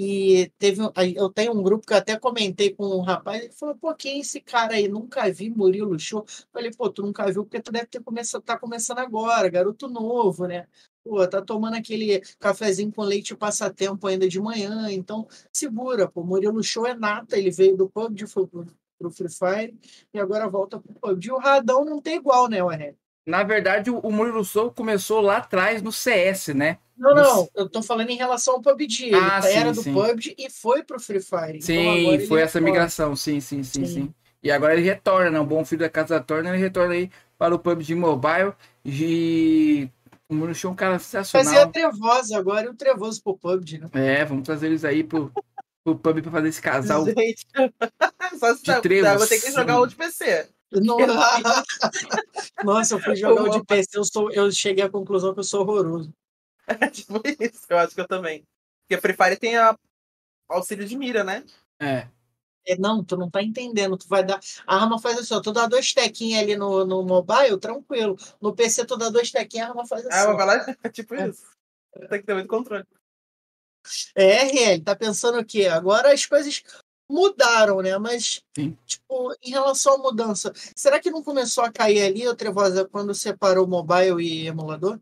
E 0.02 0.52
teve, 0.58 0.82
eu 1.16 1.30
tenho 1.30 1.52
um 1.52 1.64
grupo 1.64 1.86
que 1.86 1.92
eu 1.92 1.98
até 1.98 2.18
comentei 2.18 2.74
com 2.74 2.86
um 2.86 3.02
rapaz, 3.02 3.44
ele 3.44 3.52
falou, 3.52 3.76
pô, 3.76 3.94
quem 3.94 4.18
é 4.18 4.20
esse 4.20 4.40
cara 4.40 4.76
aí? 4.76 4.88
Nunca 4.88 5.30
vi 5.30 5.50
Murilo 5.50 6.00
Show. 6.00 6.26
Falei, 6.54 6.72
pô, 6.72 6.90
tu 6.90 7.02
nunca 7.02 7.26
viu 7.32 7.44
porque 7.44 7.62
tu 7.62 7.72
deve 7.72 7.88
ter 7.88 8.02
começado, 8.02 8.42
tá 8.42 8.58
começando 8.58 9.00
agora, 9.00 9.50
garoto 9.50 9.90
novo, 9.90 10.48
né? 10.48 10.68
Pô, 11.10 11.28
tá 11.28 11.42
tomando 11.42 11.76
aquele 11.76 12.22
cafezinho 12.40 12.92
com 12.94 13.02
leite 13.02 13.36
passatempo 13.36 14.06
ainda 14.06 14.28
de 14.30 14.40
manhã, 14.40 14.92
então 14.92 15.28
segura, 15.52 16.08
pô. 16.08 16.24
Murilo 16.24 16.62
Show 16.64 16.86
é 16.86 16.94
nata, 16.94 17.36
ele 17.36 17.50
veio 17.50 17.76
do 17.76 17.90
PUBG, 17.90 18.28
foi 18.28 18.46
pro, 18.46 18.66
pro 19.00 19.10
Free 19.10 19.30
Fire 19.30 19.80
e 20.14 20.20
agora 20.20 20.48
volta 20.48 20.80
pro 20.80 20.94
PUBG. 20.94 21.32
O 21.32 21.40
Radão 21.40 21.84
não 21.84 22.00
tem 22.00 22.18
igual, 22.18 22.48
né, 22.48 22.64
Ué? 22.64 22.96
Na 23.26 23.44
verdade, 23.44 23.90
o 23.92 24.12
Murilo 24.12 24.44
Sou 24.44 24.72
começou 24.74 25.22
lá 25.22 25.38
atrás 25.38 25.82
no 25.82 25.92
CS, 25.92 26.54
né? 26.54 26.80
Não, 26.98 27.16
não, 27.16 27.50
eu 27.56 27.70
tô 27.70 27.82
falando 27.82 28.10
em 28.10 28.18
relação 28.18 28.56
ao 28.56 28.62
PUBG. 28.62 29.06
Ele 29.06 29.32
Ah, 29.32 29.40
tá- 29.40 29.50
era 29.50 29.72
sim, 29.72 29.74
do 29.74 29.82
sim. 29.84 29.94
PUBG 29.94 30.36
e 30.38 30.50
foi 30.50 30.84
pro 30.84 31.00
Free 31.00 31.22
Fire. 31.22 31.58
Então 31.58 31.90
Sim, 31.94 32.14
ele 32.14 32.20
foi 32.20 32.42
essa 32.42 32.62
retorna. 32.62 32.62
migração, 32.62 33.16
sim, 33.16 33.40
sim, 33.42 33.64
sim, 33.64 33.86
Sim. 33.86 33.86
sim. 33.86 34.14
E 34.42 34.50
agora 34.52 34.74
ele 34.74 34.82
retorna, 34.84 35.30
né? 35.32 35.40
O 35.40 35.46
bom 35.46 35.66
filho 35.66 35.82
da 35.82 35.90
casa 35.90 36.20
torna, 36.22 36.50
ele 36.50 36.58
retorna 36.58 36.94
aí 36.94 37.10
para 37.38 37.54
o 37.54 37.60
PUBG 37.60 37.96
Mobile. 37.96 38.54
E 38.86 39.90
o 40.30 40.36
Murilo 40.36 40.56
Show 40.56 40.70
é 40.70 40.74
um 40.74 40.76
cara 40.76 41.00
Fazer 41.00 41.18
a 41.18 41.24
sensacional. 41.24 41.72
Trevosa 41.72 42.38
agora 42.38 42.68
e 42.68 42.70
o 42.70 42.76
Trevoso 42.76 43.22
pro 43.24 43.38
PUBG, 43.38 43.80
né? 43.80 43.90
É, 43.94 44.24
vamos 44.26 44.44
trazer 44.46 44.68
eles 44.68 44.86
aí 44.86 45.04
pro, 45.04 45.32
pro 45.84 45.98
pub 45.98 46.22
pra 46.22 46.32
fazer 46.32 46.48
esse 46.50 46.62
casal. 46.62 47.04
Gente, 47.18 47.46
só 48.40 48.56
se 48.56 48.64
de 48.64 48.72
eu 48.72 48.82
trevos. 48.82 49.18
vou 49.18 49.28
ter 49.28 49.42
que 49.42 49.52
jogar 49.52 49.80
outro 49.80 49.98
PC. 49.98 50.50
Não- 50.72 50.98
Nossa, 52.64 52.96
eu 52.96 53.00
fui 53.00 53.16
jogar 53.16 53.42
o 53.44 53.50
de 53.50 53.66
PC, 53.66 53.98
eu, 53.98 54.04
sou, 54.06 54.32
eu 54.32 54.52
cheguei 54.52 54.84
à 54.86 54.90
conclusão 54.90 55.34
que 55.34 55.40
eu 55.40 55.44
sou 55.44 55.62
horroroso. 55.62 56.14
É 56.68 56.88
tipo 56.88 57.20
isso, 57.26 57.66
eu 57.68 57.78
acho 57.80 57.96
que 57.96 58.02
eu 58.02 58.08
também. 58.08 58.46
Porque 58.88 59.02
Free 59.02 59.16
Fire 59.16 59.36
tem 59.40 59.58
a 59.58 59.76
auxílio 60.48 60.86
de 60.86 60.96
mira, 60.96 61.24
né? 61.24 61.44
É. 61.82 62.08
É, 62.66 62.78
não, 62.78 63.04
tu 63.04 63.18
não 63.18 63.30
tá 63.30 63.42
entendendo. 63.42 63.98
Tu 63.98 64.08
vai 64.08 64.24
dar. 64.24 64.40
A 64.68 64.76
arma 64.82 65.00
faz 65.00 65.18
assim, 65.18 65.34
ó. 65.34 65.42
Tu 65.42 65.52
dá 65.52 65.66
dois 65.66 65.94
tequinhos 65.94 66.40
ali 66.44 66.56
no, 66.56 66.86
no 66.86 67.04
mobile, 67.04 67.58
tranquilo. 67.60 68.16
No 68.42 68.54
PC, 68.56 68.86
tu 68.86 68.98
dá 68.98 69.10
dois 69.10 69.32
tequinhos, 69.32 69.68
a 69.68 69.70
arma 69.72 69.86
faz 69.88 70.06
assim. 70.06 70.30
Ah, 70.30 70.34
vai 70.34 70.46
lá, 70.46 70.76
é 70.84 70.90
tipo 70.90 71.16
É. 71.16 71.28
isso. 71.30 71.46
Tem 72.10 72.20
que 72.20 72.26
ter 72.26 72.34
muito 72.36 72.48
controle. 72.50 72.86
É, 74.16 74.44
RL, 74.46 74.84
tá 74.84 74.96
pensando 74.96 75.40
o 75.40 75.46
quê? 75.46 75.66
Agora 75.68 76.14
as 76.14 76.26
coisas 76.26 76.62
mudaram, 77.10 77.82
né? 77.82 77.98
Mas, 77.98 78.44
Sim. 78.56 78.78
tipo, 78.86 79.34
em 79.42 79.50
relação 79.50 79.96
à 79.96 79.98
mudança, 79.98 80.54
será 80.76 81.00
que 81.00 81.10
não 81.10 81.24
começou 81.24 81.64
a 81.64 81.72
cair 81.72 82.02
ali, 82.04 82.28
ô 82.28 82.36
Trevosa, 82.36 82.88
quando 82.88 83.16
separou 83.16 83.66
mobile 83.66 84.22
e 84.22 84.46
emulador? 84.48 85.00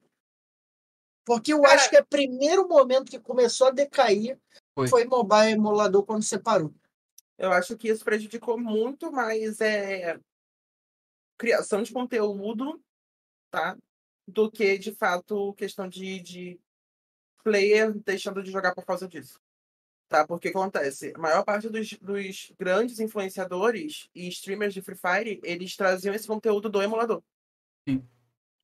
Porque 1.26 1.52
eu 1.52 1.62
Cara- 1.62 1.76
acho 1.76 1.90
que 1.90 1.98
é 1.98 2.02
o 2.02 2.06
primeiro 2.06 2.66
momento 2.70 3.10
que 3.12 3.20
começou 3.20 3.68
a 3.68 3.72
decair 3.72 4.40
Foi. 4.74 4.88
foi, 4.88 5.04
mobile 5.04 5.50
e 5.50 5.54
emulador 5.54 6.04
quando 6.06 6.24
separou. 6.24 6.74
Eu 7.38 7.52
acho 7.52 7.78
que 7.78 7.90
isso 7.90 8.04
prejudicou 8.04 8.58
muito 8.58 9.12
mais 9.12 9.62
é, 9.62 10.20
criação 11.38 11.84
de 11.84 11.94
conteúdo, 11.94 12.82
tá? 13.52 13.78
Do 14.28 14.52
que, 14.52 14.78
de 14.78 14.92
fato, 14.92 15.54
questão 15.54 15.88
de, 15.88 16.20
de 16.20 16.60
player 17.44 17.94
deixando 17.94 18.42
de 18.42 18.52
jogar 18.52 18.74
por 18.74 18.86
causa 18.86 19.08
disso. 19.08 19.40
Tá? 20.10 20.26
Porque 20.26 20.48
acontece, 20.48 21.14
a 21.16 21.20
maior 21.20 21.44
parte 21.44 21.70
dos, 21.70 21.94
dos 21.94 22.54
grandes 22.58 23.00
influenciadores 23.00 24.10
e 24.16 24.28
streamers 24.30 24.74
de 24.74 24.82
Free 24.82 24.96
Fire, 24.96 25.40
eles 25.44 25.76
traziam 25.76 26.16
esse 26.16 26.28
conteúdo 26.28 26.70
do 26.70 26.82
emulador. 26.82 27.22
Sim. 27.88 28.08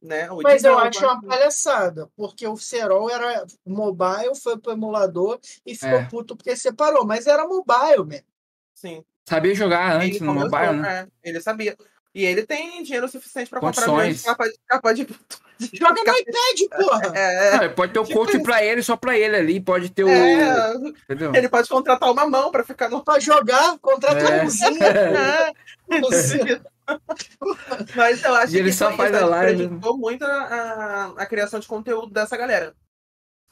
Né? 0.02 0.30
O 0.32 0.42
Mas 0.42 0.64
eu 0.64 0.78
acho 0.78 1.06
uma 1.06 1.22
palhaçada, 1.22 2.10
porque 2.16 2.46
o 2.48 2.58
Serol 2.58 3.10
era 3.10 3.46
mobile, 3.66 4.36
foi 4.42 4.58
pro 4.58 4.72
emulador 4.72 5.40
e 5.66 5.76
ficou 5.76 6.00
É. 6.00 6.10
puto 6.10 6.36
porque 6.36 6.56
separou. 6.56 7.06
Mas 7.06 7.28
era 7.28 7.48
mobile, 7.48 8.06
mesmo. 8.06 8.33
Sim. 8.84 9.04
Sabia 9.28 9.56
jogar 9.56 9.96
antes 9.96 10.18
Ele 10.18 10.26
no 10.26 10.34
começou, 10.34 10.50
mobile, 10.60 10.82
né? 10.82 11.08
é, 11.24 11.30
ele 11.30 11.40
sabia. 11.42 11.78
E 12.14 12.26
ele 12.26 12.46
tem 12.46 12.84
dinheiro 12.84 13.08
suficiente 13.08 13.50
para 13.50 13.60
comprar 13.62 13.86
Condições. 13.86 13.98
milhões 14.04 14.18
de 14.20 14.24
capa 14.26 14.46
de, 14.50 14.60
capa 14.68 14.94
de, 14.94 15.08
Joga 15.80 16.04
no 16.04 16.14
iPad, 16.18 16.60
porra! 16.86 17.18
É, 17.18 17.56
Ah, 17.56 17.70
pode 17.70 17.94
ter 17.94 18.00
o 18.00 18.04
tipo 18.04 18.20
coach 18.20 18.34
isso. 18.36 18.44
pra 18.44 18.64
ele, 18.64 18.84
só 18.84 18.98
pra 18.98 19.18
ele 19.18 19.36
ali. 19.38 19.60
Pode 19.62 19.90
ter 19.90 20.04
o. 20.04 20.10
é, 20.10 20.74
Entendeu? 21.06 21.34
ele 21.34 21.48
pode 21.48 21.70
contratar 21.70 22.12
uma 22.12 22.28
mão 22.28 22.52
para 22.52 22.64
ficar 22.66 22.90
no. 22.90 23.02
Pra 23.04 23.20
jogar, 23.20 23.80
contrata 23.80 24.20
É. 24.20 24.42
um 24.42 26.02
mãozinha. 26.02 26.62
É, 26.86 26.94
Mas 27.96 28.24
eu 28.24 28.36
acho 28.36 28.54
E 28.56 28.60
ele 28.60 28.70
que 28.70 28.76
só 28.76 28.88
foi 28.90 28.98
faz 28.98 29.12
isso, 29.12 29.20
a 29.20 29.22
né? 29.26 29.32
live. 29.32 29.56
prejudicou 29.58 29.98
muito 29.98 30.24
a, 30.26 30.28
a, 30.28 31.06
a 31.22 31.26
criação 31.26 31.60
de 31.60 31.68
conteúdo 31.68 32.12
dessa 32.12 32.36
galera. 32.36 32.76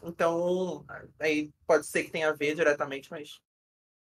Então, 0.04 0.84
aí 1.20 1.50
pode 1.66 1.86
ser 1.86 2.04
que 2.04 2.12
tenha 2.12 2.30
a 2.30 2.34
ver 2.34 2.56
diretamente, 2.56 3.10
mas 3.10 3.40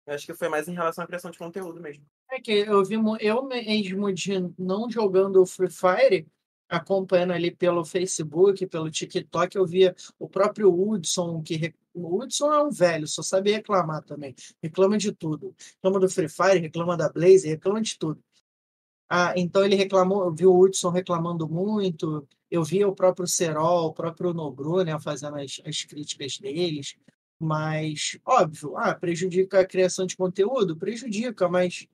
eu 0.05 0.13
acho 0.13 0.25
que 0.25 0.33
foi 0.33 0.49
mais 0.49 0.67
em 0.67 0.73
relação 0.73 1.03
à 1.03 1.07
criação 1.07 1.31
de 1.31 1.37
conteúdo 1.37 1.79
mesmo. 1.79 2.03
É 2.31 2.39
que 2.39 2.51
eu 2.51 2.83
vi 2.83 2.95
eu 3.19 3.43
mesmo 3.43 4.11
de 4.13 4.33
não 4.57 4.89
jogando 4.89 5.41
o 5.41 5.45
Free 5.45 5.69
Fire, 5.69 6.27
acompanhando 6.67 7.33
ali 7.33 7.51
pelo 7.51 7.83
Facebook, 7.83 8.65
pelo 8.67 8.89
TikTok, 8.89 9.55
eu 9.57 9.65
via 9.65 9.93
o 10.17 10.29
próprio 10.29 10.73
Hudson, 10.73 11.41
que 11.43 11.73
o 11.93 12.17
Hudson 12.17 12.51
é 12.53 12.63
um 12.63 12.71
velho, 12.71 13.05
só 13.05 13.21
sabe 13.21 13.51
reclamar 13.51 14.03
também. 14.03 14.33
Reclama 14.63 14.97
de 14.97 15.11
tudo. 15.11 15.53
Reclama 15.75 15.99
do 15.99 16.09
Free 16.09 16.29
Fire, 16.29 16.59
reclama 16.59 16.95
da 16.95 17.09
Blaze, 17.09 17.49
reclama 17.49 17.81
de 17.81 17.97
tudo. 17.97 18.23
Ah, 19.09 19.33
então 19.35 19.65
ele 19.65 19.75
reclamou, 19.75 20.23
eu 20.23 20.31
vi 20.33 20.45
o 20.45 20.57
Hudson 20.57 20.89
reclamando 20.89 21.45
muito, 21.49 22.25
eu 22.49 22.63
vi 22.63 22.85
o 22.85 22.95
próprio 22.95 23.27
Serol, 23.27 23.87
o 23.87 23.93
próprio 23.93 24.33
Nogru, 24.33 24.85
né, 24.85 24.97
fazendo 25.01 25.35
as, 25.35 25.59
as 25.65 25.83
críticas 25.83 26.37
deles, 26.37 26.95
mas, 27.41 28.17
óbvio, 28.25 28.77
ah, 28.77 28.93
prejudica 28.93 29.59
a 29.59 29.65
criação 29.65 30.05
de 30.05 30.15
conteúdo? 30.15 30.75
Prejudica, 30.75 31.49
mas 31.49 31.87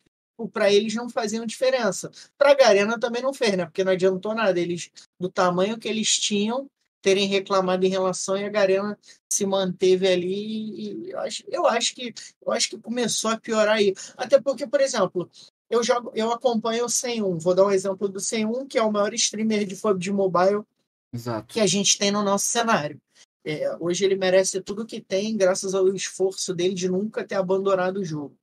para 0.51 0.71
eles 0.71 0.93
não 0.93 1.09
faziam 1.09 1.45
diferença. 1.45 2.11
Para 2.37 2.51
a 2.51 2.55
Garena 2.55 2.99
também 2.99 3.21
não 3.21 3.33
fez, 3.33 3.57
né? 3.57 3.65
Porque 3.65 3.83
não 3.83 3.93
adiantou 3.93 4.35
nada. 4.35 4.59
Eles, 4.59 4.91
do 5.19 5.29
tamanho 5.29 5.77
que 5.79 5.87
eles 5.87 6.09
tinham, 6.19 6.69
terem 7.01 7.27
reclamado 7.27 7.85
em 7.85 7.89
relação 7.89 8.37
e 8.37 8.43
a 8.43 8.49
Garena 8.49 8.97
se 9.31 9.45
manteve 9.45 10.07
ali. 10.07 11.07
E 11.07 11.09
eu 11.11 11.19
acho, 11.19 11.43
eu 11.47 11.65
acho 11.65 11.95
que 11.95 12.13
eu 12.45 12.51
acho 12.51 12.69
que 12.69 12.77
começou 12.77 13.31
a 13.31 13.39
piorar 13.39 13.77
aí. 13.77 13.93
Até 14.15 14.39
porque, 14.39 14.67
por 14.67 14.81
exemplo, 14.81 15.29
eu 15.69 15.83
jogo, 15.83 16.11
eu 16.13 16.31
acompanho 16.31 16.85
o 16.85 16.89
101. 16.89 17.39
Vou 17.39 17.55
dar 17.55 17.65
um 17.65 17.71
exemplo 17.71 18.07
do 18.07 18.19
101, 18.19 18.67
que 18.67 18.77
é 18.77 18.83
o 18.83 18.91
maior 18.91 19.13
streamer 19.13 19.65
de 19.65 19.75
PUBG 19.75 20.11
Mobile 20.11 20.63
Exato. 21.13 21.53
que 21.53 21.59
a 21.59 21.67
gente 21.67 21.97
tem 21.97 22.11
no 22.11 22.23
nosso 22.23 22.45
cenário. 22.45 22.99
É, 23.49 23.77
hoje 23.79 24.03
ele 24.03 24.17
merece 24.17 24.59
tudo 24.59 24.85
que 24.85 24.99
tem, 24.99 25.37
graças 25.37 25.73
ao 25.73 25.87
esforço 25.95 26.53
dele 26.53 26.73
de 26.73 26.89
nunca 26.89 27.25
ter 27.25 27.35
abandonado 27.35 28.01
o 28.01 28.03
jogo. 28.03 28.37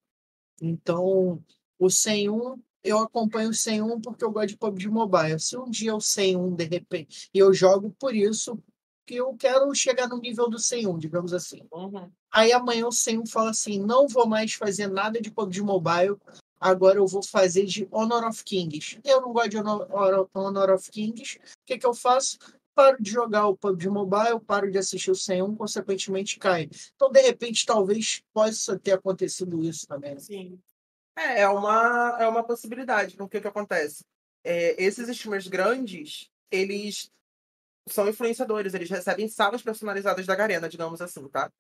Então, 0.63 1.45
o 1.79 1.91
101, 1.91 2.59
eu 2.83 2.99
acompanho 3.01 3.51
o 3.51 3.55
101 3.55 4.01
porque 4.01 4.25
eu 4.25 4.33
gosto 4.33 4.49
de 4.49 4.57
PUBG 4.57 4.89
Mobile. 4.89 5.39
Se 5.39 5.59
um 5.59 5.69
dia 5.69 5.95
o 5.95 6.01
101, 6.01 6.55
de 6.55 6.65
repente, 6.65 7.29
e 7.35 7.39
eu 7.39 7.53
jogo 7.53 7.95
por 8.01 8.15
isso, 8.15 8.59
que 9.07 9.17
eu 9.17 9.37
quero 9.37 9.75
chegar 9.75 10.09
no 10.09 10.19
nível 10.19 10.49
do 10.49 10.59
101, 10.59 10.99
digamos 10.99 11.35
assim. 11.35 11.61
Uhum. 11.71 12.11
Aí 12.33 12.51
amanhã 12.51 12.87
o 12.87 12.93
101 12.93 13.27
fala 13.27 13.51
assim: 13.51 13.79
não 13.79 14.09
vou 14.09 14.27
mais 14.27 14.55
fazer 14.55 14.87
nada 14.87 15.21
de 15.21 15.31
PUBG 15.31 15.61
Mobile, 15.61 16.17
agora 16.59 16.97
eu 16.97 17.07
vou 17.07 17.23
fazer 17.23 17.67
de 17.67 17.87
Honor 17.93 18.27
of 18.27 18.43
Kings. 18.43 18.99
Eu 19.05 19.21
não 19.21 19.35
gosto 19.35 19.51
de 19.51 19.59
Honor, 19.59 20.31
Honor 20.33 20.71
of 20.71 20.91
Kings. 20.91 21.37
O 21.37 21.41
que, 21.67 21.77
que 21.77 21.87
eu 21.87 21.93
faço? 21.93 22.39
Paro 22.75 22.97
de 23.01 23.11
jogar 23.11 23.47
o 23.47 23.57
PUBG 23.57 23.89
Mobile, 23.89 24.41
paro 24.41 24.71
de 24.71 24.79
assistir 24.79 25.11
o 25.11 25.15
101, 25.15 25.55
consequentemente 25.55 26.39
cai. 26.39 26.69
Então, 26.95 27.11
de 27.11 27.21
repente, 27.21 27.65
talvez 27.65 28.23
possa 28.33 28.79
ter 28.79 28.93
acontecido 28.93 29.63
isso 29.63 29.87
também. 29.87 30.19
Sim. 30.19 30.59
É, 31.17 31.43
é 31.43 31.49
uma, 31.49 32.17
é 32.21 32.27
uma 32.27 32.43
possibilidade, 32.43 33.17
porque 33.17 33.39
o 33.39 33.41
que 33.41 33.49
acontece? 33.49 34.05
É, 34.43 34.83
esses 34.83 35.09
streamers 35.09 35.47
grandes, 35.47 36.29
eles 36.51 37.11
são 37.89 38.09
influenciadores, 38.09 38.75
eles 38.75 38.91
recebem 38.91 39.29
salas 39.29 39.63
personalizadas 39.63 40.27
da 40.27 40.35
Garena, 40.35 40.69
digamos 40.69 41.01
assim, 41.01 41.27
tá? 41.29 41.51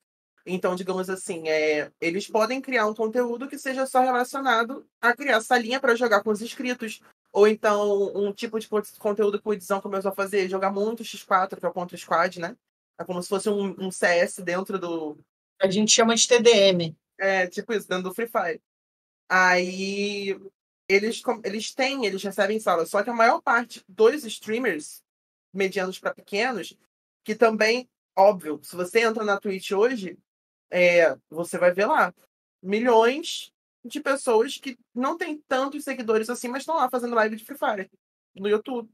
Então, 0.46 0.74
digamos 0.74 1.08
assim, 1.08 1.48
é, 1.48 1.90
eles 2.00 2.26
podem 2.26 2.60
criar 2.60 2.86
um 2.86 2.94
conteúdo 2.94 3.48
que 3.48 3.58
seja 3.58 3.86
só 3.86 4.00
relacionado 4.00 4.86
a 5.00 5.14
criar 5.14 5.40
salinha 5.40 5.80
para 5.80 5.94
jogar 5.94 6.22
com 6.22 6.30
os 6.30 6.42
inscritos, 6.42 7.00
ou 7.34 7.48
então 7.48 8.16
um 8.16 8.32
tipo 8.32 8.60
de 8.60 8.68
conteúdo 8.96 9.42
que 9.42 9.48
o 9.48 9.52
Edição 9.52 9.80
começou 9.80 10.12
a 10.12 10.14
fazer, 10.14 10.48
jogar 10.48 10.70
muito 10.70 11.02
X4, 11.02 11.58
que 11.58 11.66
é 11.66 11.68
o 11.68 11.72
Contra 11.72 11.96
Squad, 11.96 12.38
né? 12.38 12.56
É 12.96 13.02
como 13.02 13.20
se 13.20 13.28
fosse 13.28 13.50
um, 13.50 13.74
um 13.76 13.90
CS 13.90 14.38
dentro 14.38 14.78
do, 14.78 15.18
A 15.60 15.68
gente 15.68 15.90
chama 15.90 16.14
de 16.14 16.28
TDM. 16.28 16.96
é, 17.18 17.48
tipo 17.48 17.72
isso, 17.72 17.88
dentro 17.88 18.04
do 18.04 18.14
Free 18.14 18.28
Fire. 18.28 18.62
Aí 19.28 20.38
eles, 20.88 21.20
eles 21.42 21.74
têm, 21.74 22.06
eles 22.06 22.22
recebem 22.22 22.60
salas, 22.60 22.88
só 22.88 23.02
que 23.02 23.10
a 23.10 23.14
maior 23.14 23.42
parte 23.42 23.82
dos 23.88 24.24
streamers, 24.24 25.02
medianos 25.52 25.98
para 25.98 26.14
pequenos, 26.14 26.78
que 27.24 27.34
também, 27.34 27.90
óbvio, 28.16 28.60
se 28.62 28.76
você 28.76 29.00
entra 29.00 29.24
na 29.24 29.40
Twitch 29.40 29.72
hoje, 29.72 30.16
é, 30.70 31.16
você 31.28 31.58
vai 31.58 31.72
ver 31.72 31.86
lá 31.86 32.14
milhões 32.62 33.52
de 33.84 34.00
pessoas 34.00 34.56
que 34.56 34.78
não 34.94 35.18
têm 35.18 35.38
tantos 35.46 35.84
seguidores 35.84 36.30
assim, 36.30 36.48
mas 36.48 36.62
estão 36.62 36.76
lá 36.76 36.88
fazendo 36.88 37.14
live 37.14 37.36
de 37.36 37.44
Free 37.44 37.58
Fire 37.58 37.90
no 38.34 38.48
YouTube, 38.48 38.90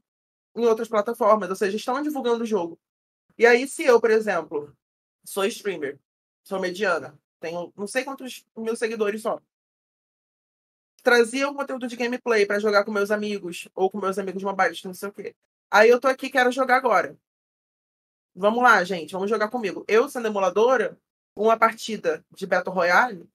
em 0.55 0.65
outras 0.65 0.87
plataformas, 0.87 1.49
ou 1.49 1.55
seja, 1.55 1.77
estão 1.77 2.01
divulgando 2.01 2.43
o 2.43 2.47
jogo. 2.47 2.79
E 3.37 3.45
aí, 3.45 3.67
se 3.67 3.83
eu, 3.83 3.99
por 4.01 4.11
exemplo, 4.11 4.75
sou 5.23 5.45
streamer, 5.45 5.97
sou 6.43 6.59
mediana, 6.59 7.17
tenho 7.39 7.71
não 7.75 7.87
sei 7.87 8.03
quantos 8.03 8.45
mil 8.55 8.75
seguidores 8.75 9.21
só. 9.21 9.41
Trazia 11.01 11.49
um 11.49 11.55
conteúdo 11.55 11.87
de 11.87 11.95
gameplay 11.95 12.45
pra 12.45 12.59
jogar 12.59 12.83
com 12.83 12.91
meus 12.91 13.09
amigos, 13.09 13.67
ou 13.73 13.89
com 13.89 13.99
meus 13.99 14.19
amigos 14.19 14.43
mobile, 14.43 14.77
não 14.83 14.93
sei 14.93 15.09
o 15.09 15.13
quê. 15.13 15.35
Aí 15.71 15.89
eu 15.89 15.99
tô 15.99 16.07
aqui, 16.07 16.29
quero 16.29 16.51
jogar 16.51 16.75
agora. 16.75 17.17
Vamos 18.35 18.61
lá, 18.61 18.83
gente, 18.83 19.13
vamos 19.13 19.29
jogar 19.29 19.49
comigo. 19.49 19.83
Eu, 19.87 20.07
sendo 20.09 20.27
emuladora, 20.27 20.99
uma 21.35 21.57
partida 21.57 22.23
de 22.31 22.45
Battle 22.45 22.73
Royale, 22.73 23.27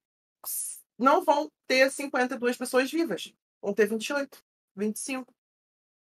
não 0.98 1.24
vão 1.24 1.50
ter 1.66 1.90
52 1.90 2.56
pessoas 2.56 2.90
vivas. 2.90 3.32
Vão 3.60 3.74
ter 3.74 3.86
28, 3.86 4.42
25. 4.74 5.34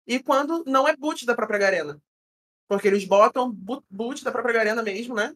E 0.06 0.22
quando 0.22 0.64
não 0.66 0.88
é 0.88 0.96
boot 0.96 1.26
da 1.26 1.36
própria 1.36 1.60
Garena. 1.60 2.02
Porque 2.68 2.88
eles 2.88 3.06
botam 3.06 3.52
boot 3.90 4.24
da 4.24 4.32
própria 4.32 4.54
Garena 4.54 4.82
mesmo, 4.82 5.16
né? 5.16 5.36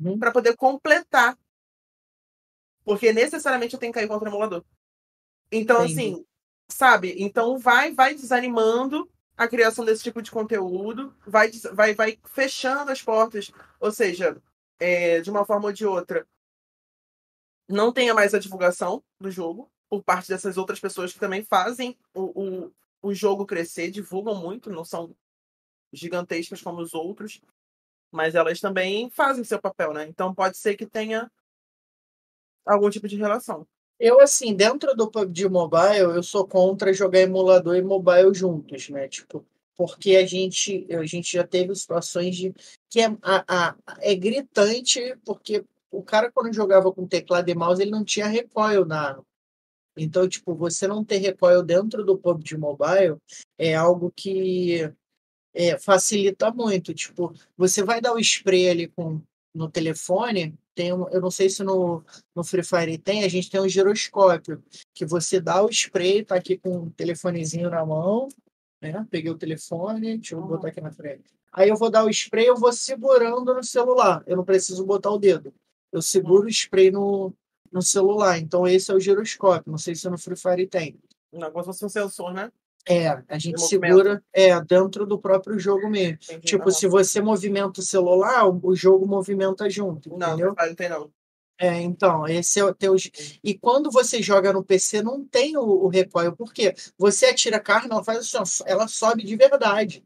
Uhum. 0.00 0.18
para 0.18 0.32
poder 0.32 0.56
completar. 0.56 1.38
Porque 2.84 3.12
necessariamente 3.12 3.74
eu 3.74 3.80
tenho 3.80 3.92
que 3.92 3.98
cair 3.98 4.08
contra 4.08 4.28
o 4.28 4.32
emulador. 4.32 4.64
Então, 5.50 5.84
Entendi. 5.84 5.92
assim, 5.92 6.26
sabe? 6.68 7.14
Então 7.18 7.58
vai, 7.58 7.92
vai 7.92 8.14
desanimando 8.14 9.08
a 9.36 9.48
criação 9.48 9.84
desse 9.84 10.02
tipo 10.02 10.20
de 10.20 10.30
conteúdo, 10.30 11.14
vai, 11.26 11.50
vai, 11.72 11.94
vai 11.94 12.18
fechando 12.24 12.90
as 12.90 13.02
portas. 13.02 13.50
Ou 13.80 13.90
seja, 13.90 14.40
é, 14.78 15.20
de 15.20 15.30
uma 15.30 15.44
forma 15.44 15.66
ou 15.66 15.72
de 15.72 15.86
outra, 15.86 16.26
não 17.68 17.92
tenha 17.92 18.14
mais 18.14 18.34
a 18.34 18.38
divulgação 18.38 19.02
do 19.20 19.30
jogo 19.30 19.70
por 19.88 20.02
parte 20.02 20.28
dessas 20.28 20.56
outras 20.56 20.80
pessoas 20.80 21.12
que 21.12 21.18
também 21.20 21.44
fazem 21.44 21.96
o, 22.14 22.66
o, 22.66 22.72
o 23.02 23.14
jogo 23.14 23.46
crescer, 23.46 23.90
divulgam 23.90 24.34
muito, 24.34 24.70
não 24.70 24.84
são 24.84 25.14
gigantescas 25.92 26.62
como 26.62 26.80
os 26.80 26.94
outros, 26.94 27.40
mas 28.12 28.34
elas 28.34 28.60
também 28.60 29.10
fazem 29.10 29.44
seu 29.44 29.60
papel, 29.60 29.92
né? 29.92 30.06
Então 30.08 30.34
pode 30.34 30.56
ser 30.58 30.76
que 30.76 30.86
tenha 30.86 31.30
algum 32.66 32.90
tipo 32.90 33.08
de 33.08 33.16
relação. 33.16 33.66
Eu, 33.98 34.20
assim, 34.20 34.54
dentro 34.54 34.94
do 34.94 35.10
PUBG 35.10 35.48
Mobile, 35.48 36.14
eu 36.16 36.22
sou 36.22 36.46
contra 36.46 36.92
jogar 36.92 37.20
emulador 37.20 37.76
e 37.76 37.82
mobile 37.82 38.34
juntos, 38.34 38.88
né? 38.88 39.08
Tipo, 39.08 39.46
porque 39.76 40.16
a 40.16 40.26
gente, 40.26 40.86
a 40.92 41.04
gente 41.04 41.32
já 41.32 41.46
teve 41.46 41.74
situações 41.74 42.34
de 42.36 42.52
que 42.90 43.00
é, 43.00 43.06
a, 43.22 43.68
a- 43.70 43.76
é 44.00 44.14
gritante, 44.14 45.00
porque 45.24 45.64
o 45.98 46.02
cara, 46.02 46.30
quando 46.32 46.52
jogava 46.54 46.92
com 46.92 47.06
teclado 47.06 47.48
e 47.48 47.54
mouse, 47.54 47.82
ele 47.82 47.90
não 47.90 48.04
tinha 48.04 48.26
recoil 48.26 48.84
na. 48.84 49.20
Então, 49.96 50.28
tipo, 50.28 50.54
você 50.54 50.88
não 50.88 51.04
ter 51.04 51.18
recoil 51.18 51.62
dentro 51.62 52.04
do 52.04 52.18
PUBG 52.18 52.56
Mobile 52.56 53.16
é 53.58 53.74
algo 53.74 54.12
que 54.14 54.92
é, 55.54 55.78
facilita 55.78 56.50
muito. 56.50 56.92
Tipo, 56.92 57.32
você 57.56 57.82
vai 57.82 58.00
dar 58.00 58.12
o 58.12 58.18
spray 58.18 58.68
ali 58.68 58.88
com, 58.88 59.20
no 59.54 59.70
telefone, 59.70 60.58
tem 60.74 60.92
um, 60.92 61.08
eu 61.10 61.20
não 61.20 61.30
sei 61.30 61.48
se 61.48 61.62
no, 61.62 62.04
no 62.34 62.42
Free 62.42 62.64
Fire 62.64 62.98
tem, 62.98 63.22
a 63.22 63.28
gente 63.28 63.48
tem 63.48 63.60
um 63.60 63.68
giroscópio, 63.68 64.62
que 64.92 65.06
você 65.06 65.40
dá 65.40 65.62
o 65.62 65.70
spray, 65.70 66.24
tá 66.24 66.34
aqui 66.34 66.58
com 66.58 66.84
o 66.84 66.90
telefonezinho 66.90 67.70
na 67.70 67.86
mão, 67.86 68.28
né? 68.82 69.06
Peguei 69.08 69.30
o 69.30 69.38
telefone, 69.38 70.18
deixa 70.18 70.34
eu 70.34 70.42
botar 70.42 70.68
aqui 70.68 70.80
na 70.80 70.90
frente. 70.90 71.24
Aí 71.52 71.68
eu 71.68 71.76
vou 71.76 71.88
dar 71.88 72.04
o 72.04 72.10
spray, 72.10 72.46
eu 72.46 72.56
vou 72.56 72.72
segurando 72.72 73.54
no 73.54 73.62
celular, 73.62 74.24
eu 74.26 74.36
não 74.36 74.44
preciso 74.44 74.84
botar 74.84 75.10
o 75.10 75.18
dedo. 75.18 75.54
Eu 75.94 76.02
seguro 76.02 76.46
o 76.46 76.48
spray 76.48 76.90
no, 76.90 77.32
no 77.70 77.80
celular. 77.80 78.36
Então 78.38 78.66
esse 78.66 78.90
é 78.90 78.94
o 78.94 78.98
giroscópio. 78.98 79.70
Não 79.70 79.78
sei 79.78 79.94
se 79.94 80.10
no 80.10 80.18
Free 80.18 80.36
Fire 80.36 80.66
tem. 80.66 80.98
Não, 81.32 81.52
como 81.52 81.62
se 81.62 81.66
fosse 81.66 81.84
um 81.84 81.88
sensor, 81.88 82.34
né? 82.34 82.50
É, 82.86 83.08
a 83.28 83.38
gente 83.38 83.54
De 83.56 83.62
segura 83.62 84.22
é 84.32 84.60
dentro 84.60 85.06
do 85.06 85.18
próprio 85.18 85.56
jogo 85.56 85.88
mesmo. 85.88 86.18
Entendi. 86.24 86.46
Tipo, 86.46 86.64
Não, 86.66 86.72
se 86.72 86.88
você 86.88 87.20
movimenta 87.20 87.80
o 87.80 87.84
celular, 87.84 88.44
o 88.46 88.74
jogo 88.74 89.06
movimenta 89.06 89.70
junto, 89.70 90.10
Não, 90.10 90.34
entendeu? 90.34 90.54
não, 90.58 90.66
não 90.66 90.74
tem 90.74 90.88
não. 90.88 91.10
É, 91.56 91.80
então, 91.80 92.26
esse 92.26 92.58
é 92.58 92.64
o 92.64 92.74
teu. 92.74 92.96
E 93.42 93.56
quando 93.56 93.90
você 93.90 94.20
joga 94.20 94.52
no 94.52 94.64
PC, 94.64 95.02
não 95.02 95.24
tem 95.24 95.56
o, 95.56 95.62
o 95.62 95.88
recoil. 95.88 96.34
Por 96.34 96.52
quê? 96.52 96.74
Você 96.98 97.26
atira 97.26 97.58
a 97.58 97.60
carne, 97.60 97.90
ela 97.92 98.02
faz 98.02 98.34
assim, 98.34 98.64
ela 98.66 98.88
sobe 98.88 99.22
de 99.22 99.36
verdade. 99.36 100.04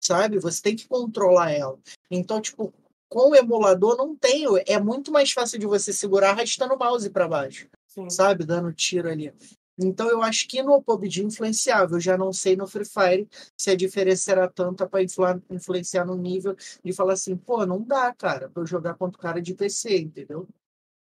Sabe? 0.00 0.38
Você 0.38 0.60
tem 0.60 0.76
que 0.76 0.88
controlar 0.88 1.52
ela. 1.52 1.78
Então, 2.10 2.40
tipo, 2.40 2.74
com 3.08 3.30
o 3.30 3.34
emulador 3.34 3.96
não 3.96 4.16
tem. 4.16 4.44
É 4.66 4.78
muito 4.78 5.10
mais 5.10 5.32
fácil 5.32 5.58
de 5.58 5.66
você 5.66 5.92
segurar 5.92 6.30
arrastando 6.30 6.74
o 6.74 6.78
mouse 6.78 7.08
para 7.10 7.28
baixo, 7.28 7.68
Sim. 7.86 8.08
sabe? 8.10 8.44
Dando 8.44 8.72
tiro 8.72 9.08
ali. 9.08 9.32
Então 9.80 10.10
eu 10.10 10.22
acho 10.22 10.48
que 10.48 10.60
no 10.62 10.82
PUBG 10.82 11.24
influenciava. 11.24 11.94
Eu 11.94 12.00
já 12.00 12.18
não 12.18 12.32
sei 12.32 12.56
no 12.56 12.66
Free 12.66 12.84
Fire 12.84 13.28
se 13.56 13.70
a 13.70 13.76
diferença 13.76 14.32
era 14.32 14.48
tanta 14.48 14.88
para 14.88 15.02
influenciar 15.02 16.04
no 16.04 16.16
nível 16.16 16.56
de 16.82 16.92
falar 16.92 17.12
assim, 17.12 17.36
pô, 17.36 17.64
não 17.64 17.80
dá, 17.80 18.12
cara, 18.12 18.48
pra 18.48 18.62
eu 18.62 18.66
jogar 18.66 18.94
contra 18.94 19.16
o 19.18 19.22
cara 19.22 19.40
de 19.40 19.54
PC, 19.54 19.98
entendeu? 19.98 20.48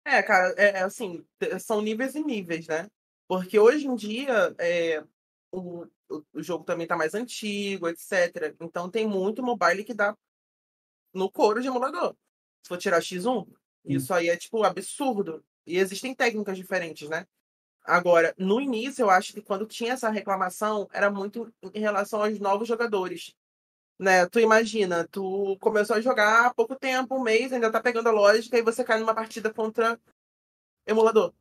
É, 0.05 0.23
cara, 0.23 0.55
é 0.59 0.79
é 0.79 0.83
assim, 0.83 1.25
são 1.61 1.81
níveis 1.81 2.15
e 2.15 2.23
níveis, 2.23 2.67
né? 2.67 2.87
Porque 3.27 3.59
hoje 3.59 3.87
em 3.87 3.95
dia 3.95 4.55
é, 4.59 5.03
o, 5.53 5.87
o, 6.11 6.23
o 6.35 6.43
jogo 6.43 6.65
também 6.65 6.87
tá 6.87 6.97
mais 6.97 7.15
antigo, 7.15 7.89
etc. 7.89 8.55
Então 8.61 8.91
tem 8.91 9.07
muito 9.07 9.43
mobile 9.43 9.85
que 9.85 9.95
dá 9.95 10.15
no 11.13 11.31
couro 11.31 11.61
de 11.61 11.69
emulador. 11.69 12.15
Se 12.63 12.69
for 12.69 12.79
tirar 12.79 13.01
X1, 13.01 13.47
isso 13.85 14.13
aí 14.13 14.29
é, 14.29 14.37
tipo, 14.37 14.63
absurdo. 14.63 15.45
E 15.67 15.79
existem 15.79 16.15
técnicas 16.15 16.57
diferentes, 16.57 17.09
né? 17.09 17.27
Agora, 17.85 18.35
no 18.39 18.61
início, 18.61 19.03
eu 19.03 19.11
acho 19.11 19.33
que 19.33 19.41
quando 19.41 19.67
tinha 19.67 19.95
essa 19.95 20.11
reclamação, 20.11 20.89
era 20.93 21.11
muito 21.11 21.53
em 21.75 21.81
relação 21.81 22.23
aos 22.23 22.39
novos 22.39 22.69
jogadores. 22.69 23.35
Né? 23.99 24.27
Tu 24.27 24.41
imagina, 24.41 25.07
tu 25.11 25.57
começou 25.61 25.97
a 25.97 26.01
jogar 26.01 26.47
há 26.47 26.55
pouco 26.55 26.77
tempo, 26.77 27.17
um 27.17 27.23
mês, 27.23 27.53
ainda 27.53 27.71
tá 27.71 27.81
pegando 27.81 28.09
a 28.09 28.13
lógica, 28.13 28.57
e 28.59 28.63
você 28.63 28.85
cai 28.85 28.99
numa 28.99 29.15
partida 29.15 29.53
contra 29.53 29.99
emulador. 30.87 31.33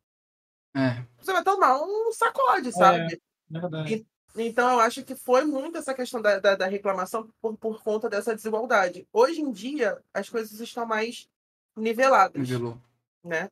É. 0.75 1.05
Você 1.17 1.31
vai 1.31 1.43
tomar 1.43 1.81
um 1.81 2.11
sacode, 2.11 2.71
sabe? 2.71 3.21
Verdade. 3.49 4.07
Então, 4.35 4.71
eu 4.73 4.79
acho 4.79 5.03
que 5.03 5.15
foi 5.15 5.43
muito 5.43 5.77
essa 5.77 5.93
questão 5.93 6.21
da, 6.21 6.39
da, 6.39 6.55
da 6.55 6.67
reclamação 6.67 7.29
por, 7.41 7.57
por 7.57 7.83
conta 7.83 8.09
dessa 8.09 8.35
desigualdade. 8.35 9.07
Hoje 9.11 9.41
em 9.41 9.51
dia, 9.51 10.01
as 10.13 10.29
coisas 10.29 10.59
estão 10.59 10.85
mais 10.85 11.27
niveladas, 11.75 12.39
Nivelou. 12.39 12.77
né? 13.23 13.49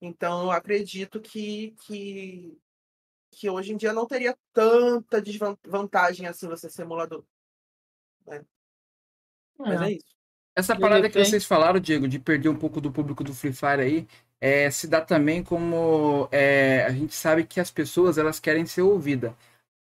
Então, 0.00 0.44
eu 0.44 0.50
acredito 0.50 1.20
que, 1.20 1.74
que, 1.80 2.56
que 3.30 3.50
hoje 3.50 3.72
em 3.72 3.76
dia 3.76 3.92
não 3.92 4.06
teria 4.06 4.36
tanta 4.52 5.20
desvantagem 5.20 6.26
assim 6.26 6.46
você 6.46 6.70
ser 6.70 6.82
emulador. 6.82 7.24
Mas 9.58 9.82
é 9.82 9.92
isso. 9.92 10.18
Essa 10.54 10.76
parada 10.76 11.08
que 11.08 11.24
vocês 11.24 11.44
falaram, 11.44 11.78
Diego, 11.78 12.08
de 12.08 12.18
perder 12.18 12.48
um 12.48 12.56
pouco 12.56 12.80
do 12.80 12.90
público 12.90 13.22
do 13.22 13.32
Free 13.32 13.52
Fire 13.52 13.80
aí, 13.80 14.08
é, 14.40 14.70
se 14.70 14.88
dá 14.88 15.00
também 15.00 15.42
como 15.42 16.28
é, 16.32 16.84
a 16.84 16.90
gente 16.90 17.14
sabe 17.14 17.44
que 17.44 17.60
as 17.60 17.70
pessoas 17.70 18.18
elas 18.18 18.40
querem 18.40 18.66
ser 18.66 18.82
ouvidas. 18.82 19.32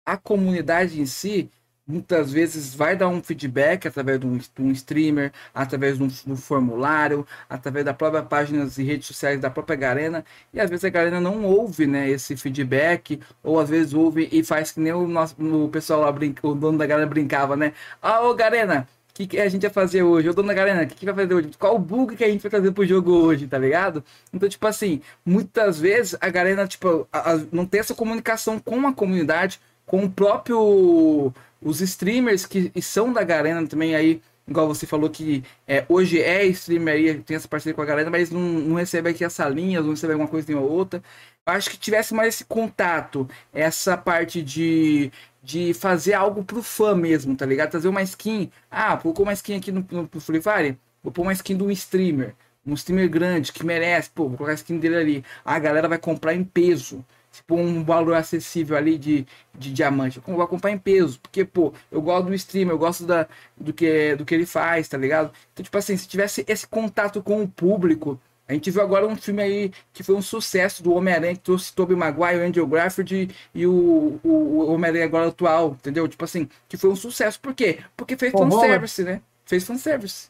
A 0.05 0.17
comunidade 0.17 1.01
em 1.01 1.05
si, 1.05 1.49
muitas 1.87 2.31
vezes, 2.31 2.75
vai 2.75 2.95
dar 2.95 3.07
um 3.09 3.23
feedback 3.23 3.87
através 3.87 4.19
de 4.19 4.27
um, 4.27 4.37
de 4.37 4.49
um 4.59 4.71
streamer, 4.71 5.31
através 5.53 5.97
de 5.97 6.03
um, 6.03 6.07
de 6.07 6.31
um 6.31 6.35
formulário, 6.35 7.25
através 7.49 7.83
da 7.85 7.93
própria 7.93 8.21
página 8.23 8.67
e 8.77 8.83
redes 8.83 9.07
sociais 9.07 9.39
da 9.39 9.49
própria 9.49 9.75
Garena, 9.75 10.23
e 10.53 10.59
às 10.59 10.69
vezes 10.69 10.85
a 10.85 10.89
Garena 10.89 11.19
não 11.19 11.43
ouve 11.43 11.87
né, 11.87 12.07
esse 12.09 12.37
feedback, 12.37 13.19
ou 13.43 13.59
às 13.59 13.69
vezes 13.69 13.93
ouve 13.93 14.29
e 14.31 14.43
faz 14.43 14.71
que 14.71 14.79
nem 14.79 14.93
o, 14.93 15.07
nosso, 15.07 15.35
o 15.41 15.69
pessoal 15.69 16.01
lá, 16.01 16.11
brinca, 16.11 16.47
o 16.47 16.53
dono 16.55 16.77
da 16.77 16.85
Garena 16.85 17.07
brincava, 17.07 17.55
né? 17.55 17.73
Ah, 18.01 18.21
ô 18.21 18.33
Garena, 18.35 18.87
o 19.09 19.13
que, 19.13 19.25
que 19.27 19.39
a 19.39 19.47
gente 19.49 19.61
vai 19.63 19.71
fazer 19.71 20.03
hoje? 20.03 20.29
Ô, 20.29 20.33
dona 20.33 20.53
Galena, 20.53 20.83
o 20.83 20.87
que, 20.87 20.95
que 20.95 21.05
vai 21.05 21.15
fazer 21.15 21.33
hoje? 21.33 21.49
Qual 21.57 21.75
o 21.75 21.79
bug 21.79 22.15
que 22.15 22.23
a 22.23 22.27
gente 22.29 22.41
vai 22.41 22.51
trazer 22.51 22.71
pro 22.73 22.85
jogo 22.85 23.11
hoje, 23.11 23.47
tá 23.47 23.57
ligado? 23.57 24.03
Então, 24.33 24.47
tipo 24.49 24.65
assim, 24.67 25.01
muitas 25.25 25.79
vezes 25.79 26.15
a 26.19 26.29
Galena, 26.29 26.67
tipo, 26.67 27.07
a- 27.11 27.31
a- 27.33 27.41
não 27.51 27.65
tem 27.65 27.79
essa 27.79 27.95
comunicação 27.95 28.59
com 28.59 28.85
a 28.87 28.93
comunidade, 28.93 29.59
com 29.85 30.03
o 30.03 30.09
próprio. 30.09 31.33
Os 31.61 31.81
streamers 31.81 32.45
que 32.45 32.71
são 32.81 33.11
da 33.11 33.23
Garena 33.23 33.65
também 33.67 33.95
aí, 33.95 34.21
igual 34.47 34.67
você 34.67 34.85
falou 34.85 35.09
que 35.09 35.43
é, 35.67 35.83
hoje 35.89 36.21
é 36.21 36.45
streamer 36.45 36.93
aí, 36.93 37.17
tem 37.21 37.35
essa 37.35 37.47
parceria 37.47 37.73
com 37.73 37.81
a 37.81 37.85
Garena, 37.85 38.11
mas 38.11 38.29
não, 38.29 38.39
não 38.41 38.75
recebe 38.75 39.09
aqui 39.09 39.23
essa 39.23 39.47
linha, 39.49 39.81
não 39.81 39.91
recebe 39.91 40.13
alguma 40.13 40.29
coisa 40.29 40.55
ou 40.57 40.69
outra. 40.69 41.01
Eu 41.47 41.53
acho 41.53 41.69
que 41.69 41.77
tivesse 41.77 42.13
mais 42.13 42.35
esse 42.35 42.45
contato, 42.45 43.27
essa 43.53 43.95
parte 43.97 44.41
de, 44.41 45.11
de 45.43 45.73
fazer 45.73 46.13
algo 46.13 46.43
pro 46.43 46.61
fã 46.63 46.95
mesmo, 46.95 47.35
tá 47.35 47.45
ligado? 47.45 47.71
Trazer 47.71 47.87
uma 47.87 48.01
skin. 48.01 48.51
Ah, 48.69 48.97
colocou 48.97 49.23
uma 49.25 49.33
skin 49.33 49.57
aqui 49.57 49.71
no, 49.71 49.85
no, 49.91 50.09
no 50.11 50.21
Free 50.21 50.41
Fire, 50.41 50.77
vou 51.03 51.11
pôr 51.11 51.21
uma 51.23 51.33
skin 51.33 51.55
de 51.57 51.63
um 51.63 51.71
streamer. 51.71 52.35
Um 52.65 52.73
streamer 52.73 53.07
grande 53.09 53.51
que 53.53 53.63
merece, 53.63 54.09
pô, 54.09 54.27
vou 54.27 54.37
colocar 54.37 54.53
a 54.53 54.55
skin 54.55 54.79
dele 54.79 54.95
ali. 54.95 55.25
A 55.43 55.59
galera 55.59 55.87
vai 55.87 55.99
comprar 55.99 56.33
em 56.33 56.43
peso. 56.43 57.05
Tipo, 57.35 57.55
um 57.55 57.83
valor 57.83 58.13
acessível 58.13 58.77
ali 58.77 58.97
de, 58.97 59.25
de 59.53 59.71
diamante. 59.71 60.21
Eu 60.25 60.35
vou 60.35 60.47
comprar 60.47 60.71
em 60.71 60.77
peso. 60.77 61.19
Porque, 61.19 61.43
pô, 61.45 61.73
eu 61.91 62.01
gosto 62.01 62.27
do 62.27 62.33
streamer, 62.33 62.73
eu 62.73 62.77
gosto 62.77 63.05
da, 63.05 63.27
do, 63.57 63.73
que, 63.73 64.15
do 64.15 64.25
que 64.25 64.33
ele 64.33 64.45
faz, 64.45 64.87
tá 64.87 64.97
ligado? 64.97 65.31
Então, 65.53 65.63
tipo 65.63 65.77
assim, 65.77 65.95
se 65.97 66.07
tivesse 66.07 66.45
esse 66.47 66.67
contato 66.67 67.21
com 67.21 67.41
o 67.41 67.47
público. 67.47 68.19
A 68.47 68.53
gente 68.53 68.69
viu 68.69 68.81
agora 68.81 69.07
um 69.07 69.15
filme 69.15 69.41
aí 69.41 69.71
que 69.91 70.03
foi 70.03 70.13
um 70.13 70.21
sucesso 70.21 70.83
do 70.83 70.93
Homem-Aranha, 70.93 71.33
que 71.33 71.41
trouxe 71.41 71.73
Tobey 71.73 71.97
Maguire, 71.97 72.37
o 72.37 72.45
Andrew 72.45 72.67
Garfield 72.67 73.35
e 73.55 73.65
o, 73.65 74.19
o, 74.23 74.29
o 74.29 74.71
Homem-Aranha 74.71 75.05
agora 75.05 75.27
atual, 75.29 75.71
entendeu? 75.71 76.07
Tipo 76.07 76.23
assim, 76.25 76.47
que 76.69 76.77
foi 76.77 76.91
um 76.91 76.95
sucesso. 76.95 77.39
Por 77.39 77.55
quê? 77.55 77.79
Porque 77.97 78.15
fez 78.15 78.31
Pô, 78.31 78.39
fanservice, 78.47 79.03
né? 79.03 79.21
Fez 79.45 79.63
fanservice. 79.63 80.29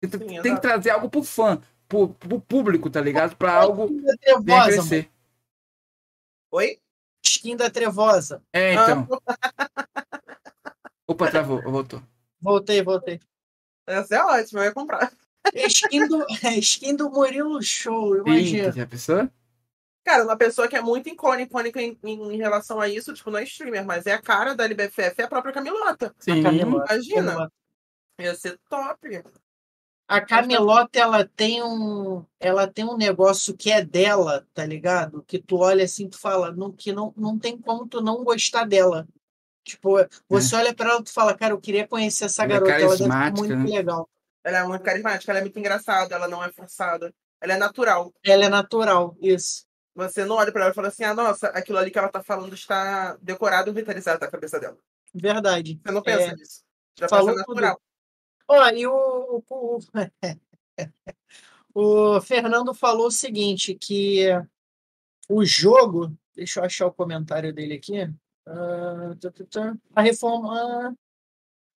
Tem, 0.00 0.10
Sim, 0.10 0.42
tem 0.42 0.54
que 0.54 0.62
trazer 0.62 0.90
algo 0.90 1.08
pro 1.08 1.24
fã, 1.24 1.60
pro, 1.88 2.08
pro 2.08 2.40
público, 2.40 2.88
tá 2.88 3.00
ligado? 3.00 3.34
Pra 3.36 3.52
algo 3.52 3.88
trevosa, 4.20 4.46
mano. 4.46 4.64
crescer. 4.64 5.10
Oi? 6.56 6.78
Skin 7.22 7.54
da 7.56 7.68
trevosa. 7.68 8.42
É, 8.50 8.74
Ah. 8.76 8.82
então. 8.82 9.08
Opa, 11.06 11.30
travou, 11.30 11.60
voltou. 11.62 12.02
Voltei, 12.40 12.82
voltei. 12.82 13.20
Essa 13.86 14.16
é 14.16 14.22
ótima, 14.24 14.60
eu 14.60 14.64
ia 14.64 14.72
comprar. 14.72 15.12
Skin 15.54 16.08
do, 16.08 16.24
skin 16.62 16.96
do 16.96 17.10
Murilo 17.10 17.62
Show, 17.62 18.16
imagina. 18.16 18.72
já 18.72 18.86
pensou? 18.86 19.28
Cara, 20.02 20.24
uma 20.24 20.36
pessoa 20.36 20.66
que 20.66 20.76
é 20.76 20.80
muito 20.80 21.08
icônica, 21.10 21.42
icônica 21.50 21.82
em, 21.82 21.98
em- 22.04 22.32
em 22.34 22.36
relação 22.38 22.80
a 22.80 22.88
isso, 22.88 23.12
tipo, 23.12 23.30
não 23.30 23.38
é 23.38 23.44
streamer, 23.44 23.84
mas 23.84 24.06
é 24.06 24.12
a 24.14 24.22
cara 24.22 24.54
da 24.54 24.64
LBFF, 24.64 25.20
é 25.20 25.24
a 25.24 25.28
própria 25.28 25.52
Camilota. 25.52 26.14
Sim. 26.18 26.42
Camilota. 26.42 26.94
Imagina. 26.94 27.22
Camilota. 27.32 27.52
Ia 28.20 28.34
ser 28.34 28.58
top. 28.68 29.22
A 30.08 30.20
Camelota, 30.20 30.98
ela 31.00 31.24
tem 31.24 31.62
um, 31.62 32.24
ela 32.38 32.66
tem 32.68 32.84
um 32.84 32.96
negócio 32.96 33.56
que 33.56 33.72
é 33.72 33.84
dela, 33.84 34.46
tá 34.54 34.64
ligado? 34.64 35.24
Que 35.26 35.38
tu 35.38 35.56
olha 35.56 35.84
assim, 35.84 36.08
tu 36.08 36.18
fala, 36.18 36.52
não, 36.52 36.70
que 36.70 36.92
não, 36.92 37.12
não 37.16 37.36
tem 37.36 37.58
como 37.58 37.88
tu 37.88 38.00
não 38.00 38.22
gostar 38.22 38.64
dela. 38.64 39.06
Tipo, 39.64 39.96
você 40.28 40.54
olha 40.54 40.72
pra 40.72 40.90
ela 40.90 41.00
e 41.00 41.04
tu 41.04 41.12
fala, 41.12 41.36
cara, 41.36 41.52
eu 41.52 41.60
queria 41.60 41.88
conhecer 41.88 42.26
essa 42.26 42.44
Ela 42.44 42.52
é 42.52 42.60
garota, 42.60 42.72
ela 42.72 42.80
deve 42.82 42.96
ser 42.96 43.08
carismática, 43.08 43.48
muito 43.48 43.68
né? 43.68 43.76
legal. 43.76 44.08
Ela 44.44 44.58
é 44.58 44.64
muito 44.64 44.82
carismática, 44.82 45.32
ela 45.32 45.38
é 45.40 45.42
muito 45.42 45.58
engraçada, 45.58 46.14
ela 46.14 46.28
não 46.28 46.44
é 46.44 46.52
forçada. 46.52 47.12
Ela 47.40 47.54
é 47.54 47.58
natural. 47.58 48.14
Ela 48.24 48.44
é 48.44 48.48
natural, 48.48 49.16
isso. 49.20 49.66
Você 49.96 50.24
não 50.24 50.36
olha 50.36 50.52
pra 50.52 50.62
ela 50.62 50.70
e 50.70 50.74
fala 50.74 50.88
assim, 50.88 51.02
ah, 51.02 51.14
nossa, 51.14 51.48
aquilo 51.48 51.78
ali 51.78 51.90
que 51.90 51.98
ela 51.98 52.08
tá 52.08 52.22
falando 52.22 52.54
está 52.54 53.16
decorado 53.20 53.70
e 53.70 53.74
ritualizado 53.74 54.20
na 54.20 54.30
cabeça 54.30 54.60
dela. 54.60 54.76
Verdade. 55.12 55.80
Você 55.84 55.92
não 55.92 56.02
pensa 56.02 56.22
É, 56.22 56.34
nisso. 56.36 56.60
Já 56.96 57.08
falou 57.08 57.34
natural. 57.34 57.80
Ó, 58.48 58.68
e 58.70 58.86
o, 58.86 59.42
o, 59.48 59.78
o 61.74 62.20
Fernando 62.20 62.72
falou 62.72 63.08
o 63.08 63.10
seguinte, 63.10 63.74
que 63.74 64.26
o 65.28 65.44
jogo, 65.44 66.16
deixa 66.34 66.60
eu 66.60 66.64
achar 66.64 66.86
o 66.86 66.92
comentário 66.92 67.52
dele 67.52 67.74
aqui. 67.74 68.08
Ah, 68.46 69.16
a 69.94 70.02
reforma. 70.02 70.96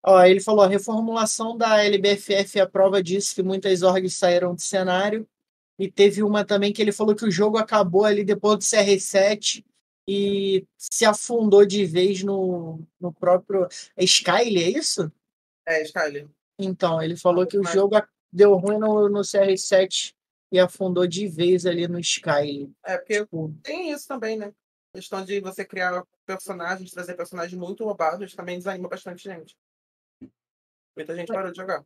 Ó, 0.03 0.23
ele 0.23 0.41
falou: 0.41 0.65
a 0.65 0.69
reformulação 0.69 1.57
da 1.57 1.83
LBFF 1.83 2.59
é 2.59 2.63
a 2.63 2.69
prova 2.69 3.03
disso 3.03 3.35
que 3.35 3.43
muitas 3.43 3.83
orgs 3.83 4.17
saíram 4.17 4.55
do 4.55 4.61
cenário. 4.61 5.29
E 5.79 5.91
teve 5.91 6.23
uma 6.23 6.45
também 6.45 6.73
que 6.73 6.83
ele 6.83 6.93
falou 6.93 7.15
que 7.15 7.25
o 7.25 7.31
jogo 7.31 7.57
acabou 7.57 8.05
ali 8.05 8.23
depois 8.23 8.59
do 8.59 8.63
CR7 8.63 9.65
e 10.07 10.67
se 10.77 11.05
afundou 11.07 11.65
de 11.65 11.85
vez 11.87 12.23
no, 12.23 12.81
no 13.01 13.13
próprio. 13.13 13.67
É 13.97 14.05
Skyler, 14.05 14.67
é 14.67 14.79
isso? 14.79 15.11
É, 15.67 15.83
Skyler. 15.83 16.29
Então, 16.65 17.03
ele 17.03 17.17
falou 17.17 17.47
que 17.47 17.59
o 17.59 17.65
jogo 17.65 17.97
deu 18.33 18.55
ruim 18.57 18.79
no, 18.79 19.09
no 19.09 19.21
CR7 19.21 20.15
e 20.53 20.59
afundou 20.59 21.07
de 21.07 21.27
vez 21.27 21.65
ali 21.65 21.87
no 21.89 21.99
Sky. 21.99 22.71
É, 22.85 22.99
porque 22.99 23.21
Tipo, 23.21 23.55
tem 23.63 23.91
isso 23.91 24.07
também, 24.07 24.37
né? 24.37 24.53
A 24.93 24.99
questão 24.99 25.25
de 25.25 25.41
você 25.41 25.65
criar 25.65 26.05
personagens, 26.27 26.91
trazer 26.91 27.15
personagens 27.15 27.59
muito 27.59 27.85
roubados, 27.85 28.35
também 28.35 28.59
desanima 28.59 28.89
bastante 28.89 29.23
gente. 29.23 29.57
Muita 30.97 31.15
gente 31.15 31.29
parou 31.29 31.51
de 31.51 31.57
jogar. 31.57 31.85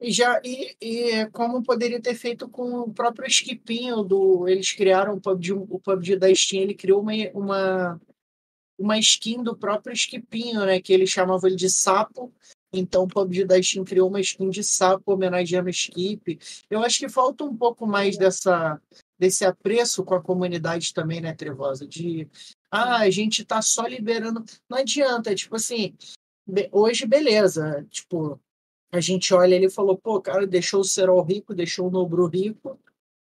E 0.00 0.10
já 0.10 0.40
e, 0.42 0.74
e 0.80 1.30
como 1.30 1.62
poderia 1.62 2.00
ter 2.00 2.14
feito 2.14 2.48
com 2.48 2.80
o 2.80 2.92
próprio 2.92 3.28
Skipinho 3.28 4.02
do 4.02 4.48
eles 4.48 4.72
criaram 4.72 5.14
o 5.14 5.20
PUBG, 5.20 5.52
o 5.52 5.78
PUBG 5.78 6.16
da 6.16 6.34
Steam, 6.34 6.62
ele 6.62 6.74
criou 6.74 7.00
uma, 7.00 7.12
uma 7.34 8.00
uma 8.78 8.98
skin 8.98 9.42
do 9.42 9.56
próprio 9.56 9.94
Skipinho, 9.94 10.66
né, 10.66 10.80
que 10.80 10.92
ele 10.92 11.06
chamava 11.06 11.46
ele 11.46 11.56
de 11.56 11.70
sapo. 11.70 12.32
Então 12.72 13.04
o 13.04 13.08
PUBG 13.08 13.44
da 13.44 13.62
Steam 13.62 13.84
criou 13.84 14.08
uma 14.08 14.20
skin 14.20 14.48
de 14.48 14.64
sapo 14.64 15.12
homenageando 15.12 15.66
o 15.68 15.70
Skip. 15.70 16.38
Eu 16.70 16.82
acho 16.82 16.98
que 16.98 17.08
falta 17.08 17.44
um 17.44 17.56
pouco 17.56 17.86
mais 17.86 18.16
dessa 18.16 18.80
desse 19.18 19.44
apreço 19.44 20.02
com 20.02 20.14
a 20.14 20.22
comunidade 20.22 20.92
também, 20.92 21.20
né, 21.20 21.32
Trevosa, 21.32 21.86
de 21.86 22.28
ah, 22.68 22.98
a 22.98 23.10
gente 23.10 23.44
tá 23.44 23.62
só 23.62 23.86
liberando, 23.86 24.44
não 24.68 24.78
adianta, 24.78 25.32
tipo 25.32 25.54
assim, 25.54 25.94
hoje 26.72 27.06
beleza, 27.06 27.86
tipo, 27.88 28.40
a 28.90 29.00
gente 29.00 29.32
olha 29.32 29.54
ele 29.54 29.66
e 29.66 29.70
falou, 29.70 29.96
pô, 29.96 30.20
cara, 30.20 30.44
deixou 30.44 30.80
o 30.80 30.84
Serol 30.84 31.22
rico, 31.22 31.54
deixou 31.54 31.86
o 31.86 31.90
Nobru 31.90 32.26
rico, 32.26 32.80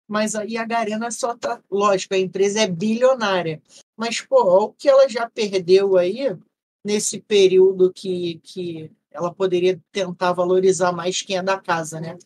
mas 0.08 0.36
aí 0.36 0.58
a 0.58 0.66
Garena 0.66 1.10
só 1.12 1.36
tá. 1.36 1.62
Lógico, 1.72 2.14
a 2.14 2.20
empresa 2.20 2.62
é 2.62 2.68
bilionária. 2.68 3.62
Mas, 3.96 4.20
pô, 4.20 4.66
o 4.66 4.74
que 4.74 4.90
ela 4.90 5.08
já 5.08 5.30
perdeu 5.30 5.96
aí 5.96 6.36
nesse 6.84 7.22
período 7.22 7.94
que, 7.94 8.40
que 8.44 8.92
ela 9.14 9.34
poderia 9.34 9.80
tentar 9.92 10.34
valorizar 10.34 10.92
mais 10.92 11.22
quem 11.22 11.38
é 11.38 11.44
da 11.44 11.60
casa, 11.60 12.02
né? 12.02 12.18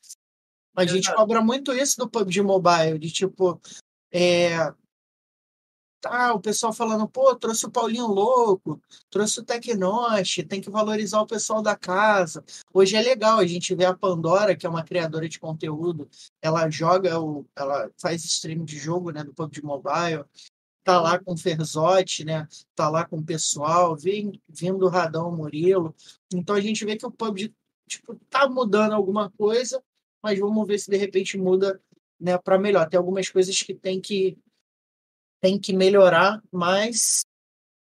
A 0.76 0.85
gente 0.85 1.14
cobra 1.14 1.41
muito 1.41 1.73
isso 1.73 1.97
do 1.97 2.09
PUBG 2.09 2.41
Mobile, 2.41 2.99
de 2.99 3.11
tipo, 3.11 3.59
é, 4.11 4.72
Tá, 5.99 6.31
o 6.34 6.39
pessoal 6.39 6.72
falando, 6.72 7.07
pô, 7.07 7.35
trouxe 7.35 7.65
o 7.65 7.72
Paulinho 7.72 8.05
Louco, 8.05 8.80
trouxe 9.09 9.39
o 9.39 9.43
Tecnost, 9.43 10.43
tem 10.43 10.61
que 10.61 10.69
valorizar 10.69 11.19
o 11.19 11.26
pessoal 11.26 11.59
da 11.59 11.76
casa. 11.76 12.43
Hoje 12.72 12.95
é 12.95 13.01
legal, 13.01 13.39
a 13.39 13.45
gente 13.47 13.73
vê 13.73 13.84
a 13.84 13.95
Pandora, 13.95 14.55
que 14.55 14.68
é 14.68 14.69
uma 14.69 14.84
criadora 14.84 15.27
de 15.27 15.39
conteúdo, 15.39 16.07
ela 16.39 16.69
joga, 16.69 17.19
o, 17.19 17.45
ela 17.55 17.89
faz 17.99 18.23
stream 18.23 18.64
de 18.64 18.77
jogo, 18.77 19.09
né, 19.11 19.23
do 19.23 19.34
PUBG 19.34 19.64
Mobile, 19.64 20.23
tá 20.88 21.01
lá 21.01 21.19
com 21.19 21.34
o 21.34 21.38
Ferzotti, 21.38 22.23
né, 22.23 22.47
tá 22.73 22.89
lá 22.89 23.03
com 23.03 23.18
o 23.18 23.23
pessoal, 23.23 23.93
vem, 23.93 24.41
vindo 24.47 24.85
o 24.85 24.89
Radão 24.89 25.30
Murilo. 25.35 25.93
Então 26.34 26.55
a 26.55 26.61
gente 26.61 26.85
vê 26.85 26.95
que 26.95 27.05
o 27.05 27.11
PUBG, 27.11 27.53
tipo, 27.89 28.15
tá 28.30 28.47
mudando 28.47 28.93
alguma 28.93 29.30
coisa, 29.31 29.84
mas 30.23 30.39
vamos 30.39 30.65
ver 30.65 30.80
se 30.80 30.89
de 30.89 30.95
repente 30.95 31.38
muda, 31.38 31.81
né, 32.18 32.38
para 32.38 32.57
melhor. 32.57 32.88
Tem 32.88 32.97
algumas 32.97 33.27
coisas 33.27 33.61
que 33.61 33.76
tem 33.76 33.99
que 33.99 34.38
tem 35.41 35.59
que 35.59 35.73
melhorar, 35.73 36.41
mas 36.49 37.26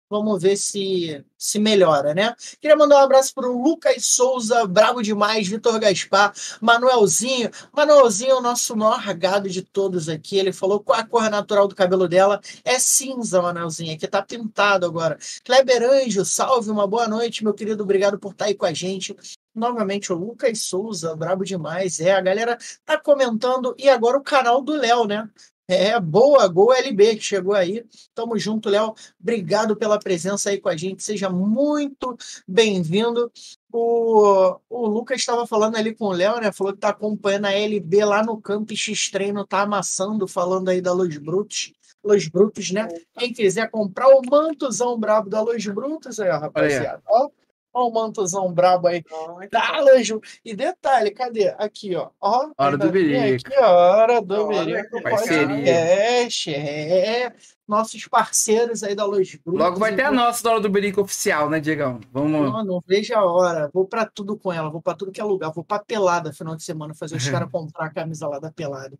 vamos 0.08 0.42
ver 0.42 0.56
se 0.56 1.24
se 1.38 1.58
melhora, 1.58 2.14
né? 2.14 2.34
Queria 2.60 2.76
mandar 2.76 2.96
um 2.96 3.04
abraço 3.04 3.34
para 3.34 3.48
o 3.48 3.62
Lucas 3.62 4.06
Souza, 4.06 4.66
bravo 4.66 5.02
demais, 5.02 5.46
Vitor 5.46 5.78
Gaspar, 5.78 6.32
Manuelzinho. 6.60 7.50
Manuelzinho 7.72 8.30
é 8.30 8.34
o 8.34 8.40
nosso 8.40 8.74
maior 8.76 9.14
gado 9.14 9.48
de 9.48 9.62
todos 9.62 10.08
aqui. 10.08 10.38
Ele 10.38 10.52
falou 10.52 10.80
qual 10.80 10.98
a 10.98 11.04
cor 11.04 11.28
natural 11.30 11.68
do 11.68 11.74
cabelo 11.74 12.08
dela. 12.08 12.40
É 12.64 12.78
cinza, 12.78 13.42
Manuelzinho, 13.42 13.94
aqui 13.94 14.08
tá 14.08 14.22
pintado 14.22 14.86
agora. 14.86 15.18
Kleber 15.44 15.82
Anjo, 15.82 16.24
salve, 16.24 16.70
uma 16.70 16.86
boa 16.86 17.06
noite, 17.06 17.44
meu 17.44 17.54
querido. 17.54 17.82
Obrigado 17.82 18.18
por 18.18 18.32
estar 18.32 18.46
aí 18.46 18.54
com 18.54 18.66
a 18.66 18.72
gente. 18.72 19.14
Novamente, 19.54 20.12
o 20.12 20.16
Lucas 20.16 20.62
Souza, 20.62 21.14
brabo 21.16 21.44
demais. 21.44 22.00
É, 22.00 22.12
a 22.12 22.20
galera 22.20 22.58
tá 22.84 22.98
comentando. 22.98 23.74
E 23.78 23.88
agora 23.88 24.18
o 24.18 24.22
canal 24.22 24.62
do 24.62 24.72
Léo, 24.72 25.06
né? 25.06 25.28
É, 25.68 25.98
boa, 25.98 26.46
Gol 26.46 26.72
LB 26.72 27.16
que 27.16 27.24
chegou 27.24 27.52
aí. 27.52 27.84
Tamo 28.14 28.38
junto, 28.38 28.68
Léo. 28.68 28.94
Obrigado 29.20 29.74
pela 29.74 29.98
presença 29.98 30.50
aí 30.50 30.60
com 30.60 30.68
a 30.68 30.76
gente. 30.76 31.02
Seja 31.02 31.28
muito 31.28 32.16
bem-vindo. 32.46 33.32
O, 33.72 34.60
o 34.70 34.86
Lucas 34.86 35.18
estava 35.18 35.44
falando 35.44 35.76
ali 35.76 35.92
com 35.92 36.04
o 36.04 36.12
Léo, 36.12 36.40
né? 36.40 36.52
Falou 36.52 36.72
que 36.72 36.78
tá 36.78 36.90
acompanhando 36.90 37.46
a 37.46 37.52
LB 37.52 38.04
lá 38.04 38.22
no 38.22 38.40
campo 38.40 38.76
X 38.76 39.10
Treino, 39.10 39.44
tá 39.44 39.62
amassando, 39.62 40.28
falando 40.28 40.68
aí 40.68 40.80
da 40.80 40.92
Luz 40.92 41.18
Brutos. 41.18 41.72
Los 42.02 42.28
Brutos, 42.28 42.70
né? 42.70 42.86
Quem 43.18 43.32
quiser 43.32 43.68
comprar 43.68 44.06
o 44.08 44.22
mantozão 44.30 44.96
brabo 44.96 45.28
da 45.28 45.40
Luz 45.40 45.66
Brutos, 45.66 46.20
aí, 46.20 46.30
ó, 46.30 46.38
rapaziada. 46.38 47.02
Ó, 47.08 47.28
Olha 47.76 47.90
o 47.90 47.92
mantozão 47.92 48.50
brabo 48.50 48.88
aí. 48.88 49.04
Tá, 49.50 49.78
Lanjo. 49.80 50.18
E 50.42 50.56
detalhe, 50.56 51.10
cadê? 51.10 51.48
Aqui, 51.58 51.94
ó. 51.94 52.08
ó 52.18 52.48
hora 52.56 52.78
do 52.78 52.90
berico. 52.90 53.46
Aqui, 53.46 53.58
hora 53.62 54.22
do 54.22 54.48
berico. 54.48 55.02
Parceria. 55.02 55.70
É, 55.70 57.32
nossos 57.68 58.08
parceiros 58.08 58.82
aí 58.82 58.94
da 58.94 59.04
Luz 59.04 59.34
Brutos. 59.34 59.60
Logo 59.60 59.78
vai 59.78 59.94
ter 59.94 60.04
a 60.04 60.10
nossa 60.10 60.42
da 60.42 60.52
hora 60.52 60.60
do 60.60 60.70
berico 60.70 61.02
oficial, 61.02 61.50
né, 61.50 61.60
Diegão? 61.60 62.00
Vamos. 62.10 62.50
Não, 62.50 62.64
não 62.64 62.80
veja 62.86 63.18
a 63.18 63.26
hora. 63.26 63.68
Vou 63.74 63.86
pra 63.86 64.06
tudo 64.06 64.38
com 64.38 64.50
ela. 64.50 64.70
Vou 64.70 64.80
pra 64.80 64.94
tudo 64.94 65.12
que 65.12 65.20
é 65.20 65.24
lugar. 65.24 65.52
Vou 65.52 65.62
pra 65.62 65.78
pelada 65.78 66.32
final 66.32 66.56
de 66.56 66.62
semana 66.62 66.94
fazer 66.94 67.16
os 67.16 67.28
caras 67.28 67.50
comprar 67.50 67.84
a 67.84 67.90
camisa 67.90 68.26
lá 68.26 68.38
da 68.38 68.50
pelada. 68.50 68.98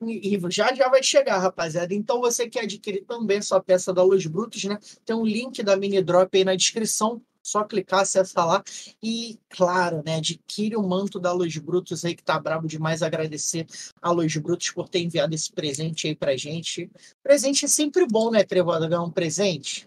E 0.00 0.40
já 0.48 0.72
já 0.74 0.88
vai 0.88 1.02
chegar, 1.02 1.36
rapaziada. 1.40 1.92
Então 1.92 2.22
você 2.22 2.48
quer 2.48 2.60
adquirir 2.60 3.04
também 3.04 3.42
sua 3.42 3.60
peça 3.60 3.92
da 3.92 4.02
Luz 4.02 4.24
Brutos, 4.24 4.64
né? 4.64 4.78
Tem 5.04 5.14
um 5.14 5.26
link 5.26 5.62
da 5.62 5.76
mini 5.76 6.02
drop 6.02 6.34
aí 6.34 6.42
na 6.42 6.54
descrição 6.54 7.20
só 7.44 7.62
clicar, 7.62 8.00
acessa 8.00 8.42
lá 8.42 8.64
e, 9.02 9.38
claro, 9.50 10.02
né, 10.04 10.16
adquire 10.16 10.76
o 10.76 10.82
manto 10.82 11.20
da 11.20 11.30
Luz 11.30 11.56
Brutos 11.58 12.04
aí, 12.04 12.16
que 12.16 12.24
tá 12.24 12.40
brabo 12.40 12.66
demais. 12.66 13.02
Agradecer 13.02 13.66
a 14.00 14.10
Luz 14.10 14.34
Brutos 14.38 14.70
por 14.70 14.88
ter 14.88 15.00
enviado 15.00 15.34
esse 15.34 15.52
presente 15.52 16.08
aí 16.08 16.16
pra 16.16 16.36
gente. 16.36 16.90
Presente 17.22 17.66
é 17.66 17.68
sempre 17.68 18.06
bom, 18.06 18.30
né, 18.30 18.42
Trevoda, 18.42 18.88
ganhar 18.88 19.02
um 19.02 19.10
presente? 19.10 19.86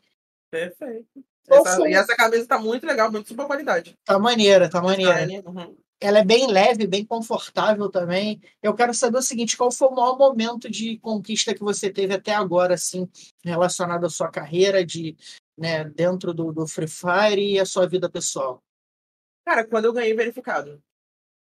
Perfeito. 0.51 1.07
Essa, 1.49 1.89
e 1.89 1.93
essa 1.93 2.15
camisa 2.15 2.45
tá 2.45 2.59
muito 2.59 2.85
legal, 2.85 3.11
muito 3.11 3.29
super 3.29 3.47
qualidade. 3.47 3.97
Tá 4.05 4.19
maneira, 4.19 4.69
tá 4.69 4.81
maneira. 4.81 5.25
Uhum. 5.45 5.75
Ela 5.99 6.19
é 6.19 6.25
bem 6.25 6.45
leve, 6.45 6.85
bem 6.85 7.03
confortável 7.03 7.89
também. 7.89 8.39
Eu 8.61 8.75
quero 8.75 8.93
saber 8.93 9.17
o 9.17 9.21
seguinte: 9.21 9.57
qual 9.57 9.71
foi 9.71 9.87
o 9.87 9.95
maior 9.95 10.17
momento 10.17 10.69
de 10.69 10.99
conquista 10.99 11.55
que 11.55 11.63
você 11.63 11.89
teve 11.89 12.13
até 12.13 12.35
agora, 12.35 12.75
assim, 12.75 13.09
relacionado 13.43 14.05
à 14.05 14.09
sua 14.09 14.29
carreira, 14.29 14.85
de 14.85 15.15
né, 15.57 15.83
dentro 15.83 16.33
do, 16.33 16.51
do 16.51 16.67
Free 16.67 16.87
Fire 16.87 17.53
e 17.53 17.59
a 17.59 17.65
sua 17.65 17.87
vida 17.87 18.09
pessoal? 18.09 18.63
Cara, 19.45 19.65
quando 19.65 19.85
eu 19.85 19.93
ganhei 19.93 20.13
verificado 20.13 20.83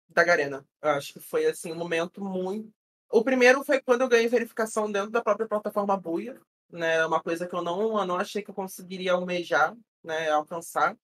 da 0.09 0.23
Garena, 0.23 0.65
eu 0.81 0.89
acho 0.91 1.13
que 1.13 1.19
foi 1.19 1.45
assim 1.45 1.71
um 1.71 1.77
momento 1.77 2.23
muito. 2.23 2.71
O 3.09 3.23
primeiro 3.23 3.63
foi 3.63 3.81
quando 3.81 4.01
eu 4.01 4.09
ganhei 4.09 4.27
verificação 4.27 4.91
dentro 4.91 5.09
da 5.09 5.21
própria 5.21 5.47
plataforma 5.47 5.95
Buia, 5.97 6.39
né? 6.69 7.05
Uma 7.05 7.21
coisa 7.21 7.47
que 7.47 7.55
eu 7.55 7.61
não, 7.61 7.97
eu 7.99 8.05
não 8.05 8.17
achei 8.17 8.41
que 8.41 8.49
eu 8.49 8.55
conseguiria 8.55 9.13
almejar, 9.13 9.75
né, 10.03 10.29
alcançar. 10.29 10.97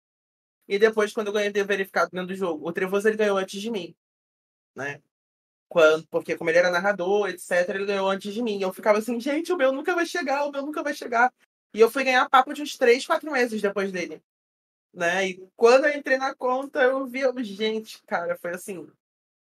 E 0.68 0.78
depois, 0.78 1.14
quando 1.14 1.28
eu 1.28 1.34
ganhei 1.34 1.52
verificado 1.52 2.12
dentro 2.12 2.28
do 2.28 2.36
jogo, 2.36 2.68
o 2.68 2.74
Trevoso 2.74 3.08
ele 3.08 3.18
ganhou 3.18 3.38
antes 3.38 3.62
de 3.62 3.72
mim, 3.72 3.96
né? 4.76 5.02
Quando, 5.68 6.08
porque 6.08 6.36
como 6.36 6.50
ele 6.50 6.58
era 6.58 6.72
narrador, 6.72 7.30
etc, 7.30 7.70
ele 7.70 7.86
ganhou 7.86 8.10
antes 8.10 8.34
de 8.34 8.42
mim. 8.42 8.62
Eu 8.62 8.74
ficava 8.74 8.98
assim, 9.00 9.20
gente, 9.20 9.54
o 9.54 9.58
meu 9.58 9.72
nunca 9.72 9.96
vai 9.96 10.06
chegar, 10.06 10.46
o 10.46 10.52
meu 10.52 10.64
nunca 10.64 10.84
vai 10.84 10.94
chegar. 10.94 11.32
E 11.74 11.80
eu 11.80 11.90
fui 11.90 12.04
ganhar 12.04 12.30
papo 12.30 12.54
de 12.54 12.62
uns 12.62 12.78
3, 12.78 13.06
4 13.06 13.32
meses 13.32 13.62
depois 13.62 13.92
dele. 13.92 14.22
Né? 14.94 15.30
E 15.30 15.48
quando 15.56 15.86
eu 15.86 15.98
entrei 15.98 16.18
na 16.18 16.34
conta, 16.34 16.82
eu 16.82 17.06
vi, 17.06 17.22
gente, 17.44 18.02
cara, 18.04 18.38
foi 18.38 18.52
assim, 18.52 18.88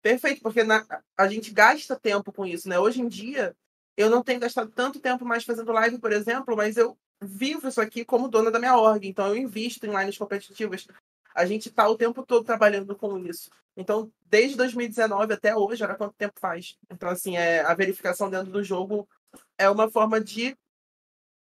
perfeito, 0.01 0.41
porque 0.41 0.63
na, 0.63 0.85
a 1.17 1.29
gente 1.29 1.51
gasta 1.51 1.99
tempo 1.99 2.33
com 2.33 2.47
isso, 2.47 2.69
né? 2.69 2.79
Hoje 2.79 3.01
em 3.01 3.09
dia, 3.09 3.57
eu 3.97 4.09
não 4.09 4.23
tenho 4.23 4.41
gastado 4.41 4.71
tanto 4.71 5.01
tempo 5.01 5.25
mais 5.25 5.45
fazendo 5.45 5.73
live, 5.73 5.99
por 5.99 6.13
exemplo, 6.13 6.57
mas 6.57 6.77
eu 6.77 6.97
vivo 7.21 7.69
isso 7.69 7.81
aqui 7.81 8.05
como 8.05 8.29
dona 8.29 8.51
da 8.51 8.59
minha 8.59 8.77
org, 8.77 9.07
então 9.07 9.29
eu 9.29 9.37
invisto 9.37 9.87
em 9.87 9.97
lives 9.97 10.19
competitivas. 10.19 10.87
A 11.35 11.47
gente 11.47 11.71
tá 11.71 11.89
o 11.89 11.97
tempo 11.97 12.25
todo 12.25 12.45
trabalhando 12.45 12.95
com 12.95 13.19
isso. 13.19 13.51
Então, 13.77 14.13
desde 14.27 14.57
2019 14.57 15.33
até 15.33 15.57
hoje, 15.57 15.83
olha 15.83 15.95
quanto 15.95 16.15
tempo 16.15 16.39
faz. 16.39 16.77
Então, 16.91 17.09
assim, 17.09 17.37
é, 17.37 17.61
a 17.61 17.73
verificação 17.75 18.29
dentro 18.29 18.53
do 18.53 18.63
jogo 18.63 19.09
é 19.57 19.69
uma 19.71 19.91
forma 19.91 20.21
de 20.21 20.57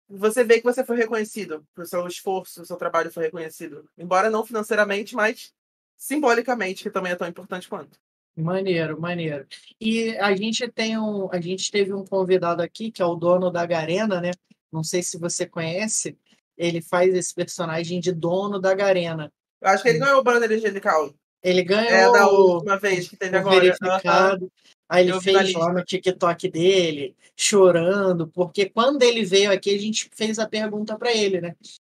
você 0.09 0.43
vê 0.43 0.57
que 0.59 0.63
você 0.63 0.83
foi 0.85 0.97
reconhecido, 0.97 1.65
o 1.77 1.85
seu 1.85 2.07
esforço, 2.07 2.61
o 2.61 2.65
seu 2.65 2.77
trabalho 2.77 3.11
foi 3.11 3.25
reconhecido. 3.25 3.89
Embora 3.97 4.29
não 4.29 4.45
financeiramente, 4.45 5.15
mas 5.15 5.53
simbolicamente, 5.97 6.83
que 6.83 6.89
também 6.89 7.11
é 7.11 7.15
tão 7.15 7.27
importante 7.27 7.67
quanto. 7.67 7.99
Maneiro, 8.37 8.99
maneiro. 8.99 9.47
E 9.79 10.15
a 10.17 10.35
gente 10.35 10.67
tem 10.69 10.97
um, 10.99 11.31
a 11.31 11.39
gente 11.39 11.71
teve 11.71 11.93
um 11.93 12.05
convidado 12.05 12.61
aqui 12.61 12.91
que 12.91 13.01
é 13.01 13.05
o 13.05 13.15
dono 13.15 13.49
da 13.49 13.65
Garena, 13.65 14.19
né? 14.19 14.31
Não 14.71 14.83
sei 14.83 15.01
se 15.01 15.17
você 15.17 15.45
conhece. 15.45 16.17
Ele 16.57 16.81
faz 16.81 17.13
esse 17.13 17.33
personagem 17.33 17.99
de 17.99 18.11
dono 18.11 18.59
da 18.59 18.73
Garena. 18.73 19.31
Eu 19.61 19.69
acho 19.69 19.83
que 19.83 19.89
ele 19.89 19.99
ganhou 19.99 20.19
o 20.19 20.23
banner 20.23 20.51
angelical. 20.51 21.13
Ele 21.45 21.63
ganhou. 21.63 21.91
É 21.91 22.11
da 22.11 22.27
última 22.27 22.79
vez 22.79 23.07
que 23.07 23.15
teve 23.15 23.37
agora. 23.37 23.59
Verificado. 23.59 24.51
Aí 24.89 25.07
ele 25.07 25.21
fez 25.21 25.53
lá 25.53 25.71
no 25.71 25.83
TikTok 25.83 26.49
dele, 26.49 27.15
chorando, 27.37 28.27
porque 28.27 28.67
quando 28.67 29.03
ele 29.03 29.23
veio 29.23 29.51
aqui, 29.51 29.75
a 29.75 29.79
gente 29.79 30.09
fez 30.15 30.39
a 30.39 30.47
pergunta 30.47 30.97
para 30.97 31.13
ele, 31.13 31.39
né? 31.41 31.55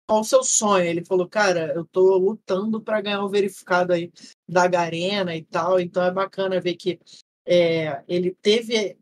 Qual 0.08 0.20
o 0.20 0.24
seu 0.24 0.42
sonho? 0.42 0.84
Ele 0.84 1.04
falou, 1.04 1.28
cara, 1.28 1.72
eu 1.74 1.84
tô 1.84 2.16
lutando 2.16 2.80
para 2.80 3.00
ganhar 3.00 3.24
o 3.24 3.28
verificado 3.28 3.92
aí 3.92 4.10
da 4.48 4.66
Garena 4.66 5.34
e 5.36 5.44
tal, 5.44 5.78
então 5.78 6.02
é 6.02 6.10
bacana 6.10 6.60
ver 6.60 6.74
que 6.74 6.98
é, 7.46 8.02
ele 8.08 8.36
teve 8.42 8.96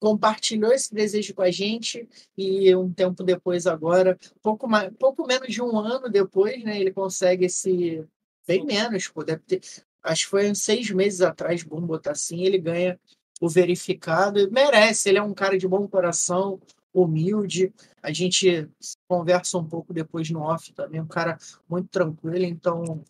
compartilhou 0.00 0.72
esse 0.72 0.92
desejo 0.92 1.32
com 1.32 1.42
a 1.42 1.50
gente 1.52 2.08
e 2.36 2.74
um 2.74 2.92
tempo 2.92 3.22
depois 3.22 3.68
agora, 3.68 4.18
pouco 4.42 4.66
mais, 4.68 4.92
pouco 4.98 5.24
menos 5.24 5.46
de 5.46 5.62
um 5.62 5.78
ano 5.78 6.08
depois, 6.08 6.62
né, 6.64 6.80
ele 6.80 6.90
consegue 6.90 7.46
esse 7.46 8.04
bem 8.46 8.64
menos, 8.64 9.08
pô, 9.08 9.22
deve 9.24 9.42
ter 9.42 9.60
acho 10.02 10.24
que 10.24 10.30
foi 10.30 10.50
uns 10.50 10.58
seis 10.58 10.90
meses 10.90 11.20
atrás, 11.20 11.62
bom 11.62 11.80
botar 11.80 12.12
assim, 12.12 12.42
ele 12.44 12.58
ganha 12.58 12.98
o 13.40 13.48
verificado 13.48 14.50
merece. 14.50 15.08
Ele 15.08 15.18
é 15.18 15.22
um 15.22 15.34
cara 15.34 15.56
de 15.56 15.68
bom 15.68 15.86
coração, 15.88 16.60
humilde. 16.92 17.72
A 18.02 18.12
gente 18.12 18.68
conversa 19.08 19.58
um 19.58 19.64
pouco 19.64 19.92
depois 19.92 20.28
no 20.30 20.40
off 20.40 20.72
também, 20.72 21.00
um 21.00 21.06
cara 21.06 21.38
muito 21.68 21.88
tranquilo, 21.88 22.44
então 22.44 23.02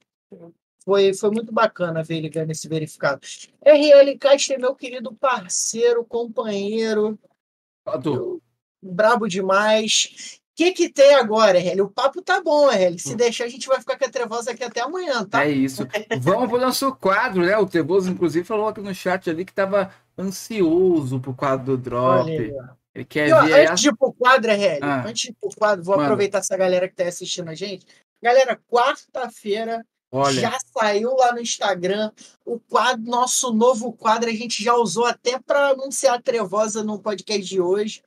foi, 0.84 1.14
foi 1.14 1.30
muito 1.30 1.52
bacana 1.52 2.02
ver 2.02 2.16
ele 2.16 2.28
ganhando 2.28 2.50
esse 2.50 2.68
verificado. 2.68 3.20
RL 3.64 4.18
Castro 4.18 4.54
é 4.54 4.58
meu 4.58 4.74
querido 4.74 5.14
parceiro, 5.14 6.04
companheiro, 6.04 7.18
Adoro. 7.86 8.42
brabo 8.82 9.28
demais. 9.28 10.41
O 10.62 10.64
que, 10.64 10.72
que 10.72 10.88
tem 10.88 11.14
agora, 11.14 11.58
RL? 11.58 11.80
O 11.82 11.88
papo 11.88 12.22
tá 12.22 12.40
bom, 12.40 12.68
RL. 12.70 12.98
Se 12.98 13.16
deixar, 13.16 13.44
a 13.44 13.48
gente 13.48 13.66
vai 13.66 13.80
ficar 13.80 13.98
com 13.98 14.04
a 14.04 14.08
trevosa 14.08 14.52
aqui 14.52 14.62
até 14.62 14.80
amanhã, 14.80 15.24
tá? 15.24 15.44
É 15.44 15.50
isso. 15.50 15.86
Vamos 16.20 16.48
pro 16.48 16.60
nosso 16.60 16.94
quadro, 16.94 17.44
né? 17.44 17.56
O 17.58 17.66
Trevoso, 17.66 18.10
inclusive, 18.10 18.46
falou 18.46 18.68
aqui 18.68 18.80
no 18.80 18.94
chat 18.94 19.28
ali 19.28 19.44
que 19.44 19.52
tava 19.52 19.90
ansioso 20.16 21.20
pro 21.20 21.34
quadro 21.34 21.76
do 21.76 21.76
Drop. 21.76 22.30
Olha. 22.30 22.76
Ele 22.94 23.04
quer 23.04 23.28
E, 23.28 23.32
ó, 23.32 23.42
ver 23.42 23.68
antes 23.68 23.82
de 23.82 23.88
ir 23.88 23.96
pro 23.96 24.12
quadro, 24.12 24.50
RL, 24.52 24.78
Ah. 24.82 25.04
antes 25.06 25.22
de 25.22 25.28
ir 25.30 25.36
pro 25.40 25.50
quadro, 25.56 25.82
vou 25.84 25.96
Manda. 25.96 26.06
aproveitar 26.08 26.38
essa 26.38 26.56
galera 26.56 26.88
que 26.88 26.94
tá 26.94 27.04
assistindo 27.04 27.48
a 27.48 27.54
gente. 27.54 27.86
Galera, 28.22 28.60
quarta-feira 28.70 29.84
Olha, 30.10 30.40
já 30.40 30.58
saiu 30.78 31.14
lá 31.16 31.32
no 31.32 31.40
Instagram 31.40 32.12
o 32.44 32.60
quadro, 32.60 33.02
nosso 33.04 33.52
novo 33.52 33.92
quadro. 33.94 34.28
A 34.28 34.32
gente 34.34 34.62
já 34.62 34.74
usou 34.74 35.06
até 35.06 35.40
para 35.40 35.68
anunciar 35.68 36.16
a 36.16 36.20
Trevosa 36.22 36.84
no 36.84 36.98
podcast 36.98 37.48
de 37.48 37.60
hoje. 37.60 38.02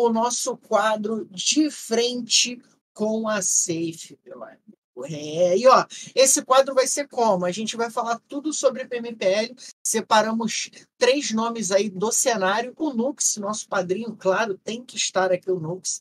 O 0.00 0.10
nosso 0.10 0.56
quadro 0.56 1.26
de 1.28 1.72
frente 1.72 2.62
com 2.94 3.26
a 3.26 3.42
Safe, 3.42 4.16
meu 4.24 4.44
amigo. 4.44 4.78
É, 5.06 5.58
e 5.58 5.66
ó, 5.66 5.84
esse 6.14 6.44
quadro 6.44 6.72
vai 6.72 6.86
ser 6.86 7.08
como? 7.08 7.44
A 7.44 7.50
gente 7.50 7.76
vai 7.76 7.90
falar 7.90 8.20
tudo 8.28 8.52
sobre 8.52 8.86
PMPL. 8.86 9.56
Separamos 9.82 10.70
três 10.96 11.32
nomes 11.32 11.72
aí 11.72 11.90
do 11.90 12.12
cenário. 12.12 12.72
O 12.76 12.92
Nux, 12.92 13.38
nosso 13.38 13.68
padrinho, 13.68 14.14
claro, 14.16 14.56
tem 14.56 14.84
que 14.84 14.96
estar 14.96 15.32
aqui 15.32 15.50
o 15.50 15.58
Nux. 15.58 16.00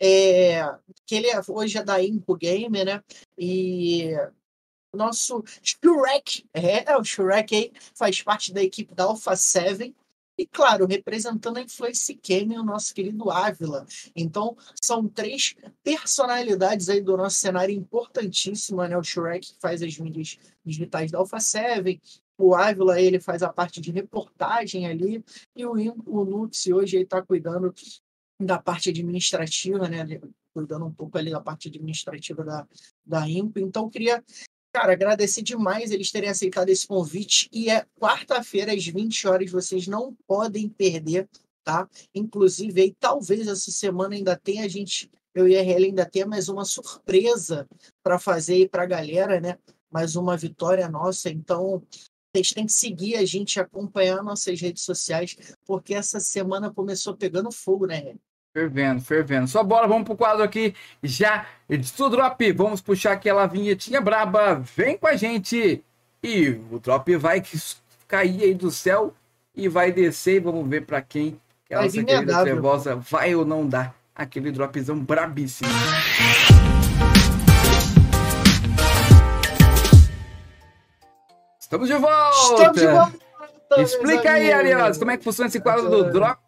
É, 0.00 0.62
que 1.04 1.16
ele 1.16 1.26
é- 1.26 1.40
hoje 1.48 1.78
é 1.78 1.82
da 1.82 2.00
Impo 2.00 2.36
Game, 2.36 2.84
né? 2.84 3.02
E 3.36 4.12
nosso 4.94 5.42
Shrek, 5.60 6.44
é, 6.54 6.96
o 6.96 7.02
Shrek 7.02 7.56
aí 7.56 7.72
faz 7.92 8.22
parte 8.22 8.52
da 8.52 8.62
equipe 8.62 8.94
da 8.94 9.02
Alpha 9.02 9.34
7. 9.34 9.96
E, 10.36 10.46
claro, 10.46 10.86
representando 10.86 11.58
a 11.58 11.62
Influence 11.62 12.18
Game, 12.22 12.58
o 12.58 12.64
nosso 12.64 12.94
querido 12.94 13.30
Ávila. 13.30 13.86
Então, 14.16 14.56
são 14.80 15.06
três 15.06 15.54
personalidades 15.84 16.88
aí 16.88 17.02
do 17.02 17.16
nosso 17.16 17.36
cenário 17.36 17.74
importantíssimo, 17.74 18.82
né? 18.82 18.96
O 18.96 19.02
Shrek 19.02 19.52
que 19.52 19.60
faz 19.60 19.82
as 19.82 19.98
mídias 19.98 20.38
digitais 20.64 21.10
da 21.10 21.18
Alpha 21.18 21.38
7, 21.38 22.00
o 22.38 22.54
Ávila, 22.54 23.00
ele 23.00 23.20
faz 23.20 23.42
a 23.42 23.52
parte 23.52 23.80
de 23.80 23.90
reportagem 23.90 24.86
ali, 24.86 25.22
e 25.54 25.66
o, 25.66 25.72
o 26.06 26.24
Nux 26.24 26.66
hoje 26.66 26.98
está 26.98 27.22
cuidando 27.22 27.72
da 28.40 28.58
parte 28.58 28.88
administrativa, 28.90 29.88
né? 29.88 30.20
Cuidando 30.52 30.86
um 30.86 30.92
pouco 30.92 31.16
ali 31.18 31.30
da 31.30 31.40
parte 31.40 31.68
administrativa 31.68 32.42
da, 32.42 32.66
da 33.04 33.28
IMPO. 33.28 33.58
Então, 33.60 33.88
queria 33.88 34.22
Cara, 34.72 34.94
agradecer 34.94 35.42
demais 35.42 35.90
eles 35.90 36.10
terem 36.10 36.30
aceitado 36.30 36.70
esse 36.70 36.86
convite. 36.86 37.46
E 37.52 37.68
é 37.68 37.84
quarta-feira, 38.00 38.72
às 38.72 38.86
20 38.86 39.28
horas, 39.28 39.50
vocês 39.50 39.86
não 39.86 40.16
podem 40.26 40.66
perder, 40.66 41.28
tá? 41.62 41.86
Inclusive, 42.14 42.80
aí, 42.80 42.96
talvez 42.98 43.46
essa 43.46 43.70
semana 43.70 44.14
ainda 44.14 44.34
tenha 44.34 44.64
a 44.64 44.68
gente, 44.68 45.10
eu 45.34 45.46
e 45.46 45.56
a 45.58 45.62
RL 45.62 45.84
ainda 45.84 46.06
tenha 46.06 46.26
mais 46.26 46.48
uma 46.48 46.64
surpresa 46.64 47.68
para 48.02 48.18
fazer 48.18 48.54
aí 48.54 48.68
para 48.68 48.84
a 48.84 48.86
galera, 48.86 49.38
né? 49.38 49.58
Mais 49.90 50.16
uma 50.16 50.38
vitória 50.38 50.88
nossa. 50.88 51.28
Então, 51.28 51.82
vocês 52.34 52.48
têm 52.48 52.64
que 52.64 52.72
seguir 52.72 53.16
a 53.16 53.26
gente, 53.26 53.60
acompanhar 53.60 54.22
nossas 54.22 54.58
redes 54.58 54.84
sociais, 54.84 55.36
porque 55.66 55.92
essa 55.92 56.18
semana 56.18 56.72
começou 56.72 57.14
pegando 57.14 57.52
fogo, 57.52 57.86
né, 57.86 57.98
RL? 57.98 58.20
Fervendo, 58.52 59.00
fervendo. 59.00 59.48
Só 59.48 59.62
bola, 59.62 59.88
vamos 59.88 60.04
pro 60.04 60.16
quadro 60.16 60.42
aqui 60.42 60.74
já 61.02 61.46
do 61.96 62.10
Drop. 62.10 62.52
Vamos 62.52 62.80
puxar 62.80 63.12
aquela 63.12 63.46
vinhetinha 63.46 64.00
braba. 64.00 64.62
Vem 64.76 64.96
com 64.96 65.06
a 65.06 65.16
gente. 65.16 65.82
E 66.22 66.60
o 66.70 66.78
Drop 66.78 67.16
vai 67.16 67.42
cair 68.06 68.42
aí 68.42 68.54
do 68.54 68.70
céu 68.70 69.14
e 69.54 69.68
vai 69.68 69.90
descer. 69.90 70.36
E 70.36 70.40
vamos 70.40 70.68
ver 70.68 70.84
pra 70.86 71.00
quem 71.00 71.40
que 71.66 71.74
a 71.74 71.78
Vai 71.78 71.86
nossa 71.86 71.96
vir 71.98 72.06
querida 72.06 72.42
trevosa 72.42 72.96
vai 72.96 73.34
ou 73.34 73.44
não 73.44 73.66
dar 73.66 73.94
aquele 74.14 74.52
dropzão 74.52 74.98
brabíssimo. 74.98 75.70
Estamos 81.58 81.88
de 81.88 81.94
volta! 81.94 82.52
Estamos 82.52 82.80
de 82.80 82.86
volta! 82.86 83.18
Explica 83.78 84.32
aí. 84.32 84.52
Arias, 84.52 84.98
como 84.98 85.10
é 85.10 85.16
que 85.16 85.24
funciona 85.24 85.48
esse 85.48 85.58
quadro 85.58 85.88
do 85.88 86.12
Drop? 86.12 86.38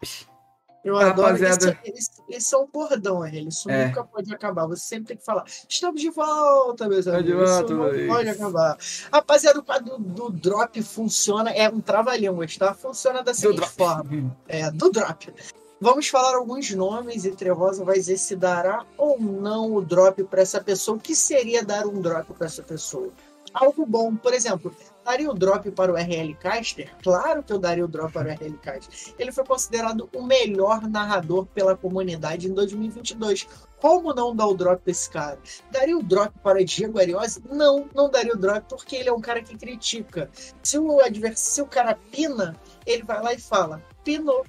Eu 0.85 0.97
adoro. 0.97 1.29
Rapaziada. 1.35 1.79
Esse, 1.83 2.11
esse, 2.29 2.53
é 2.53 2.57
um 2.59 2.67
bordão, 2.67 3.21
RL. 3.23 3.47
Isso 3.47 3.67
É. 3.69 3.87
nunca 3.87 4.03
pode 4.03 4.31
acabar. 4.33 4.67
Você 4.67 4.85
sempre 4.85 5.07
tem 5.07 5.17
que 5.17 5.25
falar. 5.25 5.43
Estamos 5.67 5.99
de 5.99 6.11
volta, 6.11 6.87
meus 6.87 6.99
Estamos 7.07 7.25
de 7.25 7.31
amigos. 7.33 7.49
volta, 7.49 7.73
Isso 7.73 8.01
não 8.05 8.07
pode 8.15 8.29
acabar. 8.29 8.77
Rapaziada, 9.11 9.59
o 9.59 9.63
quadro 9.63 9.97
do, 9.97 10.29
do 10.29 10.29
drop 10.31 10.81
funciona. 10.83 11.49
É 11.51 11.67
um 11.67 11.81
trava-línguas, 11.81 12.55
tá? 12.55 12.75
Funciona 12.75 13.23
da 13.23 13.33
seguinte 13.33 13.67
forma. 13.69 14.37
É, 14.47 14.69
do 14.69 14.91
drop. 14.91 15.33
Vamos 15.81 16.07
falar 16.07 16.35
alguns 16.37 16.71
nomes 16.71 17.25
e 17.25 17.31
Trevosa 17.31 17.83
vai 17.83 17.95
dizer 17.95 18.17
se 18.17 18.35
dará 18.35 18.85
ou 18.97 19.19
não 19.19 19.73
o 19.73 19.81
drop 19.81 20.23
para 20.25 20.41
essa 20.41 20.61
pessoa. 20.61 20.97
O 20.97 21.01
que 21.01 21.15
seria 21.15 21.65
dar 21.65 21.85
um 21.87 21.99
drop 21.99 22.31
para 22.33 22.45
essa 22.45 22.61
pessoa? 22.63 23.09
Algo 23.53 23.85
bom, 23.85 24.15
por 24.15 24.33
exemplo, 24.33 24.73
daria 25.05 25.29
o 25.29 25.33
drop 25.35 25.69
para 25.71 25.93
o 25.93 25.95
RL 25.95 26.33
Caster? 26.35 26.91
Claro 27.03 27.43
que 27.43 27.53
eu 27.53 27.59
daria 27.59 27.85
o 27.85 27.87
drop 27.87 28.11
para 28.11 28.29
o 28.29 28.31
RL 28.31 28.57
Caster. 28.57 29.13
Ele 29.19 29.31
foi 29.31 29.45
considerado 29.45 30.09
o 30.13 30.23
melhor 30.23 30.81
narrador 30.89 31.45
pela 31.45 31.77
comunidade 31.77 32.49
em 32.49 32.53
2022. 32.53 33.47
Como 33.79 34.13
não 34.13 34.35
dar 34.35 34.47
o 34.47 34.55
drop 34.55 34.81
para 34.81 34.91
esse 34.91 35.09
cara? 35.09 35.37
Daria 35.69 35.95
o 35.95 36.01
drop 36.01 36.33
para 36.39 36.65
Diego 36.65 36.99
Ariose? 36.99 37.41
Não, 37.47 37.87
não 37.93 38.09
daria 38.09 38.33
o 38.33 38.37
drop 38.37 38.65
porque 38.67 38.95
ele 38.95 39.09
é 39.09 39.13
um 39.13 39.21
cara 39.21 39.43
que 39.43 39.55
critica. 39.55 40.29
Se 40.63 40.79
o 40.79 40.99
adversário, 40.99 41.37
se 41.37 41.61
o 41.61 41.67
cara 41.67 41.95
pina, 42.11 42.59
ele 42.85 43.03
vai 43.03 43.21
lá 43.21 43.33
e 43.33 43.39
fala: 43.39 43.83
pinou 44.03 44.43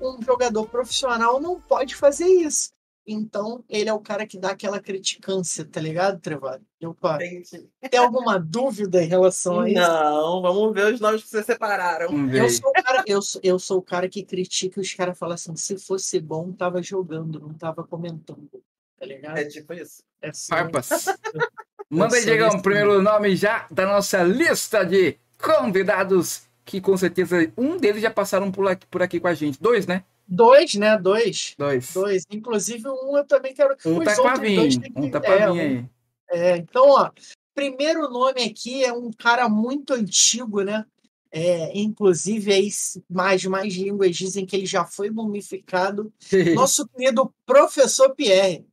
um 0.00 0.20
jogador 0.22 0.66
profissional 0.66 1.40
não 1.40 1.60
pode 1.60 1.94
fazer 1.94 2.26
isso. 2.26 2.75
Então, 3.06 3.64
ele 3.68 3.88
é 3.88 3.92
o 3.92 4.00
cara 4.00 4.26
que 4.26 4.36
dá 4.36 4.50
aquela 4.50 4.80
criticância, 4.80 5.64
tá 5.64 5.80
ligado, 5.80 6.20
Trevado? 6.20 6.64
Opa, 6.82 7.18
Gente, 7.20 7.70
tem 7.88 8.00
alguma 8.00 8.36
dúvida 8.38 9.02
em 9.02 9.06
relação 9.06 9.60
a 9.60 9.70
isso? 9.70 9.80
Não, 9.80 10.42
vamos 10.42 10.74
ver 10.74 10.92
os 10.92 11.00
nomes 11.00 11.22
que 11.22 11.28
vocês 11.28 11.46
separaram. 11.46 12.28
Eu 12.30 12.50
sou, 12.50 12.68
o 12.68 12.72
cara, 12.72 13.04
eu, 13.06 13.22
sou, 13.22 13.40
eu 13.44 13.58
sou 13.58 13.78
o 13.78 13.82
cara 13.82 14.08
que 14.08 14.24
critica 14.24 14.80
e 14.80 14.82
os 14.82 14.92
caras 14.92 15.16
falam 15.16 15.34
assim: 15.34 15.54
se 15.54 15.78
fosse 15.78 16.18
bom, 16.18 16.50
tava 16.52 16.82
jogando, 16.82 17.38
não 17.38 17.54
tava 17.54 17.84
comentando. 17.84 18.50
Tá 18.98 19.06
ligado? 19.06 19.38
É 19.38 19.44
tipo 19.44 19.72
isso. 19.72 20.02
É 20.20 20.30
Farpas. 20.48 20.88
Manda 21.88 22.16
aí, 22.16 22.24
Diegão, 22.24 22.48
desse 22.48 22.62
primeiro 22.62 23.00
nome 23.00 23.36
já 23.36 23.66
da 23.70 23.86
nossa 23.86 24.22
lista 24.24 24.84
de 24.84 25.16
convidados, 25.40 26.42
que 26.64 26.80
com 26.80 26.96
certeza 26.96 27.52
um 27.56 27.76
deles 27.76 28.02
já 28.02 28.10
passaram 28.10 28.50
por 28.50 28.66
aqui, 28.66 28.86
por 28.86 29.02
aqui 29.02 29.20
com 29.20 29.28
a 29.28 29.34
gente. 29.34 29.60
Dois, 29.62 29.86
né? 29.86 30.02
Dois, 30.28 30.74
né? 30.74 30.98
Dois. 30.98 31.54
Dois. 31.58 31.92
Dois. 31.92 32.24
Inclusive, 32.30 32.88
um 32.88 33.16
eu 33.16 33.24
também 33.24 33.54
quero. 33.54 33.76
Um 33.86 33.98
os 33.98 34.04
tá 34.04 34.22
outros 34.22 34.54
dois 34.54 34.76
tem 34.76 34.92
que- 34.92 35.00
Um 35.00 35.10
tá 35.10 35.18
é, 35.18 35.20
pra 35.20 35.36
vir 35.36 35.48
um- 35.52 35.60
aí. 35.78 35.84
É, 36.30 36.56
então, 36.56 36.88
ó, 36.90 37.10
primeiro 37.54 38.08
nome 38.10 38.42
aqui 38.42 38.84
é 38.84 38.92
um 38.92 39.10
cara 39.12 39.48
muito 39.48 39.94
antigo, 39.94 40.62
né? 40.62 40.84
É, 41.30 41.76
inclusive, 41.78 42.52
aí, 42.52 42.68
mais, 43.10 43.44
mais 43.44 43.74
línguas 43.74 44.16
dizem 44.16 44.46
que 44.46 44.56
ele 44.56 44.66
já 44.66 44.84
foi 44.84 45.10
mumificado. 45.10 46.12
Nosso 46.68 46.86
querido 46.88 47.32
professor 47.44 48.14
Pierre. 48.14 48.66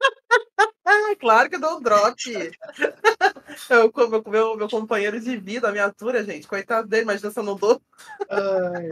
Claro 1.20 1.48
que 1.50 1.56
eu 1.56 1.60
dou 1.60 1.76
um 1.76 1.80
drop. 1.82 2.16
Eu, 3.68 3.90
com 3.90 4.06
meu, 4.06 4.22
meu, 4.26 4.56
meu 4.56 4.68
companheiro 4.68 5.20
de 5.20 5.36
vida, 5.36 5.68
a 5.68 5.72
minha 5.72 5.84
altura, 5.84 6.24
gente. 6.24 6.46
Coitado 6.46 6.86
dele, 6.88 7.04
mas 7.04 7.20
se 7.20 7.26
eu 7.26 7.42
não 7.42 7.56
dou. 7.56 7.80
Ai, 8.28 8.90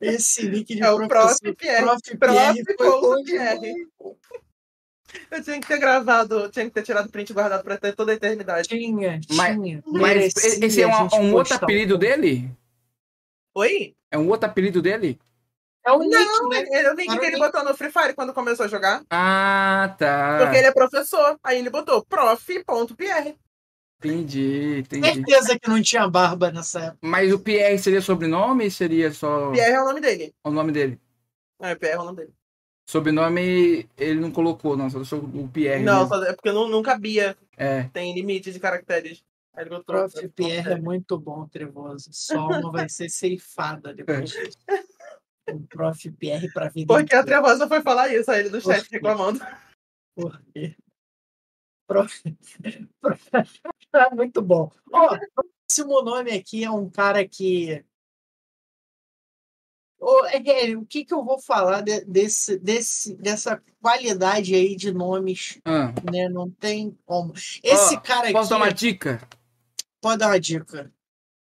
esse 0.00 0.48
nick 0.48 0.74
de 0.74 0.82
É 0.82 0.90
o 0.90 1.06
Prof. 1.08 1.36
Pierre. 1.56 1.82
Prof. 1.84 2.16
Prof. 2.18 2.64
Pierre 3.24 3.24
demais. 3.24 3.74
Eu 5.30 5.42
tinha 5.42 5.58
que 5.60 5.66
ter 5.66 5.78
gravado, 5.78 6.50
tinha 6.50 6.66
que 6.66 6.70
ter 6.70 6.82
tirado 6.82 7.08
print 7.10 7.30
e 7.30 7.32
guardado 7.32 7.64
pra 7.64 7.78
ter 7.78 7.94
toda 7.94 8.12
a 8.12 8.14
eternidade. 8.14 8.68
Tinha, 8.68 9.18
Mas- 9.30 9.54
tinha. 9.56 9.82
Mas 9.86 10.02
Merecia 10.02 10.66
esse 10.66 10.82
é 10.82 10.86
um, 10.86 11.08
um 11.22 11.34
outro 11.34 11.54
apelido 11.54 11.96
dele? 11.96 12.50
Oi? 13.54 13.94
É 14.10 14.18
um 14.18 14.28
outro 14.28 14.48
apelido 14.50 14.82
dele? 14.82 15.18
É 15.86 15.92
o 15.92 15.98
Não, 16.00 16.48
nick, 16.50 16.68
né? 16.70 16.78
ele, 16.78 16.90
o 16.90 16.94
link 16.94 17.08
Era 17.10 17.18
que 17.20 17.24
ele 17.26 17.36
nick. 17.36 17.46
botou 17.46 17.64
no 17.64 17.74
Free 17.74 17.90
Fire 17.90 18.12
quando 18.14 18.34
começou 18.34 18.66
a 18.66 18.68
jogar. 18.68 19.02
Ah, 19.08 19.94
tá. 19.98 20.38
Porque 20.42 20.58
ele 20.58 20.66
é 20.66 20.72
professor. 20.72 21.38
Aí 21.42 21.58
ele 21.58 21.70
botou 21.70 22.04
prof.pr. 22.04 23.34
Entendi, 24.00 24.78
entendi. 24.78 25.12
Certeza 25.14 25.58
que 25.58 25.68
não 25.68 25.82
tinha 25.82 26.08
barba 26.08 26.52
nessa 26.52 26.80
época. 26.80 26.98
Mas 27.02 27.32
o 27.32 27.38
Pierre 27.40 27.78
seria 27.78 28.00
sobrenome 28.00 28.64
ou 28.64 28.70
seria 28.70 29.12
só 29.12 29.50
Pierre 29.50 29.72
é 29.74 29.80
o 29.80 29.84
nome 29.84 30.00
dele. 30.00 30.34
o 30.44 30.50
nome 30.50 30.70
dele? 30.72 31.00
É, 31.60 31.74
Pierre 31.74 31.96
é 31.96 32.00
o 32.00 32.04
nome 32.04 32.18
dele. 32.18 32.32
Sobrenome 32.88 33.88
ele 33.96 34.20
não 34.20 34.30
colocou, 34.30 34.76
não, 34.76 34.88
só 34.88 34.98
deixou 34.98 35.18
o 35.18 35.48
Pierre. 35.48 35.82
Não, 35.82 36.02
mesmo. 36.02 36.08
só- 36.14 36.22
é 36.24 36.32
porque 36.32 36.52
não, 36.52 36.68
não 36.68 36.80
cabia. 36.82 37.36
É. 37.56 37.84
Tem 37.92 38.14
limite 38.14 38.52
de 38.52 38.60
caracteres. 38.60 39.22
Aí 39.52 39.64
ele 39.64 39.70
botou. 39.70 40.08
Prof. 40.08 40.28
Pierre 40.28 40.72
é 40.72 40.76
muito 40.76 41.18
bom, 41.18 41.48
Trevoso. 41.48 42.08
Sua 42.12 42.38
alma 42.40 42.70
vai 42.70 42.88
ser 42.88 43.08
ceifada 43.10 43.92
depois 43.92 44.30
disso. 44.30 44.56
O 45.50 45.60
Prof. 45.66 46.10
Pierre 46.12 46.52
pra 46.52 46.68
vida 46.68 46.94
Porque 46.94 47.14
a. 47.16 47.24
Trevosa 47.24 47.66
foi 47.66 47.82
falar 47.82 48.14
isso, 48.14 48.30
aí 48.30 48.40
ele 48.40 48.50
do 48.50 48.60
chat 48.60 48.86
reclamando. 48.92 49.44
Por 50.14 50.40
quê? 50.54 50.76
Prof. 51.88 52.22
Prof. 53.00 53.30
Ah, 53.92 54.10
muito 54.14 54.40
bom. 54.42 54.70
Ó, 54.92 55.14
o 55.14 55.18
próximo 55.66 56.02
nome 56.02 56.32
aqui 56.32 56.64
é 56.64 56.70
um 56.70 56.88
cara 56.88 57.26
que. 57.26 57.84
Ô, 60.00 60.24
é, 60.26 60.76
o 60.76 60.86
que, 60.86 61.04
que 61.04 61.12
eu 61.12 61.24
vou 61.24 61.40
falar 61.40 61.80
de- 61.82 62.04
desse, 62.04 62.56
desse, 62.58 63.16
dessa 63.16 63.60
qualidade 63.82 64.54
aí 64.54 64.76
de 64.76 64.92
nomes, 64.92 65.60
Ah, 65.64 65.92
né? 66.10 66.28
Não 66.28 66.48
tem 66.50 66.96
como. 67.04 67.32
Esse 67.34 67.96
Ó, 67.96 68.00
cara 68.00 68.24
aqui. 68.24 68.32
posso 68.32 68.50
dar 68.50 68.56
uma 68.58 68.72
dica? 68.72 69.20
Pode 70.00 70.18
dar 70.18 70.28
uma 70.28 70.38
dica. 70.38 70.92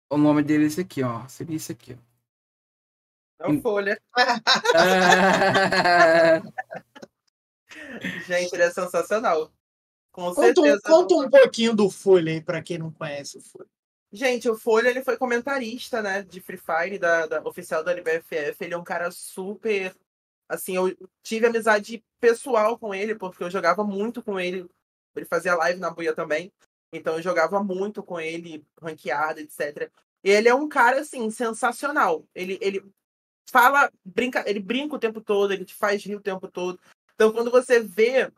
O 0.10 0.18
nome 0.18 0.41
dele 0.44 0.64
é 0.64 0.68
esse 0.68 0.82
aqui, 0.82 1.03
ó. 1.03 1.28
Seria 1.28 1.56
esse 1.56 1.72
aqui, 1.72 1.94
ó. 1.94 2.12
É 3.45 3.49
o 3.52 3.62
Folha. 3.62 4.02
Ah, 4.16 4.41
Gente, 8.28 8.53
ele 8.53 8.64
é 8.64 8.72
sensacional. 8.72 9.52
Com 10.11 10.33
Conta, 10.33 10.41
um, 10.41 10.43
certeza. 10.43 10.81
conta 10.83 11.15
um 11.15 11.29
pouquinho 11.29 11.73
do 11.73 11.89
Folha 11.89 12.33
aí, 12.33 12.41
pra 12.41 12.61
quem 12.61 12.77
não 12.77 12.91
conhece 12.91 13.38
o 13.38 13.41
Folha. 13.41 13.69
Gente, 14.11 14.49
o 14.49 14.57
Folha 14.57 14.89
ele 14.89 15.03
foi 15.03 15.15
comentarista, 15.15 16.01
né, 16.01 16.21
de 16.21 16.41
Free 16.41 16.57
Fire, 16.57 16.99
da, 16.99 17.25
da 17.27 17.41
oficial 17.47 17.81
da 17.81 17.93
LBFF. 17.93 18.57
Ele 18.59 18.73
é 18.73 18.77
um 18.77 18.83
cara 18.83 19.09
super. 19.09 19.95
Assim, 20.49 20.75
eu 20.75 20.93
tive 21.23 21.47
amizade 21.47 22.03
pessoal 22.19 22.77
com 22.77 22.93
ele, 22.93 23.15
porque 23.15 23.41
eu 23.41 23.49
jogava 23.49 23.85
muito 23.85 24.21
com 24.21 24.38
ele. 24.38 24.69
Ele 25.15 25.25
fazia 25.25 25.55
live 25.55 25.79
na 25.79 25.89
Buia 25.89 26.13
também. 26.13 26.51
Então 26.91 27.15
eu 27.15 27.21
jogava 27.21 27.63
muito 27.63 28.03
com 28.03 28.19
ele, 28.19 28.65
ranqueado, 28.81 29.39
etc. 29.39 29.89
E 30.23 30.29
ele 30.29 30.49
é 30.49 30.53
um 30.53 30.67
cara, 30.67 30.99
assim, 30.99 31.31
sensacional. 31.31 32.27
Ele, 32.35 32.57
ele 32.61 32.83
fala, 33.49 33.89
brinca, 34.03 34.43
ele 34.45 34.59
brinca 34.59 34.95
o 34.95 34.99
tempo 34.99 35.21
todo, 35.21 35.53
ele 35.53 35.63
te 35.63 35.73
faz 35.73 36.03
rir 36.03 36.15
o 36.15 36.21
tempo 36.21 36.49
todo. 36.49 36.77
Então, 37.15 37.31
quando 37.31 37.49
você 37.49 37.79
vê 37.79 38.31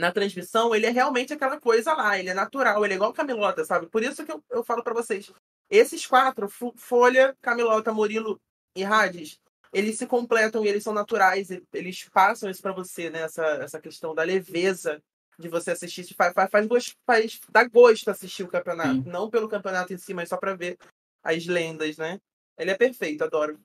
na 0.00 0.10
transmissão, 0.10 0.74
ele 0.74 0.86
é 0.86 0.90
realmente 0.90 1.32
aquela 1.32 1.60
coisa 1.60 1.92
lá, 1.94 2.18
ele 2.18 2.30
é 2.30 2.34
natural, 2.34 2.84
ele 2.84 2.94
é 2.94 2.96
igual 2.96 3.12
Camilota, 3.12 3.64
sabe? 3.64 3.86
Por 3.86 4.02
isso 4.02 4.24
que 4.24 4.32
eu, 4.32 4.42
eu 4.50 4.64
falo 4.64 4.82
pra 4.82 4.94
vocês. 4.94 5.30
Esses 5.68 6.04
quatro, 6.06 6.48
Folha, 6.76 7.36
Camilota, 7.40 7.92
Murilo 7.92 8.40
e 8.74 8.82
Hades, 8.82 9.38
eles 9.72 9.96
se 9.98 10.06
completam 10.06 10.64
e 10.64 10.68
eles 10.68 10.82
são 10.82 10.92
naturais, 10.92 11.48
eles 11.72 12.08
passam 12.08 12.50
isso 12.50 12.62
pra 12.62 12.72
você, 12.72 13.08
né? 13.10 13.22
Essa, 13.22 13.44
essa 13.62 13.80
questão 13.80 14.14
da 14.14 14.22
leveza 14.24 15.00
de 15.38 15.48
você 15.48 15.70
assistir, 15.70 16.12
faz, 16.14 16.32
faz, 16.34 16.50
faz, 16.50 16.66
gosto- 16.66 16.94
faz 17.06 17.40
dá 17.50 17.64
gosto 17.64 18.10
assistir 18.10 18.42
o 18.42 18.48
campeonato. 18.48 18.94
Sim. 18.94 19.04
Não 19.06 19.30
pelo 19.30 19.48
campeonato 19.48 19.92
em 19.92 19.98
si, 19.98 20.12
mas 20.12 20.28
só 20.28 20.36
pra 20.36 20.54
ver 20.54 20.76
as 21.22 21.46
lendas, 21.46 21.96
né? 21.96 22.18
Ele 22.58 22.70
é 22.70 22.76
perfeito, 22.76 23.22
adoro. 23.22 23.58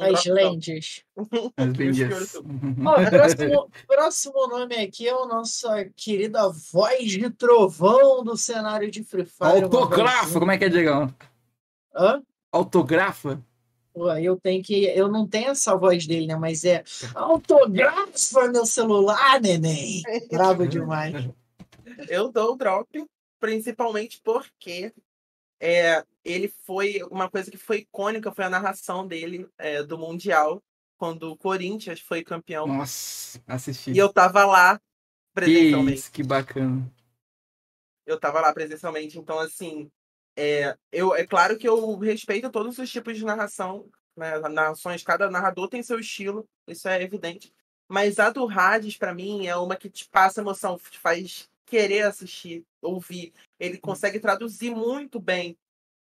As 0.00 0.24
lendas. 0.24 1.02
As 1.56 1.68
escolho 1.78 2.86
Ó, 2.86 3.10
próximo, 3.10 3.70
próximo 3.86 4.46
nome 4.48 4.76
aqui 4.76 5.08
é 5.08 5.14
o 5.14 5.26
nossa 5.26 5.84
querida 5.96 6.48
voz 6.72 7.10
de 7.10 7.30
trovão 7.30 8.22
do 8.24 8.36
cenário 8.36 8.90
de 8.90 9.02
Free 9.04 9.24
Fire. 9.24 9.62
Autografa, 9.64 10.22
vozinha- 10.22 10.40
como 10.40 10.50
é 10.52 10.58
que 10.58 10.64
é, 10.64 10.68
Diegão? 10.68 11.14
Hã? 11.94 12.22
Autografa? 12.52 13.40
Pô, 13.92 14.10
eu 14.14 14.36
tenho 14.36 14.62
que. 14.62 14.84
Eu 14.86 15.06
não 15.08 15.26
tenho 15.26 15.50
essa 15.50 15.76
voz 15.76 16.04
dele, 16.06 16.26
né? 16.26 16.34
Mas 16.36 16.64
é 16.64 16.82
autografa 17.14 18.48
meu 18.48 18.66
celular, 18.66 19.40
neném. 19.40 20.02
Bravo 20.30 20.66
demais. 20.68 21.14
Eu 22.08 22.30
dou 22.32 22.54
o 22.54 22.56
drop, 22.56 22.88
principalmente 23.38 24.20
porque 24.24 24.92
é, 25.60 26.04
ele 26.24 26.48
foi 26.48 27.02
uma 27.10 27.30
coisa 27.30 27.50
que 27.50 27.56
foi 27.56 27.78
icônica, 27.78 28.32
foi 28.32 28.44
a 28.44 28.50
narração 28.50 29.06
dele 29.06 29.48
é, 29.58 29.82
do 29.82 29.98
Mundial, 29.98 30.62
quando 30.96 31.32
o 31.32 31.36
Corinthians 31.36 32.00
foi 32.00 32.22
campeão. 32.22 32.66
Nossa, 32.66 33.40
assisti. 33.46 33.92
E 33.92 33.98
eu 33.98 34.12
tava 34.12 34.44
lá 34.44 34.80
presencialmente. 35.32 35.98
isso, 35.98 36.12
que 36.12 36.22
bacana. 36.22 36.90
Eu 38.06 38.18
tava 38.18 38.40
lá 38.40 38.52
presencialmente, 38.52 39.18
então 39.18 39.38
assim, 39.38 39.90
é, 40.36 40.76
eu, 40.92 41.14
é 41.14 41.26
claro 41.26 41.56
que 41.56 41.68
eu 41.68 41.96
respeito 41.98 42.50
todos 42.50 42.78
os 42.78 42.90
tipos 42.90 43.16
de 43.16 43.24
narração, 43.24 43.88
né? 44.16 44.38
Narrações, 44.40 45.02
cada 45.02 45.30
narrador 45.30 45.68
tem 45.68 45.82
seu 45.82 45.98
estilo, 45.98 46.46
isso 46.68 46.88
é 46.88 47.02
evidente. 47.02 47.52
Mas 47.88 48.18
a 48.18 48.30
do 48.30 48.48
Hades, 48.48 48.96
pra 48.96 49.14
mim, 49.14 49.46
é 49.46 49.56
uma 49.56 49.76
que 49.76 49.90
te 49.90 50.08
passa 50.08 50.40
emoção, 50.40 50.78
te 50.78 50.98
faz 50.98 51.50
querer 51.66 52.02
assistir, 52.02 52.64
ouvir. 52.82 53.32
Ele 53.58 53.78
consegue 53.78 54.20
traduzir 54.20 54.74
muito 54.74 55.18
bem 55.20 55.56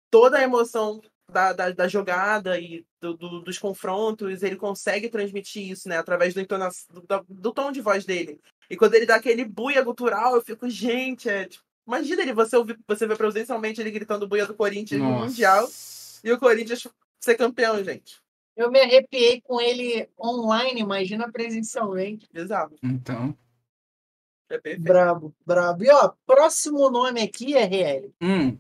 toda 0.10 0.38
a 0.38 0.44
emoção 0.44 1.02
da, 1.32 1.54
da, 1.54 1.72
da 1.72 1.88
jogada 1.88 2.60
e 2.60 2.86
do, 3.00 3.16
do- 3.16 3.42
dos 3.42 3.58
confrontos. 3.58 4.44
Ele 4.44 4.56
consegue 4.56 5.10
transmitir 5.10 5.70
isso, 5.72 5.88
né? 5.88 5.98
Através 5.98 6.34
do, 6.34 6.46
do, 6.46 7.26
do 7.30 7.54
tom 7.54 7.72
de 7.72 7.82
voz 7.82 8.06
dele. 8.06 8.40
E 8.70 8.78
quando 8.78 8.96
ele 8.96 9.06
dá 9.06 9.16
aquele 9.16 9.44
buia 9.46 9.82
gutural, 9.84 10.36
eu 10.36 10.42
fico, 10.42 10.70
gente, 10.70 11.30
é. 11.30 11.46
tipo, 11.46 11.64
imagina 11.86 12.22
ele, 12.22 12.34
você 12.34 12.56
ouvir, 12.56 12.80
você 12.88 13.06
vê 13.06 13.16
presencialmente 13.16 13.82
ele 13.82 13.92
gritando 13.92 14.28
buia 14.28 14.46
do 14.46 14.54
Corinthians 14.54 15.02
no 15.02 15.10
Nossa. 15.10 15.26
Mundial 15.26 15.70
e 16.24 16.32
o 16.32 16.40
Corinthians 16.40 16.88
ser 17.20 17.36
campeão, 17.36 17.84
gente. 17.84 18.20
Eu 18.56 18.70
me 18.70 18.80
arrepiei 18.80 19.42
com 19.42 19.60
ele 19.60 20.10
online, 20.20 20.82
imagina 20.82 21.32
presencialmente. 21.32 22.28
Bizarro. 22.32 22.76
Então. 22.84 23.36
É 24.52 24.58
perfeito. 24.58 24.84
Brabo, 24.84 25.34
brabo. 25.46 25.84
E 25.84 25.90
ó, 25.90 26.12
próximo 26.26 26.90
nome 26.90 27.22
aqui 27.22 27.56
é 27.56 27.64
RL. 27.64 28.14
Hum, 28.22 28.58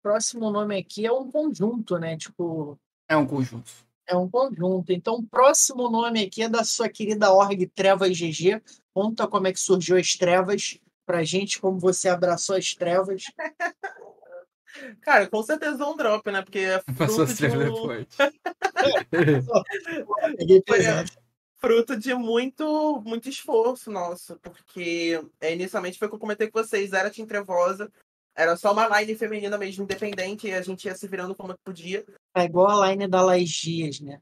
Próximo 0.00 0.50
nome 0.50 0.78
aqui 0.78 1.04
é 1.04 1.12
um 1.12 1.30
conjunto, 1.30 1.98
né? 1.98 2.16
Tipo, 2.16 2.78
é 3.08 3.16
um 3.16 3.26
conjunto. 3.26 3.70
É 4.06 4.16
um 4.16 4.28
conjunto. 4.28 4.92
Então, 4.92 5.16
o 5.16 5.26
próximo 5.26 5.90
nome 5.90 6.22
aqui 6.22 6.42
é 6.42 6.48
da 6.48 6.64
sua 6.64 6.88
querida 6.88 7.32
org 7.32 7.66
Trevas 7.74 8.16
GG. 8.16 8.62
Conta 8.94 9.26
como 9.26 9.48
é 9.48 9.52
que 9.52 9.60
surgiu 9.60 9.96
as 9.96 10.14
trevas 10.14 10.78
pra 11.04 11.24
gente, 11.24 11.60
como 11.60 11.78
você 11.78 12.08
abraçou 12.08 12.56
as 12.56 12.74
trevas. 12.74 13.24
Cara, 15.02 15.28
com 15.28 15.42
certeza 15.42 15.84
um 15.84 15.96
drop, 15.96 16.30
né? 16.30 16.42
Porque 16.42 16.60
é 16.60 16.82
Passou 16.96 17.24
as 17.24 17.30
de, 17.30 17.36
trevas 17.36 17.70
um, 17.70 17.76
Foi, 17.76 18.06
pesado. 20.64 21.10
Fruto 21.58 21.96
de 21.96 22.14
muito, 22.14 23.02
muito 23.04 23.28
esforço 23.28 23.90
nosso, 23.90 24.38
porque 24.38 25.20
é, 25.40 25.52
inicialmente 25.52 25.98
foi 25.98 26.06
o 26.06 26.10
que 26.10 26.16
eu 26.16 26.20
comentei 26.20 26.48
com 26.50 26.62
vocês, 26.62 26.92
era 26.92 27.10
Team 27.10 27.26
Trevosa, 27.26 27.90
era 28.34 28.56
só 28.56 28.72
uma 28.72 29.00
line 29.00 29.16
feminina 29.16 29.58
mesmo, 29.58 29.82
independente, 29.82 30.46
e 30.46 30.54
a 30.54 30.62
gente 30.62 30.84
ia 30.84 30.94
se 30.94 31.08
virando 31.08 31.34
como 31.34 31.56
podia. 31.64 32.04
É 32.34 32.44
igual 32.44 32.80
a 32.80 32.88
line 32.88 33.08
da 33.08 33.20
Laís 33.20 33.50
Dias, 33.50 34.00
né? 34.00 34.20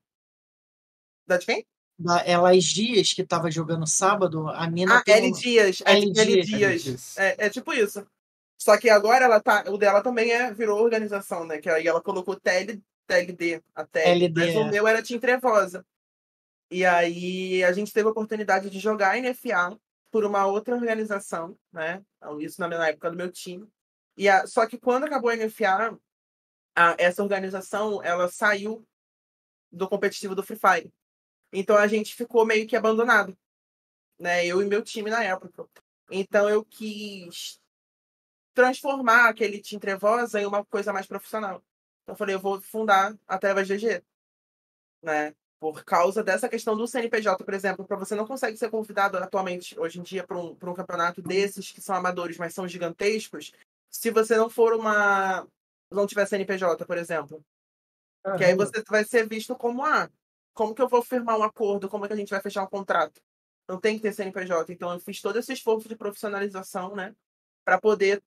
Da 1.27 1.37
de 1.37 1.45
quem? 1.45 1.67
Da, 1.99 2.21
é 2.25 2.37
Laís 2.37 2.65
Dias 2.65 3.13
que 3.13 3.25
tava 3.25 3.51
jogando 3.51 3.87
sábado. 3.87 4.49
A 4.49 4.71
mina 4.71 4.99
Ah, 4.99 5.03
tem 5.03 5.17
L 5.17 5.33
Dias, 5.33 5.83
é 5.85 5.93
L 5.93 6.07
tipo 6.07 6.21
L 6.21 6.43
Dias. 6.43 6.83
Dias. 6.83 7.19
É, 7.19 7.47
é 7.47 7.51
tipo 7.51 7.73
isso. 7.75 8.07
Só 8.59 8.79
que 8.79 8.89
agora 8.89 9.27
ela 9.27 9.41
tá, 9.41 9.65
o 9.69 9.77
dela 9.77 10.03
também 10.03 10.33
é, 10.33 10.53
virou 10.53 10.83
organização, 10.83 11.45
né? 11.47 11.59
Que 11.59 11.69
aí 11.69 11.87
ela 11.87 12.01
colocou 12.01 12.37
TL, 12.37 12.81
TLD, 13.07 13.63
até. 13.75 14.11
LD, 14.11 14.41
Mas 14.41 14.55
é. 14.55 14.59
o 14.59 14.71
meu 14.71 14.89
era 14.89 15.03
Team 15.03 15.21
Trevosa. 15.21 15.85
E 16.71 16.85
aí 16.85 17.63
a 17.65 17.73
gente 17.73 17.93
teve 17.93 18.09
a 18.09 18.11
oportunidade 18.11 18.69
de 18.71 18.79
jogar 18.79 19.17
NFA 19.21 19.79
por 20.11 20.25
uma 20.25 20.47
outra 20.47 20.75
organização, 20.75 21.59
né? 21.73 22.05
Isso 22.41 22.61
na, 22.61 22.69
na 22.69 22.89
época 22.89 23.11
do 23.11 23.17
meu 23.17 23.31
time. 23.31 23.69
E 24.17 24.29
a, 24.29 24.47
só 24.47 24.67
que 24.67 24.79
quando 24.79 25.05
acabou 25.05 25.31
a 25.31 25.37
NFA, 25.37 25.99
a, 26.75 26.97
essa 26.99 27.23
organização 27.23 28.03
ela 28.03 28.29
saiu 28.29 28.87
do 29.71 29.89
competitivo 29.89 30.35
do 30.35 30.43
Free 30.43 30.59
Fire. 30.59 30.93
Então 31.53 31.77
a 31.77 31.87
gente 31.87 32.15
ficou 32.15 32.45
meio 32.45 32.67
que 32.67 32.77
abandonado, 32.77 33.37
né? 34.19 34.45
Eu 34.45 34.61
e 34.63 34.67
meu 34.67 34.83
time 34.83 35.11
na 35.11 35.23
época. 35.23 35.69
Então 36.11 36.49
eu 36.49 36.65
quis 36.65 37.61
transformar 38.55 39.29
aquele 39.29 39.61
Team 39.61 39.79
Trevosa 39.79 40.41
em 40.41 40.47
uma 40.47 40.65
coisa 40.65 40.93
mais 40.93 41.07
profissional. 41.07 41.63
Então 42.03 42.15
eu 42.15 42.17
falei, 42.17 42.35
eu 42.35 42.41
vou 42.41 42.61
fundar 42.61 43.15
a 43.27 43.39
Trevas 43.39 43.69
GG, 43.69 44.03
né? 45.03 45.35
Por 45.73 45.85
causa 45.85 46.23
dessa 46.23 46.49
questão 46.49 46.77
do 46.77 46.87
CNPJ, 46.87 47.45
por 47.45 47.55
exemplo, 47.55 47.85
para 47.85 47.97
você 47.97 48.15
não 48.15 48.27
consegue 48.27 48.57
ser 48.57 48.71
convidado 48.71 49.17
atualmente, 49.17 49.79
hoje 49.79 49.99
em 49.99 50.03
dia, 50.03 50.25
para 50.25 50.39
um, 50.39 50.55
pra 50.55 50.71
um 50.71 50.75
campeonato 50.75 51.23
desses 51.23 51.71
que 51.71 51.81
são 51.81 51.95
amadores, 51.95 52.39
mas 52.39 52.55
são 52.55 52.67
gigantescos, 52.69 53.53
se 53.91 54.11
você 54.11 54.37
não 54.37 54.51
for 54.51 54.75
uma. 54.75 55.47
não 55.91 56.07
tiver 56.07 56.27
CNPJ, 56.27 56.85
por 56.85 56.99
exemplo. 56.99 57.45
Que 58.37 58.45
aí 58.45 58.55
você 58.57 58.83
vai 58.89 59.05
ser 59.05 59.29
visto 59.29 59.55
como, 59.55 59.85
ah, 59.85 60.11
como 60.53 60.75
que 60.75 60.83
eu 60.83 60.89
vou 60.89 61.01
firmar 61.01 61.39
um 61.39 61.45
acordo? 61.45 61.89
Como 61.89 62.05
é 62.05 62.09
que 62.09 62.15
a 62.15 62.17
gente 62.17 62.31
vai 62.31 62.41
fechar 62.41 62.65
um 62.65 62.69
contrato? 62.69 63.21
Não 63.69 63.79
tem 63.79 63.97
que 63.97 64.03
ter 64.03 64.13
CNPJ. 64.13 64.73
Então 64.73 64.93
eu 64.93 64.99
fiz 64.99 65.21
todo 65.21 65.39
esse 65.39 65.53
esforço 65.53 65.89
de 65.89 65.95
profissionalização, 65.95 66.97
né? 66.97 67.15
Para 67.65 67.81
poder 67.81 68.21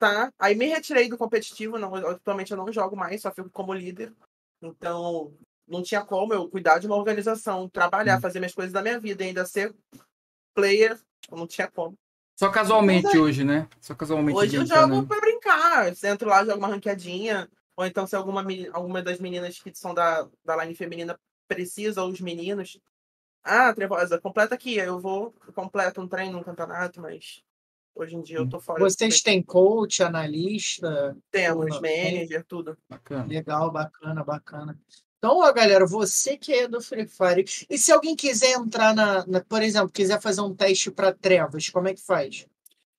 tá. 0.00 0.32
Aí 0.38 0.56
me 0.56 0.66
retirei 0.66 1.08
do 1.08 1.18
competitivo, 1.18 1.78
não, 1.78 1.94
atualmente 1.94 2.50
eu 2.50 2.56
não 2.56 2.72
jogo 2.72 2.96
mais, 2.96 3.20
só 3.20 3.30
fico 3.30 3.50
como 3.50 3.74
líder. 3.74 4.12
Então, 4.62 5.36
não 5.70 5.82
tinha 5.82 6.04
como 6.04 6.34
eu 6.34 6.48
cuidar 6.48 6.78
de 6.78 6.86
uma 6.86 6.96
organização, 6.96 7.68
trabalhar, 7.68 8.18
Hum. 8.18 8.20
fazer 8.20 8.40
minhas 8.40 8.54
coisas 8.54 8.72
da 8.72 8.82
minha 8.82 8.98
vida 8.98 9.24
ainda 9.24 9.46
ser 9.46 9.74
player, 10.54 10.98
não 11.30 11.46
tinha 11.46 11.68
como. 11.68 11.96
Só 12.38 12.50
casualmente 12.50 13.18
hoje, 13.18 13.44
né? 13.44 13.68
Só 13.80 13.94
casualmente. 13.94 14.38
Hoje 14.38 14.56
eu 14.56 14.66
jogo 14.66 15.06
pra 15.06 15.20
brincar. 15.20 15.94
Você 15.94 16.08
entra 16.08 16.28
lá, 16.28 16.44
joga 16.44 16.56
uma 16.56 16.68
ranqueadinha. 16.68 17.48
Ou 17.76 17.86
então, 17.86 18.06
se 18.06 18.16
alguma, 18.16 18.44
alguma 18.72 19.02
das 19.02 19.18
meninas 19.18 19.58
que 19.58 19.74
são 19.74 19.94
da, 19.94 20.26
da 20.44 20.56
line 20.56 20.74
feminina 20.74 21.18
precisa, 21.46 22.02
ou 22.02 22.10
os 22.10 22.20
meninos. 22.20 22.80
Ah, 23.44 23.72
Trevosa, 23.74 24.18
completa 24.18 24.54
aqui. 24.54 24.76
Eu 24.76 24.98
vou, 24.98 25.32
completo 25.54 26.00
um 26.00 26.08
treino, 26.08 26.38
um 26.38 26.42
campeonato, 26.42 27.00
mas 27.00 27.42
hoje 27.94 28.16
em 28.16 28.22
dia 28.22 28.38
eu 28.38 28.48
tô 28.48 28.58
fora. 28.58 28.80
Vocês 28.80 29.20
têm 29.20 29.42
coach, 29.42 30.02
analista? 30.02 31.16
temos, 31.30 31.80
manager, 31.80 32.44
tudo. 32.46 32.76
Bacana. 32.88 33.26
Legal, 33.26 33.70
bacana, 33.70 34.24
bacana. 34.24 34.78
Então, 35.22 35.36
ó, 35.36 35.52
galera, 35.52 35.86
você 35.86 36.34
que 36.38 36.50
é 36.50 36.66
do 36.66 36.80
Free 36.80 37.06
Fire, 37.06 37.44
e 37.68 37.76
se 37.76 37.92
alguém 37.92 38.16
quiser 38.16 38.52
entrar 38.52 38.94
na, 38.94 39.26
na- 39.26 39.44
por 39.44 39.62
exemplo, 39.62 39.90
quiser 39.92 40.18
fazer 40.18 40.40
um 40.40 40.54
teste 40.54 40.90
para 40.90 41.12
trevas, 41.12 41.68
como 41.68 41.88
é 41.88 41.94
que 41.94 42.00
faz? 42.00 42.46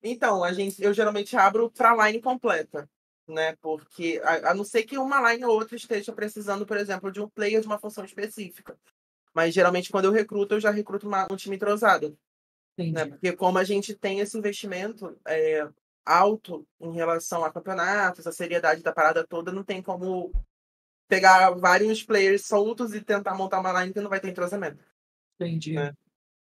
Então, 0.03 0.43
a 0.43 0.53
gente, 0.53 0.79
eu 0.83 0.93
geralmente 0.93 1.35
abro 1.35 1.71
para 1.71 1.95
line 2.07 2.21
completa, 2.21 2.87
né? 3.27 3.55
Porque 3.59 4.21
a, 4.23 4.51
a 4.51 4.53
não 4.53 4.63
ser 4.63 4.83
que 4.83 4.99
uma 4.99 5.31
line 5.31 5.43
ou 5.45 5.55
outra 5.55 5.75
esteja 5.75 6.13
precisando, 6.13 6.63
por 6.63 6.77
exemplo, 6.77 7.11
de 7.11 7.19
um 7.19 7.27
player 7.27 7.59
de 7.59 7.65
uma 7.65 7.79
função 7.79 8.05
específica. 8.05 8.77
Mas 9.33 9.51
geralmente 9.51 9.89
quando 9.89 10.05
eu 10.05 10.11
recruto, 10.11 10.53
eu 10.55 10.59
já 10.59 10.69
recruto 10.69 11.07
uma- 11.07 11.27
um 11.31 11.35
time 11.35 11.55
entrosado, 11.55 12.15
Entendi. 12.77 12.91
né? 12.93 13.05
Porque 13.07 13.31
como 13.31 13.57
a 13.57 13.63
gente 13.63 13.95
tem 13.95 14.19
esse 14.19 14.37
investimento 14.37 15.17
é, 15.25 15.67
alto 16.05 16.67
em 16.79 16.91
relação 16.93 17.43
a 17.43 17.51
campeonatos, 17.51 18.27
a 18.27 18.31
seriedade 18.31 18.83
da 18.83 18.93
parada 18.93 19.25
toda, 19.25 19.51
não 19.51 19.63
tem 19.63 19.81
como 19.81 20.31
pegar 21.11 21.49
vários 21.49 22.01
players 22.01 22.45
soltos 22.45 22.95
e 22.95 23.01
tentar 23.01 23.35
montar 23.35 23.59
uma 23.59 23.81
line 23.81 23.91
que 23.91 23.99
não 23.99 24.09
vai 24.09 24.21
ter 24.21 24.29
entrosamento. 24.29 24.81
Entendi. 25.35 25.77
É. 25.77 25.93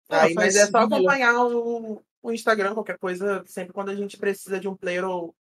Ah, 0.07 0.25
Aí, 0.25 0.35
mas 0.35 0.55
é 0.55 0.67
só 0.67 0.77
acompanhar 0.77 1.43
o, 1.47 2.03
o 2.21 2.31
Instagram, 2.31 2.75
qualquer 2.75 2.99
coisa, 2.99 3.43
sempre 3.47 3.73
quando 3.73 3.89
a 3.89 3.95
gente 3.95 4.15
precisa 4.15 4.59
de 4.59 4.67
um 4.67 4.75
player 4.75 5.03
ou 5.03 5.33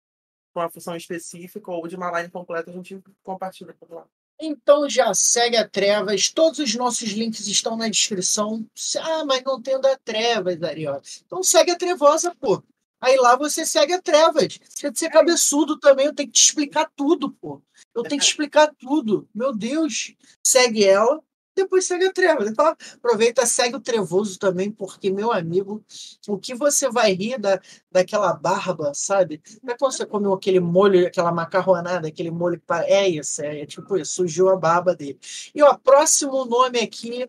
com 0.53 0.61
uma 0.61 0.69
função 0.69 0.95
específica 0.95 1.69
ou 1.69 1.85
de 1.89 1.97
uma 1.97 2.09
line 2.17 2.31
completa, 2.31 2.71
a 2.71 2.73
gente 2.73 3.03
compartilha 3.21 3.75
por 3.77 3.91
lá. 3.91 4.05
Então 4.39 4.87
já 4.87 5.13
segue 5.13 5.57
a 5.57 5.67
Trevas, 5.67 6.29
todos 6.29 6.59
os 6.59 6.73
nossos 6.75 7.09
links 7.09 7.47
estão 7.47 7.75
na 7.75 7.89
descrição. 7.89 8.65
Ah, 9.01 9.25
mas 9.25 9.43
não 9.43 9.61
tem 9.61 9.75
o 9.75 9.79
da 9.79 9.97
Trevas, 9.97 10.63
Ariel. 10.63 11.01
Então 11.25 11.43
segue 11.43 11.71
a 11.71 11.77
Trevosa, 11.77 12.33
pô. 12.39 12.63
Aí 12.99 13.15
lá 13.17 13.35
você 13.35 13.65
segue 13.65 13.93
a 13.93 14.01
Trevas. 14.01 14.57
Deixa 14.57 14.91
de 14.91 14.99
ser 14.99 15.09
cabeçudo 15.09 15.77
também, 15.79 16.07
eu 16.07 16.13
tenho 16.15 16.29
que 16.29 16.33
te 16.33 16.43
explicar 16.43 16.89
tudo, 16.95 17.31
pô. 17.31 17.61
Eu 17.95 18.03
tenho 18.03 18.19
que 18.19 18.27
explicar 18.27 18.71
tudo. 18.77 19.27
Meu 19.33 19.55
Deus. 19.55 20.15
Segue 20.43 20.83
ela, 20.83 21.21
depois 21.57 21.85
segue 21.85 22.05
a 22.05 22.13
Trevas. 22.13 22.47
Então, 22.47 22.75
aproveita, 22.95 23.45
segue 23.45 23.75
o 23.75 23.79
Trevoso 23.79 24.37
também, 24.37 24.71
porque, 24.71 25.11
meu 25.11 25.31
amigo, 25.31 25.83
o 26.27 26.37
que 26.37 26.53
você 26.53 26.87
vai 26.89 27.13
rir 27.13 27.39
da, 27.39 27.59
daquela 27.91 28.31
barba, 28.33 28.93
sabe? 28.93 29.41
Não 29.63 29.73
é 29.73 29.77
quando 29.77 29.93
você 29.93 30.05
comeu 30.05 30.33
aquele 30.33 30.59
molho, 30.59 31.07
aquela 31.07 31.31
macarronada, 31.31 32.07
aquele 32.07 32.29
molho 32.29 32.59
que 32.59 32.73
É 32.73 33.09
isso, 33.09 33.41
é, 33.41 33.61
é 33.61 33.65
tipo 33.65 33.97
isso, 33.97 34.13
sujou 34.13 34.49
a 34.49 34.55
barba 34.55 34.95
dele. 34.95 35.19
E 35.53 35.63
ó, 35.63 35.75
próximo 35.75 36.45
nome 36.45 36.79
aqui. 36.79 37.27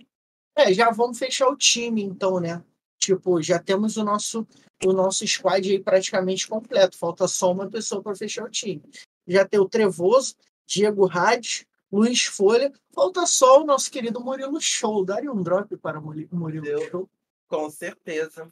É, 0.54 0.74
já 0.74 0.90
vamos 0.90 1.18
fechar 1.18 1.48
o 1.48 1.56
time, 1.56 2.02
então, 2.02 2.40
né? 2.40 2.62
Tipo, 2.98 3.40
já 3.40 3.58
temos 3.58 3.96
o 3.96 4.04
nosso 4.04 4.46
o 4.84 4.92
nosso 4.92 5.26
squad 5.26 5.70
aí 5.70 5.82
praticamente 5.82 6.46
completo. 6.46 6.96
Falta 6.96 7.26
só 7.26 7.50
uma 7.50 7.68
pessoa 7.68 8.02
para 8.02 8.14
fechar 8.14 8.44
o 8.44 8.50
time. 8.50 8.82
Já 9.26 9.46
tem 9.46 9.58
o 9.58 9.68
Trevoso, 9.68 10.36
Diego 10.66 11.06
Rades, 11.06 11.64
Luiz 11.90 12.24
Folha. 12.24 12.72
Falta 12.94 13.26
só 13.26 13.62
o 13.62 13.66
nosso 13.66 13.90
querido 13.90 14.20
Murilo 14.20 14.60
Show. 14.60 15.04
Daria 15.04 15.32
um 15.32 15.42
drop 15.42 15.76
para 15.78 15.98
o 15.98 16.02
Murilo 16.02 16.62
Deu. 16.62 16.90
Show. 16.90 17.10
Com 17.48 17.70
certeza. 17.70 18.48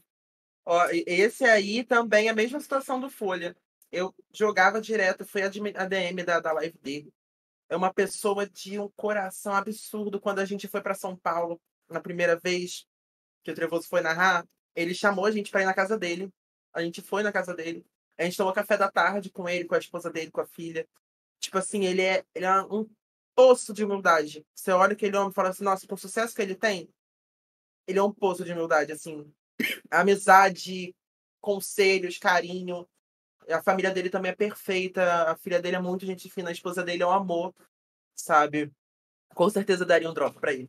Ó, 0.64 0.88
esse 0.90 1.44
aí 1.44 1.84
também 1.84 2.26
é 2.26 2.30
a 2.30 2.34
mesma 2.34 2.58
situação 2.58 3.00
do 3.00 3.08
Folha. 3.08 3.56
Eu 3.92 4.12
jogava 4.32 4.80
direto, 4.80 5.24
foi 5.24 5.42
a 5.42 5.48
DM 5.48 6.24
da, 6.24 6.40
da 6.40 6.52
live 6.52 6.76
dele. 6.78 7.12
É 7.68 7.76
uma 7.76 7.92
pessoa 7.92 8.46
de 8.46 8.78
um 8.78 8.88
coração 8.96 9.54
absurdo. 9.54 10.20
Quando 10.20 10.40
a 10.40 10.44
gente 10.44 10.66
foi 10.66 10.80
para 10.80 10.94
São 10.94 11.16
Paulo, 11.16 11.60
na 11.88 12.00
primeira 12.00 12.36
vez 12.36 12.84
que 13.46 13.52
o 13.52 13.54
Trevoso 13.54 13.88
foi 13.88 14.00
narrar, 14.00 14.44
ele 14.74 14.92
chamou 14.92 15.24
a 15.24 15.30
gente 15.30 15.52
para 15.52 15.62
ir 15.62 15.66
na 15.66 15.72
casa 15.72 15.96
dele. 15.96 16.28
A 16.74 16.82
gente 16.82 17.00
foi 17.00 17.22
na 17.22 17.30
casa 17.30 17.54
dele. 17.54 17.86
A 18.18 18.24
gente 18.24 18.36
tomou 18.36 18.52
café 18.52 18.76
da 18.76 18.90
tarde 18.90 19.30
com 19.30 19.48
ele, 19.48 19.64
com 19.64 19.76
a 19.76 19.78
esposa 19.78 20.10
dele, 20.10 20.32
com 20.32 20.40
a 20.40 20.46
filha. 20.46 20.86
Tipo 21.38 21.58
assim, 21.58 21.84
ele 21.84 22.02
é, 22.02 22.24
ele 22.34 22.44
é 22.44 22.62
um 22.62 22.88
poço 23.36 23.72
de 23.72 23.84
humildade. 23.84 24.44
Você 24.52 24.72
olha 24.72 24.94
aquele 24.94 25.16
homem 25.16 25.30
e 25.30 25.34
fala 25.34 25.50
assim, 25.50 25.62
nossa, 25.62 25.86
com 25.86 25.94
o 25.94 25.98
sucesso 25.98 26.34
que 26.34 26.42
ele 26.42 26.56
tem, 26.56 26.88
ele 27.86 28.00
é 28.00 28.02
um 28.02 28.12
poço 28.12 28.44
de 28.44 28.52
humildade, 28.52 28.90
assim. 28.90 29.32
Amizade, 29.90 30.92
conselhos, 31.40 32.18
carinho. 32.18 32.86
A 33.48 33.62
família 33.62 33.92
dele 33.92 34.10
também 34.10 34.32
é 34.32 34.34
perfeita. 34.34 35.30
A 35.30 35.36
filha 35.36 35.62
dele 35.62 35.76
é 35.76 35.80
muito 35.80 36.04
gente 36.04 36.28
fina. 36.28 36.48
A 36.48 36.52
esposa 36.52 36.82
dele 36.82 37.04
é 37.04 37.06
um 37.06 37.12
amor, 37.12 37.54
sabe? 38.16 38.72
Com 39.34 39.48
certeza 39.48 39.86
daria 39.86 40.10
um 40.10 40.14
drop 40.14 40.40
pra 40.40 40.52
ele. 40.52 40.68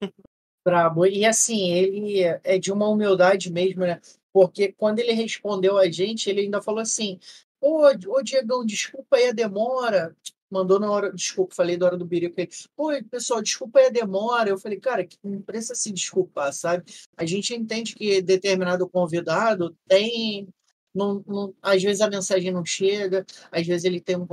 Brabo. 0.64 1.06
E 1.06 1.26
assim, 1.26 1.70
ele 1.70 2.22
é 2.42 2.58
de 2.58 2.72
uma 2.72 2.88
humildade 2.88 3.52
mesmo, 3.52 3.82
né? 3.82 4.00
Porque 4.32 4.72
quando 4.72 4.98
ele 4.98 5.12
respondeu 5.12 5.78
a 5.78 5.90
gente, 5.90 6.28
ele 6.28 6.40
ainda 6.42 6.62
falou 6.62 6.80
assim: 6.80 7.18
Ô, 7.60 7.86
ô 7.86 8.22
Diegão, 8.22 8.64
desculpa 8.64 9.16
aí 9.16 9.28
a 9.28 9.32
demora. 9.32 10.14
Mandou 10.50 10.78
na 10.78 10.90
hora, 10.90 11.12
desculpa, 11.12 11.54
falei 11.54 11.76
da 11.76 11.86
hora 11.86 11.96
do 11.96 12.04
birico. 12.04 12.36
Pô, 12.76 12.90
pessoal, 13.10 13.42
desculpa 13.42 13.78
aí 13.78 13.86
a 13.86 13.90
demora. 13.90 14.50
Eu 14.50 14.58
falei, 14.58 14.78
cara, 14.78 15.04
que 15.04 15.18
não 15.24 15.40
precisa 15.40 15.74
se 15.74 15.90
desculpar, 15.90 16.52
sabe? 16.52 16.84
A 17.16 17.24
gente 17.24 17.54
entende 17.54 17.94
que 17.94 18.20
determinado 18.22 18.88
convidado 18.88 19.76
tem. 19.88 20.48
Não, 20.94 21.24
não, 21.26 21.54
às 21.60 21.82
vezes 21.82 22.00
a 22.00 22.08
mensagem 22.08 22.52
não 22.52 22.64
chega, 22.64 23.26
às 23.50 23.66
vezes 23.66 23.84
ele 23.84 24.00
tem, 24.00 24.16
um, 24.16 24.26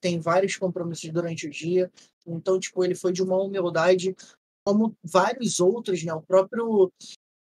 tem 0.00 0.20
vários 0.20 0.56
compromissos 0.56 1.10
durante 1.10 1.46
o 1.46 1.50
dia. 1.50 1.90
Então, 2.26 2.60
tipo, 2.60 2.84
ele 2.84 2.94
foi 2.94 3.12
de 3.12 3.22
uma 3.22 3.36
humildade 3.42 4.14
como 4.64 4.96
vários 5.02 5.60
outros, 5.60 6.02
né? 6.02 6.12
O 6.12 6.22
próprio 6.22 6.90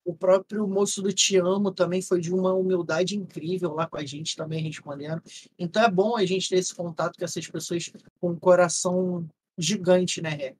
o 0.03 0.15
próprio 0.15 0.67
moço 0.67 1.01
do 1.01 1.13
Te 1.13 1.37
Amo 1.37 1.71
também 1.71 2.01
foi 2.01 2.19
de 2.19 2.33
uma 2.33 2.53
humildade 2.53 3.15
incrível 3.15 3.73
lá 3.73 3.87
com 3.87 3.97
a 3.97 4.05
gente 4.05 4.35
também 4.35 4.63
respondendo. 4.63 5.21
Então 5.59 5.83
é 5.83 5.91
bom 5.91 6.17
a 6.17 6.25
gente 6.25 6.49
ter 6.49 6.57
esse 6.57 6.73
contato 6.73 7.17
com 7.17 7.23
essas 7.23 7.47
pessoas 7.47 7.91
com 8.19 8.31
um 8.31 8.39
coração 8.39 9.27
gigante, 9.57 10.21
né, 10.21 10.29
Ré? 10.29 10.55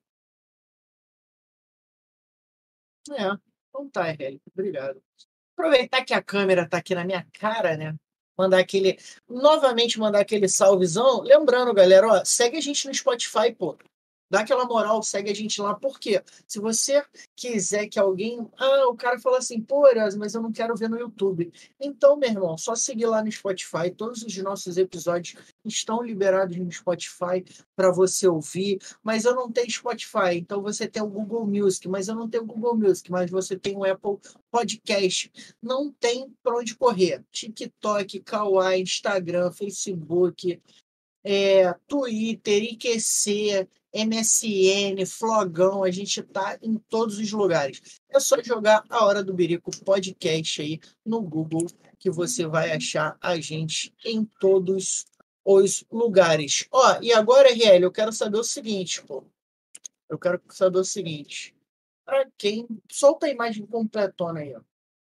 É, 3.10 3.24
então 3.70 3.90
tá, 3.90 4.04
Ré. 4.04 4.38
Obrigado. 4.54 5.02
Aproveitar 5.58 6.06
que 6.06 6.14
a 6.14 6.22
câmera 6.22 6.68
tá 6.68 6.78
aqui 6.78 6.94
na 6.94 7.04
minha 7.04 7.28
cara, 7.34 7.76
né? 7.76 7.96
Mandar 8.38 8.60
aquele. 8.60 8.98
Novamente 9.28 10.00
mandar 10.00 10.20
aquele 10.22 10.48
salvezão. 10.48 11.22
Lembrando, 11.22 11.74
galera, 11.74 12.08
ó, 12.08 12.26
segue 12.26 12.58
a 12.58 12.62
gente 12.62 12.88
no 12.88 12.94
Spotify, 12.94 13.54
pô. 13.54 13.78
Dá 14.32 14.40
aquela 14.40 14.64
moral, 14.64 15.04
segue 15.04 15.30
a 15.30 15.36
gente 15.36 15.62
lá. 15.62 15.76
Por 15.76 16.00
quê? 16.00 16.24
Se 16.48 16.58
você 16.58 17.04
quiser 17.36 17.88
que 17.88 18.00
alguém. 18.00 18.48
Ah, 18.58 18.88
o 18.88 18.96
cara 18.96 19.20
fala 19.20 19.40
assim, 19.40 19.60
pô, 19.60 19.84
mas 20.18 20.34
eu 20.34 20.42
não 20.42 20.54
quero 20.54 20.74
ver 20.74 20.90
no 20.90 20.98
YouTube. 20.98 21.52
Então, 21.78 22.16
meu 22.16 22.30
irmão, 22.30 22.58
só 22.58 22.74
seguir 22.74 23.08
lá 23.08 23.22
no 23.22 23.30
Spotify. 23.30 23.92
Todos 23.94 24.24
os 24.24 24.38
nossos 24.38 24.78
episódios 24.78 25.36
estão 25.66 26.02
liberados 26.02 26.56
no 26.56 26.72
Spotify 26.72 27.44
para 27.76 27.92
você 27.92 28.26
ouvir. 28.26 28.80
Mas 29.04 29.26
eu 29.26 29.36
não 29.36 29.52
tenho 29.52 29.70
Spotify, 29.70 30.36
então 30.36 30.62
você 30.62 30.88
tem 30.88 31.04
o 31.04 31.08
Google 31.08 31.46
Music, 31.46 31.90
mas 31.90 32.08
eu 32.08 32.16
não 32.16 32.30
tenho 32.30 32.44
o 32.44 32.48
Google 32.48 32.78
Music, 32.78 33.12
mas 33.12 33.30
você 33.30 33.60
tem 33.60 33.76
o 33.76 33.84
Apple 33.84 34.18
Podcast. 34.50 35.30
Não 35.62 35.92
tem 35.92 36.34
para 36.42 36.56
onde 36.56 36.74
correr. 36.74 37.22
TikTok, 37.32 38.22
Kawaii, 38.22 38.82
Instagram, 38.82 39.52
Facebook, 39.52 40.58
é, 41.22 41.74
Twitter, 41.88 42.64
IQC, 42.64 43.68
MSN, 43.94 45.06
Flogão, 45.06 45.84
a 45.84 45.92
gente 45.92 46.22
tá 46.24 46.58
em 46.62 46.78
todos 46.90 47.18
os 47.18 47.32
lugares. 47.32 47.82
É 48.10 48.20
só 48.20 48.42
jogar 48.42 48.84
a 48.90 49.06
Hora 49.06 49.24
do 49.24 49.34
Birico 49.34 49.72
podcast 49.84 50.62
aí 50.62 50.80
no 51.06 51.22
Google 51.22 51.68
que 52.00 52.10
você 52.10 52.48
vai 52.48 52.72
achar 52.72 53.18
a 53.22 53.40
gente 53.40 53.94
em 54.04 54.26
todos 54.40 55.06
os 55.46 55.84
lugares. 55.92 56.68
Ó, 56.72 57.00
e 57.02 57.14
agora, 57.14 57.50
RL, 57.50 57.84
eu 57.84 57.92
quero 57.92 58.12
saber 58.12 58.38
o 58.38 58.44
seguinte, 58.44 59.04
pô. 59.04 59.24
Eu 60.10 60.18
quero 60.18 60.42
saber 60.50 60.80
o 60.80 60.84
seguinte. 60.84 61.56
Para 62.04 62.30
quem. 62.38 62.68
Solta 62.92 63.28
a 63.28 63.30
imagem 63.30 63.66
completona 63.66 64.40
aí, 64.40 64.56
ó. 64.56 64.62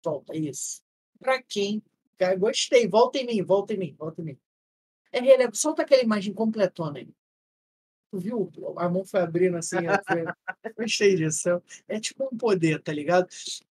Solta, 0.03 0.35
isso. 0.35 0.81
Para 1.19 1.41
quem. 1.41 1.83
Cara, 2.17 2.35
gostei. 2.35 2.87
Volta 2.87 3.19
em 3.19 3.25
mim, 3.25 3.43
volta 3.43 3.73
em 3.73 3.77
mim, 3.77 3.95
volta 3.97 4.21
em 4.21 4.25
mim. 4.25 4.37
RL, 5.13 5.49
solta 5.53 5.83
aquela 5.83 6.03
imagem 6.03 6.33
completona 6.33 6.99
aí. 6.99 7.07
Tu 8.11 8.17
viu? 8.19 8.51
A 8.77 8.89
mão 8.89 9.05
foi 9.05 9.21
abrindo 9.21 9.57
assim. 9.57 9.77
Gostei 10.77 11.15
disso. 11.15 11.61
É 11.87 11.99
tipo 11.99 12.27
um 12.31 12.37
poder, 12.37 12.81
tá 12.81 12.91
ligado? 12.91 13.27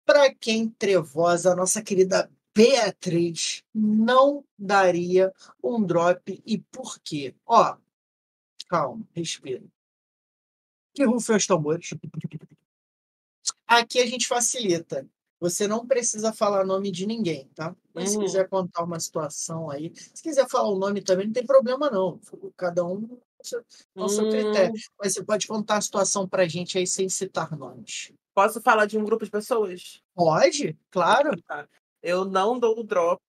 Para 0.04 0.34
quem 0.34 0.68
trevosa, 0.68 1.52
a 1.52 1.56
nossa 1.56 1.82
querida 1.82 2.30
Beatriz 2.54 3.62
não 3.74 4.44
daria 4.58 5.32
um 5.62 5.82
drop 5.82 6.42
e 6.46 6.58
por 6.58 6.98
quê? 7.00 7.34
Ó, 7.46 7.76
calma, 8.68 9.06
respira. 9.14 9.62
Que 10.94 11.04
rufem 11.04 11.36
os 11.36 11.46
tambores. 11.46 11.90
Aqui 13.66 14.00
a 14.00 14.06
gente 14.06 14.26
facilita. 14.26 15.06
Você 15.38 15.68
não 15.68 15.86
precisa 15.86 16.32
falar 16.32 16.64
nome 16.64 16.90
de 16.90 17.06
ninguém, 17.06 17.46
tá? 17.54 17.76
Mas 17.92 18.10
se 18.10 18.16
Uhum. 18.16 18.24
quiser 18.24 18.48
contar 18.48 18.84
uma 18.84 18.98
situação 18.98 19.70
aí, 19.70 19.92
se 19.94 20.22
quiser 20.22 20.48
falar 20.48 20.70
o 20.70 20.78
nome 20.78 21.02
também, 21.02 21.26
não 21.26 21.32
tem 21.34 21.44
problema 21.44 21.90
não. 21.90 22.18
Cada 22.56 22.82
um 22.86 23.18
seu, 23.46 23.62
ao 23.98 24.08
seu 24.08 24.26
critério. 24.26 24.72
Hum, 24.72 24.82
Mas 24.98 25.14
você 25.14 25.24
pode 25.24 25.46
contar 25.46 25.78
a 25.78 25.80
situação 25.80 26.28
pra 26.28 26.46
gente 26.48 26.78
aí 26.78 26.86
sem 26.86 27.08
citar 27.08 27.56
nomes. 27.56 28.12
posso 28.34 28.62
falar 28.62 28.86
de 28.86 28.96
um 28.98 29.04
grupo 29.04 29.24
de 29.24 29.30
pessoas? 29.32 30.00
Pode? 30.14 30.76
Claro. 30.90 31.30
Eu 32.02 32.24
não 32.24 32.58
dou 32.58 32.82
drop 32.84 33.20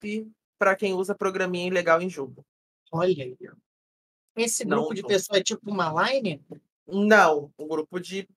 pra 0.57 0.75
quem 0.75 0.93
usa 0.93 1.15
programinha 1.15 1.67
ilegal 1.67 2.01
em 2.01 2.09
jogo. 2.09 2.45
Olha 2.91 3.23
aí. 3.23 3.37
Esse 4.37 4.63
Não, 4.63 4.85
grupo 4.85 4.93
de 4.93 5.03
pessoas 5.03 5.39
é 5.39 5.43
tipo 5.43 5.69
uma 5.69 5.91
line? 6.09 6.41
Não, 6.87 7.51
um 7.57 7.67
grupo 7.67 7.99
de 7.99 8.27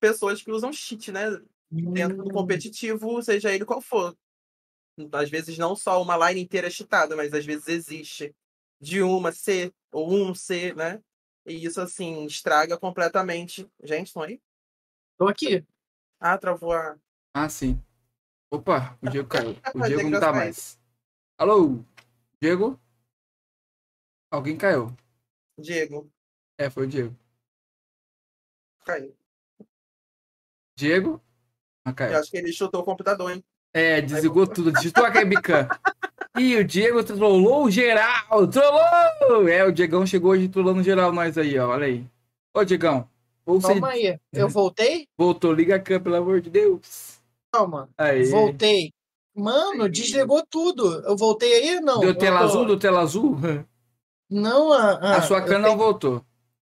pessoas 0.00 0.42
que 0.42 0.52
usam 0.52 0.72
cheat, 0.72 1.12
né? 1.12 1.22
Dentro 1.94 2.16
do 2.24 2.30
Hum, 2.30 2.32
competitivo, 2.32 3.22
seja 3.22 3.54
ele 3.54 3.64
qual 3.64 3.80
for. 3.82 4.16
Às 5.12 5.30
vezes 5.30 5.56
não 5.58 5.74
só 5.74 6.00
uma 6.02 6.16
line 6.28 6.42
inteira 6.42 6.70
cheatada, 6.70 7.16
mas 7.16 7.32
às 7.32 7.44
vezes 7.44 7.68
existe 7.68 8.34
de 8.80 9.02
uma 9.02 9.32
C 9.32 9.72
ou 9.92 10.12
um 10.12 10.34
C, 10.34 10.74
né? 10.74 11.00
E 11.46 11.64
isso, 11.64 11.80
assim, 11.80 12.24
estraga 12.26 12.78
completamente. 12.78 13.68
Gente, 13.82 14.08
estão 14.08 14.22
aí? 14.22 14.40
Tô 15.16 15.26
aqui. 15.28 15.66
Ah, 16.18 16.36
travou 16.38 16.72
a. 16.72 16.98
Ah, 17.34 17.48
sim. 17.48 17.82
Opa, 18.50 18.98
o 19.00 19.08
Diego 19.10 19.28
caiu. 19.28 19.50
O 19.74 19.80
Diego 19.82 20.08
não 20.10 20.20
tá 20.20 20.26
caiu. 20.32 20.34
mais. 20.34 20.78
Alô? 21.38 21.82
Diego? 22.40 22.78
Alguém 24.30 24.56
caiu. 24.56 24.94
Diego, 25.58 26.10
É, 26.58 26.70
foi 26.70 26.84
o 26.86 26.88
Diego. 26.88 27.16
caiu. 28.84 29.16
Diego? 30.76 31.22
Ah, 31.84 31.90
Eu 31.90 31.94
caiu. 31.94 32.18
acho 32.18 32.30
que 32.30 32.36
ele 32.36 32.52
chutou 32.52 32.80
o 32.80 32.84
computador, 32.84 33.30
hein? 33.32 33.44
É, 33.72 34.00
desligou 34.00 34.46
tudo, 34.46 34.72
digitou 34.72 35.04
a 35.04 35.08
webcam. 35.10 35.68
Ih, 36.38 36.56
o 36.58 36.64
Diego 36.64 37.02
trollou 37.02 37.70
geral! 37.70 38.46
Trollou! 38.48 39.48
É, 39.48 39.64
o 39.64 39.72
Diegão 39.72 40.06
chegou 40.06 40.30
hoje 40.32 40.48
trollando 40.48 40.82
geral 40.82 41.12
nós 41.12 41.36
aí, 41.36 41.58
ó. 41.58 41.68
Olha 41.70 41.86
aí. 41.86 42.06
Ô, 42.54 42.64
Diegão. 42.64 43.08
Você 43.44 43.68
Calma 43.68 43.88
aí. 43.88 44.18
Eu 44.32 44.48
voltei? 44.48 45.08
voltou, 45.18 45.52
liga 45.52 45.76
a 45.76 45.80
câmera, 45.80 46.04
pelo 46.04 46.16
amor 46.16 46.40
de 46.40 46.50
Deus. 46.50 47.20
Calma. 47.52 47.88
Aí. 47.98 48.24
Voltei. 48.26 48.92
Mano, 49.34 49.88
desligou 49.88 50.44
tudo. 50.48 51.02
Eu 51.04 51.16
voltei 51.16 51.52
aí? 51.52 51.80
Não. 51.80 52.00
Deu 52.00 52.14
tela 52.14 52.40
Eu 52.40 52.44
azul? 52.44 52.64
Deu 52.66 52.78
tela 52.78 53.00
azul? 53.00 53.36
Não, 54.30 54.72
a, 54.72 54.92
a, 54.92 55.16
a 55.16 55.22
sua 55.22 55.40
cana 55.42 55.58
não 55.60 55.64
tenho- 55.70 55.78
voltou. 55.78 56.24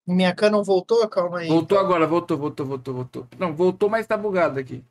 Minha 0.07 0.35
cana 0.35 0.57
não 0.57 0.63
voltou? 0.63 1.07
Calma 1.07 1.39
aí. 1.39 1.47
Voltou 1.47 1.79
agora, 1.79 2.05
voltou, 2.05 2.37
voltou, 2.37 2.65
voltou, 2.65 2.93
voltou. 2.93 3.27
Não, 3.39 3.55
voltou, 3.55 3.89
mas 3.89 4.05
tá 4.05 4.15
bugado 4.17 4.59
aqui. 4.59 4.83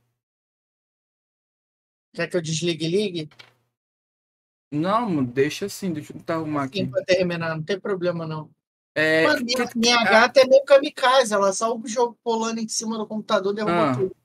Quer 2.14 2.28
que 2.28 2.36
eu 2.36 2.42
desligue 2.42 2.86
e 2.86 2.88
ligue? 2.88 3.28
Não, 4.74 5.24
deixa 5.24 5.66
assim, 5.66 5.92
deixa 5.92 6.12
eu 6.12 6.16
tentar 6.18 6.34
arrumar 6.34 6.64
aqui. 6.64 6.80
Sim, 6.80 6.90
pra 6.90 7.04
terminar, 7.04 7.54
não 7.56 7.62
tem 7.62 7.78
problema 7.78 8.26
não. 8.26 8.50
É, 8.94 9.26
Mano, 9.26 9.44
minha, 9.44 9.70
minha 9.74 10.04
gata 10.04 10.40
é 10.40 10.46
meio 10.46 10.64
kamikaze, 10.64 11.34
ela 11.34 11.52
só 11.52 11.76
o 11.76 11.82
jogo 11.86 12.16
pulando 12.22 12.58
em 12.60 12.68
cima 12.68 12.96
do 12.96 13.06
computador 13.06 13.52
derrubou 13.52 13.76
Ah. 13.76 13.94
tudo. 13.94 14.16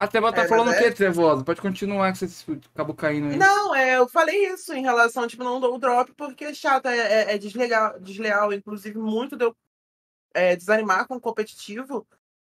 a 0.00 0.06
Trevor 0.06 0.32
tá 0.32 0.42
É, 0.42 0.48
falando 0.48 0.68
o 0.68 0.72
é- 0.72 0.78
quê, 0.80 0.92
Trevosa? 0.92 1.42
Pode 1.44 1.60
continuar 1.60 2.12
que 2.12 2.18
você 2.26 2.60
acabou 2.72 2.94
caindo 2.94 3.30
aí. 3.30 3.36
Não, 3.36 3.74
é, 3.74 3.96
eu 3.96 4.08
falei 4.08 4.46
isso 4.52 4.72
em 4.72 4.82
relação, 4.82 5.26
tipo, 5.26 5.42
não 5.42 5.58
dou 5.58 5.76
drop 5.76 6.12
porque 6.14 6.44
é 6.44 6.54
chato, 6.54 6.86
é, 6.86 6.96
é, 6.98 7.34
é 7.34 7.38
desleal, 7.38 7.98
desleal. 7.98 8.52
Inclusive, 8.52 8.96
muito 8.96 9.36
deu 9.36 9.56
é, 10.34 10.54
desanimar 10.54 11.06
com 11.08 11.16
o 11.16 11.20
competitivo 11.20 12.06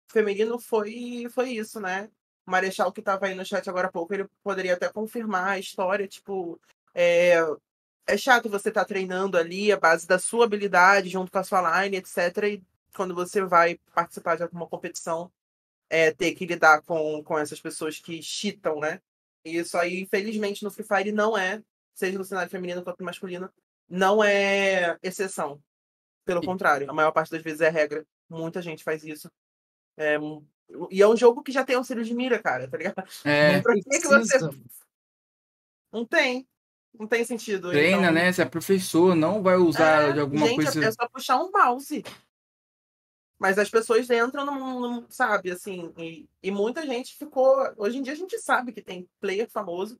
feminino 0.09 0.57
foi, 0.59 1.27
foi 1.29 1.49
isso, 1.51 1.79
né? 1.81 2.09
O 2.47 2.51
Marechal 2.51 2.91
que 2.91 3.01
tava 3.01 3.25
aí 3.25 3.35
no 3.35 3.45
chat 3.45 3.69
agora 3.69 3.87
há 3.87 3.91
pouco, 3.91 4.13
ele 4.13 4.27
poderia 4.43 4.73
até 4.75 4.87
confirmar 4.89 5.49
a 5.49 5.59
história, 5.59 6.07
tipo, 6.07 6.57
é, 6.93 7.37
é 8.07 8.17
chato 8.17 8.49
você 8.49 8.69
estar 8.69 8.85
treinando 8.85 9.37
ali 9.37 9.71
a 9.71 9.79
base 9.79 10.07
da 10.07 10.19
sua 10.19 10.45
habilidade 10.45 11.09
junto 11.09 11.31
com 11.31 11.37
a 11.39 11.43
sua 11.43 11.81
line, 11.81 11.97
etc. 11.97 12.17
E 12.45 12.63
quando 12.95 13.15
você 13.15 13.43
vai 13.43 13.79
participar 13.93 14.35
de 14.35 14.43
alguma 14.43 14.67
competição, 14.67 15.31
é, 15.89 16.11
ter 16.11 16.33
que 16.33 16.45
lidar 16.45 16.81
com, 16.81 17.23
com 17.23 17.37
essas 17.37 17.59
pessoas 17.59 17.99
que 17.99 18.21
cheatam, 18.21 18.79
né? 18.79 19.01
E 19.43 19.57
isso 19.57 19.77
aí, 19.77 20.01
infelizmente, 20.01 20.63
no 20.63 20.71
Free 20.71 20.85
Fire 20.85 21.11
não 21.11 21.37
é, 21.37 21.61
seja 21.93 22.17
no 22.17 22.23
cenário 22.23 22.49
feminino 22.49 22.83
quanto 22.83 22.99
no 22.99 23.05
masculino, 23.05 23.51
não 23.89 24.23
é 24.23 24.97
exceção. 25.03 25.61
Pelo 26.23 26.41
contrário, 26.41 26.89
a 26.89 26.93
maior 26.93 27.11
parte 27.11 27.31
das 27.31 27.41
vezes 27.41 27.61
é 27.61 27.69
regra. 27.69 28.05
Muita 28.29 28.61
gente 28.61 28.83
faz 28.83 29.03
isso. 29.03 29.29
É, 29.97 30.17
e 30.89 31.01
é 31.01 31.07
um 31.07 31.17
jogo 31.17 31.43
que 31.43 31.51
já 31.51 31.65
tem 31.65 31.75
auxílio 31.75 32.03
de 32.03 32.13
mira, 32.13 32.41
cara, 32.41 32.69
tá 32.69 32.77
ligado? 32.77 33.03
É, 33.25 33.59
Pra 33.61 33.73
que, 33.73 33.81
que 33.81 34.07
você. 34.07 34.37
Não 35.91 36.05
tem. 36.05 36.47
Não 36.97 37.07
tem 37.07 37.23
sentido. 37.23 37.69
treina, 37.71 37.97
então- 38.01 38.11
né? 38.13 38.31
Se 38.31 38.41
é 38.41 38.45
professor, 38.45 39.15
não 39.15 39.41
vai 39.41 39.55
usar 39.55 40.09
É, 40.09 40.13
de 40.13 40.19
alguma 40.19 40.45
gente, 40.47 40.63
coisa. 40.63 40.85
é 40.85 40.91
só 40.91 41.07
puxar 41.07 41.37
um 41.41 41.51
mouse. 41.51 42.03
Mas 43.39 43.57
as 43.57 43.69
pessoas 43.69 44.07
entram, 44.09 44.45
não, 44.45 44.79
não- 44.79 45.05
sabe, 45.09 45.49
assim, 45.51 45.91
e, 45.97 46.29
e 46.43 46.51
muita 46.51 46.85
gente 46.85 47.15
ficou. 47.17 47.57
Hoje 47.75 47.97
em 47.97 48.01
dia 48.03 48.13
a 48.13 48.15
gente 48.15 48.37
sabe 48.37 48.71
que 48.71 48.81
tem 48.81 49.09
player 49.19 49.49
famoso. 49.49 49.99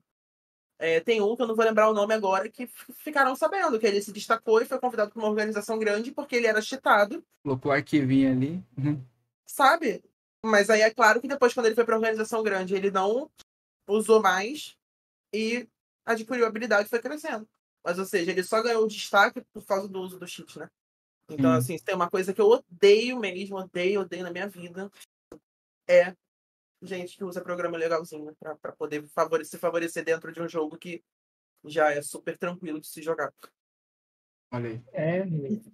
É, 0.78 1.00
tem 1.00 1.20
um 1.20 1.34
que 1.36 1.42
eu 1.42 1.46
não 1.46 1.54
vou 1.54 1.64
lembrar 1.64 1.88
o 1.88 1.94
nome 1.94 2.12
agora, 2.14 2.48
que 2.48 2.68
ficaram 2.96 3.34
sabendo 3.36 3.78
que 3.78 3.86
ele 3.86 4.02
se 4.02 4.12
destacou 4.12 4.60
e 4.60 4.64
foi 4.64 4.78
convidado 4.80 5.10
para 5.12 5.18
uma 5.20 5.28
organização 5.28 5.78
grande 5.78 6.10
porque 6.12 6.34
ele 6.36 6.46
era 6.46 6.60
cheatado, 6.60 7.24
Colocou 7.42 7.70
o 7.70 7.74
arquivinho 7.74 8.30
ali. 8.32 8.64
Uhum. 8.76 9.00
sabe? 9.46 10.04
Mas 10.44 10.70
aí 10.70 10.80
é 10.80 10.90
claro 10.90 11.20
que 11.20 11.28
depois, 11.28 11.54
quando 11.54 11.66
ele 11.66 11.74
foi 11.76 11.84
para 11.84 11.94
organização 11.96 12.42
grande, 12.42 12.74
ele 12.74 12.90
não 12.90 13.30
usou 13.88 14.20
mais 14.20 14.76
e 15.32 15.68
adquiriu 16.04 16.46
habilidade 16.46 16.86
e 16.86 16.90
foi 16.90 17.00
crescendo. 17.00 17.48
Mas, 17.84 17.98
ou 17.98 18.04
seja, 18.04 18.30
ele 18.30 18.42
só 18.44 18.62
ganhou 18.62 18.86
destaque 18.86 19.42
por 19.52 19.64
causa 19.64 19.88
do 19.88 20.00
uso 20.00 20.18
do 20.18 20.26
cheat, 20.26 20.58
né? 20.58 20.68
Então, 21.28 21.50
Hum. 21.50 21.56
assim, 21.56 21.78
se 21.78 21.84
tem 21.84 21.94
uma 21.94 22.10
coisa 22.10 22.32
que 22.34 22.40
eu 22.40 22.48
odeio 22.48 23.18
mesmo, 23.18 23.56
odeio, 23.56 24.02
odeio 24.02 24.22
na 24.22 24.30
minha 24.30 24.48
vida, 24.48 24.90
é 25.88 26.14
gente 26.82 27.16
que 27.16 27.24
usa 27.24 27.42
programa 27.42 27.78
legalzinho 27.78 28.34
pra, 28.36 28.56
pra 28.56 28.72
poder 28.72 29.06
favorecer, 29.08 29.52
se 29.52 29.58
favorecer 29.58 30.04
dentro 30.04 30.32
de 30.32 30.42
um 30.42 30.48
jogo 30.48 30.76
que 30.76 31.02
já 31.64 31.92
é 31.92 32.02
super 32.02 32.36
tranquilo 32.36 32.80
de 32.80 32.88
se 32.88 33.02
jogar. 33.02 33.32
Olha 34.52 34.70
aí. 34.70 34.82
É, 34.92 35.18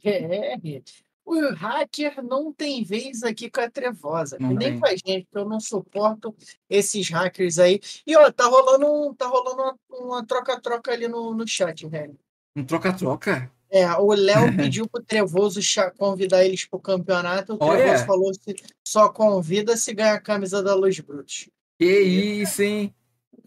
é. 0.04 0.82
O 1.28 1.54
hacker 1.54 2.22
não 2.24 2.50
tem 2.50 2.82
vez 2.82 3.22
aqui 3.22 3.50
com 3.50 3.60
a 3.60 3.68
Trevosa. 3.68 4.38
Não 4.40 4.54
nem 4.54 4.80
com 4.80 4.86
a 4.86 4.92
gente, 4.92 5.26
porque 5.30 5.38
eu 5.38 5.46
não 5.46 5.60
suporto 5.60 6.34
esses 6.70 7.10
hackers 7.10 7.58
aí. 7.58 7.78
E 8.06 8.16
ó, 8.16 8.32
tá 8.32 8.46
rolando, 8.46 8.86
um, 8.86 9.14
tá 9.14 9.26
rolando 9.26 9.78
uma- 9.90 10.24
troca-troca 10.24 10.90
ali 10.90 11.06
no, 11.06 11.34
no 11.34 11.46
chat, 11.46 11.86
velho. 11.86 12.18
Um 12.56 12.64
troca-troca? 12.64 13.50
É, 13.70 13.86
o 13.96 14.14
Léo 14.14 14.56
pediu 14.56 14.88
pro 14.88 15.02
Trevoso 15.02 15.60
convidar 15.98 16.42
eles 16.46 16.64
pro 16.64 16.80
campeonato. 16.80 17.54
O. 17.54 17.58
Trevoso 17.58 18.06
falou 18.06 18.32
que 18.32 18.56
só 18.82 19.10
convida 19.10 19.76
se 19.76 19.92
ganhar 19.92 20.14
a 20.14 20.20
camisa 20.20 20.62
da 20.62 20.74
Luz 20.74 20.98
Brutos. 20.98 21.50
Que 21.78 22.00
isso, 22.00 22.62
hein? 22.62 22.94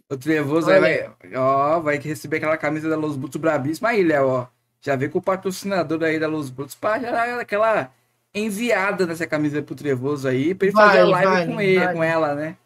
O 0.08 0.16
Trevoso 0.16 0.68
vai, 0.68 1.12
ó, 1.36 1.80
vai 1.80 1.98
receber 1.98 2.38
aquela 2.38 2.58
camisa 2.58 2.88
da 2.88 2.96
Los 2.96 3.18
Brutos 3.18 3.42
brabíssima 3.42 3.90
aí, 3.90 4.04
Léo, 4.04 4.28
ó. 4.28 4.48
Já 4.82 4.96
vê 4.96 5.08
com 5.08 5.20
o 5.20 5.22
patrocinador 5.22 6.04
aí 6.04 6.20
da 6.20 6.28
Los 6.28 6.50
Brutos 6.50 6.78
já 6.82 7.12
dar 7.12 7.40
aquela 7.40 7.94
enviada 8.34 9.06
nessa 9.06 9.28
camisa 9.28 9.62
pro 9.62 9.76
Trevoso 9.76 10.28
aí, 10.28 10.56
pra 10.56 10.68
ele 10.68 10.76
Vai, 10.76 10.88
fazer 10.88 11.00
a 11.00 11.06
live 11.06 11.32
vai, 11.32 11.48
com, 11.48 11.62
ele, 11.62 11.94
com 11.94 12.04
ela, 12.04 12.36
né? 12.36 12.58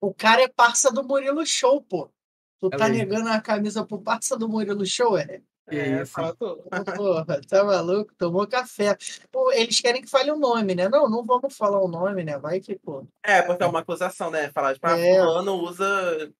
O 0.00 0.12
cara 0.12 0.42
é 0.42 0.48
parça 0.48 0.92
do 0.92 1.02
Murilo 1.02 1.46
Show, 1.46 1.80
pô. 1.80 2.10
Tu 2.58 2.70
tá 2.70 2.86
aí. 2.86 2.92
negando 2.92 3.28
a 3.28 3.40
camisa 3.40 3.84
pro 3.84 4.00
parça 4.00 4.36
do 4.36 4.48
Murilo 4.48 4.84
Show, 4.84 5.16
é? 5.16 5.40
Que 5.68 5.76
é, 5.76 6.02
isso. 6.02 6.12
fala. 6.12 6.34
Porra, 6.34 7.40
tá 7.48 7.64
maluco? 7.64 8.12
Tomou 8.18 8.46
café. 8.46 8.96
Pô, 9.30 9.50
eles 9.52 9.80
querem 9.80 10.02
que 10.02 10.10
fale 10.10 10.30
o 10.30 10.38
nome, 10.38 10.74
né? 10.74 10.88
Não, 10.88 11.08
não 11.08 11.24
vamos 11.24 11.56
falar 11.56 11.80
o 11.80 11.88
nome, 11.88 12.24
né? 12.24 12.36
Vai 12.38 12.60
que, 12.60 12.76
pô. 12.76 13.06
É, 13.22 13.40
porque 13.42 13.62
é 13.62 13.66
uma 13.66 13.80
acusação, 13.80 14.30
né? 14.30 14.50
Falar, 14.50 14.74
tipo, 14.74 14.86
ah, 14.86 14.98
É. 14.98 15.18
fulano 15.18 15.54
usa. 15.54 16.32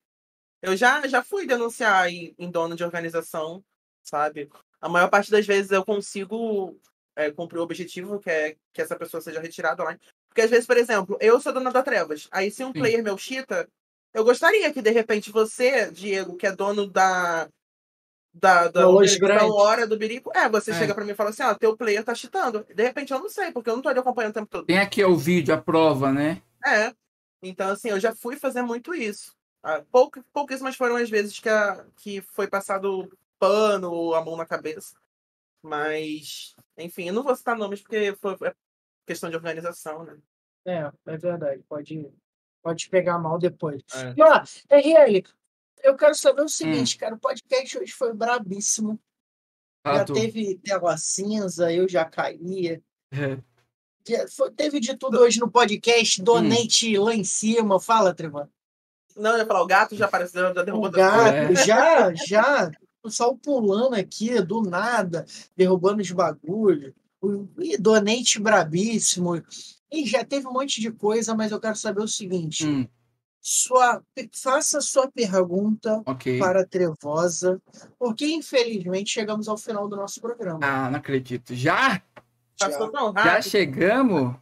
Eu 0.61 0.77
já, 0.77 1.07
já 1.09 1.23
fui 1.23 1.47
denunciar 1.47 2.09
em, 2.09 2.35
em 2.39 2.51
dono 2.51 2.77
de 2.77 2.85
organização, 2.85 3.65
sabe? 4.03 4.51
A 4.83 4.89
maior 4.89 5.09
parte 5.09 5.31
das 5.31 5.47
vezes 5.47 5.71
eu 5.71 5.85
consigo 5.85 6.77
é, 7.17 7.31
cumprir 7.31 7.59
o 7.59 7.63
objetivo, 7.63 8.19
que 8.19 8.29
é 8.29 8.57
que 8.73 8.83
essa 8.83 8.97
pessoa 8.97 9.21
seja 9.21 9.41
retirada 9.41 9.83
lá. 9.85 9.97
Porque 10.29 10.41
às 10.43 10.51
vezes, 10.51 10.67
por 10.67 10.77
exemplo, 10.77 11.17
eu 11.21 11.41
sou 11.41 11.53
dona 11.53 11.71
da 11.71 11.83
Trevas. 11.83 12.29
Aí 12.33 12.51
se 12.51 12.65
um 12.65 12.73
Sim. 12.73 12.81
player 12.81 13.03
meu 13.03 13.17
chita, 13.17 13.69
eu 14.13 14.25
gostaria 14.25 14.73
que 14.73 14.83
de 14.83 14.91
repente 14.91 15.31
você, 15.31 15.91
Diego, 15.91 16.37
que 16.37 16.47
é 16.47 16.53
dono 16.53 16.87
da. 16.87 17.49
Da, 18.35 18.69
da 18.69 18.81
Da. 18.81 19.47
Hora 19.47 19.87
do 19.87 19.97
Birico, 19.99 20.33
é, 20.35 20.49
você 20.49 20.71
É. 20.71 20.75
chega 20.75 20.95
pra 20.95 21.05
mim 21.05 21.11
e 21.13 21.15
fala 21.15 21.29
assim, 21.31 21.43
ó, 21.43 21.53
teu 21.55 21.77
player 21.77 22.03
tá 22.03 22.15
chitando. 22.15 22.67
De 22.75 22.83
repente 22.83 23.13
eu 23.13 23.19
não 23.19 23.29
sei, 23.29 23.53
porque 23.53 23.69
eu 23.69 23.75
não 23.77 23.83
tô 23.83 23.91
ali 23.91 23.99
acompanhando 23.99 24.31
o 24.31 24.35
tempo 24.35 24.49
todo. 24.49 24.65
Tem 24.67 24.79
aqui 24.79 25.05
ó, 25.05 25.11
o 25.11 25.17
vídeo, 25.17 25.55
a 25.55 25.59
prova, 25.61 26.11
né? 26.11 26.41
É. 26.67 26.95
Então, 27.43 27.69
assim, 27.71 27.91
eu 27.91 28.01
já 28.01 28.15
fui 28.15 28.37
fazer 28.37 28.63
muito 28.63 28.95
isso. 28.95 29.35
Ah, 29.63 29.83
pouca- 29.93 30.25
pouquíssimas 30.33 30.75
foram 30.77 30.97
as 30.97 31.11
vezes 31.11 31.39
que, 31.39 31.49
a, 31.49 31.85
que 31.97 32.23
foi 32.23 32.47
passado 32.49 33.07
pano 33.43 33.91
ou 33.91 34.15
a 34.15 34.25
mão 34.25 34.37
na 34.37 34.47
cabeça. 34.47 34.95
Mas, 35.61 36.55
enfim, 36.79 37.09
eu 37.09 37.13
não 37.15 37.25
vou 37.25 37.35
citar 37.35 37.57
nomes 37.57 37.81
porque 37.81 38.15
foi 38.21 38.37
é 38.45 38.55
questão 39.05 39.29
de 39.29 39.35
organização, 39.35 40.05
né? 40.05 40.17
É, 40.65 40.93
é 41.07 41.17
verdade. 41.17 41.61
Pode, 41.69 42.09
pode 42.63 42.89
pegar 42.89 43.19
mal 43.19 43.39
depois. 43.39 43.83
É. 43.95 44.15
E 44.17 44.23
ó, 44.23 44.43
RL, 44.71 45.25
eu 45.83 45.97
quero 45.97 46.15
saber 46.15 46.43
o 46.43 46.49
seguinte, 46.49 46.97
cara. 46.97 47.17
O 47.17 47.19
podcast 47.19 47.79
hoje 47.79 47.93
foi 47.93 48.15
brabíssimo. 48.15 48.97
Fala 49.85 49.99
já 49.99 50.05
tu. 50.05 50.13
teve 50.13 50.59
tela 50.59 50.97
cinza, 50.97 51.73
eu 51.73 51.89
já 51.89 52.05
caía. 52.05 52.81
É. 53.13 53.43
Já 54.07 54.29
foi- 54.29 54.53
teve 54.53 54.79
de 54.79 54.97
tudo 54.97 55.19
hoje 55.19 55.41
no 55.41 55.51
podcast. 55.51 56.23
Donate 56.23 56.97
lá 56.97 57.13
em 57.13 57.25
cima. 57.25 57.81
Fala, 57.81 58.15
Trevor. 58.15 58.49
Não, 59.17 59.33
eu 59.33 59.39
ia 59.39 59.47
falar, 59.47 59.63
o 59.63 59.67
gato 59.67 59.97
já 59.97 60.07
apareceu, 60.07 60.55
já 60.55 60.63
derrubou 60.63 60.89
O 60.89 60.93
gato, 60.93 61.35
É. 61.35 61.55
já, 61.57 62.15
já. 62.15 62.71
O 63.03 63.09
pessoal 63.09 63.37
pulando 63.37 63.95
aqui 63.95 64.41
do 64.43 64.63
nada, 64.63 65.27
derrubando 65.57 66.01
os 66.01 66.11
bagulhos. 66.13 66.93
O- 67.21 67.49
E 67.61 67.77
donate 67.77 68.39
brabíssimo. 68.41 69.43
E 69.91 70.07
já 70.07 70.25
teve 70.25 70.47
um 70.47 70.53
monte 70.53 70.81
de 70.81 70.91
coisa, 70.93 71.35
mas 71.35 71.51
eu 71.51 71.61
quero 71.61 71.75
saber 71.77 72.01
o 72.03 72.09
seguinte. 72.09 72.65
Hum, 72.65 72.87
Sua, 73.45 74.01
faça 74.41 74.81
sua 74.81 75.11
pergunta 75.11 76.01
ok. 76.07 76.39
para 76.39 76.61
a 76.63 76.67
Trevosa, 76.67 77.61
porque 77.99 78.25
infelizmente 78.27 79.11
chegamos 79.11 79.49
ao 79.49 79.59
final 79.59 79.89
do 79.89 79.97
nosso 79.97 80.21
programa. 80.21 80.61
Ah, 80.63 80.89
não 80.89 80.99
acredito. 80.99 81.53
Já? 81.53 82.01
Já 82.61 82.69
rápido. 83.11 83.51
chegamos? 83.51 84.37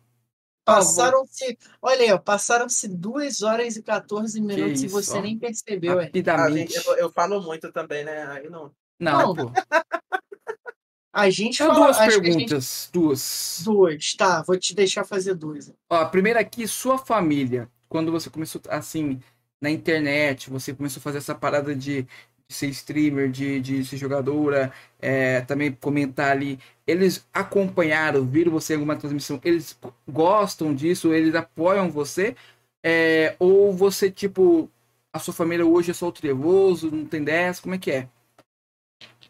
Passaram-se, 0.76 1.58
olha 1.82 2.00
aí, 2.02 2.12
ó, 2.12 2.18
passaram-se 2.18 2.88
2 2.88 3.42
horas 3.42 3.76
e 3.76 3.82
14 3.82 4.40
minutos 4.40 4.82
e 4.82 4.88
você 4.88 5.18
ó. 5.18 5.20
nem 5.22 5.38
percebeu, 5.38 5.98
é. 6.00 6.04
Ah, 6.04 6.06
Rapidamente. 6.06 6.72
gente, 6.74 6.86
eu, 6.86 6.94
eu 6.96 7.10
falo 7.12 7.40
muito 7.42 7.70
também, 7.72 8.04
né? 8.04 8.26
Aí 8.26 8.48
não. 8.48 8.70
Não, 8.98 9.34
Não. 9.34 9.34
pô. 9.34 9.52
A 11.12 11.28
gente 11.28 11.58
fala, 11.58 11.74
duas 11.74 11.98
a 11.98 12.08
gente- 12.08 12.20
perguntas. 12.22 12.88
Duas. 12.92 13.60
duas, 13.64 14.14
tá, 14.14 14.42
vou 14.42 14.56
te 14.56 14.74
deixar 14.74 15.04
fazer 15.04 15.34
duas. 15.34 15.72
Ó, 15.90 15.96
a 15.96 16.06
primeira 16.06 16.38
aqui, 16.40 16.68
sua 16.68 16.98
família. 16.98 17.68
Quando 17.88 18.12
você 18.12 18.30
começou, 18.30 18.60
assim, 18.68 19.20
na 19.60 19.68
internet, 19.70 20.48
você 20.48 20.72
começou 20.72 21.00
a 21.00 21.02
fazer 21.02 21.18
essa 21.18 21.34
parada 21.34 21.74
de 21.74 22.06
ser 22.52 22.68
streamer, 22.68 23.30
de, 23.30 23.60
de 23.60 23.84
ser 23.84 23.96
jogadora, 23.96 24.72
é, 25.00 25.40
também 25.42 25.72
comentar 25.72 26.30
ali. 26.32 26.58
Eles 26.86 27.26
acompanharam, 27.32 28.26
viram 28.26 28.52
você 28.52 28.74
em 28.74 28.76
alguma 28.76 28.96
transmissão, 28.96 29.40
eles 29.44 29.78
gostam 30.08 30.74
disso, 30.74 31.12
eles 31.12 31.34
apoiam 31.34 31.90
você? 31.90 32.36
É, 32.82 33.36
ou 33.38 33.72
você, 33.72 34.10
tipo, 34.10 34.70
a 35.12 35.18
sua 35.18 35.34
família 35.34 35.66
hoje 35.66 35.90
é 35.90 35.94
só 35.94 36.08
o 36.08 36.12
trevoso, 36.12 36.90
não 36.90 37.04
tem 37.06 37.22
dessa, 37.24 37.62
como 37.62 37.74
é 37.74 37.78
que 37.78 37.90
é? 37.90 38.08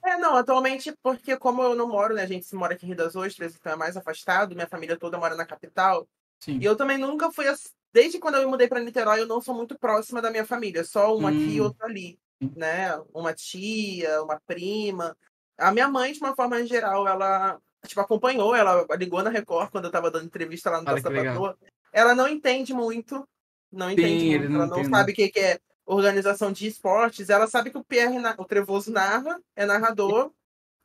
É, 0.02 0.16
não, 0.16 0.36
atualmente, 0.36 0.92
porque 1.02 1.36
como 1.36 1.62
eu 1.62 1.74
não 1.74 1.88
moro, 1.88 2.14
né? 2.14 2.22
A 2.22 2.26
gente 2.26 2.46
se 2.46 2.54
mora 2.54 2.74
aqui 2.74 2.84
em 2.86 2.88
Rio 2.88 2.96
das 2.96 3.14
Ostras, 3.14 3.54
então 3.54 3.72
é 3.72 3.76
mais 3.76 3.96
afastado, 3.96 4.54
minha 4.54 4.66
família 4.66 4.96
toda 4.98 5.18
mora 5.18 5.34
na 5.34 5.44
capital. 5.44 6.08
Sim. 6.40 6.58
E 6.58 6.64
eu 6.64 6.74
também 6.76 6.96
nunca 6.96 7.30
fui. 7.30 7.44
Desde 7.92 8.18
quando 8.18 8.36
eu 8.36 8.42
me 8.42 8.46
mudei 8.46 8.68
para 8.68 8.80
Niterói, 8.80 9.20
eu 9.20 9.26
não 9.26 9.40
sou 9.40 9.54
muito 9.54 9.78
próxima 9.78 10.22
da 10.22 10.30
minha 10.30 10.46
família, 10.46 10.84
só 10.84 11.16
um 11.16 11.26
aqui 11.26 11.56
e 11.56 11.60
Hum. 11.60 11.64
outro 11.64 11.84
ali, 11.84 12.18
né? 12.56 12.96
Uma 13.12 13.34
tia, 13.34 14.22
uma 14.22 14.40
prima. 14.46 15.16
A 15.58 15.72
minha 15.72 15.88
mãe, 15.88 16.12
de 16.12 16.20
uma 16.20 16.34
forma 16.34 16.64
geral, 16.64 17.06
ela 17.06 17.60
tipo, 17.86 18.00
acompanhou, 18.00 18.54
ela 18.54 18.86
ligou 18.96 19.22
na 19.22 19.30
Record 19.30 19.70
quando 19.70 19.86
eu 19.86 19.90
tava 19.90 20.10
dando 20.10 20.26
entrevista 20.26 20.70
lá 20.70 20.80
no 20.80 20.90
Olha. 20.90 21.02
Patroa. 21.02 21.58
Ela 21.92 22.14
não 22.14 22.28
entende 22.28 22.72
muito, 22.72 23.28
não 23.70 23.90
entende 23.90 24.20
Sim, 24.20 24.38
muito, 24.38 24.54
ela 24.54 24.66
não 24.66 24.84
sabe 24.84 25.12
o 25.12 25.14
que 25.14 25.28
que 25.28 25.40
é 25.40 25.60
organização 25.84 26.52
de 26.52 26.66
esportes. 26.66 27.30
Ela 27.30 27.46
sabe 27.46 27.70
que 27.70 27.78
o 27.78 27.84
Pierre, 27.84 28.16
o 28.38 28.44
Trevoso 28.44 28.92
narra, 28.92 29.40
é 29.56 29.66
narrador, 29.66 30.32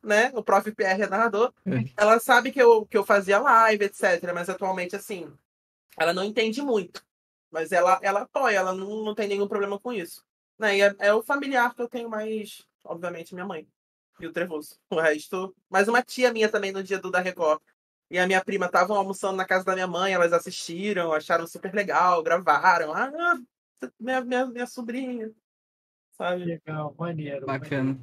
né? 0.02 0.32
O 0.34 0.42
prof. 0.42 0.70
Pierre 0.72 1.02
é 1.02 1.08
narrador. 1.08 1.52
É. 1.64 1.84
Ela 1.96 2.18
sabe 2.18 2.50
que 2.50 2.60
eu, 2.60 2.86
que 2.86 2.96
eu 2.96 3.04
fazia 3.04 3.38
live, 3.38 3.84
etc. 3.84 4.32
Mas 4.34 4.48
atualmente, 4.48 4.96
assim, 4.96 5.32
ela 5.98 6.12
não 6.12 6.24
entende 6.24 6.60
muito. 6.60 7.04
Mas 7.50 7.72
ela, 7.72 7.98
ela 8.02 8.22
apoia, 8.22 8.56
ela 8.56 8.74
não, 8.74 9.04
não 9.04 9.14
tem 9.14 9.28
nenhum 9.28 9.46
problema 9.46 9.78
com 9.78 9.92
isso. 9.92 10.24
Né? 10.58 10.78
E 10.78 10.82
é, 10.82 10.94
é 10.98 11.14
o 11.14 11.22
familiar 11.22 11.74
que 11.74 11.82
eu 11.82 11.88
tenho 11.88 12.08
mais, 12.08 12.66
obviamente, 12.84 13.34
minha 13.34 13.46
mãe. 13.46 13.66
E 14.20 14.26
o 14.26 14.32
Trevoso. 14.32 14.76
O 14.90 15.00
resto. 15.00 15.54
Mas 15.68 15.88
uma 15.88 16.02
tia 16.02 16.32
minha 16.32 16.48
também 16.48 16.72
no 16.72 16.82
dia 16.82 16.98
do 16.98 17.10
da 17.10 17.20
Record. 17.20 17.60
E 18.10 18.18
a 18.18 18.26
minha 18.26 18.44
prima 18.44 18.66
estavam 18.66 18.96
almoçando 18.96 19.36
na 19.36 19.44
casa 19.44 19.64
da 19.64 19.74
minha 19.74 19.86
mãe, 19.86 20.12
elas 20.12 20.32
assistiram, 20.32 21.12
acharam 21.12 21.46
super 21.46 21.74
legal, 21.74 22.22
gravaram. 22.22 22.92
Ah, 22.94 23.10
minha, 23.98 24.20
minha, 24.20 24.46
minha 24.46 24.66
sobrinha. 24.66 25.32
Sabe? 26.12 26.44
Legal, 26.44 26.94
maneiro. 26.96 27.46
Bacana. 27.46 27.98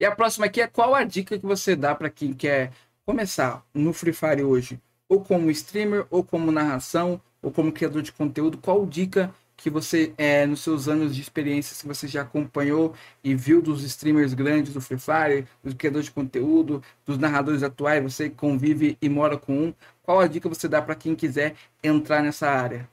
E 0.00 0.04
a 0.04 0.14
próxima 0.14 0.46
aqui 0.46 0.60
é 0.60 0.68
qual 0.68 0.94
a 0.94 1.02
dica 1.02 1.38
que 1.38 1.44
você 1.44 1.74
dá 1.74 1.92
para 1.94 2.08
quem 2.08 2.32
quer 2.32 2.72
começar 3.04 3.66
no 3.74 3.92
Free 3.92 4.12
Fire 4.12 4.44
hoje? 4.44 4.80
Ou 5.08 5.24
como 5.24 5.50
streamer, 5.50 6.06
ou 6.08 6.22
como 6.22 6.52
narração, 6.52 7.20
ou 7.42 7.50
como 7.50 7.72
criador 7.72 8.02
de 8.02 8.12
conteúdo? 8.12 8.58
Qual 8.58 8.86
dica 8.86 9.34
que 9.58 9.68
você, 9.68 10.14
é, 10.16 10.46
nos 10.46 10.60
seus 10.60 10.86
anos 10.86 11.14
de 11.14 11.20
experiência, 11.20 11.74
se 11.74 11.84
você 11.84 12.06
já 12.06 12.22
acompanhou 12.22 12.94
e 13.24 13.34
viu 13.34 13.60
dos 13.60 13.82
streamers 13.82 14.32
grandes 14.32 14.72
do 14.72 14.80
Free 14.80 14.98
Fire, 14.98 15.48
dos 15.62 15.74
criadores 15.74 16.06
de 16.06 16.12
conteúdo, 16.12 16.80
dos 17.04 17.18
narradores 17.18 17.64
atuais, 17.64 18.00
você 18.00 18.30
convive 18.30 18.96
e 19.02 19.08
mora 19.08 19.36
com 19.36 19.64
um, 19.64 19.74
qual 20.00 20.20
a 20.20 20.28
dica 20.28 20.48
você 20.48 20.68
dá 20.68 20.80
para 20.80 20.94
quem 20.94 21.16
quiser 21.16 21.56
entrar 21.82 22.22
nessa 22.22 22.48
área? 22.48 22.88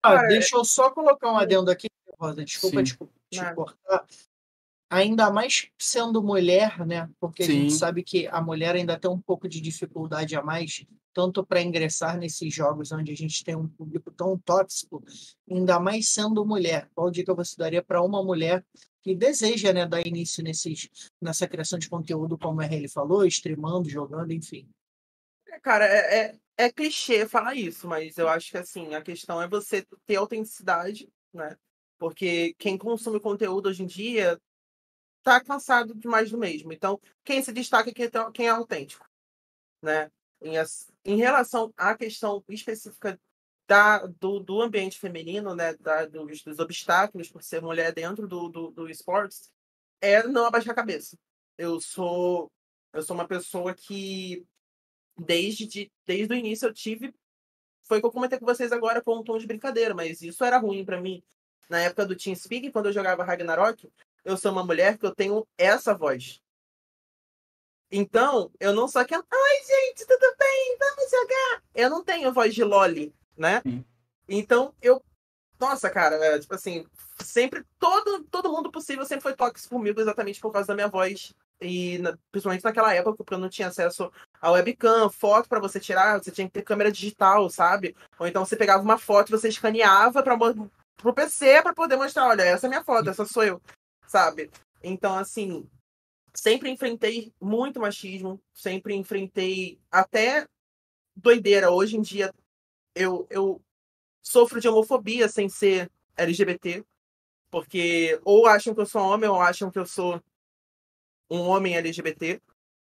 Ah, 0.00 0.22
deixa 0.28 0.56
eu 0.56 0.64
só 0.64 0.90
colocar 0.90 1.32
um 1.32 1.36
adendo 1.36 1.70
aqui, 1.70 1.88
Rosa. 2.20 2.44
Desculpa 2.44 2.84
Sim. 2.84 2.96
te, 3.30 3.54
cortar. 3.54 4.06
Ainda 4.90 5.30
mais 5.30 5.68
sendo 5.78 6.22
mulher, 6.22 6.86
né? 6.86 7.08
Porque 7.18 7.42
a 7.42 7.46
gente 7.46 7.72
Sim. 7.72 7.78
sabe 7.78 8.02
que 8.02 8.26
a 8.28 8.40
mulher 8.40 8.76
ainda 8.76 8.98
tem 8.98 9.10
um 9.10 9.20
pouco 9.20 9.48
de 9.48 9.60
dificuldade 9.60 10.36
a 10.36 10.42
mais, 10.42 10.84
tanto 11.12 11.44
para 11.44 11.62
ingressar 11.62 12.18
nesses 12.18 12.52
jogos 12.52 12.92
onde 12.92 13.10
a 13.10 13.16
gente 13.16 13.42
tem 13.42 13.56
um 13.56 13.68
público 13.68 14.10
tão 14.10 14.38
tóxico, 14.38 15.02
ainda 15.50 15.80
mais 15.80 16.10
sendo 16.10 16.44
mulher. 16.44 16.88
Qual 16.94 17.10
dica 17.10 17.34
você 17.34 17.56
daria 17.56 17.82
para 17.82 18.02
uma 18.02 18.22
mulher 18.22 18.64
que 19.02 19.14
deseja, 19.14 19.72
né, 19.72 19.86
dar 19.86 20.06
início 20.06 20.42
nesses, 20.42 20.88
nessa 21.20 21.46
criação 21.46 21.78
de 21.78 21.88
conteúdo, 21.88 22.38
como 22.38 22.60
a 22.60 22.64
Hayley 22.64 22.88
falou, 22.88 23.26
streamando, 23.26 23.88
jogando, 23.88 24.32
enfim? 24.32 24.68
Cara, 25.62 25.86
é, 25.86 26.16
é, 26.16 26.38
é 26.56 26.72
clichê 26.72 27.26
falar 27.26 27.54
isso, 27.54 27.86
mas 27.86 28.16
eu 28.16 28.28
acho 28.28 28.50
que 28.50 28.58
assim, 28.58 28.94
a 28.94 29.02
questão 29.02 29.40
é 29.40 29.48
você 29.48 29.86
ter 30.06 30.16
autenticidade, 30.16 31.08
né? 31.32 31.56
Porque 31.98 32.54
quem 32.58 32.76
consome 32.76 33.20
conteúdo 33.20 33.68
hoje 33.68 33.82
em 33.82 33.86
dia 33.86 34.38
tá 35.24 35.40
cansado 35.42 35.94
de 35.96 36.08
mais 36.08 36.30
do 36.30 36.38
mesmo. 36.38 36.72
Então, 36.72 37.00
quem 37.24 37.42
se 37.42 37.52
destaca 37.52 37.90
é 37.90 37.94
quem, 38.32 38.46
é- 38.46 38.50
autêntico, 38.50 39.08
né? 39.82 40.10
Em, 40.42 40.54
em 41.04 41.16
relação 41.16 41.72
à 41.76 41.96
questão 41.96 42.44
específica 42.48 43.20
da, 43.66 44.06
do, 44.06 44.40
do 44.40 44.62
ambiente 44.62 44.98
feminino, 44.98 45.54
né? 45.54 45.74
Da, 45.76 46.06
dos, 46.06 46.42
dos 46.42 46.58
obstáculos 46.60 47.30
por 47.30 47.42
ser 47.42 47.62
mulher 47.62 47.92
dentro 47.92 48.28
do, 48.28 48.48
do, 48.48 48.70
do 48.70 48.90
esportes, 48.90 49.52
é 50.00 50.22
não 50.24 50.46
abaixar 50.46 50.72
a 50.72 50.76
cabeça. 50.76 51.18
Eu 51.58 51.80
sou, 51.80 52.50
eu 52.92 53.02
sou 53.02 53.16
uma 53.16 53.28
pessoa 53.28 53.74
que 53.74 54.46
desde, 55.18 55.66
de- 55.66 55.92
desde 56.06 56.32
o 56.34 56.36
início 56.36 56.66
eu 56.68 56.72
tive. 56.74 57.14
Foi 57.84 58.00
que 58.00 58.06
eu 58.06 58.12
comentei 58.12 58.38
com 58.38 58.46
vocês 58.46 58.72
agora 58.72 59.02
com 59.02 59.18
um 59.18 59.24
tom 59.24 59.38
de 59.38 59.46
brincadeira, 59.46 59.94
mas 59.94 60.22
isso 60.22 60.44
era 60.44 60.58
ruim 60.58 60.84
pra 60.84 61.00
mim. 61.00 61.22
Na 61.68 61.80
época 61.80 62.06
do 62.06 62.16
TeamSpeak, 62.16 62.70
quando 62.72 62.86
eu 62.86 62.92
jogava 62.92 63.24
Ragnarok, 63.24 63.90
eu 64.24 64.36
sou 64.36 64.52
uma 64.52 64.64
mulher 64.64 64.98
que 64.98 65.06
eu 65.06 65.14
tenho 65.14 65.46
essa 65.58 65.94
voz. 65.94 66.40
Então, 67.90 68.50
eu 68.58 68.72
não 68.72 68.88
sou 68.88 69.00
aquela. 69.00 69.24
Ai, 69.30 69.56
gente, 69.64 70.06
tudo 70.06 70.34
bem, 70.38 70.76
vamos 70.78 71.10
jogar. 71.10 71.62
Eu 71.74 71.90
não 71.90 72.02
tenho 72.02 72.32
voz 72.32 72.54
de 72.54 72.64
Loli, 72.64 73.14
né? 73.36 73.60
Sim. 73.62 73.84
Então, 74.28 74.74
eu. 74.82 75.02
Nossa, 75.60 75.88
cara, 75.88 76.16
é, 76.16 76.38
tipo 76.38 76.54
assim, 76.54 76.84
sempre. 77.22 77.64
Todo, 77.78 78.24
todo 78.24 78.50
mundo 78.50 78.72
possível 78.72 79.04
sempre 79.04 79.22
foi 79.22 79.34
tóxico 79.34 79.76
comigo 79.76 80.00
exatamente 80.00 80.40
por 80.40 80.50
causa 80.52 80.66
da 80.68 80.74
minha 80.74 80.88
voz. 80.88 81.32
E 81.60 81.98
na- 81.98 82.18
principalmente 82.32 82.64
naquela 82.64 82.92
época, 82.92 83.16
porque 83.16 83.34
eu 83.34 83.38
não 83.38 83.48
tinha 83.48 83.68
acesso 83.68 84.10
a 84.40 84.50
webcam, 84.50 85.08
foto 85.08 85.48
pra 85.48 85.60
você 85.60 85.78
tirar, 85.78 86.20
você 86.20 86.32
tinha 86.32 86.48
que 86.48 86.52
ter 86.52 86.62
câmera 86.62 86.90
digital, 86.90 87.48
sabe? 87.48 87.94
Ou 88.18 88.26
então 88.26 88.44
você 88.44 88.56
pegava 88.56 88.82
uma 88.82 88.98
foto 88.98 89.28
e 89.28 89.38
você 89.38 89.48
escaneava 89.48 90.22
para 90.22 90.36
pro 90.96 91.14
PC 91.14 91.62
pra 91.62 91.72
poder 91.72 91.96
mostrar, 91.96 92.26
olha, 92.26 92.42
essa 92.42 92.66
é 92.66 92.68
minha 92.68 92.82
foto, 92.82 93.08
essa 93.08 93.24
sou 93.24 93.44
eu, 93.44 93.62
sabe? 94.06 94.50
Então, 94.82 95.14
assim, 95.14 95.68
sempre 96.34 96.70
enfrentei 96.70 97.32
muito 97.40 97.80
machismo, 97.80 98.42
sempre 98.52 98.94
enfrentei 98.94 99.80
até 99.90 100.46
doideira. 101.16 101.70
Hoje 101.70 101.96
em 101.96 102.02
dia 102.02 102.32
eu, 102.94 103.26
eu 103.30 103.62
sofro 104.22 104.60
de 104.60 104.68
homofobia 104.68 105.28
sem 105.28 105.48
ser 105.48 105.90
LGBT, 106.16 106.84
porque 107.50 108.20
ou 108.24 108.46
acham 108.46 108.74
que 108.74 108.80
eu 108.80 108.86
sou 108.86 109.02
homem 109.02 109.28
ou 109.28 109.40
acham 109.40 109.70
que 109.70 109.78
eu 109.78 109.86
sou 109.86 110.20
um 111.30 111.40
homem 111.40 111.76
LGBT, 111.76 112.40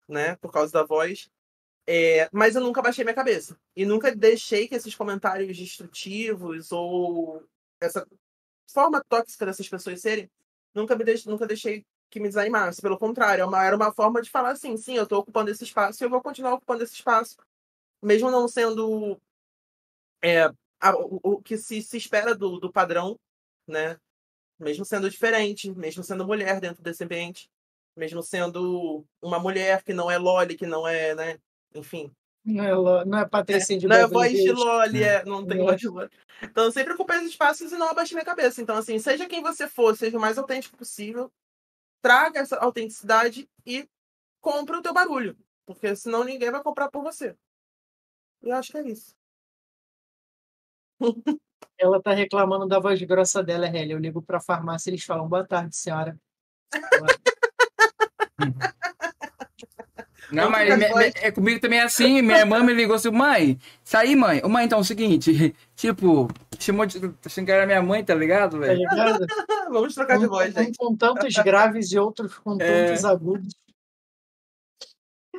né, 0.07 0.35
por 0.37 0.51
causa 0.51 0.71
da 0.71 0.83
voz. 0.83 1.29
É, 1.87 2.29
mas 2.31 2.55
eu 2.55 2.61
nunca 2.61 2.81
baixei 2.81 3.03
minha 3.03 3.15
cabeça. 3.15 3.59
E 3.75 3.85
nunca 3.85 4.15
deixei 4.15 4.67
que 4.67 4.75
esses 4.75 4.95
comentários 4.95 5.57
destrutivos 5.57 6.71
ou 6.71 7.43
essa 7.79 8.07
forma 8.71 9.03
tóxica 9.09 9.45
dessas 9.45 9.67
pessoas 9.67 9.99
serem, 9.99 10.29
nunca 10.73 10.95
me 10.95 11.03
deix, 11.03 11.25
nunca 11.25 11.47
deixei 11.47 11.85
que 12.09 12.19
me 12.19 12.27
desanimasse. 12.27 12.81
Pelo 12.81 12.97
contrário, 12.97 13.41
é 13.41 13.45
uma- 13.45 13.63
era 13.65 13.75
uma 13.75 13.93
forma 13.93 14.21
de 14.21 14.29
falar 14.29 14.51
assim, 14.51 14.75
sim, 14.77 14.95
eu 14.95 15.03
estou 15.03 15.19
ocupando 15.19 15.49
esse 15.51 15.63
espaço 15.63 16.03
e 16.03 16.05
eu 16.05 16.09
vou 16.09 16.21
continuar 16.21 16.53
ocupando 16.55 16.83
esse 16.83 16.93
espaço. 16.95 17.37
Mesmo 18.01 18.31
não 18.31 18.47
sendo 18.47 19.19
é, 20.23 20.43
a- 20.79 20.95
o, 20.97 21.19
o 21.23 21.41
que 21.41 21.57
se, 21.57 21.81
se 21.81 21.97
espera 21.97 22.35
do, 22.35 22.59
do 22.59 22.71
padrão, 22.71 23.19
né? 23.67 23.97
mesmo 24.59 24.85
sendo 24.85 25.09
diferente, 25.09 25.71
mesmo 25.71 26.03
sendo 26.03 26.25
mulher 26.25 26.59
dentro 26.61 26.83
desse 26.83 27.03
ambiente, 27.03 27.49
mesmo 27.95 28.21
sendo 28.23 29.05
uma 29.21 29.39
mulher 29.39 29.83
que 29.83 29.93
não 29.93 30.09
é 30.09 30.17
Loli, 30.17 30.55
que 30.55 30.67
não 30.67 30.87
é, 30.87 31.15
né? 31.15 31.39
Enfim. 31.73 32.11
Não 32.43 32.63
é, 32.63 32.73
lo- 32.73 33.05
não 33.05 33.19
é 33.19 33.25
Patricinha 33.27 33.77
de 33.77 33.87
Não 33.87 33.95
é 33.95 34.07
Beverly 34.07 34.33
voz 34.33 34.43
de. 34.43 34.51
Loli, 34.51 35.03
é, 35.03 35.23
não 35.25 35.45
tem 35.45 35.59
voz 35.59 35.79
de 35.79 35.87
Loli. 35.87 36.09
Então 36.41 36.63
eu 36.65 36.71
sempre 36.71 36.93
ocupei 36.93 37.17
os 37.17 37.25
espaços 37.25 37.71
e 37.71 37.77
não 37.77 37.89
abaixei 37.89 38.15
minha 38.15 38.25
cabeça. 38.25 38.61
Então, 38.61 38.75
assim, 38.75 38.97
seja 38.97 39.27
quem 39.27 39.43
você 39.43 39.67
for, 39.67 39.95
seja 39.95 40.17
o 40.17 40.21
mais 40.21 40.39
autêntico 40.39 40.75
possível, 40.75 41.31
traga 42.01 42.39
essa 42.39 42.57
autenticidade 42.57 43.47
e 43.65 43.87
compre 44.39 44.75
o 44.75 44.81
teu 44.81 44.91
barulho. 44.93 45.37
Porque 45.67 45.95
senão 45.95 46.23
ninguém 46.23 46.49
vai 46.49 46.63
comprar 46.63 46.89
por 46.89 47.03
você. 47.03 47.35
Eu 48.41 48.55
acho 48.55 48.71
que 48.71 48.77
é 48.79 48.87
isso. 48.89 49.15
Ela 51.77 52.01
tá 52.01 52.11
reclamando 52.11 52.67
da 52.67 52.79
voz 52.79 52.99
grossa 53.03 53.43
dela, 53.43 53.67
Helly. 53.67 53.91
Eu 53.91 53.99
ligo 53.99 54.21
pra 54.21 54.39
farmácia 54.39 54.89
e 54.89 54.93
eles 54.93 55.03
falam, 55.03 55.27
boa 55.29 55.45
tarde, 55.45 55.75
senhora. 55.75 56.19
Não, 60.31 60.49
mas 60.49 60.67
voz. 60.89 61.13
me- 61.13 61.19
é 61.21 61.31
comigo 61.31 61.59
também 61.59 61.79
é 61.79 61.83
assim. 61.83 62.21
Minha 62.21 62.39
irmã 62.39 62.63
me 62.63 62.73
ligou 62.73 62.95
assim, 62.95 63.11
mãe, 63.11 63.59
saí, 63.83 64.15
mãe. 64.15 64.41
Ô, 64.43 64.49
mãe, 64.49 64.65
então 64.65 64.77
é 64.79 64.81
o 64.81 64.85
seguinte, 64.85 65.31
tipo, 65.75 66.27
chamou 66.59 66.85
de. 66.85 66.99
Achando 67.25 67.45
que 67.45 67.51
era 67.51 67.65
minha 67.65 67.81
mãe, 67.81 68.03
tá 68.03 68.15
ligado, 68.15 68.53
Tá 68.59 68.65
velho? 68.67 68.79
ligado? 68.79 69.25
Vamos 69.71 69.93
trocar 69.95 70.17
de 70.19 70.25
Um- 70.25 70.29
voz, 70.29 70.55
um 70.55 70.63
gente. 70.63 70.77
com 70.77 70.95
tantos 70.95 71.33
graves 71.35 71.91
e 71.91 71.99
outros 71.99 72.33
com 72.37 72.57
É. 72.61 72.87
tantos 72.87 73.05
agudos. 73.05 73.53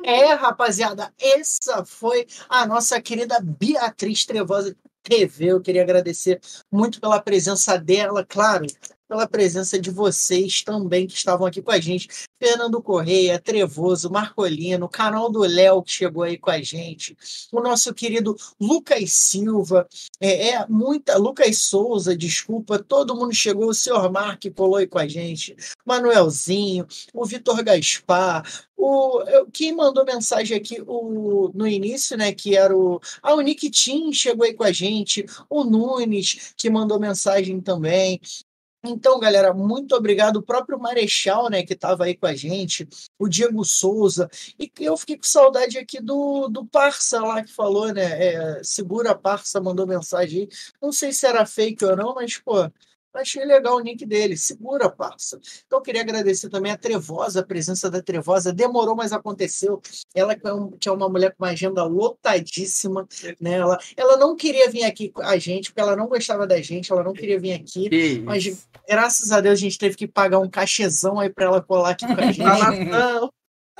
É, 0.03 0.33
rapaziada, 0.33 1.13
essa 1.19 1.85
foi 1.85 2.25
a 2.49 2.65
nossa 2.67 3.01
querida 3.01 3.39
Beatriz 3.41 4.25
Trevosa 4.25 4.75
TV. 5.01 5.45
Eu 5.51 5.61
queria 5.61 5.81
agradecer 5.83 6.41
muito 6.71 6.99
pela 6.99 7.21
presença 7.21 7.77
dela, 7.77 8.25
claro, 8.27 8.65
pela 9.13 9.27
presença 9.27 9.79
de 9.79 9.91
vocês 9.91 10.63
também 10.63 11.05
que 11.05 11.13
estavam 11.13 11.45
aqui 11.45 11.61
com 11.61 11.69
a 11.69 11.79
gente. 11.79 12.07
Fernando 12.41 12.81
Correia, 12.81 13.39
Trevoso, 13.39 14.09
Marcolino, 14.09 14.89
canal 14.89 15.31
do 15.31 15.41
Léo 15.41 15.83
que 15.83 15.91
chegou 15.91 16.23
aí 16.23 16.35
com 16.35 16.49
a 16.49 16.59
gente, 16.61 17.15
o 17.51 17.61
nosso 17.61 17.93
querido 17.93 18.35
Lucas 18.59 19.11
Silva, 19.11 19.87
é, 20.19 20.49
é 20.49 20.65
muita, 20.67 21.15
Lucas 21.15 21.59
Souza, 21.59 22.17
desculpa, 22.17 22.79
todo 22.79 23.15
mundo 23.15 23.33
chegou, 23.33 23.69
o 23.69 23.73
senhor 23.73 24.11
Mark 24.11 24.43
colou 24.55 24.77
aí 24.77 24.87
com 24.87 24.97
a 24.97 25.07
gente, 25.07 25.55
Manuelzinho, 25.85 26.85
o 27.13 27.23
Vitor 27.23 27.63
Gaspar, 27.63 28.43
o, 28.75 29.23
quem 29.53 29.73
mandou 29.73 30.03
mensagem 30.03 30.57
aqui 30.57 30.83
o, 30.85 31.49
no 31.53 31.65
início, 31.65 32.17
né, 32.17 32.33
que 32.33 32.57
era 32.57 32.75
o, 32.75 32.99
ah, 33.21 33.35
o 33.35 33.41
Nick 33.41 33.69
Tim 33.69 34.11
chegou 34.11 34.45
aí 34.45 34.53
com 34.53 34.63
a 34.63 34.71
gente, 34.71 35.25
o 35.49 35.63
Nunes, 35.63 36.53
que 36.57 36.69
mandou 36.69 36.99
mensagem 36.99 37.61
também, 37.61 38.19
então, 38.85 39.19
galera, 39.19 39.53
muito 39.53 39.95
obrigado. 39.95 40.37
O 40.37 40.41
próprio 40.43 40.77
Marechal, 40.77 41.49
né, 41.49 41.63
que 41.63 41.73
estava 41.73 42.03
aí 42.03 42.15
com 42.15 42.25
a 42.25 42.35
gente, 42.35 42.87
o 43.17 43.29
Diego 43.29 43.63
Souza. 43.63 44.29
E 44.59 44.71
eu 44.79 44.97
fiquei 44.97 45.17
com 45.17 45.23
saudade 45.23 45.77
aqui 45.77 46.01
do, 46.01 46.49
do 46.49 46.65
Parça 46.65 47.21
lá 47.21 47.41
que 47.41 47.53
falou, 47.53 47.93
né? 47.93 48.03
é, 48.59 48.63
segura 48.63 49.15
Parça, 49.15 49.61
mandou 49.61 49.87
mensagem 49.87 50.41
aí. 50.41 50.49
Não 50.81 50.91
sei 50.91 51.13
se 51.13 51.25
era 51.25 51.45
fake 51.45 51.85
ou 51.85 51.95
não, 51.95 52.13
mas, 52.13 52.37
pô, 52.37 52.69
achei 53.21 53.45
legal 53.45 53.75
o 53.75 53.79
nick 53.79 54.05
dele. 54.05 54.35
Segura 54.37 54.89
Parça. 54.89 55.39
Então, 55.65 55.79
eu 55.79 55.83
queria 55.83 56.01
agradecer 56.01 56.49
também 56.49 56.71
a 56.71 56.77
Trevosa, 56.77 57.39
a 57.39 57.45
presença 57.45 57.89
da 57.89 58.01
Trevosa. 58.01 58.53
Demorou, 58.53 58.95
mas 58.95 59.13
aconteceu. 59.13 59.81
Ela 60.13 60.35
que 60.35 60.47
é, 60.47 60.51
que 60.79 60.89
é 60.89 60.91
uma 60.91 61.09
mulher 61.09 61.35
com 61.35 61.43
uma 61.43 61.51
agenda 61.51 61.83
lotadíssima, 61.83 63.07
né? 63.39 63.53
Ela, 63.53 63.77
ela 63.95 64.17
não 64.17 64.35
queria 64.35 64.69
vir 64.69 64.83
aqui 64.83 65.09
com 65.09 65.21
a 65.21 65.37
gente, 65.37 65.69
porque 65.69 65.81
ela 65.81 65.95
não 65.95 66.07
gostava 66.07 66.47
da 66.47 66.61
gente, 66.61 66.91
ela 66.91 67.03
não 67.03 67.13
queria 67.13 67.39
vir 67.39 67.53
aqui. 67.53 67.89
Que 67.89 68.19
Mas 68.19 68.45
isso. 68.45 68.67
graças 68.87 69.31
a 69.31 69.41
Deus 69.41 69.59
a 69.59 69.61
gente 69.61 69.77
teve 69.77 69.95
que 69.95 70.07
pagar 70.07 70.39
um 70.39 70.49
cachezão 70.49 71.19
aí 71.19 71.29
para 71.29 71.45
ela 71.45 71.61
colar 71.61 71.91
aqui 71.91 72.05
com 72.05 72.21
a 72.21 72.25
gente. 72.31 72.43
Falação. 72.43 73.31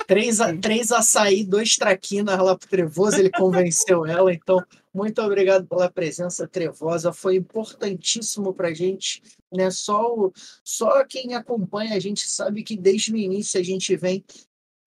Três, 0.06 0.40
a- 0.40 0.56
três 0.56 0.92
açaí, 0.92 1.44
dois 1.44 1.76
traquinas 1.76 2.38
lá 2.38 2.56
pro 2.56 2.68
Trevoso, 2.68 3.16
ele 3.18 3.30
convenceu 3.30 4.04
ela. 4.06 4.32
Então, 4.32 4.62
muito 4.92 5.20
obrigado 5.22 5.66
pela 5.66 5.90
presença, 5.90 6.46
Trevosa. 6.46 7.12
Foi 7.12 7.36
importantíssimo 7.36 8.52
para 8.54 8.68
a 8.68 8.74
gente. 8.74 9.22
Né? 9.52 9.70
Só, 9.70 10.14
o- 10.14 10.32
só 10.62 11.04
quem 11.04 11.34
acompanha 11.34 11.94
a 11.94 12.00
gente 12.00 12.28
sabe 12.28 12.62
que 12.62 12.76
desde 12.76 13.12
o 13.12 13.16
início 13.16 13.58
a 13.60 13.62
gente 13.62 13.96
vem 13.96 14.24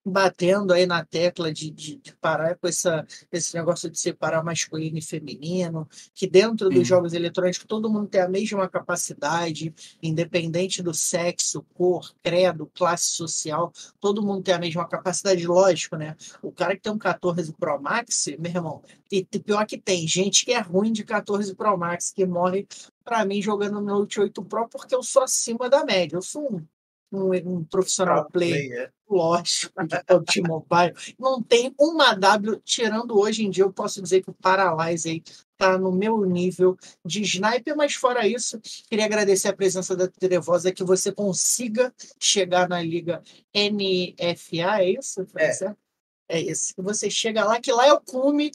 batendo 0.09 0.73
aí 0.73 0.85
na 0.85 1.05
tecla 1.05 1.51
de, 1.51 1.69
de, 1.69 1.97
de 1.97 2.15
parar 2.15 2.55
com 2.55 2.67
essa, 2.67 3.05
esse 3.31 3.55
negócio 3.55 3.89
de 3.89 3.99
separar 3.99 4.43
masculino 4.43 4.97
e 4.97 5.01
feminino, 5.01 5.87
que 6.13 6.27
dentro 6.27 6.69
dos 6.69 6.87
jogos 6.87 7.13
eletrônicos 7.13 7.65
todo 7.65 7.89
mundo 7.89 8.07
tem 8.07 8.21
a 8.21 8.29
mesma 8.29 8.67
capacidade, 8.69 9.73
independente 10.01 10.81
do 10.81 10.93
sexo, 10.93 11.65
cor, 11.73 12.13
credo, 12.23 12.71
classe 12.73 13.11
social, 13.11 13.71
todo 13.99 14.25
mundo 14.25 14.43
tem 14.43 14.53
a 14.53 14.59
mesma 14.59 14.87
capacidade, 14.87 15.45
lógico, 15.45 15.95
né? 15.95 16.15
O 16.41 16.51
cara 16.51 16.75
que 16.75 16.81
tem 16.81 16.91
um 16.91 16.97
14 16.97 17.53
Pro 17.53 17.81
Max, 17.81 18.27
meu 18.39 18.51
irmão, 18.51 18.81
e, 19.11 19.27
e 19.31 19.39
pior 19.39 19.65
que 19.65 19.77
tem 19.77 20.07
gente 20.07 20.45
que 20.45 20.53
é 20.53 20.59
ruim 20.59 20.91
de 20.91 21.03
14 21.03 21.55
Pro 21.55 21.77
Max, 21.77 22.11
que 22.11 22.25
morre 22.25 22.67
para 23.03 23.23
mim 23.25 23.41
jogando 23.41 23.75
no 23.75 23.81
Note 23.81 24.19
8 24.19 24.43
Pro 24.43 24.67
porque 24.67 24.93
eu 24.93 25.03
sou 25.03 25.23
acima 25.23 25.69
da 25.69 25.85
média, 25.85 26.15
eu 26.17 26.21
sou 26.21 26.55
um, 26.55 26.65
um, 27.11 27.31
um 27.33 27.63
profissional 27.63 28.29
player 28.29 28.67
Player. 28.67 28.93
lógico, 29.09 29.73
de 29.85 30.03
PUBG 30.03 30.41
Mobile. 30.41 30.93
Não 31.19 31.41
tem 31.41 31.73
uma 31.79 32.13
W, 32.13 32.61
tirando 32.63 33.17
hoje 33.17 33.45
em 33.45 33.49
dia, 33.49 33.63
eu 33.63 33.71
posso 33.71 34.01
dizer 34.01 34.21
que 34.21 34.29
o 34.29 34.33
Paralyze 34.33 35.09
aí 35.09 35.23
tá 35.57 35.77
no 35.77 35.91
meu 35.91 36.23
nível 36.25 36.77
de 37.05 37.21
sniper, 37.21 37.75
mas 37.75 37.93
fora 37.95 38.27
isso, 38.27 38.59
queria 38.89 39.05
agradecer 39.05 39.47
a 39.47 39.55
presença 39.55 39.95
da 39.95 40.07
Trevosa, 40.07 40.71
que 40.71 40.83
você 40.83 41.11
consiga 41.11 41.93
chegar 42.19 42.69
na 42.69 42.81
liga 42.81 43.21
NFA, 43.55 44.81
é 44.81 44.91
isso? 44.91 45.25
Foi 45.25 45.41
É. 45.41 45.75
É 46.29 46.39
isso. 46.41 46.75
Que 46.75 46.81
você 46.81 47.09
chega 47.09 47.45
lá, 47.45 47.59
que 47.59 47.71
lá 47.71 47.87
é 47.87 47.93
o 47.93 48.01
cume, 48.01 48.51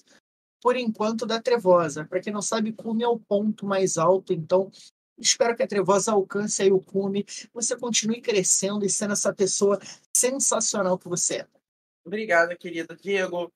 por 0.61 0.77
enquanto, 0.77 1.27
da 1.27 1.41
Trevosa. 1.41 2.05
Para 2.05 2.21
quem 2.21 2.33
não 2.33 2.43
sabe, 2.43 2.73
cume 2.73 3.03
é 3.03 3.09
o 3.09 3.19
ponto 3.19 3.67
mais 3.67 3.97
alto, 3.97 4.33
então 4.33 4.71
espero 5.18 5.57
que 5.57 5.62
a 5.62 5.66
Trevosa 5.66 6.12
alcance 6.12 6.62
aí 6.62 6.73
o 6.73 6.81
cume, 6.81 7.24
você 7.52 7.76
continue 7.76 8.20
crescendo 8.20 8.84
e 8.84 8.91
sendo 8.91 9.12
essa 9.12 9.32
pessoa 9.32 9.78
sensacional 10.15 10.99
que 10.99 11.08
você 11.08 11.36
é. 11.36 11.47
Obrigada, 12.05 12.57
querido 12.57 12.97
Diego. 12.97 13.52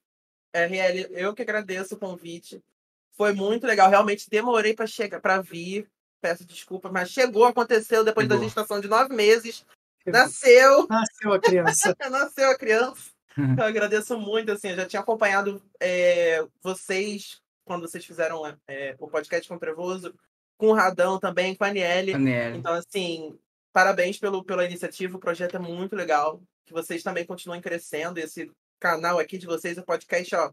RL, 0.55 1.09
eu 1.11 1.35
que 1.35 1.43
agradeço 1.43 1.95
o 1.95 1.99
convite. 1.99 2.63
Foi 3.17 3.33
muito 3.33 3.67
legal. 3.67 3.91
Realmente 3.91 4.31
demorei 4.31 4.75
para 4.75 4.87
chegar, 4.87 5.21
para 5.21 5.43
vir. 5.43 5.89
Peço 6.21 6.45
desculpa, 6.45 6.91
mas 6.91 7.11
chegou, 7.11 7.45
aconteceu 7.45 8.05
depois 8.05 8.27
da 8.27 8.39
gestação 8.39 8.81
de 8.81 8.89
nove 8.89 9.15
meses. 9.15 9.67
Nasceu, 10.07 10.87
Nasceu 10.89 11.33
a 11.33 11.41
criança. 11.41 11.97
nasceu 12.11 12.51
a 12.51 12.57
criança. 12.57 13.11
Eu 13.37 13.65
agradeço 13.65 14.19
muito, 14.19 14.51
assim, 14.53 14.69
eu 14.69 14.77
já 14.77 14.87
tinha 14.87 15.01
acompanhado 15.01 15.63
é, 15.79 16.47
vocês 16.63 17.43
quando 17.67 17.83
vocês 17.83 18.05
fizeram 18.05 18.43
é, 18.69 18.95
o 18.99 19.09
podcast 19.09 19.47
com 19.49 19.57
o 19.57 19.59
Trevoso, 19.59 20.15
com 20.57 20.69
o 20.69 20.73
Radão 20.75 21.19
também, 21.19 21.55
com 21.55 21.65
a 21.65 21.69
Aniele. 21.69 22.13
Então, 22.57 22.73
assim, 22.75 23.39
parabéns 23.73 24.19
pelo, 24.19 24.43
pela 24.45 24.65
iniciativa, 24.65 25.17
o 25.17 25.21
projeto 25.21 25.57
é 25.57 25.59
muito 25.59 25.95
legal. 25.97 26.41
Que 26.65 26.73
vocês 26.73 27.03
também 27.03 27.25
continuem 27.25 27.61
crescendo. 27.61 28.19
Esse 28.19 28.51
canal 28.81 29.19
aqui 29.19 29.39
de 29.39 29.47
vocês, 29.47 29.79
o 29.79 29.85
podcast, 29.85 30.35
ó, 30.35 30.51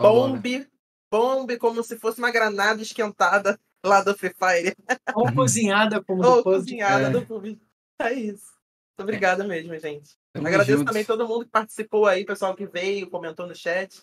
Vambora. 0.00 0.32
bombe, 0.32 0.68
bombe 1.10 1.56
como 1.58 1.82
se 1.82 1.98
fosse 1.98 2.18
uma 2.18 2.30
granada 2.30 2.82
esquentada 2.82 3.58
lá 3.84 4.02
do 4.02 4.16
Free 4.16 4.34
Fire. 4.34 4.74
Ou 5.14 5.26
cozinhada, 5.34 6.02
como 6.02 6.24
Ou 6.26 6.38
depois. 6.38 6.58
cozinhada 6.58 7.06
É. 7.06 7.10
do 7.10 7.24
PUBG. 7.24 7.60
É 8.00 8.12
isso. 8.12 8.44
Muito 8.98 9.02
obrigada 9.08 9.44
mesmo, 9.44 9.78
gente. 9.78 10.16
Tamo 10.32 10.48
Agradeço 10.48 10.78
junto. 10.78 10.88
também 10.88 11.04
todo 11.04 11.28
mundo 11.28 11.44
que 11.44 11.50
participou 11.50 12.06
aí, 12.06 12.24
pessoal 12.24 12.54
que 12.56 12.66
veio, 12.66 13.08
comentou 13.08 13.46
no 13.46 13.54
chat. 13.54 14.02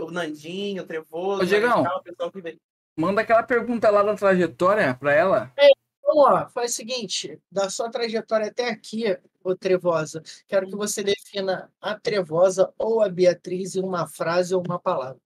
O 0.00 0.10
Nandinho, 0.10 0.82
o 0.82 0.86
Trevoso, 0.86 1.42
Ô, 1.42 1.46
Diegão. 1.46 1.82
o 1.82 2.02
pessoal 2.02 2.30
que 2.30 2.40
veio. 2.40 2.58
Manda 2.96 3.22
aquela 3.22 3.42
pergunta 3.42 3.90
lá 3.90 4.02
da 4.02 4.14
trajetória 4.14 4.94
pra 4.94 5.12
ela. 5.12 5.52
Então, 5.56 6.18
ó, 6.18 6.48
faz 6.48 6.72
o 6.72 6.74
seguinte: 6.74 7.40
da 7.50 7.70
sua 7.70 7.90
trajetória 7.90 8.48
até 8.48 8.68
aqui, 8.68 9.04
ô 9.42 9.56
Trevosa, 9.56 10.22
quero 10.46 10.66
que 10.68 10.76
você 10.76 11.02
defina 11.02 11.72
a 11.80 11.98
Trevosa 11.98 12.72
ou 12.76 13.02
a 13.02 13.08
Beatriz 13.08 13.76
em 13.76 13.82
uma 13.82 14.06
frase 14.06 14.54
ou 14.54 14.62
uma 14.64 14.78
palavra. 14.78 15.20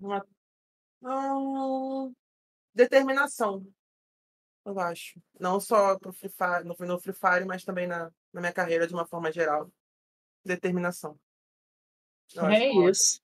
Uma... 0.00 0.26
Hum, 1.02 2.12
Determinação, 2.74 3.64
eu 4.64 4.78
acho. 4.80 5.20
Não 5.38 5.60
só 5.60 5.96
pro 5.98 6.12
Free 6.12 6.30
Fire, 6.30 6.64
no, 6.64 6.74
no 6.86 6.98
Free 6.98 7.12
Fire, 7.12 7.44
mas 7.44 7.64
também 7.64 7.86
na, 7.86 8.10
na 8.32 8.40
minha 8.40 8.52
carreira 8.52 8.86
de 8.86 8.94
uma 8.94 9.06
forma 9.06 9.30
geral. 9.30 9.70
Determinação. 10.44 11.18
Eu 12.34 12.46
É 12.46 12.68
ótimo. 12.68 12.90
isso. 12.90 13.23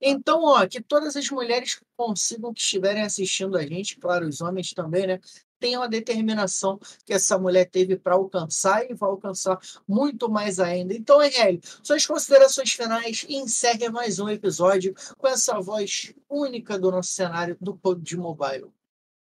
Então, 0.00 0.44
ó, 0.44 0.66
que 0.66 0.80
todas 0.80 1.16
as 1.16 1.28
mulheres 1.30 1.80
consigam, 1.96 2.52
que 2.52 2.60
estiverem 2.60 3.02
assistindo 3.02 3.56
a 3.56 3.66
gente, 3.66 3.98
claro, 3.98 4.28
os 4.28 4.40
homens 4.40 4.72
também, 4.72 5.06
né? 5.06 5.20
Tenham 5.58 5.82
a 5.82 5.86
determinação 5.86 6.78
que 7.04 7.14
essa 7.14 7.38
mulher 7.38 7.64
teve 7.70 7.96
para 7.96 8.14
alcançar 8.14 8.84
e 8.90 8.94
vai 8.94 9.08
alcançar 9.08 9.58
muito 9.88 10.28
mais 10.28 10.60
ainda. 10.60 10.92
Então, 10.92 11.18
RL, 11.18 11.58
suas 11.82 12.06
considerações 12.06 12.72
finais 12.72 13.24
e 13.26 13.36
encerre 13.36 13.88
mais 13.88 14.18
um 14.18 14.28
episódio 14.28 14.94
com 15.16 15.26
essa 15.26 15.58
voz 15.60 16.12
única 16.28 16.78
do 16.78 16.90
nosso 16.90 17.12
cenário 17.12 17.56
do 17.58 17.74
PUBG 17.74 18.16
Mobile. 18.18 18.70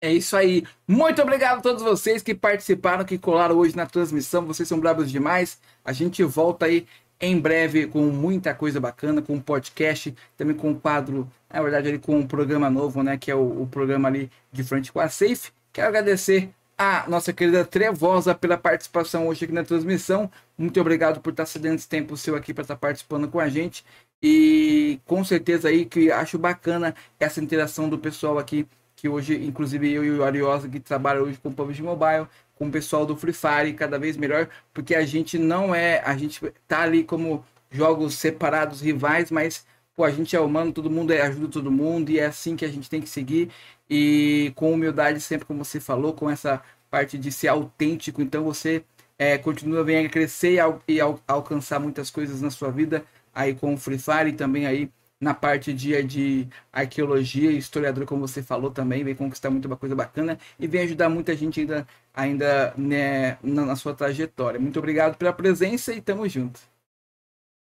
É 0.04 0.12
isso 0.12 0.36
aí. 0.36 0.62
Muito 0.86 1.22
obrigado 1.22 1.60
a 1.60 1.62
todos 1.62 1.82
vocês 1.82 2.22
que 2.22 2.34
participaram, 2.34 3.06
que 3.06 3.16
colaram 3.16 3.56
hoje 3.56 3.74
na 3.74 3.86
transmissão. 3.86 4.44
Vocês 4.44 4.68
são 4.68 4.78
bravos 4.78 5.10
demais. 5.10 5.58
A 5.82 5.94
gente 5.94 6.22
volta 6.22 6.66
aí 6.66 6.86
em 7.20 7.38
breve 7.38 7.86
com 7.86 8.02
muita 8.06 8.54
coisa 8.54 8.80
bacana, 8.80 9.22
com 9.22 9.38
podcast, 9.40 10.14
também 10.36 10.56
com 10.56 10.70
um 10.70 10.74
quadro, 10.74 11.28
na 11.52 11.62
verdade, 11.62 11.88
ali 11.88 11.98
com 11.98 12.18
um 12.18 12.26
programa 12.26 12.68
novo, 12.68 13.02
né? 13.02 13.16
Que 13.16 13.30
é 13.30 13.34
o, 13.34 13.62
o 13.62 13.66
programa 13.66 14.08
ali 14.08 14.30
de 14.52 14.62
frente 14.64 14.92
com 14.92 15.00
a 15.00 15.08
Safe. 15.08 15.50
Quero 15.72 15.88
agradecer 15.88 16.50
a 16.76 17.08
nossa 17.08 17.32
querida 17.32 17.64
Trevosa 17.64 18.34
pela 18.34 18.56
participação 18.58 19.28
hoje 19.28 19.44
aqui 19.44 19.54
na 19.54 19.64
transmissão. 19.64 20.30
Muito 20.58 20.80
obrigado 20.80 21.20
por 21.20 21.30
estar 21.30 21.46
cedendo 21.46 21.76
esse 21.76 21.88
tempo 21.88 22.16
seu 22.16 22.34
aqui 22.36 22.52
para 22.52 22.62
estar 22.62 22.76
participando 22.76 23.28
com 23.28 23.38
a 23.38 23.48
gente. 23.48 23.84
E 24.22 25.00
com 25.04 25.24
certeza 25.24 25.68
aí 25.68 25.84
que 25.84 26.10
acho 26.10 26.38
bacana 26.38 26.94
essa 27.20 27.40
interação 27.40 27.88
do 27.88 27.98
pessoal 27.98 28.38
aqui, 28.38 28.66
que 28.96 29.08
hoje, 29.08 29.34
inclusive 29.44 29.90
eu 29.92 30.04
e 30.04 30.10
o 30.10 30.24
Ariosa, 30.24 30.68
que 30.68 30.80
trabalha 30.80 31.22
hoje 31.22 31.38
com 31.38 31.50
o 31.50 31.52
PUBG 31.52 31.82
Mobile, 31.82 32.26
com 32.54 32.66
o 32.68 32.70
pessoal 32.70 33.04
do 33.06 33.16
Free 33.16 33.32
Fire, 33.32 33.74
cada 33.74 33.98
vez 33.98 34.16
melhor, 34.16 34.48
porque 34.72 34.94
a 34.94 35.04
gente 35.04 35.38
não 35.38 35.74
é, 35.74 36.00
a 36.04 36.16
gente 36.16 36.40
tá 36.68 36.82
ali 36.82 37.04
como 37.04 37.44
jogos 37.70 38.14
separados, 38.14 38.80
rivais, 38.80 39.30
mas 39.30 39.66
pô, 39.96 40.04
a 40.04 40.10
gente 40.10 40.34
é 40.36 40.40
humano, 40.40 40.72
todo 40.72 40.90
mundo 40.90 41.12
é, 41.12 41.22
ajuda 41.22 41.48
todo 41.48 41.70
mundo 41.70 42.10
e 42.10 42.18
é 42.18 42.26
assim 42.26 42.56
que 42.56 42.64
a 42.64 42.68
gente 42.68 42.88
tem 42.88 43.00
que 43.00 43.08
seguir 43.08 43.50
e 43.88 44.52
com 44.54 44.72
humildade 44.72 45.20
sempre 45.20 45.46
como 45.46 45.64
você 45.64 45.80
falou, 45.80 46.12
com 46.12 46.30
essa 46.30 46.62
parte 46.90 47.18
de 47.18 47.32
ser 47.32 47.48
autêntico, 47.48 48.22
então 48.22 48.44
você 48.44 48.84
é, 49.18 49.38
continua 49.38 49.84
bem 49.84 50.06
a 50.06 50.08
crescer 50.08 50.54
e, 50.54 50.60
al 50.60 50.82
e 50.88 51.00
al 51.00 51.20
alcançar 51.26 51.80
muitas 51.80 52.10
coisas 52.10 52.40
na 52.40 52.50
sua 52.50 52.70
vida 52.70 53.04
aí 53.34 53.54
com 53.54 53.74
o 53.74 53.76
Free 53.76 53.98
Fire 53.98 54.28
e 54.28 54.32
também 54.32 54.66
aí 54.66 54.90
na 55.24 55.32
parte 55.32 55.72
de, 55.72 56.02
de 56.02 56.48
arqueologia, 56.70 57.50
historiador, 57.50 58.04
como 58.04 58.28
você 58.28 58.42
falou 58.42 58.70
também, 58.70 59.02
vem 59.02 59.14
conquistar 59.16 59.48
muita 59.48 59.74
coisa 59.74 59.96
bacana 59.96 60.38
e 60.58 60.66
vem 60.66 60.82
ajudar 60.82 61.08
muita 61.08 61.34
gente 61.34 61.60
ainda, 61.60 61.88
ainda 62.12 62.74
né, 62.76 63.38
na, 63.42 63.64
na 63.64 63.74
sua 63.74 63.94
trajetória. 63.94 64.60
Muito 64.60 64.78
obrigado 64.78 65.16
pela 65.16 65.32
presença 65.32 65.94
e 65.94 66.02
tamo 66.02 66.28
junto. 66.28 66.60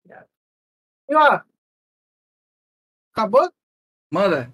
E 0.07 1.15
ó, 1.15 1.41
acabou? 3.13 3.53
Manda. 4.11 4.51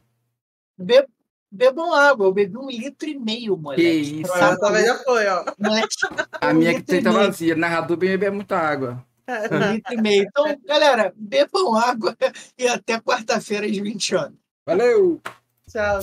Be 0.77 1.07
bebam 1.49 1.95
água. 1.95 2.27
Eu 2.27 2.33
bebi 2.33 2.59
um 2.59 2.69
litro 2.69 3.09
e 3.09 3.17
meio, 3.17 3.57
moleque. 3.57 3.83
Que 3.83 3.89
isso. 4.21 4.37
Já 4.37 4.99
foi, 5.05 5.29
ó. 5.29 5.45
Moleque, 5.57 5.95
A 6.41 6.49
um 6.49 6.55
minha 6.55 6.73
que 6.73 6.79
litro 6.81 6.97
e 6.97 7.03
tá 7.05 7.13
vazia. 7.13 7.55
Narrador 7.55 7.97
bem 7.97 8.11
beber 8.11 8.33
muita 8.33 8.59
água. 8.59 9.06
Um 9.29 9.73
litro 9.73 9.95
e 9.95 9.97
meio. 10.01 10.25
Então, 10.25 10.45
galera, 10.65 11.13
bebam 11.17 11.75
água 11.75 12.17
e 12.59 12.69
até 12.69 13.01
quarta-feira 13.01 13.67
às 13.67 13.77
20 13.77 14.15
horas. 14.15 14.35
Valeu! 14.65 15.21
Tchau. 15.69 16.01